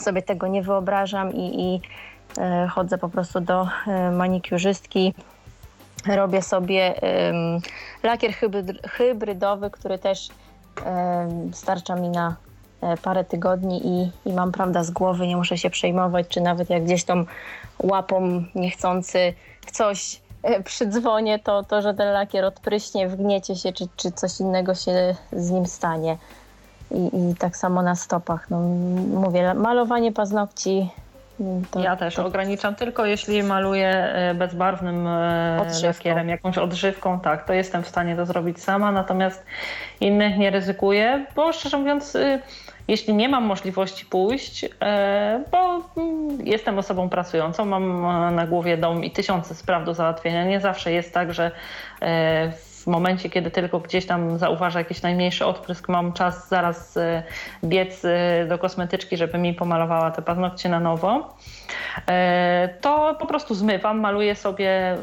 sobie 0.00 0.22
tego 0.22 0.46
nie 0.46 0.62
wyobrażam 0.62 1.34
i, 1.34 1.62
i 1.62 1.80
chodzę 2.68 2.98
po 2.98 3.08
prostu 3.08 3.40
do 3.40 3.68
manikiurzystki 4.12 5.14
robię 6.06 6.42
sobie 6.42 6.94
um, 7.02 7.60
lakier 8.02 8.32
hybrydowy, 8.88 9.70
który 9.70 9.98
też 9.98 10.28
um, 10.86 11.54
starcza 11.54 11.96
mi 11.96 12.08
na 12.08 12.28
e, 12.28 12.51
parę 13.02 13.24
tygodni 13.24 13.86
i, 13.86 14.10
i 14.30 14.32
mam 14.32 14.52
prawda 14.52 14.84
z 14.84 14.90
głowy, 14.90 15.26
nie 15.26 15.36
muszę 15.36 15.58
się 15.58 15.70
przejmować, 15.70 16.28
czy 16.28 16.40
nawet 16.40 16.70
jak 16.70 16.84
gdzieś 16.84 17.04
tą 17.04 17.24
łapą 17.82 18.44
niechcący 18.54 19.34
w 19.66 19.70
coś 19.70 20.20
e, 20.42 20.62
przydzwonię, 20.62 21.38
to, 21.38 21.62
to 21.62 21.82
że 21.82 21.94
ten 21.94 22.12
lakier 22.12 22.44
odpryśnie, 22.44 23.08
wgniecie 23.08 23.56
się, 23.56 23.72
czy, 23.72 23.84
czy 23.96 24.12
coś 24.12 24.40
innego 24.40 24.74
się 24.74 25.14
z 25.32 25.50
nim 25.50 25.66
stanie. 25.66 26.16
I, 26.90 27.30
I 27.30 27.34
tak 27.38 27.56
samo 27.56 27.82
na 27.82 27.94
stopach. 27.94 28.50
No, 28.50 28.60
mówię, 29.20 29.54
malowanie 29.54 30.12
paznokci 30.12 30.90
to, 31.70 31.80
ja 31.80 31.96
też 31.96 32.14
to... 32.14 32.26
ograniczam 32.26 32.74
tylko 32.74 33.06
jeśli 33.06 33.42
maluję 33.42 33.88
e, 33.88 34.34
bezbarwnym 34.34 35.06
e, 35.06 35.58
odżywką. 35.62 35.88
lakierem, 35.88 36.28
jakąś 36.28 36.58
odżywką, 36.58 37.20
tak, 37.20 37.46
to 37.46 37.52
jestem 37.52 37.82
w 37.82 37.88
stanie 37.88 38.16
to 38.16 38.26
zrobić 38.26 38.62
sama, 38.62 38.92
natomiast 38.92 39.44
innych 40.00 40.38
nie 40.38 40.50
ryzykuję, 40.50 41.26
bo 41.36 41.52
szczerze 41.52 41.78
mówiąc, 41.78 42.14
y, 42.14 42.40
jeśli 42.88 43.14
nie 43.14 43.28
mam 43.28 43.44
możliwości 43.44 44.06
pójść, 44.06 44.64
e, 44.80 45.44
bo 45.50 45.82
mm, 45.96 46.46
jestem 46.46 46.78
osobą 46.78 47.08
pracującą, 47.08 47.64
mam 47.64 48.02
na 48.34 48.46
głowie 48.46 48.76
dom 48.76 49.04
i 49.04 49.10
tysiące 49.10 49.54
spraw 49.54 49.84
do 49.84 49.94
załatwienia, 49.94 50.44
nie 50.44 50.60
zawsze 50.60 50.92
jest 50.92 51.14
tak, 51.14 51.34
że 51.34 51.50
w 52.56 52.71
w 52.82 52.86
momencie, 52.86 53.30
kiedy 53.30 53.50
tylko 53.50 53.80
gdzieś 53.80 54.06
tam 54.06 54.38
zauważę 54.38 54.78
jakiś 54.78 55.02
najmniejszy 55.02 55.46
odprysk, 55.46 55.88
mam 55.88 56.12
czas 56.12 56.48
zaraz 56.48 56.96
e, 56.96 57.22
biec 57.64 58.04
e, 58.04 58.46
do 58.48 58.58
kosmetyczki, 58.58 59.16
żeby 59.16 59.38
mi 59.38 59.54
pomalowała 59.54 60.10
te 60.10 60.22
paznokcie 60.22 60.68
na 60.68 60.80
nowo. 60.80 61.34
E, 62.08 62.68
to 62.80 63.16
po 63.20 63.26
prostu 63.26 63.54
zmywam, 63.54 64.00
maluję 64.00 64.34
sobie 64.34 64.96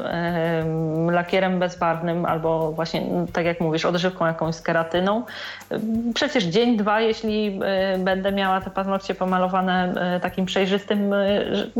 lakierem 1.10 1.58
bezbarwnym 1.58 2.24
albo 2.24 2.72
właśnie, 2.72 3.02
tak 3.32 3.44
jak 3.44 3.60
mówisz, 3.60 3.84
odżywką 3.84 4.26
jakąś 4.26 4.54
z 4.54 4.62
keratyną. 4.62 5.22
Przecież 6.14 6.44
dzień, 6.44 6.76
dwa, 6.76 7.00
jeśli 7.00 7.60
będę 7.98 8.32
miała 8.32 8.60
te 8.60 8.70
paznokcie 8.70 9.14
pomalowane 9.14 9.94
takim 10.22 10.46
przejrzystym, 10.46 11.14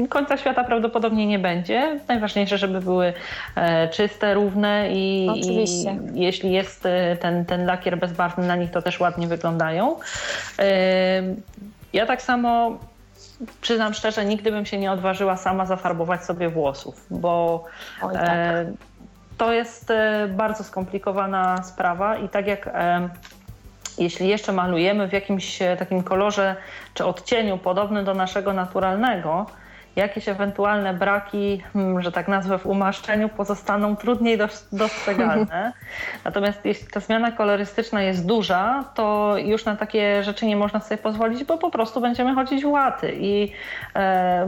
końca 0.09 0.36
świata 0.36 0.64
prawdopodobnie 0.64 1.27
nie 1.27 1.39
będzie. 1.39 2.01
Najważniejsze, 2.09 2.59
żeby 2.59 2.81
były 2.81 3.12
czyste, 3.90 4.35
równe 4.35 4.89
i, 4.93 5.27
i 5.27 5.89
jeśli 6.14 6.52
jest 6.52 6.88
ten, 7.20 7.44
ten 7.44 7.66
lakier 7.66 7.98
bezbarwny 7.98 8.46
na 8.46 8.56
nich, 8.56 8.70
to 8.70 8.82
też 8.82 9.00
ładnie 9.00 9.26
wyglądają. 9.26 9.96
Ja 11.92 12.06
tak 12.06 12.22
samo 12.22 12.78
przyznam 13.60 13.94
szczerze, 13.94 14.24
nigdy 14.24 14.50
bym 14.50 14.66
się 14.66 14.78
nie 14.78 14.92
odważyła 14.92 15.36
sama 15.36 15.66
zafarbować 15.66 16.24
sobie 16.24 16.48
włosów, 16.48 17.06
bo 17.10 17.64
Oj, 18.02 18.14
tak. 18.14 18.28
e, 18.28 18.72
to 19.38 19.52
jest 19.52 19.90
e, 19.90 20.28
bardzo 20.28 20.64
skomplikowana 20.64 21.62
sprawa 21.62 22.16
i 22.16 22.28
tak 22.28 22.46
jak 22.46 22.66
e, 22.66 23.08
jeśli 23.98 24.28
jeszcze 24.28 24.52
malujemy 24.52 25.08
w 25.08 25.12
jakimś 25.12 25.62
e, 25.62 25.76
takim 25.76 26.02
kolorze 26.02 26.56
czy 26.94 27.04
odcieniu 27.04 27.58
podobnym 27.58 28.04
do 28.04 28.14
naszego 28.14 28.52
naturalnego, 28.52 29.46
jakieś 29.96 30.28
ewentualne 30.28 30.94
braki, 30.94 31.62
hmm, 31.72 32.02
że 32.02 32.12
tak 32.12 32.28
nazwę, 32.28 32.58
w 32.58 32.66
umaszczeniu 32.66 33.28
pozostaną 33.28 33.96
trudniej 33.96 34.38
dostrzegalne. 34.72 35.72
Natomiast 36.24 36.64
jeśli 36.64 36.86
ta 36.86 37.00
zmiana 37.00 37.32
kolorystyczna 37.32 38.02
jest 38.02 38.26
duża, 38.26 38.84
to 38.94 39.34
już 39.38 39.64
na 39.64 39.76
takie 39.76 40.22
rzeczy 40.22 40.46
nie 40.46 40.56
można 40.56 40.80
sobie 40.80 40.98
pozwolić, 40.98 41.44
bo 41.44 41.58
po 41.58 41.70
prostu 41.70 42.00
będziemy 42.00 42.34
chodzić 42.34 42.62
w 42.62 42.68
łaty. 42.68 43.16
I 43.20 43.52
e, 43.96 44.46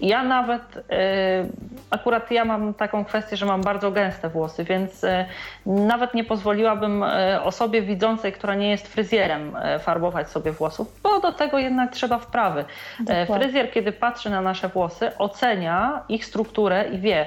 ja 0.00 0.22
nawet, 0.22 0.62
e, 0.90 1.44
akurat 1.90 2.30
ja 2.30 2.44
mam 2.44 2.74
taką 2.74 3.04
kwestię, 3.04 3.36
że 3.36 3.46
mam 3.46 3.62
bardzo 3.62 3.90
gęste 3.90 4.28
włosy, 4.28 4.64
więc 4.64 5.04
e, 5.04 5.26
nawet 5.66 6.14
nie 6.14 6.24
pozwoliłabym 6.24 7.02
e, 7.02 7.42
osobie 7.42 7.82
widzącej, 7.82 8.32
która 8.32 8.54
nie 8.54 8.70
jest 8.70 8.88
fryzjerem, 8.88 9.56
e, 9.56 9.78
farbować 9.78 10.30
sobie 10.30 10.52
włosów, 10.52 11.00
bo 11.02 11.20
do 11.20 11.32
tego 11.32 11.58
jednak 11.58 11.92
trzeba 11.92 12.18
wprawy. 12.18 12.64
E, 13.08 13.26
fryzjer, 13.26 13.72
kiedy 13.72 13.92
patrzy 13.92 14.30
na 14.30 14.40
nasze 14.40 14.68
włosy, 14.68 14.85
ocenia 15.18 16.04
ich 16.08 16.24
strukturę 16.24 16.88
i 16.92 16.98
wie, 16.98 17.26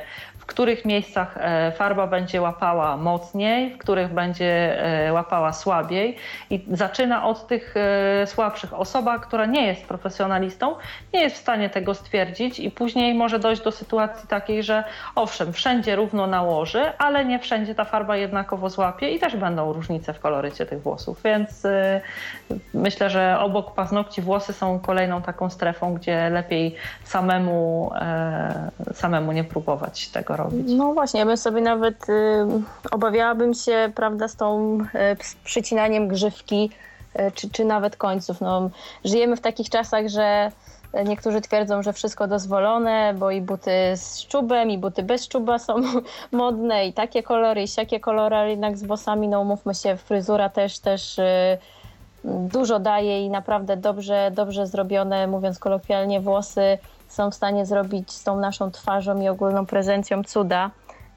których 0.49 0.85
miejscach 0.85 1.37
e, 1.37 1.71
farba 1.71 2.07
będzie 2.07 2.41
łapała 2.41 2.97
mocniej, 2.97 3.69
w 3.69 3.77
których 3.77 4.13
będzie 4.13 4.83
e, 5.07 5.13
łapała 5.13 5.53
słabiej 5.53 6.15
i 6.49 6.65
zaczyna 6.71 7.25
od 7.25 7.47
tych 7.47 7.75
e, 7.77 8.27
słabszych. 8.27 8.73
Osoba, 8.73 9.19
która 9.19 9.45
nie 9.45 9.67
jest 9.67 9.85
profesjonalistą, 9.85 10.75
nie 11.13 11.21
jest 11.21 11.35
w 11.35 11.39
stanie 11.39 11.69
tego 11.69 11.93
stwierdzić 11.93 12.59
i 12.59 12.71
później 12.71 13.13
może 13.13 13.39
dojść 13.39 13.61
do 13.61 13.71
sytuacji 13.71 14.27
takiej, 14.27 14.63
że 14.63 14.83
owszem, 15.15 15.53
wszędzie 15.53 15.95
równo 15.95 16.27
nałoży, 16.27 16.97
ale 16.97 17.25
nie 17.25 17.39
wszędzie 17.39 17.75
ta 17.75 17.85
farba 17.85 18.17
jednakowo 18.17 18.69
złapie 18.69 19.09
i 19.09 19.19
też 19.19 19.35
będą 19.35 19.73
różnice 19.73 20.13
w 20.13 20.19
kolorycie 20.19 20.65
tych 20.65 20.81
włosów, 20.81 21.21
więc 21.23 21.67
myślę, 22.73 23.09
że 23.09 23.39
obok 23.39 23.73
paznokci 23.73 24.21
włosy 24.21 24.53
są 24.53 24.79
kolejną 24.79 25.21
taką 25.21 25.49
strefą, 25.49 25.93
gdzie 25.93 26.29
lepiej 26.29 26.75
samemu, 27.03 27.91
samemu 28.93 29.31
nie 29.31 29.43
próbować 29.43 30.07
tego 30.07 30.38
robić. 30.43 30.67
No 30.67 30.93
właśnie, 30.93 31.19
ja 31.19 31.25
bym 31.25 31.37
sobie 31.37 31.61
nawet 31.61 32.09
y, 32.09 32.45
obawiałabym 32.91 33.53
się, 33.53 33.91
prawda, 33.95 34.27
z 34.27 34.35
tą 34.35 34.77
y, 34.81 34.85
przycinaniem 35.43 36.07
grzywki 36.07 36.69
y, 37.19 37.31
czy, 37.31 37.49
czy 37.49 37.65
nawet 37.65 37.97
końców. 37.97 38.41
No, 38.41 38.69
żyjemy 39.05 39.35
w 39.35 39.41
takich 39.41 39.69
czasach, 39.69 40.07
że 40.07 40.51
Niektórzy 41.05 41.41
twierdzą, 41.41 41.83
że 41.83 41.93
wszystko 41.93 42.27
dozwolone, 42.27 43.13
bo 43.13 43.31
i 43.31 43.41
buty 43.41 43.71
z 43.95 44.27
czubem, 44.27 44.71
i 44.71 44.77
buty 44.77 45.03
bez 45.03 45.27
czuba 45.27 45.59
są 45.59 45.75
modne, 46.31 46.87
i 46.87 46.93
takie 46.93 47.23
kolory, 47.23 47.63
i 47.63 47.67
siakie 47.67 47.99
kolory, 47.99 48.35
ale 48.35 48.49
jednak 48.49 48.77
z 48.77 48.83
włosami, 48.83 49.27
no 49.27 49.41
umówmy 49.41 49.75
się, 49.75 49.97
fryzura 49.97 50.49
też, 50.49 50.79
też 50.79 51.19
y, 51.19 51.57
dużo 52.23 52.79
daje 52.79 53.25
i 53.25 53.29
naprawdę 53.29 53.77
dobrze, 53.77 54.31
dobrze 54.35 54.67
zrobione, 54.67 55.27
mówiąc 55.27 55.59
kolokwialnie, 55.59 56.21
włosy 56.21 56.77
są 57.07 57.31
w 57.31 57.35
stanie 57.35 57.65
zrobić 57.65 58.11
z 58.11 58.23
tą 58.23 58.39
naszą 58.39 58.71
twarzą 58.71 59.21
i 59.21 59.27
ogólną 59.27 59.65
prezencją 59.65 60.23
cuda, 60.23 60.71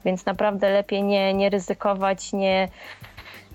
więc 0.05 0.25
naprawdę 0.25 0.69
lepiej 0.69 1.03
nie, 1.03 1.33
nie 1.33 1.49
ryzykować, 1.49 2.33
nie, 2.33 2.67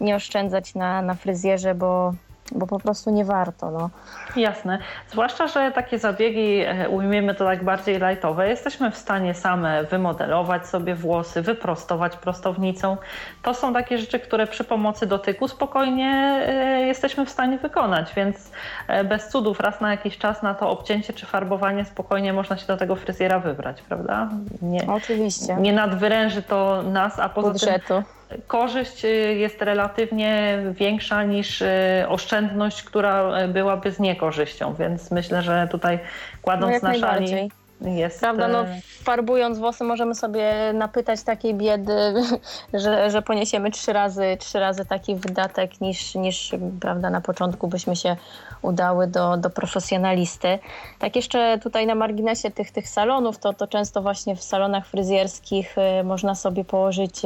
nie 0.01 0.16
oszczędzać 0.16 0.75
na, 0.75 1.03
na 1.03 1.15
fryzjerze, 1.15 1.75
bo, 1.75 2.15
bo 2.53 2.66
po 2.66 2.79
prostu 2.79 3.11
nie 3.11 3.25
warto. 3.25 3.70
No. 3.70 3.91
Jasne. 4.37 4.79
Zwłaszcza, 5.11 5.47
że 5.47 5.73
takie 5.73 5.99
zabiegi, 5.99 6.61
e, 6.61 6.89
ujmiemy 6.89 7.35
to 7.35 7.45
tak 7.45 7.65
bardziej 7.65 8.01
lightowe, 8.01 8.49
jesteśmy 8.49 8.91
w 8.91 8.97
stanie 8.97 9.35
same 9.35 9.85
wymodelować 9.85 10.66
sobie 10.66 10.95
włosy, 10.95 11.43
wyprostować 11.43 12.16
prostownicą. 12.16 12.97
To 13.43 13.55
są 13.55 13.73
takie 13.73 13.99
rzeczy, 13.99 14.19
które 14.19 14.47
przy 14.47 14.65
pomocy 14.65 15.07
dotyku 15.07 15.49
spokojnie 15.49 16.43
e, 16.47 16.87
jesteśmy 16.87 17.27
w 17.27 17.31
stanie 17.31 17.59
wykonać, 17.59 18.15
więc 18.15 18.51
e, 18.89 19.05
bez 19.05 19.29
cudów 19.29 19.61
raz 19.61 19.81
na 19.81 19.91
jakiś 19.91 20.19
czas 20.19 20.43
na 20.43 20.55
to 20.55 20.70
obcięcie 20.70 21.12
czy 21.12 21.27
farbowanie 21.27 21.85
spokojnie 21.85 22.33
można 22.33 22.57
się 22.57 22.66
do 22.66 22.77
tego 22.77 22.97
fryzjera 22.97 23.39
wybrać, 23.39 23.83
prawda? 23.83 24.29
Nie, 24.62 24.87
Oczywiście. 24.87 25.57
Nie 25.57 25.73
nadwyręży 25.73 26.43
to 26.43 26.83
nas, 26.83 27.19
a 27.19 27.29
poza 27.29 27.51
Budżetu. 27.51 27.87
tym 27.87 28.18
korzyść 28.47 29.03
jest 29.37 29.63
relatywnie 29.63 30.59
większa 30.71 31.25
niż 31.25 31.63
oszczędność, 32.09 32.83
która 32.83 33.49
byłaby 33.49 33.93
z 33.93 33.99
niekorzyścią, 33.99 34.75
więc 34.75 35.11
myślę, 35.11 35.43
że 35.43 35.69
tutaj 35.71 35.99
kładąc 36.43 36.83
no 36.83 36.89
na 36.89 36.95
szali 36.95 37.51
jest... 37.81 38.21
Prawda, 38.21 38.49
no 38.49 38.65
farbując 39.03 39.59
włosy 39.59 39.85
możemy 39.85 40.15
sobie 40.15 40.73
napytać 40.75 41.23
takiej 41.23 41.55
biedy, 41.55 42.15
że, 42.75 43.11
że 43.11 43.23
poniesiemy 43.23 43.71
trzy 43.71 43.93
razy, 43.93 44.37
trzy 44.41 44.59
razy 44.59 44.85
taki 44.85 45.15
wydatek 45.15 45.81
niż, 45.81 46.15
niż 46.15 46.55
prawda, 46.81 47.11
na 47.11 47.21
początku 47.21 47.69
byśmy 47.69 47.97
się 47.97 48.17
udały 48.63 49.07
do, 49.07 49.37
do 49.37 49.51
profesjonalisty. 49.51 50.59
Tak 50.99 51.17
jeszcze 51.17 51.59
tutaj 51.63 51.87
na 51.87 51.95
marginesie 51.95 52.51
tych, 52.51 52.71
tych 52.71 52.89
salonów, 52.89 53.39
to, 53.39 53.53
to 53.53 53.67
często 53.67 54.03
właśnie 54.03 54.37
w 54.37 54.43
salonach 54.43 54.87
fryzjerskich 54.87 55.77
y, 56.01 56.05
można 56.05 56.35
sobie 56.35 56.65
położyć 56.65 57.23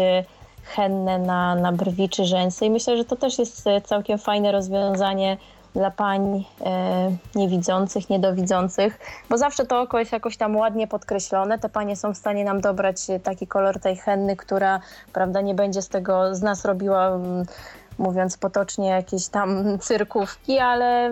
hennę 0.62 1.18
na, 1.18 1.54
na 1.54 1.72
brwi 1.72 2.08
czy 2.08 2.24
rzęsy 2.24 2.66
i 2.66 2.70
myślę, 2.70 2.96
że 2.96 3.04
to 3.04 3.16
też 3.16 3.38
jest 3.38 3.66
y, 3.66 3.80
całkiem 3.80 4.18
fajne 4.18 4.52
rozwiązanie 4.52 5.36
dla 5.74 5.90
pań 5.90 6.44
e, 6.64 7.10
niewidzących, 7.34 8.10
niedowidzących, 8.10 8.98
bo 9.30 9.38
zawsze 9.38 9.66
to 9.66 9.80
oko 9.80 9.98
jest 9.98 10.12
jakoś 10.12 10.36
tam 10.36 10.56
ładnie 10.56 10.86
podkreślone. 10.86 11.58
Te 11.58 11.68
panie 11.68 11.96
są 11.96 12.14
w 12.14 12.16
stanie 12.16 12.44
nam 12.44 12.60
dobrać 12.60 12.96
taki 13.22 13.46
kolor 13.46 13.80
tej 13.80 13.96
henny, 13.96 14.36
która 14.36 14.80
prawda, 15.12 15.40
nie 15.40 15.54
będzie 15.54 15.82
z 15.82 15.88
tego 15.88 16.34
z 16.34 16.42
nas 16.42 16.64
robiła 16.64 17.18
mówiąc 17.98 18.36
potocznie, 18.36 18.88
jakieś 18.88 19.28
tam 19.28 19.64
cyrkówki, 19.86 20.58
ale 20.58 21.06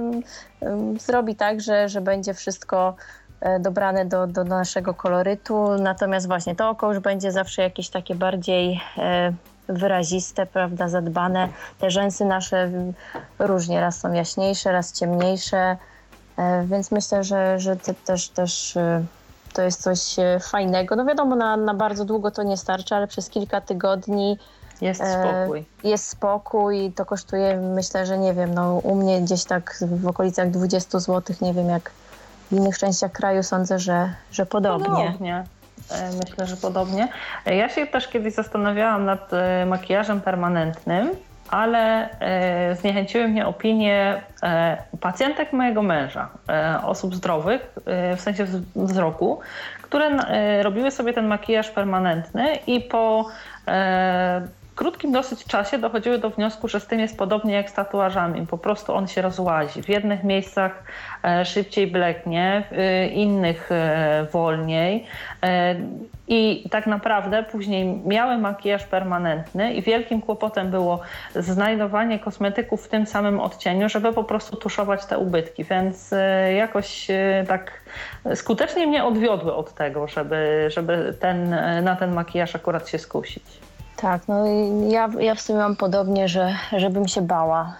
mm, 0.60 0.98
zrobi 0.98 1.36
tak, 1.36 1.60
że, 1.60 1.88
że 1.88 2.00
będzie 2.00 2.34
wszystko 2.34 2.88
e, 2.88 3.19
dobrane 3.60 4.04
do, 4.04 4.26
do 4.26 4.44
naszego 4.44 4.94
kolorytu. 4.94 5.68
Natomiast 5.78 6.26
właśnie 6.26 6.56
to 6.56 6.70
oko 6.70 6.88
już 6.88 6.98
będzie 6.98 7.32
zawsze 7.32 7.62
jakieś 7.62 7.88
takie 7.88 8.14
bardziej 8.14 8.80
e, 8.98 9.32
wyraziste, 9.72 10.46
prawda, 10.46 10.88
zadbane. 10.88 11.48
Te 11.78 11.90
rzęsy 11.90 12.24
nasze 12.24 12.70
różnie, 13.38 13.80
raz 13.80 13.98
są 14.00 14.12
jaśniejsze, 14.12 14.72
raz 14.72 14.92
ciemniejsze, 14.92 15.76
e, 16.36 16.64
więc 16.64 16.90
myślę, 16.90 17.24
że, 17.24 17.58
że 17.58 17.76
te, 17.76 17.94
też, 17.94 18.28
też 18.28 18.76
e, 18.76 19.04
to 19.52 19.62
jest 19.62 19.82
coś 19.82 20.18
e, 20.18 20.40
fajnego. 20.40 20.96
No 20.96 21.04
wiadomo, 21.04 21.36
na, 21.36 21.56
na 21.56 21.74
bardzo 21.74 22.04
długo 22.04 22.30
to 22.30 22.42
nie 22.42 22.56
starczy, 22.56 22.94
ale 22.94 23.06
przez 23.06 23.28
kilka 23.28 23.60
tygodni 23.60 24.38
jest 24.80 25.00
spokój. 25.00 25.64
Jest 25.84 26.08
spokój, 26.08 26.92
to 26.92 27.04
kosztuje, 27.04 27.56
myślę, 27.56 28.06
że 28.06 28.18
nie 28.18 28.34
wiem, 28.34 28.54
no 28.54 28.74
u 28.74 28.94
mnie 28.94 29.20
gdzieś 29.20 29.44
tak 29.44 29.78
w 29.80 30.06
okolicach 30.06 30.50
20 30.50 30.98
zł, 30.98 31.36
nie 31.40 31.54
wiem 31.54 31.68
jak 31.68 31.90
w 32.50 32.52
innych 32.52 32.78
częściach 32.78 33.12
kraju, 33.12 33.42
sądzę, 33.42 33.78
że, 33.78 34.14
że 34.32 34.46
podobnie. 34.46 34.88
Podobnie. 34.88 35.44
E, 35.90 36.10
myślę, 36.24 36.46
że 36.46 36.56
podobnie. 36.56 37.08
E, 37.46 37.56
ja 37.56 37.68
się 37.68 37.86
też 37.86 38.08
kiedyś 38.08 38.34
zastanawiałam 38.34 39.04
nad 39.04 39.32
e, 39.32 39.66
makijażem 39.66 40.20
permanentnym, 40.20 41.10
ale 41.50 42.08
zniechęciły 42.80 43.28
mnie 43.28 43.46
opinie 43.46 44.22
pacjentek 45.00 45.52
mojego 45.52 45.82
męża, 45.82 46.28
osób 46.84 47.14
zdrowych, 47.14 47.74
w 48.16 48.20
sensie 48.20 48.46
wzroku, 48.76 49.40
które 49.82 50.10
robiły 50.62 50.90
sobie 50.90 51.12
ten 51.12 51.26
makijaż 51.26 51.70
permanentny 51.70 52.54
i 52.66 52.80
po 52.80 53.26
krótkim 54.80 55.12
dosyć 55.12 55.44
czasie 55.44 55.78
dochodziły 55.78 56.18
do 56.18 56.30
wniosku, 56.30 56.68
że 56.68 56.80
z 56.80 56.86
tym 56.86 57.00
jest 57.00 57.18
podobnie 57.18 57.54
jak 57.54 57.70
z 57.70 57.72
tatuażami. 57.72 58.46
Po 58.46 58.58
prostu 58.58 58.94
on 58.94 59.08
się 59.08 59.22
rozłazi. 59.22 59.82
W 59.82 59.88
jednych 59.88 60.24
miejscach 60.24 60.82
e, 61.24 61.44
szybciej 61.44 61.86
bleknie, 61.86 62.62
w 62.70 63.10
innych 63.12 63.72
e, 63.72 64.26
wolniej. 64.32 65.06
E, 65.42 65.76
I 66.28 66.68
tak 66.70 66.86
naprawdę 66.86 67.42
później 67.42 68.00
miały 68.06 68.38
makijaż 68.38 68.84
permanentny 68.84 69.74
i 69.74 69.82
wielkim 69.82 70.20
kłopotem 70.22 70.70
było 70.70 71.00
znajdowanie 71.34 72.18
kosmetyków 72.18 72.86
w 72.86 72.88
tym 72.88 73.06
samym 73.06 73.40
odcieniu, 73.40 73.88
żeby 73.88 74.12
po 74.12 74.24
prostu 74.24 74.56
tuszować 74.56 75.06
te 75.06 75.18
ubytki. 75.18 75.64
Więc 75.64 76.14
jakoś 76.56 77.08
tak 77.48 77.72
skutecznie 78.34 78.86
mnie 78.86 79.04
odwiodły 79.04 79.54
od 79.54 79.74
tego, 79.74 80.08
żeby, 80.08 80.68
żeby 80.68 81.14
ten, 81.20 81.56
na 81.82 81.96
ten 81.96 82.12
makijaż 82.12 82.56
akurat 82.56 82.88
się 82.88 82.98
skusić. 82.98 83.69
Tak, 84.00 84.28
no 84.28 84.46
ja, 84.88 85.08
ja 85.18 85.34
w 85.34 85.40
sumie 85.40 85.58
mam 85.58 85.76
podobnie, 85.76 86.28
że 86.28 86.54
żebym 86.76 87.08
się 87.08 87.22
bała 87.22 87.76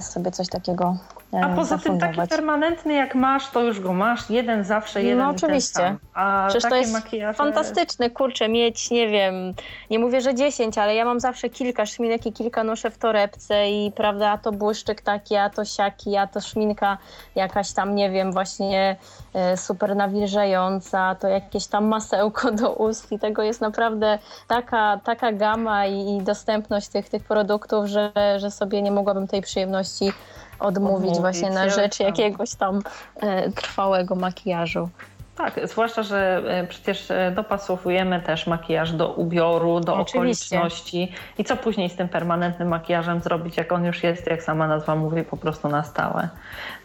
sobie 0.00 0.30
coś 0.30 0.48
takiego 0.48 0.96
a 1.32 1.48
poza 1.48 1.78
tym 1.78 1.98
taki 1.98 2.20
permanentny 2.28 2.94
jak 2.94 3.14
masz, 3.14 3.50
to 3.50 3.62
już 3.62 3.80
go 3.80 3.92
masz. 3.92 4.30
Jeden 4.30 4.64
zawsze, 4.64 5.02
jeden 5.02 5.18
No 5.18 5.30
oczywiście. 5.30 5.96
A 6.14 6.46
Przecież 6.48 6.70
to 6.70 6.76
jest 6.76 6.92
makijaże... 6.92 7.38
fantastyczne, 7.38 8.10
kurczę, 8.10 8.48
mieć, 8.48 8.90
nie 8.90 9.08
wiem, 9.08 9.54
nie 9.90 9.98
mówię, 9.98 10.20
że 10.20 10.34
10, 10.34 10.78
ale 10.78 10.94
ja 10.94 11.04
mam 11.04 11.20
zawsze 11.20 11.48
kilka 11.48 11.86
szminek 11.86 12.26
i 12.26 12.32
kilka 12.32 12.64
noszę 12.64 12.90
w 12.90 12.98
torebce 12.98 13.70
i 13.70 13.92
prawda, 13.92 14.30
a 14.30 14.38
to 14.38 14.52
błyszczyk 14.52 15.00
taki, 15.00 15.36
a 15.36 15.50
to 15.50 15.64
siaki, 15.64 16.16
a 16.16 16.26
to 16.26 16.40
szminka 16.40 16.98
jakaś 17.34 17.72
tam, 17.72 17.94
nie 17.94 18.10
wiem, 18.10 18.32
właśnie 18.32 18.96
e, 19.34 19.56
super 19.56 19.96
nawilżająca, 19.96 21.14
to 21.14 21.28
jakieś 21.28 21.66
tam 21.66 21.84
masełko 21.86 22.50
do 22.52 22.72
ust 22.72 23.12
i 23.12 23.18
tego 23.18 23.42
jest 23.42 23.60
naprawdę 23.60 24.18
taka, 24.48 25.00
taka 25.04 25.32
gama 25.32 25.86
i, 25.86 26.16
i 26.16 26.22
dostępność 26.22 26.88
tych, 26.88 27.08
tych 27.08 27.24
produktów, 27.24 27.86
że, 27.86 28.12
że 28.36 28.50
sobie 28.50 28.82
nie 28.82 28.90
mogłabym 28.90 29.28
tej 29.28 29.39
przyjemności 29.42 30.12
odmówić, 30.58 30.96
odmówić 30.96 31.20
właśnie 31.20 31.50
na 31.50 31.68
rzecz 31.70 31.98
tak. 31.98 32.06
jakiegoś 32.06 32.54
tam 32.54 32.82
e, 33.20 33.50
trwałego 33.50 34.14
makijażu. 34.14 34.88
Tak, 35.36 35.60
zwłaszcza, 35.64 36.02
że 36.02 36.42
e, 36.46 36.66
przecież 36.66 37.10
e, 37.10 37.32
dopasowujemy 37.36 38.20
też 38.20 38.46
makijaż 38.46 38.92
do 38.92 39.12
ubioru, 39.12 39.80
do 39.80 39.96
Oczywiście. 39.96 40.56
okoliczności. 40.58 41.12
I 41.38 41.44
co 41.44 41.56
później 41.56 41.90
z 41.90 41.96
tym 41.96 42.08
permanentnym 42.08 42.68
makijażem 42.68 43.20
zrobić, 43.20 43.56
jak 43.56 43.72
on 43.72 43.84
już 43.84 44.02
jest, 44.02 44.26
jak 44.26 44.42
sama 44.42 44.68
nazwa 44.68 44.96
mówi, 44.96 45.22
po 45.22 45.36
prostu 45.36 45.68
na 45.68 45.82
stałe. 45.82 46.28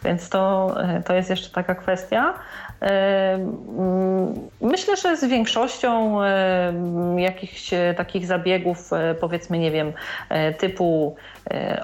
Więc 0.06 0.28
to, 0.28 0.74
to 1.04 1.14
jest 1.14 1.30
jeszcze 1.30 1.50
taka 1.50 1.74
kwestia. 1.74 2.34
Myślę, 4.60 4.96
że 4.96 5.16
z 5.16 5.24
większością 5.24 6.18
jakichś 7.16 7.70
takich 7.96 8.26
zabiegów, 8.26 8.90
powiedzmy, 9.20 9.58
nie 9.58 9.70
wiem, 9.70 9.92
typu 10.58 11.16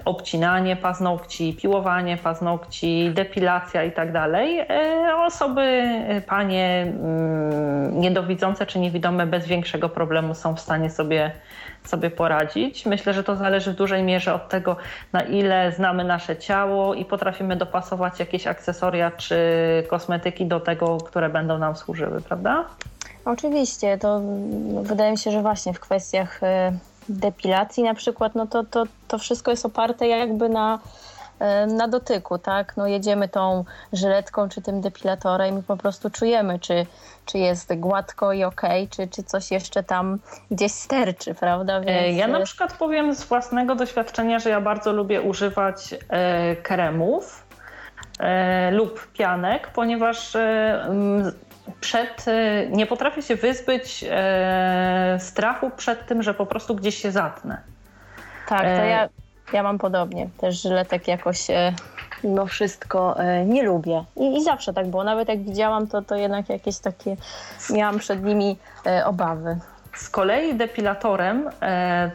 obcinanie 0.04 0.76
paznokci, 0.76 1.56
piłowanie 1.62 2.16
paznokci, 2.16 3.10
depilacja 3.14 3.84
i 3.84 3.92
tak 3.92 4.12
dalej, 4.12 4.66
osoby, 5.26 5.82
panie 6.26 6.92
niedowidzące 7.92 8.66
czy 8.66 8.78
niewidome 8.78 9.26
bez 9.26 9.46
większego 9.46 9.88
problemu 9.88 10.34
są 10.34 10.56
w 10.56 10.60
stanie 10.60 10.90
sobie 10.90 11.30
sobie 11.84 12.10
poradzić. 12.10 12.86
Myślę, 12.86 13.14
że 13.14 13.24
to 13.24 13.36
zależy 13.36 13.72
w 13.72 13.76
dużej 13.76 14.02
mierze 14.02 14.34
od 14.34 14.48
tego, 14.48 14.76
na 15.12 15.20
ile 15.20 15.72
znamy 15.72 16.04
nasze 16.04 16.36
ciało 16.36 16.94
i 16.94 17.04
potrafimy 17.04 17.56
dopasować 17.56 18.20
jakieś 18.20 18.46
akcesoria 18.46 19.10
czy 19.10 19.36
kosmetyki 19.88 20.46
do 20.46 20.60
tego, 20.60 20.98
które 20.98 21.28
będą 21.28 21.58
nam 21.58 21.76
służyły, 21.76 22.20
prawda? 22.20 22.64
Oczywiście, 23.24 23.98
to 23.98 24.20
wydaje 24.82 25.10
mi 25.10 25.18
się, 25.18 25.30
że 25.30 25.42
właśnie 25.42 25.74
w 25.74 25.80
kwestiach 25.80 26.42
e, 26.42 26.72
depilacji 27.08 27.82
na 27.82 27.94
przykład, 27.94 28.34
no 28.34 28.46
to, 28.46 28.64
to, 28.64 28.84
to 29.08 29.18
wszystko 29.18 29.50
jest 29.50 29.66
oparte 29.66 30.08
jakby 30.08 30.48
na 30.48 30.78
na 31.66 31.88
dotyku, 31.88 32.38
tak? 32.38 32.76
No 32.76 32.86
jedziemy 32.86 33.28
tą 33.28 33.64
żyletką 33.92 34.48
czy 34.48 34.62
tym 34.62 34.80
depilatorem 34.80 35.58
i 35.58 35.62
po 35.62 35.76
prostu 35.76 36.10
czujemy, 36.10 36.58
czy, 36.58 36.86
czy 37.26 37.38
jest 37.38 37.74
gładko 37.74 38.32
i 38.32 38.44
ok, 38.44 38.62
czy, 38.90 39.08
czy 39.08 39.22
coś 39.22 39.50
jeszcze 39.50 39.82
tam 39.82 40.18
gdzieś 40.50 40.72
sterczy, 40.72 41.34
prawda? 41.34 41.78
E, 41.78 41.84
Więc... 41.84 42.18
Ja 42.18 42.26
na 42.26 42.40
przykład 42.40 42.72
powiem 42.72 43.14
z 43.14 43.24
własnego 43.24 43.74
doświadczenia, 43.74 44.38
że 44.38 44.50
ja 44.50 44.60
bardzo 44.60 44.92
lubię 44.92 45.22
używać 45.22 45.94
e, 46.08 46.56
kremów 46.56 47.46
e, 48.20 48.70
lub 48.70 49.12
pianek, 49.12 49.70
ponieważ 49.70 50.36
e, 50.36 50.88
przed, 51.80 52.28
e, 52.28 52.66
nie 52.66 52.86
potrafię 52.86 53.22
się 53.22 53.36
wyzbyć 53.36 54.04
strachu 55.18 55.70
przed 55.76 56.06
tym, 56.06 56.22
że 56.22 56.34
po 56.34 56.46
prostu 56.46 56.74
gdzieś 56.74 57.02
się 57.02 57.10
zatnę. 57.10 57.62
Tak, 58.48 58.60
to 58.60 58.84
ja, 58.84 59.08
ja 59.52 59.62
mam 59.62 59.78
podobnie. 59.78 60.28
Też 60.38 60.62
żyletek 60.62 61.08
jakoś 61.08 61.50
e, 61.50 61.72
mimo 62.24 62.46
wszystko 62.46 63.20
e, 63.20 63.44
nie 63.44 63.62
lubię. 63.62 64.04
I, 64.16 64.36
I, 64.36 64.44
zawsze 64.44 64.72
tak 64.72 64.86
było. 64.86 65.04
Nawet 65.04 65.28
jak 65.28 65.42
widziałam, 65.42 65.86
to, 65.86 66.02
to 66.02 66.16
jednak 66.16 66.48
jakieś 66.48 66.78
takie 66.78 67.16
miałam 67.70 67.98
przed 67.98 68.24
nimi 68.24 68.58
e, 68.86 69.06
obawy. 69.06 69.58
Z 69.94 70.08
kolei 70.08 70.54
depilatorem 70.54 71.50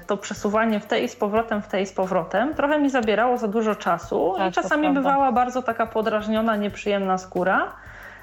to 0.08 0.18
przesuwanie 0.18 0.80
w 0.80 0.86
tej 0.86 1.04
i 1.04 1.10
z 1.10 1.16
powrotem, 1.16 1.62
w 1.62 1.68
tej 1.68 1.84
i 1.84 1.86
z 1.86 1.94
powrotem 1.94 2.56
trochę 2.56 2.80
mi 2.80 2.90
zabierało 2.90 3.38
za 3.38 3.48
dużo 3.48 3.76
czasu 3.76 4.34
tak, 4.38 4.52
i 4.52 4.56
czasami 4.56 4.94
bywała 4.94 5.32
bardzo 5.32 5.62
taka 5.62 5.86
podrażniona, 5.86 6.56
nieprzyjemna 6.56 7.18
skóra. 7.18 7.72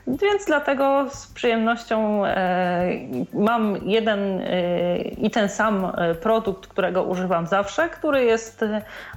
Więc 0.06 0.44
dlatego 0.47 1.06
z 1.10 1.26
przyjemnością 1.26 2.26
e, 2.26 2.89
mam 3.35 3.76
jeden 3.82 4.40
e, 4.40 4.98
i 4.98 5.31
ten 5.31 5.48
sam 5.48 5.93
e, 5.97 6.14
produkt, 6.14 6.66
którego 6.66 7.02
używam 7.02 7.47
zawsze, 7.47 7.89
który 7.89 8.24
jest 8.24 8.64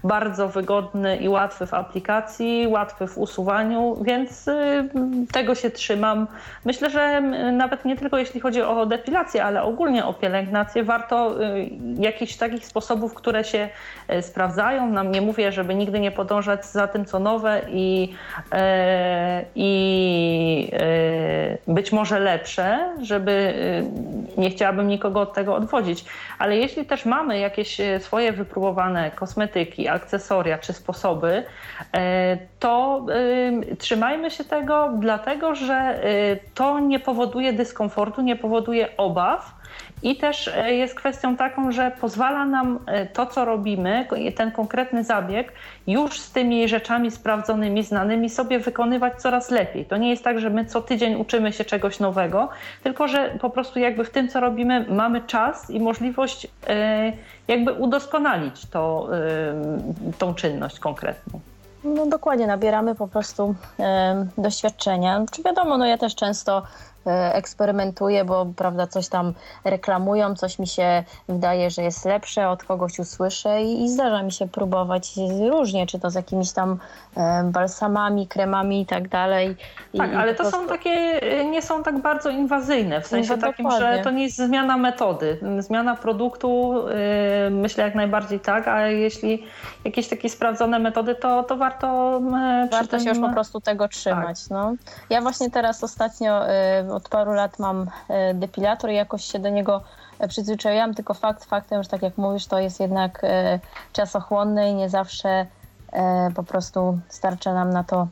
bardzo 0.03 0.47
wygodny 0.47 1.17
i 1.17 1.29
łatwy 1.29 1.67
w 1.67 1.73
aplikacji, 1.73 2.67
łatwy 2.67 3.07
w 3.07 3.17
usuwaniu, 3.17 3.97
więc 4.01 4.49
tego 5.31 5.55
się 5.55 5.69
trzymam. 5.69 6.27
Myślę, 6.65 6.89
że 6.89 7.21
nawet 7.51 7.85
nie 7.85 7.95
tylko 7.95 8.17
jeśli 8.17 8.39
chodzi 8.39 8.61
o 8.61 8.85
depilację, 8.85 9.43
ale 9.43 9.63
ogólnie 9.63 10.05
o 10.05 10.13
pielęgnację, 10.13 10.83
warto 10.83 11.35
jakichś 11.99 12.35
takich 12.35 12.65
sposobów, 12.65 13.13
które 13.13 13.43
się 13.43 13.69
sprawdzają. 14.21 14.89
Nam 14.89 15.11
nie 15.11 15.21
mówię, 15.21 15.51
żeby 15.51 15.75
nigdy 15.75 15.99
nie 15.99 16.11
podążać 16.11 16.65
za 16.65 16.87
tym, 16.87 17.05
co 17.05 17.19
nowe 17.19 17.61
i, 17.69 18.13
i 19.55 20.71
być 21.67 21.91
może 21.91 22.19
lepsze, 22.19 22.95
żeby 23.01 23.31
y, 24.37 24.41
nie 24.41 24.49
chciałabym 24.49 24.87
nikogo 24.87 25.21
od 25.21 25.33
tego 25.33 25.55
odwodzić, 25.55 26.05
ale 26.39 26.57
jeśli 26.57 26.85
też 26.85 27.05
mamy 27.05 27.39
jakieś 27.39 27.79
y, 27.79 27.99
swoje 27.99 28.31
wypróbowane 28.31 29.11
kosmetyki, 29.11 29.87
akcesoria 29.87 30.57
czy 30.57 30.73
sposoby, 30.73 31.43
to 32.59 33.05
trzymajmy 33.79 34.31
się 34.31 34.43
tego, 34.43 34.89
dlatego 34.99 35.55
że 35.55 35.99
to 36.53 36.79
nie 36.79 36.99
powoduje 36.99 37.53
dyskomfortu, 37.53 38.21
nie 38.21 38.35
powoduje 38.35 38.97
obaw 38.97 39.56
i 40.03 40.15
też 40.15 40.47
e, 40.47 40.73
jest 40.73 40.95
kwestią 40.95 41.37
taką, 41.37 41.71
że 41.71 41.91
pozwala 42.01 42.45
nam 42.45 42.79
e, 42.85 43.05
to, 43.05 43.25
co 43.25 43.45
robimy, 43.45 44.07
ten 44.35 44.51
konkretny 44.51 45.03
zabieg, 45.03 45.53
już 45.87 46.19
z 46.19 46.31
tymi 46.31 46.67
rzeczami 46.67 47.11
sprawdzonymi, 47.11 47.83
znanymi 47.83 48.29
sobie 48.29 48.59
wykonywać 48.59 49.21
coraz 49.21 49.51
lepiej. 49.51 49.85
To 49.85 49.97
nie 49.97 50.09
jest 50.09 50.23
tak, 50.23 50.39
że 50.39 50.49
my 50.49 50.65
co 50.65 50.81
tydzień 50.81 51.15
uczymy 51.15 51.53
się 51.53 51.65
czegoś 51.65 51.99
nowego, 51.99 52.49
tylko 52.83 53.07
że 53.07 53.29
po 53.41 53.49
prostu 53.49 53.79
jakby 53.79 54.03
w 54.03 54.09
tym, 54.09 54.29
co 54.29 54.39
robimy, 54.39 54.85
mamy 54.89 55.21
czas 55.21 55.69
i 55.69 55.79
możliwość 55.79 56.47
e, 56.67 57.13
jakby 57.47 57.73
udoskonalić 57.73 58.65
to, 58.65 59.09
tą 60.17 60.33
czynność 60.33 60.79
konkretną. 60.79 61.39
No 61.83 62.05
dokładnie, 62.05 62.47
nabieramy 62.47 62.95
po 62.95 63.07
prostu 63.07 63.55
doświadczenia. 64.37 65.25
Czy 65.31 65.43
wiadomo, 65.43 65.77
no 65.77 65.85
ja 65.85 65.97
też 65.97 66.15
często 66.15 66.63
eksperymentuję, 67.11 68.25
bo 68.25 68.45
prawda, 68.55 68.87
coś 68.87 69.07
tam 69.07 69.33
reklamują, 69.65 70.35
coś 70.35 70.59
mi 70.59 70.67
się 70.67 71.03
wydaje, 71.29 71.69
że 71.69 71.81
jest 71.81 72.05
lepsze, 72.05 72.49
od 72.49 72.63
kogoś 72.63 72.99
usłyszę 72.99 73.63
i, 73.63 73.83
i 73.83 73.89
zdarza 73.89 74.23
mi 74.23 74.31
się 74.31 74.47
próbować 74.47 75.13
różnie, 75.51 75.87
czy 75.87 75.99
to 75.99 76.09
z 76.09 76.15
jakimiś 76.15 76.51
tam 76.51 76.79
e, 77.17 77.43
balsamami, 77.43 78.27
kremami 78.27 78.81
i 78.81 78.85
tak 78.85 79.07
dalej. 79.07 79.55
Tak, 79.97 80.13
ale 80.13 80.35
to 80.35 80.43
prostu... 80.43 80.59
są 80.59 80.67
takie, 80.67 80.89
e, 81.21 81.45
nie 81.45 81.61
są 81.61 81.83
tak 81.83 82.01
bardzo 82.01 82.29
inwazyjne, 82.29 83.01
w 83.01 83.07
sensie 83.07 83.35
no, 83.35 83.41
takim, 83.41 83.65
dokładnie. 83.65 83.97
że 83.97 84.03
to 84.03 84.11
nie 84.11 84.23
jest 84.23 84.37
zmiana 84.37 84.77
metody. 84.77 85.39
Zmiana 85.59 85.95
produktu 85.95 86.73
myślę 87.51 87.83
jak 87.83 87.95
najbardziej 87.95 88.39
tak, 88.39 88.67
a 88.67 88.87
jeśli 88.87 89.43
jakieś 89.85 90.07
takie 90.07 90.29
sprawdzone 90.29 90.79
metody, 90.79 91.15
to, 91.15 91.43
to 91.43 91.57
warto 91.57 92.21
Warto 92.71 92.87
tym... 92.87 92.99
się 92.99 93.09
już 93.09 93.19
po 93.19 93.29
prostu 93.29 93.61
tego 93.61 93.87
trzymać. 93.87 94.43
Tak. 94.43 94.49
No. 94.49 94.75
Ja 95.09 95.21
właśnie 95.21 95.51
teraz 95.51 95.83
ostatnio 95.83 96.41
od 96.97 97.09
paru 97.09 97.33
lat 97.33 97.59
mam 97.59 97.89
e, 98.09 98.33
depilator 98.33 98.89
i 98.89 98.95
jakoś 98.95 99.23
się 99.23 99.39
do 99.39 99.49
niego 99.49 99.81
e, 100.19 100.27
przyzwyczaiłam, 100.27 100.93
tylko 100.93 101.13
fakt 101.13 101.45
faktem, 101.45 101.83
że 101.83 101.89
tak 101.89 102.01
jak 102.01 102.17
mówisz, 102.17 102.47
to 102.47 102.59
jest 102.59 102.79
jednak 102.79 103.23
e, 103.23 103.59
czasochłonne 103.93 104.71
i 104.71 104.75
nie 104.75 104.89
zawsze 104.89 105.45
po 106.35 106.43
prostu 106.43 106.99
starcza 107.09 107.53
nam 107.53 107.69
na 107.69 107.83
to 107.83 108.07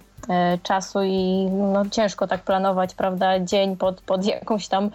czasu 0.64 1.04
i 1.04 1.50
no, 1.52 1.90
ciężko 1.90 2.28
tak 2.28 2.42
planować, 2.42 2.94
prawda, 2.94 3.40
dzień 3.40 3.78
pod, 3.78 4.02
pod 4.02 4.26
jakąś 4.26 4.68
tam 4.68 4.90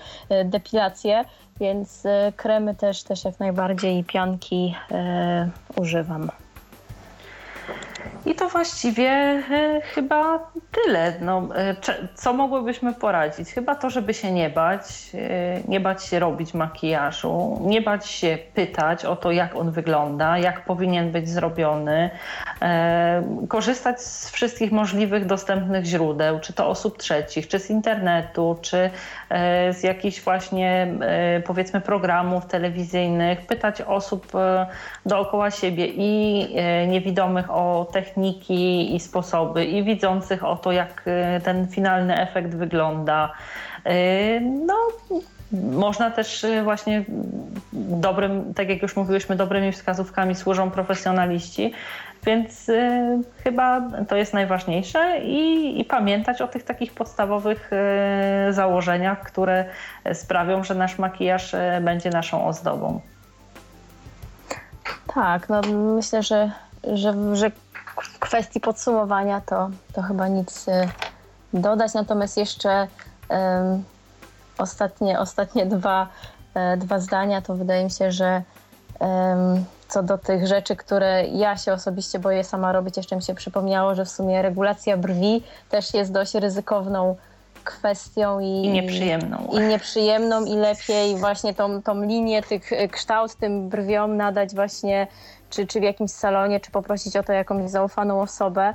depilację, 0.44 1.24
więc 1.60 2.02
kremy 2.36 2.74
też, 2.74 3.02
też 3.02 3.24
jak 3.24 3.40
najbardziej 3.40 3.98
i 3.98 4.04
pianki 4.04 4.74
używam. 5.76 6.30
I 8.30 8.34
to 8.34 8.48
właściwie 8.48 9.10
e, 9.10 9.80
chyba 9.94 10.50
tyle. 10.70 11.12
No, 11.20 11.48
e, 11.56 11.76
co 12.14 12.32
mogłybyśmy 12.32 12.94
poradzić? 12.94 13.48
Chyba 13.48 13.74
to, 13.74 13.90
żeby 13.90 14.14
się 14.14 14.32
nie 14.32 14.50
bać, 14.50 14.82
e, 15.14 15.60
nie 15.68 15.80
bać 15.80 16.04
się 16.04 16.18
robić 16.18 16.54
makijażu, 16.54 17.60
nie 17.66 17.82
bać 17.82 18.06
się 18.06 18.38
pytać 18.54 19.04
o 19.04 19.16
to, 19.16 19.30
jak 19.30 19.56
on 19.56 19.70
wygląda, 19.70 20.38
jak 20.38 20.64
powinien 20.64 21.12
być 21.12 21.28
zrobiony, 21.28 22.10
korzystać 23.48 24.02
z 24.02 24.30
wszystkich 24.30 24.72
możliwych 24.72 25.26
dostępnych 25.26 25.84
źródeł, 25.84 26.40
czy 26.40 26.52
to 26.52 26.68
osób 26.68 26.98
trzecich, 26.98 27.48
czy 27.48 27.58
z 27.58 27.70
internetu, 27.70 28.58
czy 28.60 28.90
z 29.70 29.82
jakichś 29.82 30.20
właśnie 30.20 30.86
powiedzmy 31.44 31.80
programów 31.80 32.46
telewizyjnych, 32.46 33.46
pytać 33.46 33.82
osób 33.82 34.32
dookoła 35.06 35.50
siebie 35.50 35.86
i 35.86 36.46
niewidomych 36.88 37.50
o 37.50 37.86
techniki 38.20 38.94
i 38.94 39.00
sposoby, 39.00 39.64
i 39.64 39.84
widzących 39.84 40.44
o 40.44 40.56
to, 40.56 40.72
jak 40.72 41.02
y, 41.06 41.40
ten 41.40 41.68
finalny 41.68 42.20
efekt 42.20 42.54
wygląda. 42.54 43.32
Y, 43.86 44.40
no, 44.40 44.76
można 45.52 46.10
też 46.10 46.44
y, 46.44 46.62
właśnie 46.62 47.04
dobrym, 47.72 48.54
tak 48.54 48.68
jak 48.68 48.82
już 48.82 48.96
mówiłyśmy, 48.96 49.36
dobrymi 49.36 49.72
wskazówkami 49.72 50.34
służą 50.34 50.70
profesjonaliści, 50.70 51.72
więc 52.26 52.68
y, 52.68 53.18
chyba 53.44 53.82
to 54.08 54.16
jest 54.16 54.34
najważniejsze 54.34 55.18
i, 55.18 55.80
i, 55.80 55.84
pamiętać 55.84 56.42
o 56.42 56.48
tych 56.48 56.62
takich 56.62 56.92
podstawowych 56.92 57.70
y, 58.48 58.52
założeniach, 58.52 59.22
które 59.22 59.64
sprawią, 60.12 60.64
że 60.64 60.74
nasz 60.74 60.98
makijaż 60.98 61.52
będzie 61.80 62.10
naszą 62.10 62.46
ozdobą. 62.46 63.00
Tak, 65.14 65.48
no 65.48 65.60
myślę, 65.96 66.22
że, 66.22 66.50
że, 66.94 67.36
że 67.36 67.50
w 68.02 68.18
kwestii 68.18 68.60
podsumowania 68.60 69.40
to, 69.40 69.70
to 69.92 70.02
chyba 70.02 70.28
nic 70.28 70.68
y, 70.68 70.88
dodać. 71.52 71.94
Natomiast 71.94 72.36
jeszcze 72.36 72.88
um, 73.28 73.84
ostatnie, 74.58 75.20
ostatnie 75.20 75.66
dwa, 75.66 76.08
e, 76.54 76.76
dwa 76.76 76.98
zdania 76.98 77.42
to 77.42 77.54
wydaje 77.54 77.84
mi 77.84 77.90
się, 77.90 78.12
że 78.12 78.42
um, 78.98 79.64
co 79.88 80.02
do 80.02 80.18
tych 80.18 80.46
rzeczy, 80.46 80.76
które 80.76 81.26
ja 81.26 81.56
się 81.56 81.72
osobiście 81.72 82.18
boję 82.18 82.44
sama 82.44 82.72
robić, 82.72 82.96
jeszcze 82.96 83.16
mi 83.16 83.22
się 83.22 83.34
przypomniało, 83.34 83.94
że 83.94 84.04
w 84.04 84.10
sumie 84.10 84.42
regulacja 84.42 84.96
brwi 84.96 85.42
też 85.70 85.94
jest 85.94 86.12
dość 86.12 86.34
ryzykowną 86.34 87.16
kwestią 87.64 88.40
i, 88.40 88.46
I 88.46 88.68
nieprzyjemną. 88.68 89.48
I 89.52 89.60
nieprzyjemną 89.60 90.44
i 90.44 90.56
lepiej 90.56 91.16
właśnie 91.16 91.54
tą, 91.54 91.82
tą 91.82 92.02
linię, 92.02 92.42
tych 92.42 92.70
kształt 92.90 93.34
tym 93.34 93.68
brwiom 93.68 94.16
nadać 94.16 94.54
właśnie 94.54 95.06
czy, 95.50 95.66
czy 95.66 95.80
w 95.80 95.82
jakimś 95.82 96.10
salonie, 96.10 96.60
czy 96.60 96.70
poprosić 96.70 97.16
o 97.16 97.22
to 97.22 97.32
jakąś 97.32 97.70
zaufaną 97.70 98.20
osobę. 98.20 98.74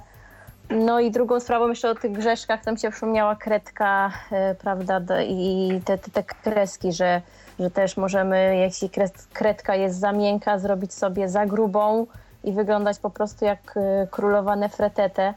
No 0.70 1.00
i 1.00 1.12
drugą 1.12 1.40
sprawą 1.40 1.70
jeszcze 1.70 1.90
o 1.90 1.96
tych 1.96 2.12
grzeszkach, 2.12 2.64
tam 2.64 2.78
się 2.78 2.92
przypomniała 2.92 3.36
kredka, 3.36 4.12
e, 4.32 4.56
prawda, 4.56 5.02
i 5.22 5.82
te, 5.86 5.98
te, 5.98 6.12
te 6.12 6.24
kreski, 6.24 6.94
że, 6.94 7.22
że 7.60 7.72
też 7.72 7.98
możemy, 7.98 8.56
jeśli 8.56 8.90
kredka 9.34 9.76
jest 9.76 10.00
za 10.00 10.12
miękka, 10.12 10.60
zrobić 10.60 10.94
sobie 10.94 11.30
za 11.30 11.46
grubą 11.46 12.08
i 12.44 12.52
wyglądać 12.52 13.00
po 13.00 13.10
prostu 13.10 13.46
jak 13.46 13.78
e, 13.78 14.08
królowa 14.12 14.56
Nefretete. 14.56 15.34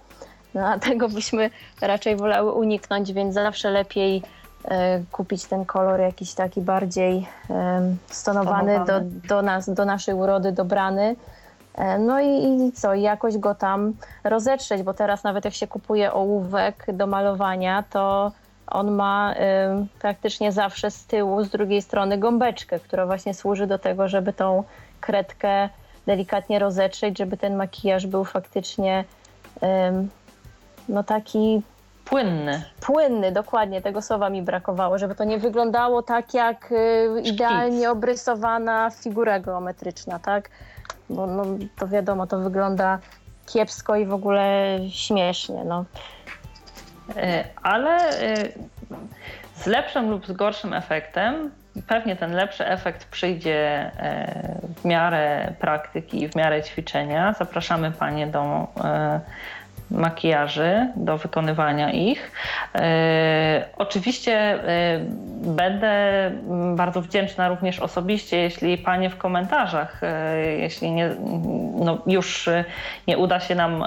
No 0.55 0.69
a 0.69 0.79
tego 0.79 1.09
byśmy 1.09 1.51
raczej 1.81 2.17
wolały 2.17 2.53
uniknąć, 2.53 3.13
więc 3.13 3.35
zawsze 3.35 3.71
lepiej 3.71 4.23
kupić 5.13 5.45
ten 5.45 5.65
kolor 5.65 6.01
jakiś 6.01 6.35
taki 6.35 6.61
bardziej 6.61 7.27
stonowany, 8.07 8.75
stonowany. 8.75 8.85
Do, 8.87 9.01
do, 9.29 9.43
nas, 9.43 9.71
do 9.71 9.85
naszej 9.85 10.15
urody 10.15 10.53
dobrany. 10.53 11.17
E, 11.75 11.99
no 11.99 12.21
i, 12.21 12.45
i 12.45 12.73
co, 12.73 12.95
jakoś 12.95 13.39
go 13.39 13.55
tam 13.55 13.93
rozetrzeć, 14.25 14.83
bo 14.83 14.95
teraz 14.95 15.25
nawet 15.25 15.45
jak 15.45 15.55
się 15.55 15.67
kupuje 15.67 16.13
ołówek 16.13 16.87
do 16.93 17.07
malowania, 17.07 17.85
to 17.91 18.33
on 18.71 18.91
ma 18.91 19.35
y, 19.35 19.37
praktycznie 20.01 20.53
zawsze 20.53 20.91
z 20.91 21.05
tyłu, 21.05 21.45
z 21.45 21.51
drugiej 21.51 21.83
strony 21.83 22.19
gąbeczkę, 22.19 22.81
która 22.81 23.07
właśnie 23.07 23.35
służy 23.35 23.67
do 23.67 23.79
tego, 23.79 24.09
żeby 24.09 24.33
tą 24.33 24.65
kredkę 25.01 25.69
delikatnie 26.07 26.59
rozetrzeć, 26.59 27.19
żeby 27.19 27.37
ten 27.37 27.57
makijaż 27.57 28.07
był 28.07 28.25
faktycznie 28.25 29.05
y, 29.63 29.67
no 30.89 31.05
taki 31.05 31.63
Płynny. 32.09 32.63
Płynny, 32.81 33.33
dokładnie, 33.33 33.83
tego 33.83 34.03
słowa 34.03 34.31
mi 34.31 34.43
brakowało, 34.43 34.99
żeby 34.99 35.15
to 35.15 35.25
nie 35.25 35.39
wyglądało 35.39 36.03
tak 36.03 36.35
jak 36.35 36.73
y, 36.73 37.21
idealnie 37.25 37.91
obrysowana 37.91 38.91
figura 38.91 39.41
geometryczna, 39.41 40.19
tak? 40.19 40.51
Bo 41.11 41.27
no, 41.27 41.45
to 41.79 41.89
wiadomo, 41.89 42.27
to 42.27 42.39
wygląda 42.39 42.99
kiepsko 43.47 43.97
i 43.97 44.07
w 44.07 44.13
ogóle 44.13 44.79
śmiesznie. 44.91 45.65
No. 45.65 45.85
E, 47.17 47.45
ale 47.63 47.97
e, 47.97 48.35
z 49.55 49.67
lepszym 49.67 50.11
lub 50.11 50.27
z 50.27 50.33
gorszym 50.33 50.75
efektem, 50.75 51.51
pewnie 51.87 52.17
ten 52.17 52.33
lepszy 52.33 52.67
efekt 52.67 53.05
przyjdzie 53.05 53.91
e, 53.99 54.61
w 54.77 54.85
miarę 54.85 55.53
praktyki 55.61 56.23
i 56.23 56.29
w 56.29 56.37
miarę 56.37 56.63
ćwiczenia. 56.63 57.35
Zapraszamy 57.39 57.91
Panie 57.91 58.27
do 58.27 58.67
makijaży, 59.91 60.87
do 60.97 61.17
wykonywania 61.17 61.93
ich. 61.93 62.33
Oczywiście 63.77 64.59
będę 65.43 65.93
bardzo 66.77 67.03
wdzięczna 67.03 67.49
również 67.49 67.81
osobiście, 67.81 68.37
jeśli 68.37 68.79
Panie 68.79 69.11
w 69.11 69.17
komentarzach, 69.17 70.01
jeśli 70.59 70.91
nie, 70.91 71.11
no 71.81 71.99
już 72.07 72.49
nie 73.07 73.19
uda 73.19 73.41
się 73.41 73.55
nam 73.55 73.85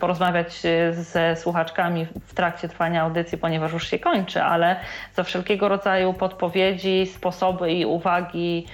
porozmawiać 0.00 0.62
ze 0.92 1.36
słuchaczkami 1.36 2.06
w 2.26 2.34
trakcie 2.34 2.68
trwania 2.68 3.02
audycji, 3.02 3.38
ponieważ 3.38 3.72
już 3.72 3.90
się 3.90 3.98
kończy, 3.98 4.42
ale 4.42 4.76
za 5.14 5.22
wszelkiego 5.22 5.68
rodzaju 5.68 6.12
podpowiedzi, 6.12 7.06
sposoby 7.06 7.72
i 7.72 7.86
uwagi 7.86 8.66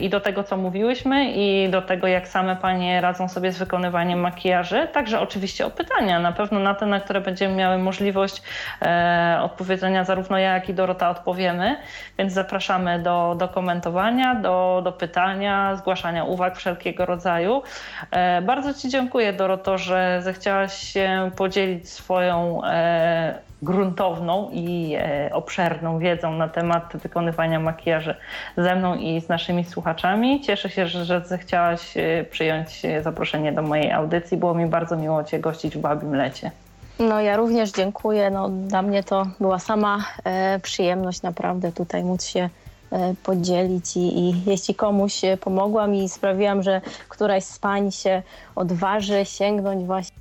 i 0.00 0.08
do 0.08 0.20
tego, 0.20 0.44
co 0.44 0.56
mówiłyśmy, 0.56 1.30
i 1.30 1.68
do 1.70 1.82
tego, 1.82 2.06
jak 2.06 2.28
same 2.28 2.56
Panie 2.56 3.00
radzą 3.00 3.28
sobie 3.28 3.52
z 3.52 3.58
wykonywaniem 3.58 4.20
makijaży. 4.20 4.88
Także 4.92 5.20
oczywiście 5.20 5.66
o 5.66 5.70
pytania, 5.70 5.99
na 6.00 6.32
pewno 6.32 6.60
na 6.60 6.74
te, 6.74 6.86
na 6.86 7.00
które 7.00 7.20
będziemy 7.20 7.54
miały 7.54 7.78
możliwość 7.78 8.42
e, 8.82 9.38
odpowiedzenia, 9.42 10.04
zarówno 10.04 10.38
ja, 10.38 10.54
jak 10.54 10.68
i 10.68 10.74
Dorota 10.74 11.10
odpowiemy, 11.10 11.76
więc 12.18 12.32
zapraszamy 12.32 12.98
do, 12.98 13.34
do 13.38 13.48
komentowania, 13.48 14.34
do, 14.34 14.80
do 14.84 14.92
pytania, 14.92 15.76
zgłaszania 15.76 16.24
uwag 16.24 16.56
wszelkiego 16.56 17.06
rodzaju. 17.06 17.62
E, 18.10 18.42
bardzo 18.42 18.74
Ci 18.74 18.88
dziękuję, 18.88 19.32
Doroto, 19.32 19.78
że 19.78 20.20
zechciałaś 20.22 20.74
się 20.74 21.30
podzielić 21.36 21.90
swoją 21.90 22.64
e, 22.64 23.49
gruntowną 23.62 24.50
i 24.52 24.94
e, 24.98 25.30
obszerną 25.32 25.98
wiedzą 25.98 26.32
na 26.32 26.48
temat 26.48 26.92
wykonywania 26.94 27.60
makijaży 27.60 28.14
ze 28.56 28.76
mną 28.76 28.96
i 28.96 29.20
z 29.20 29.28
naszymi 29.28 29.64
słuchaczami. 29.64 30.40
Cieszę 30.40 30.70
się, 30.70 30.86
że, 30.86 31.20
zechciałaś 31.20 31.96
e, 31.96 32.24
przyjąć 32.30 32.82
zaproszenie 33.02 33.52
do 33.52 33.62
mojej 33.62 33.92
audycji. 33.92 34.36
Było 34.36 34.54
mi 34.54 34.66
bardzo 34.66 34.96
miło 34.96 35.24
Cię 35.24 35.40
gościć 35.40 35.76
w 35.76 35.80
Babim 35.80 36.14
Lecie. 36.14 36.50
No 36.98 37.20
ja 37.20 37.36
również 37.36 37.72
dziękuję. 37.72 38.30
No, 38.30 38.48
dla 38.48 38.82
mnie 38.82 39.02
to 39.02 39.26
była 39.40 39.58
sama 39.58 40.04
e, 40.24 40.60
przyjemność 40.60 41.22
naprawdę 41.22 41.72
tutaj 41.72 42.04
móc 42.04 42.24
się 42.24 42.48
e, 42.92 43.14
podzielić 43.22 43.96
i, 43.96 44.18
i, 44.18 44.44
jeśli 44.46 44.74
komuś 44.74 45.20
pomogłam 45.40 45.94
i 45.94 46.08
sprawiłam, 46.08 46.62
że 46.62 46.80
któraś 47.08 47.44
z 47.44 47.58
pań 47.58 47.90
się 47.90 48.22
odważy 48.56 49.24
sięgnąć 49.24 49.84
właśnie 49.84 50.20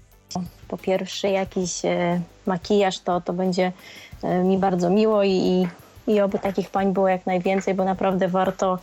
po 0.70 0.78
pierwszy 0.78 1.30
jakiś 1.30 1.86
e, 1.86 2.22
makijaż, 2.46 3.00
to, 3.00 3.22
to 3.22 3.34
będzie 3.34 3.72
e, 4.24 4.44
mi 4.44 4.58
bardzo 4.58 4.90
miło 4.90 5.24
i, 5.24 5.32
i, 5.32 5.68
i 6.14 6.22
oby 6.22 6.40
takich 6.40 6.70
pań 6.70 6.94
było 6.94 7.08
jak 7.08 7.26
najwięcej, 7.26 7.74
bo 7.74 7.84
naprawdę 7.86 8.28
warto, 8.28 8.80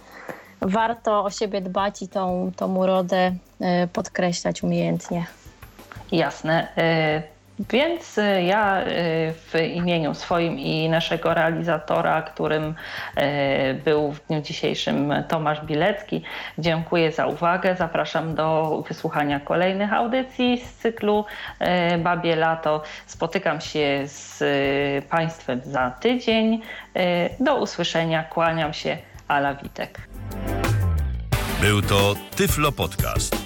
warto 0.60 1.24
o 1.24 1.30
siebie 1.30 1.60
dbać 1.60 2.02
i 2.02 2.08
tą, 2.08 2.50
tą 2.56 2.76
urodę 2.76 3.32
e, 3.60 3.88
podkreślać 3.88 4.62
umiejętnie. 4.62 5.26
Jasne. 6.12 6.68
Więc 7.59 8.19
y, 8.19 8.43
ja 8.43 8.83
y, 8.83 8.87
w 9.33 9.55
imieniu 9.74 10.15
swoim 10.15 10.59
i 10.59 10.89
naszego 10.89 11.35
realizatora, 11.35 12.23
którym 12.23 12.74
y, 13.19 13.74
był 13.85 14.12
w 14.12 14.27
dniu 14.27 14.43
dzisiejszym 14.43 15.15
Tomasz 15.28 15.61
Bilecki, 15.65 16.23
dziękuję 16.59 17.12
za 17.12 17.27
uwagę. 17.27 17.77
Zapraszam 17.78 18.35
do 18.35 18.83
wysłuchania 18.89 19.41
kolejnych 19.41 19.93
audycji 19.93 20.59
z 20.59 20.74
cyklu 20.74 21.24
Babie 21.99 22.37
Lato. 22.37 22.83
Spotykam 23.07 23.61
się 23.61 24.03
z 24.05 24.45
Państwem 25.05 25.61
za 25.65 25.91
tydzień. 25.91 26.62
Do 27.41 27.57
usłyszenia. 27.57 28.24
Kłaniam 28.24 28.73
się. 28.73 28.97
Ala 29.28 29.55
Witek. 29.55 30.01
Był 31.61 31.83
to 31.83 32.15
Tyflo 32.37 32.73
Podcast. 32.73 33.45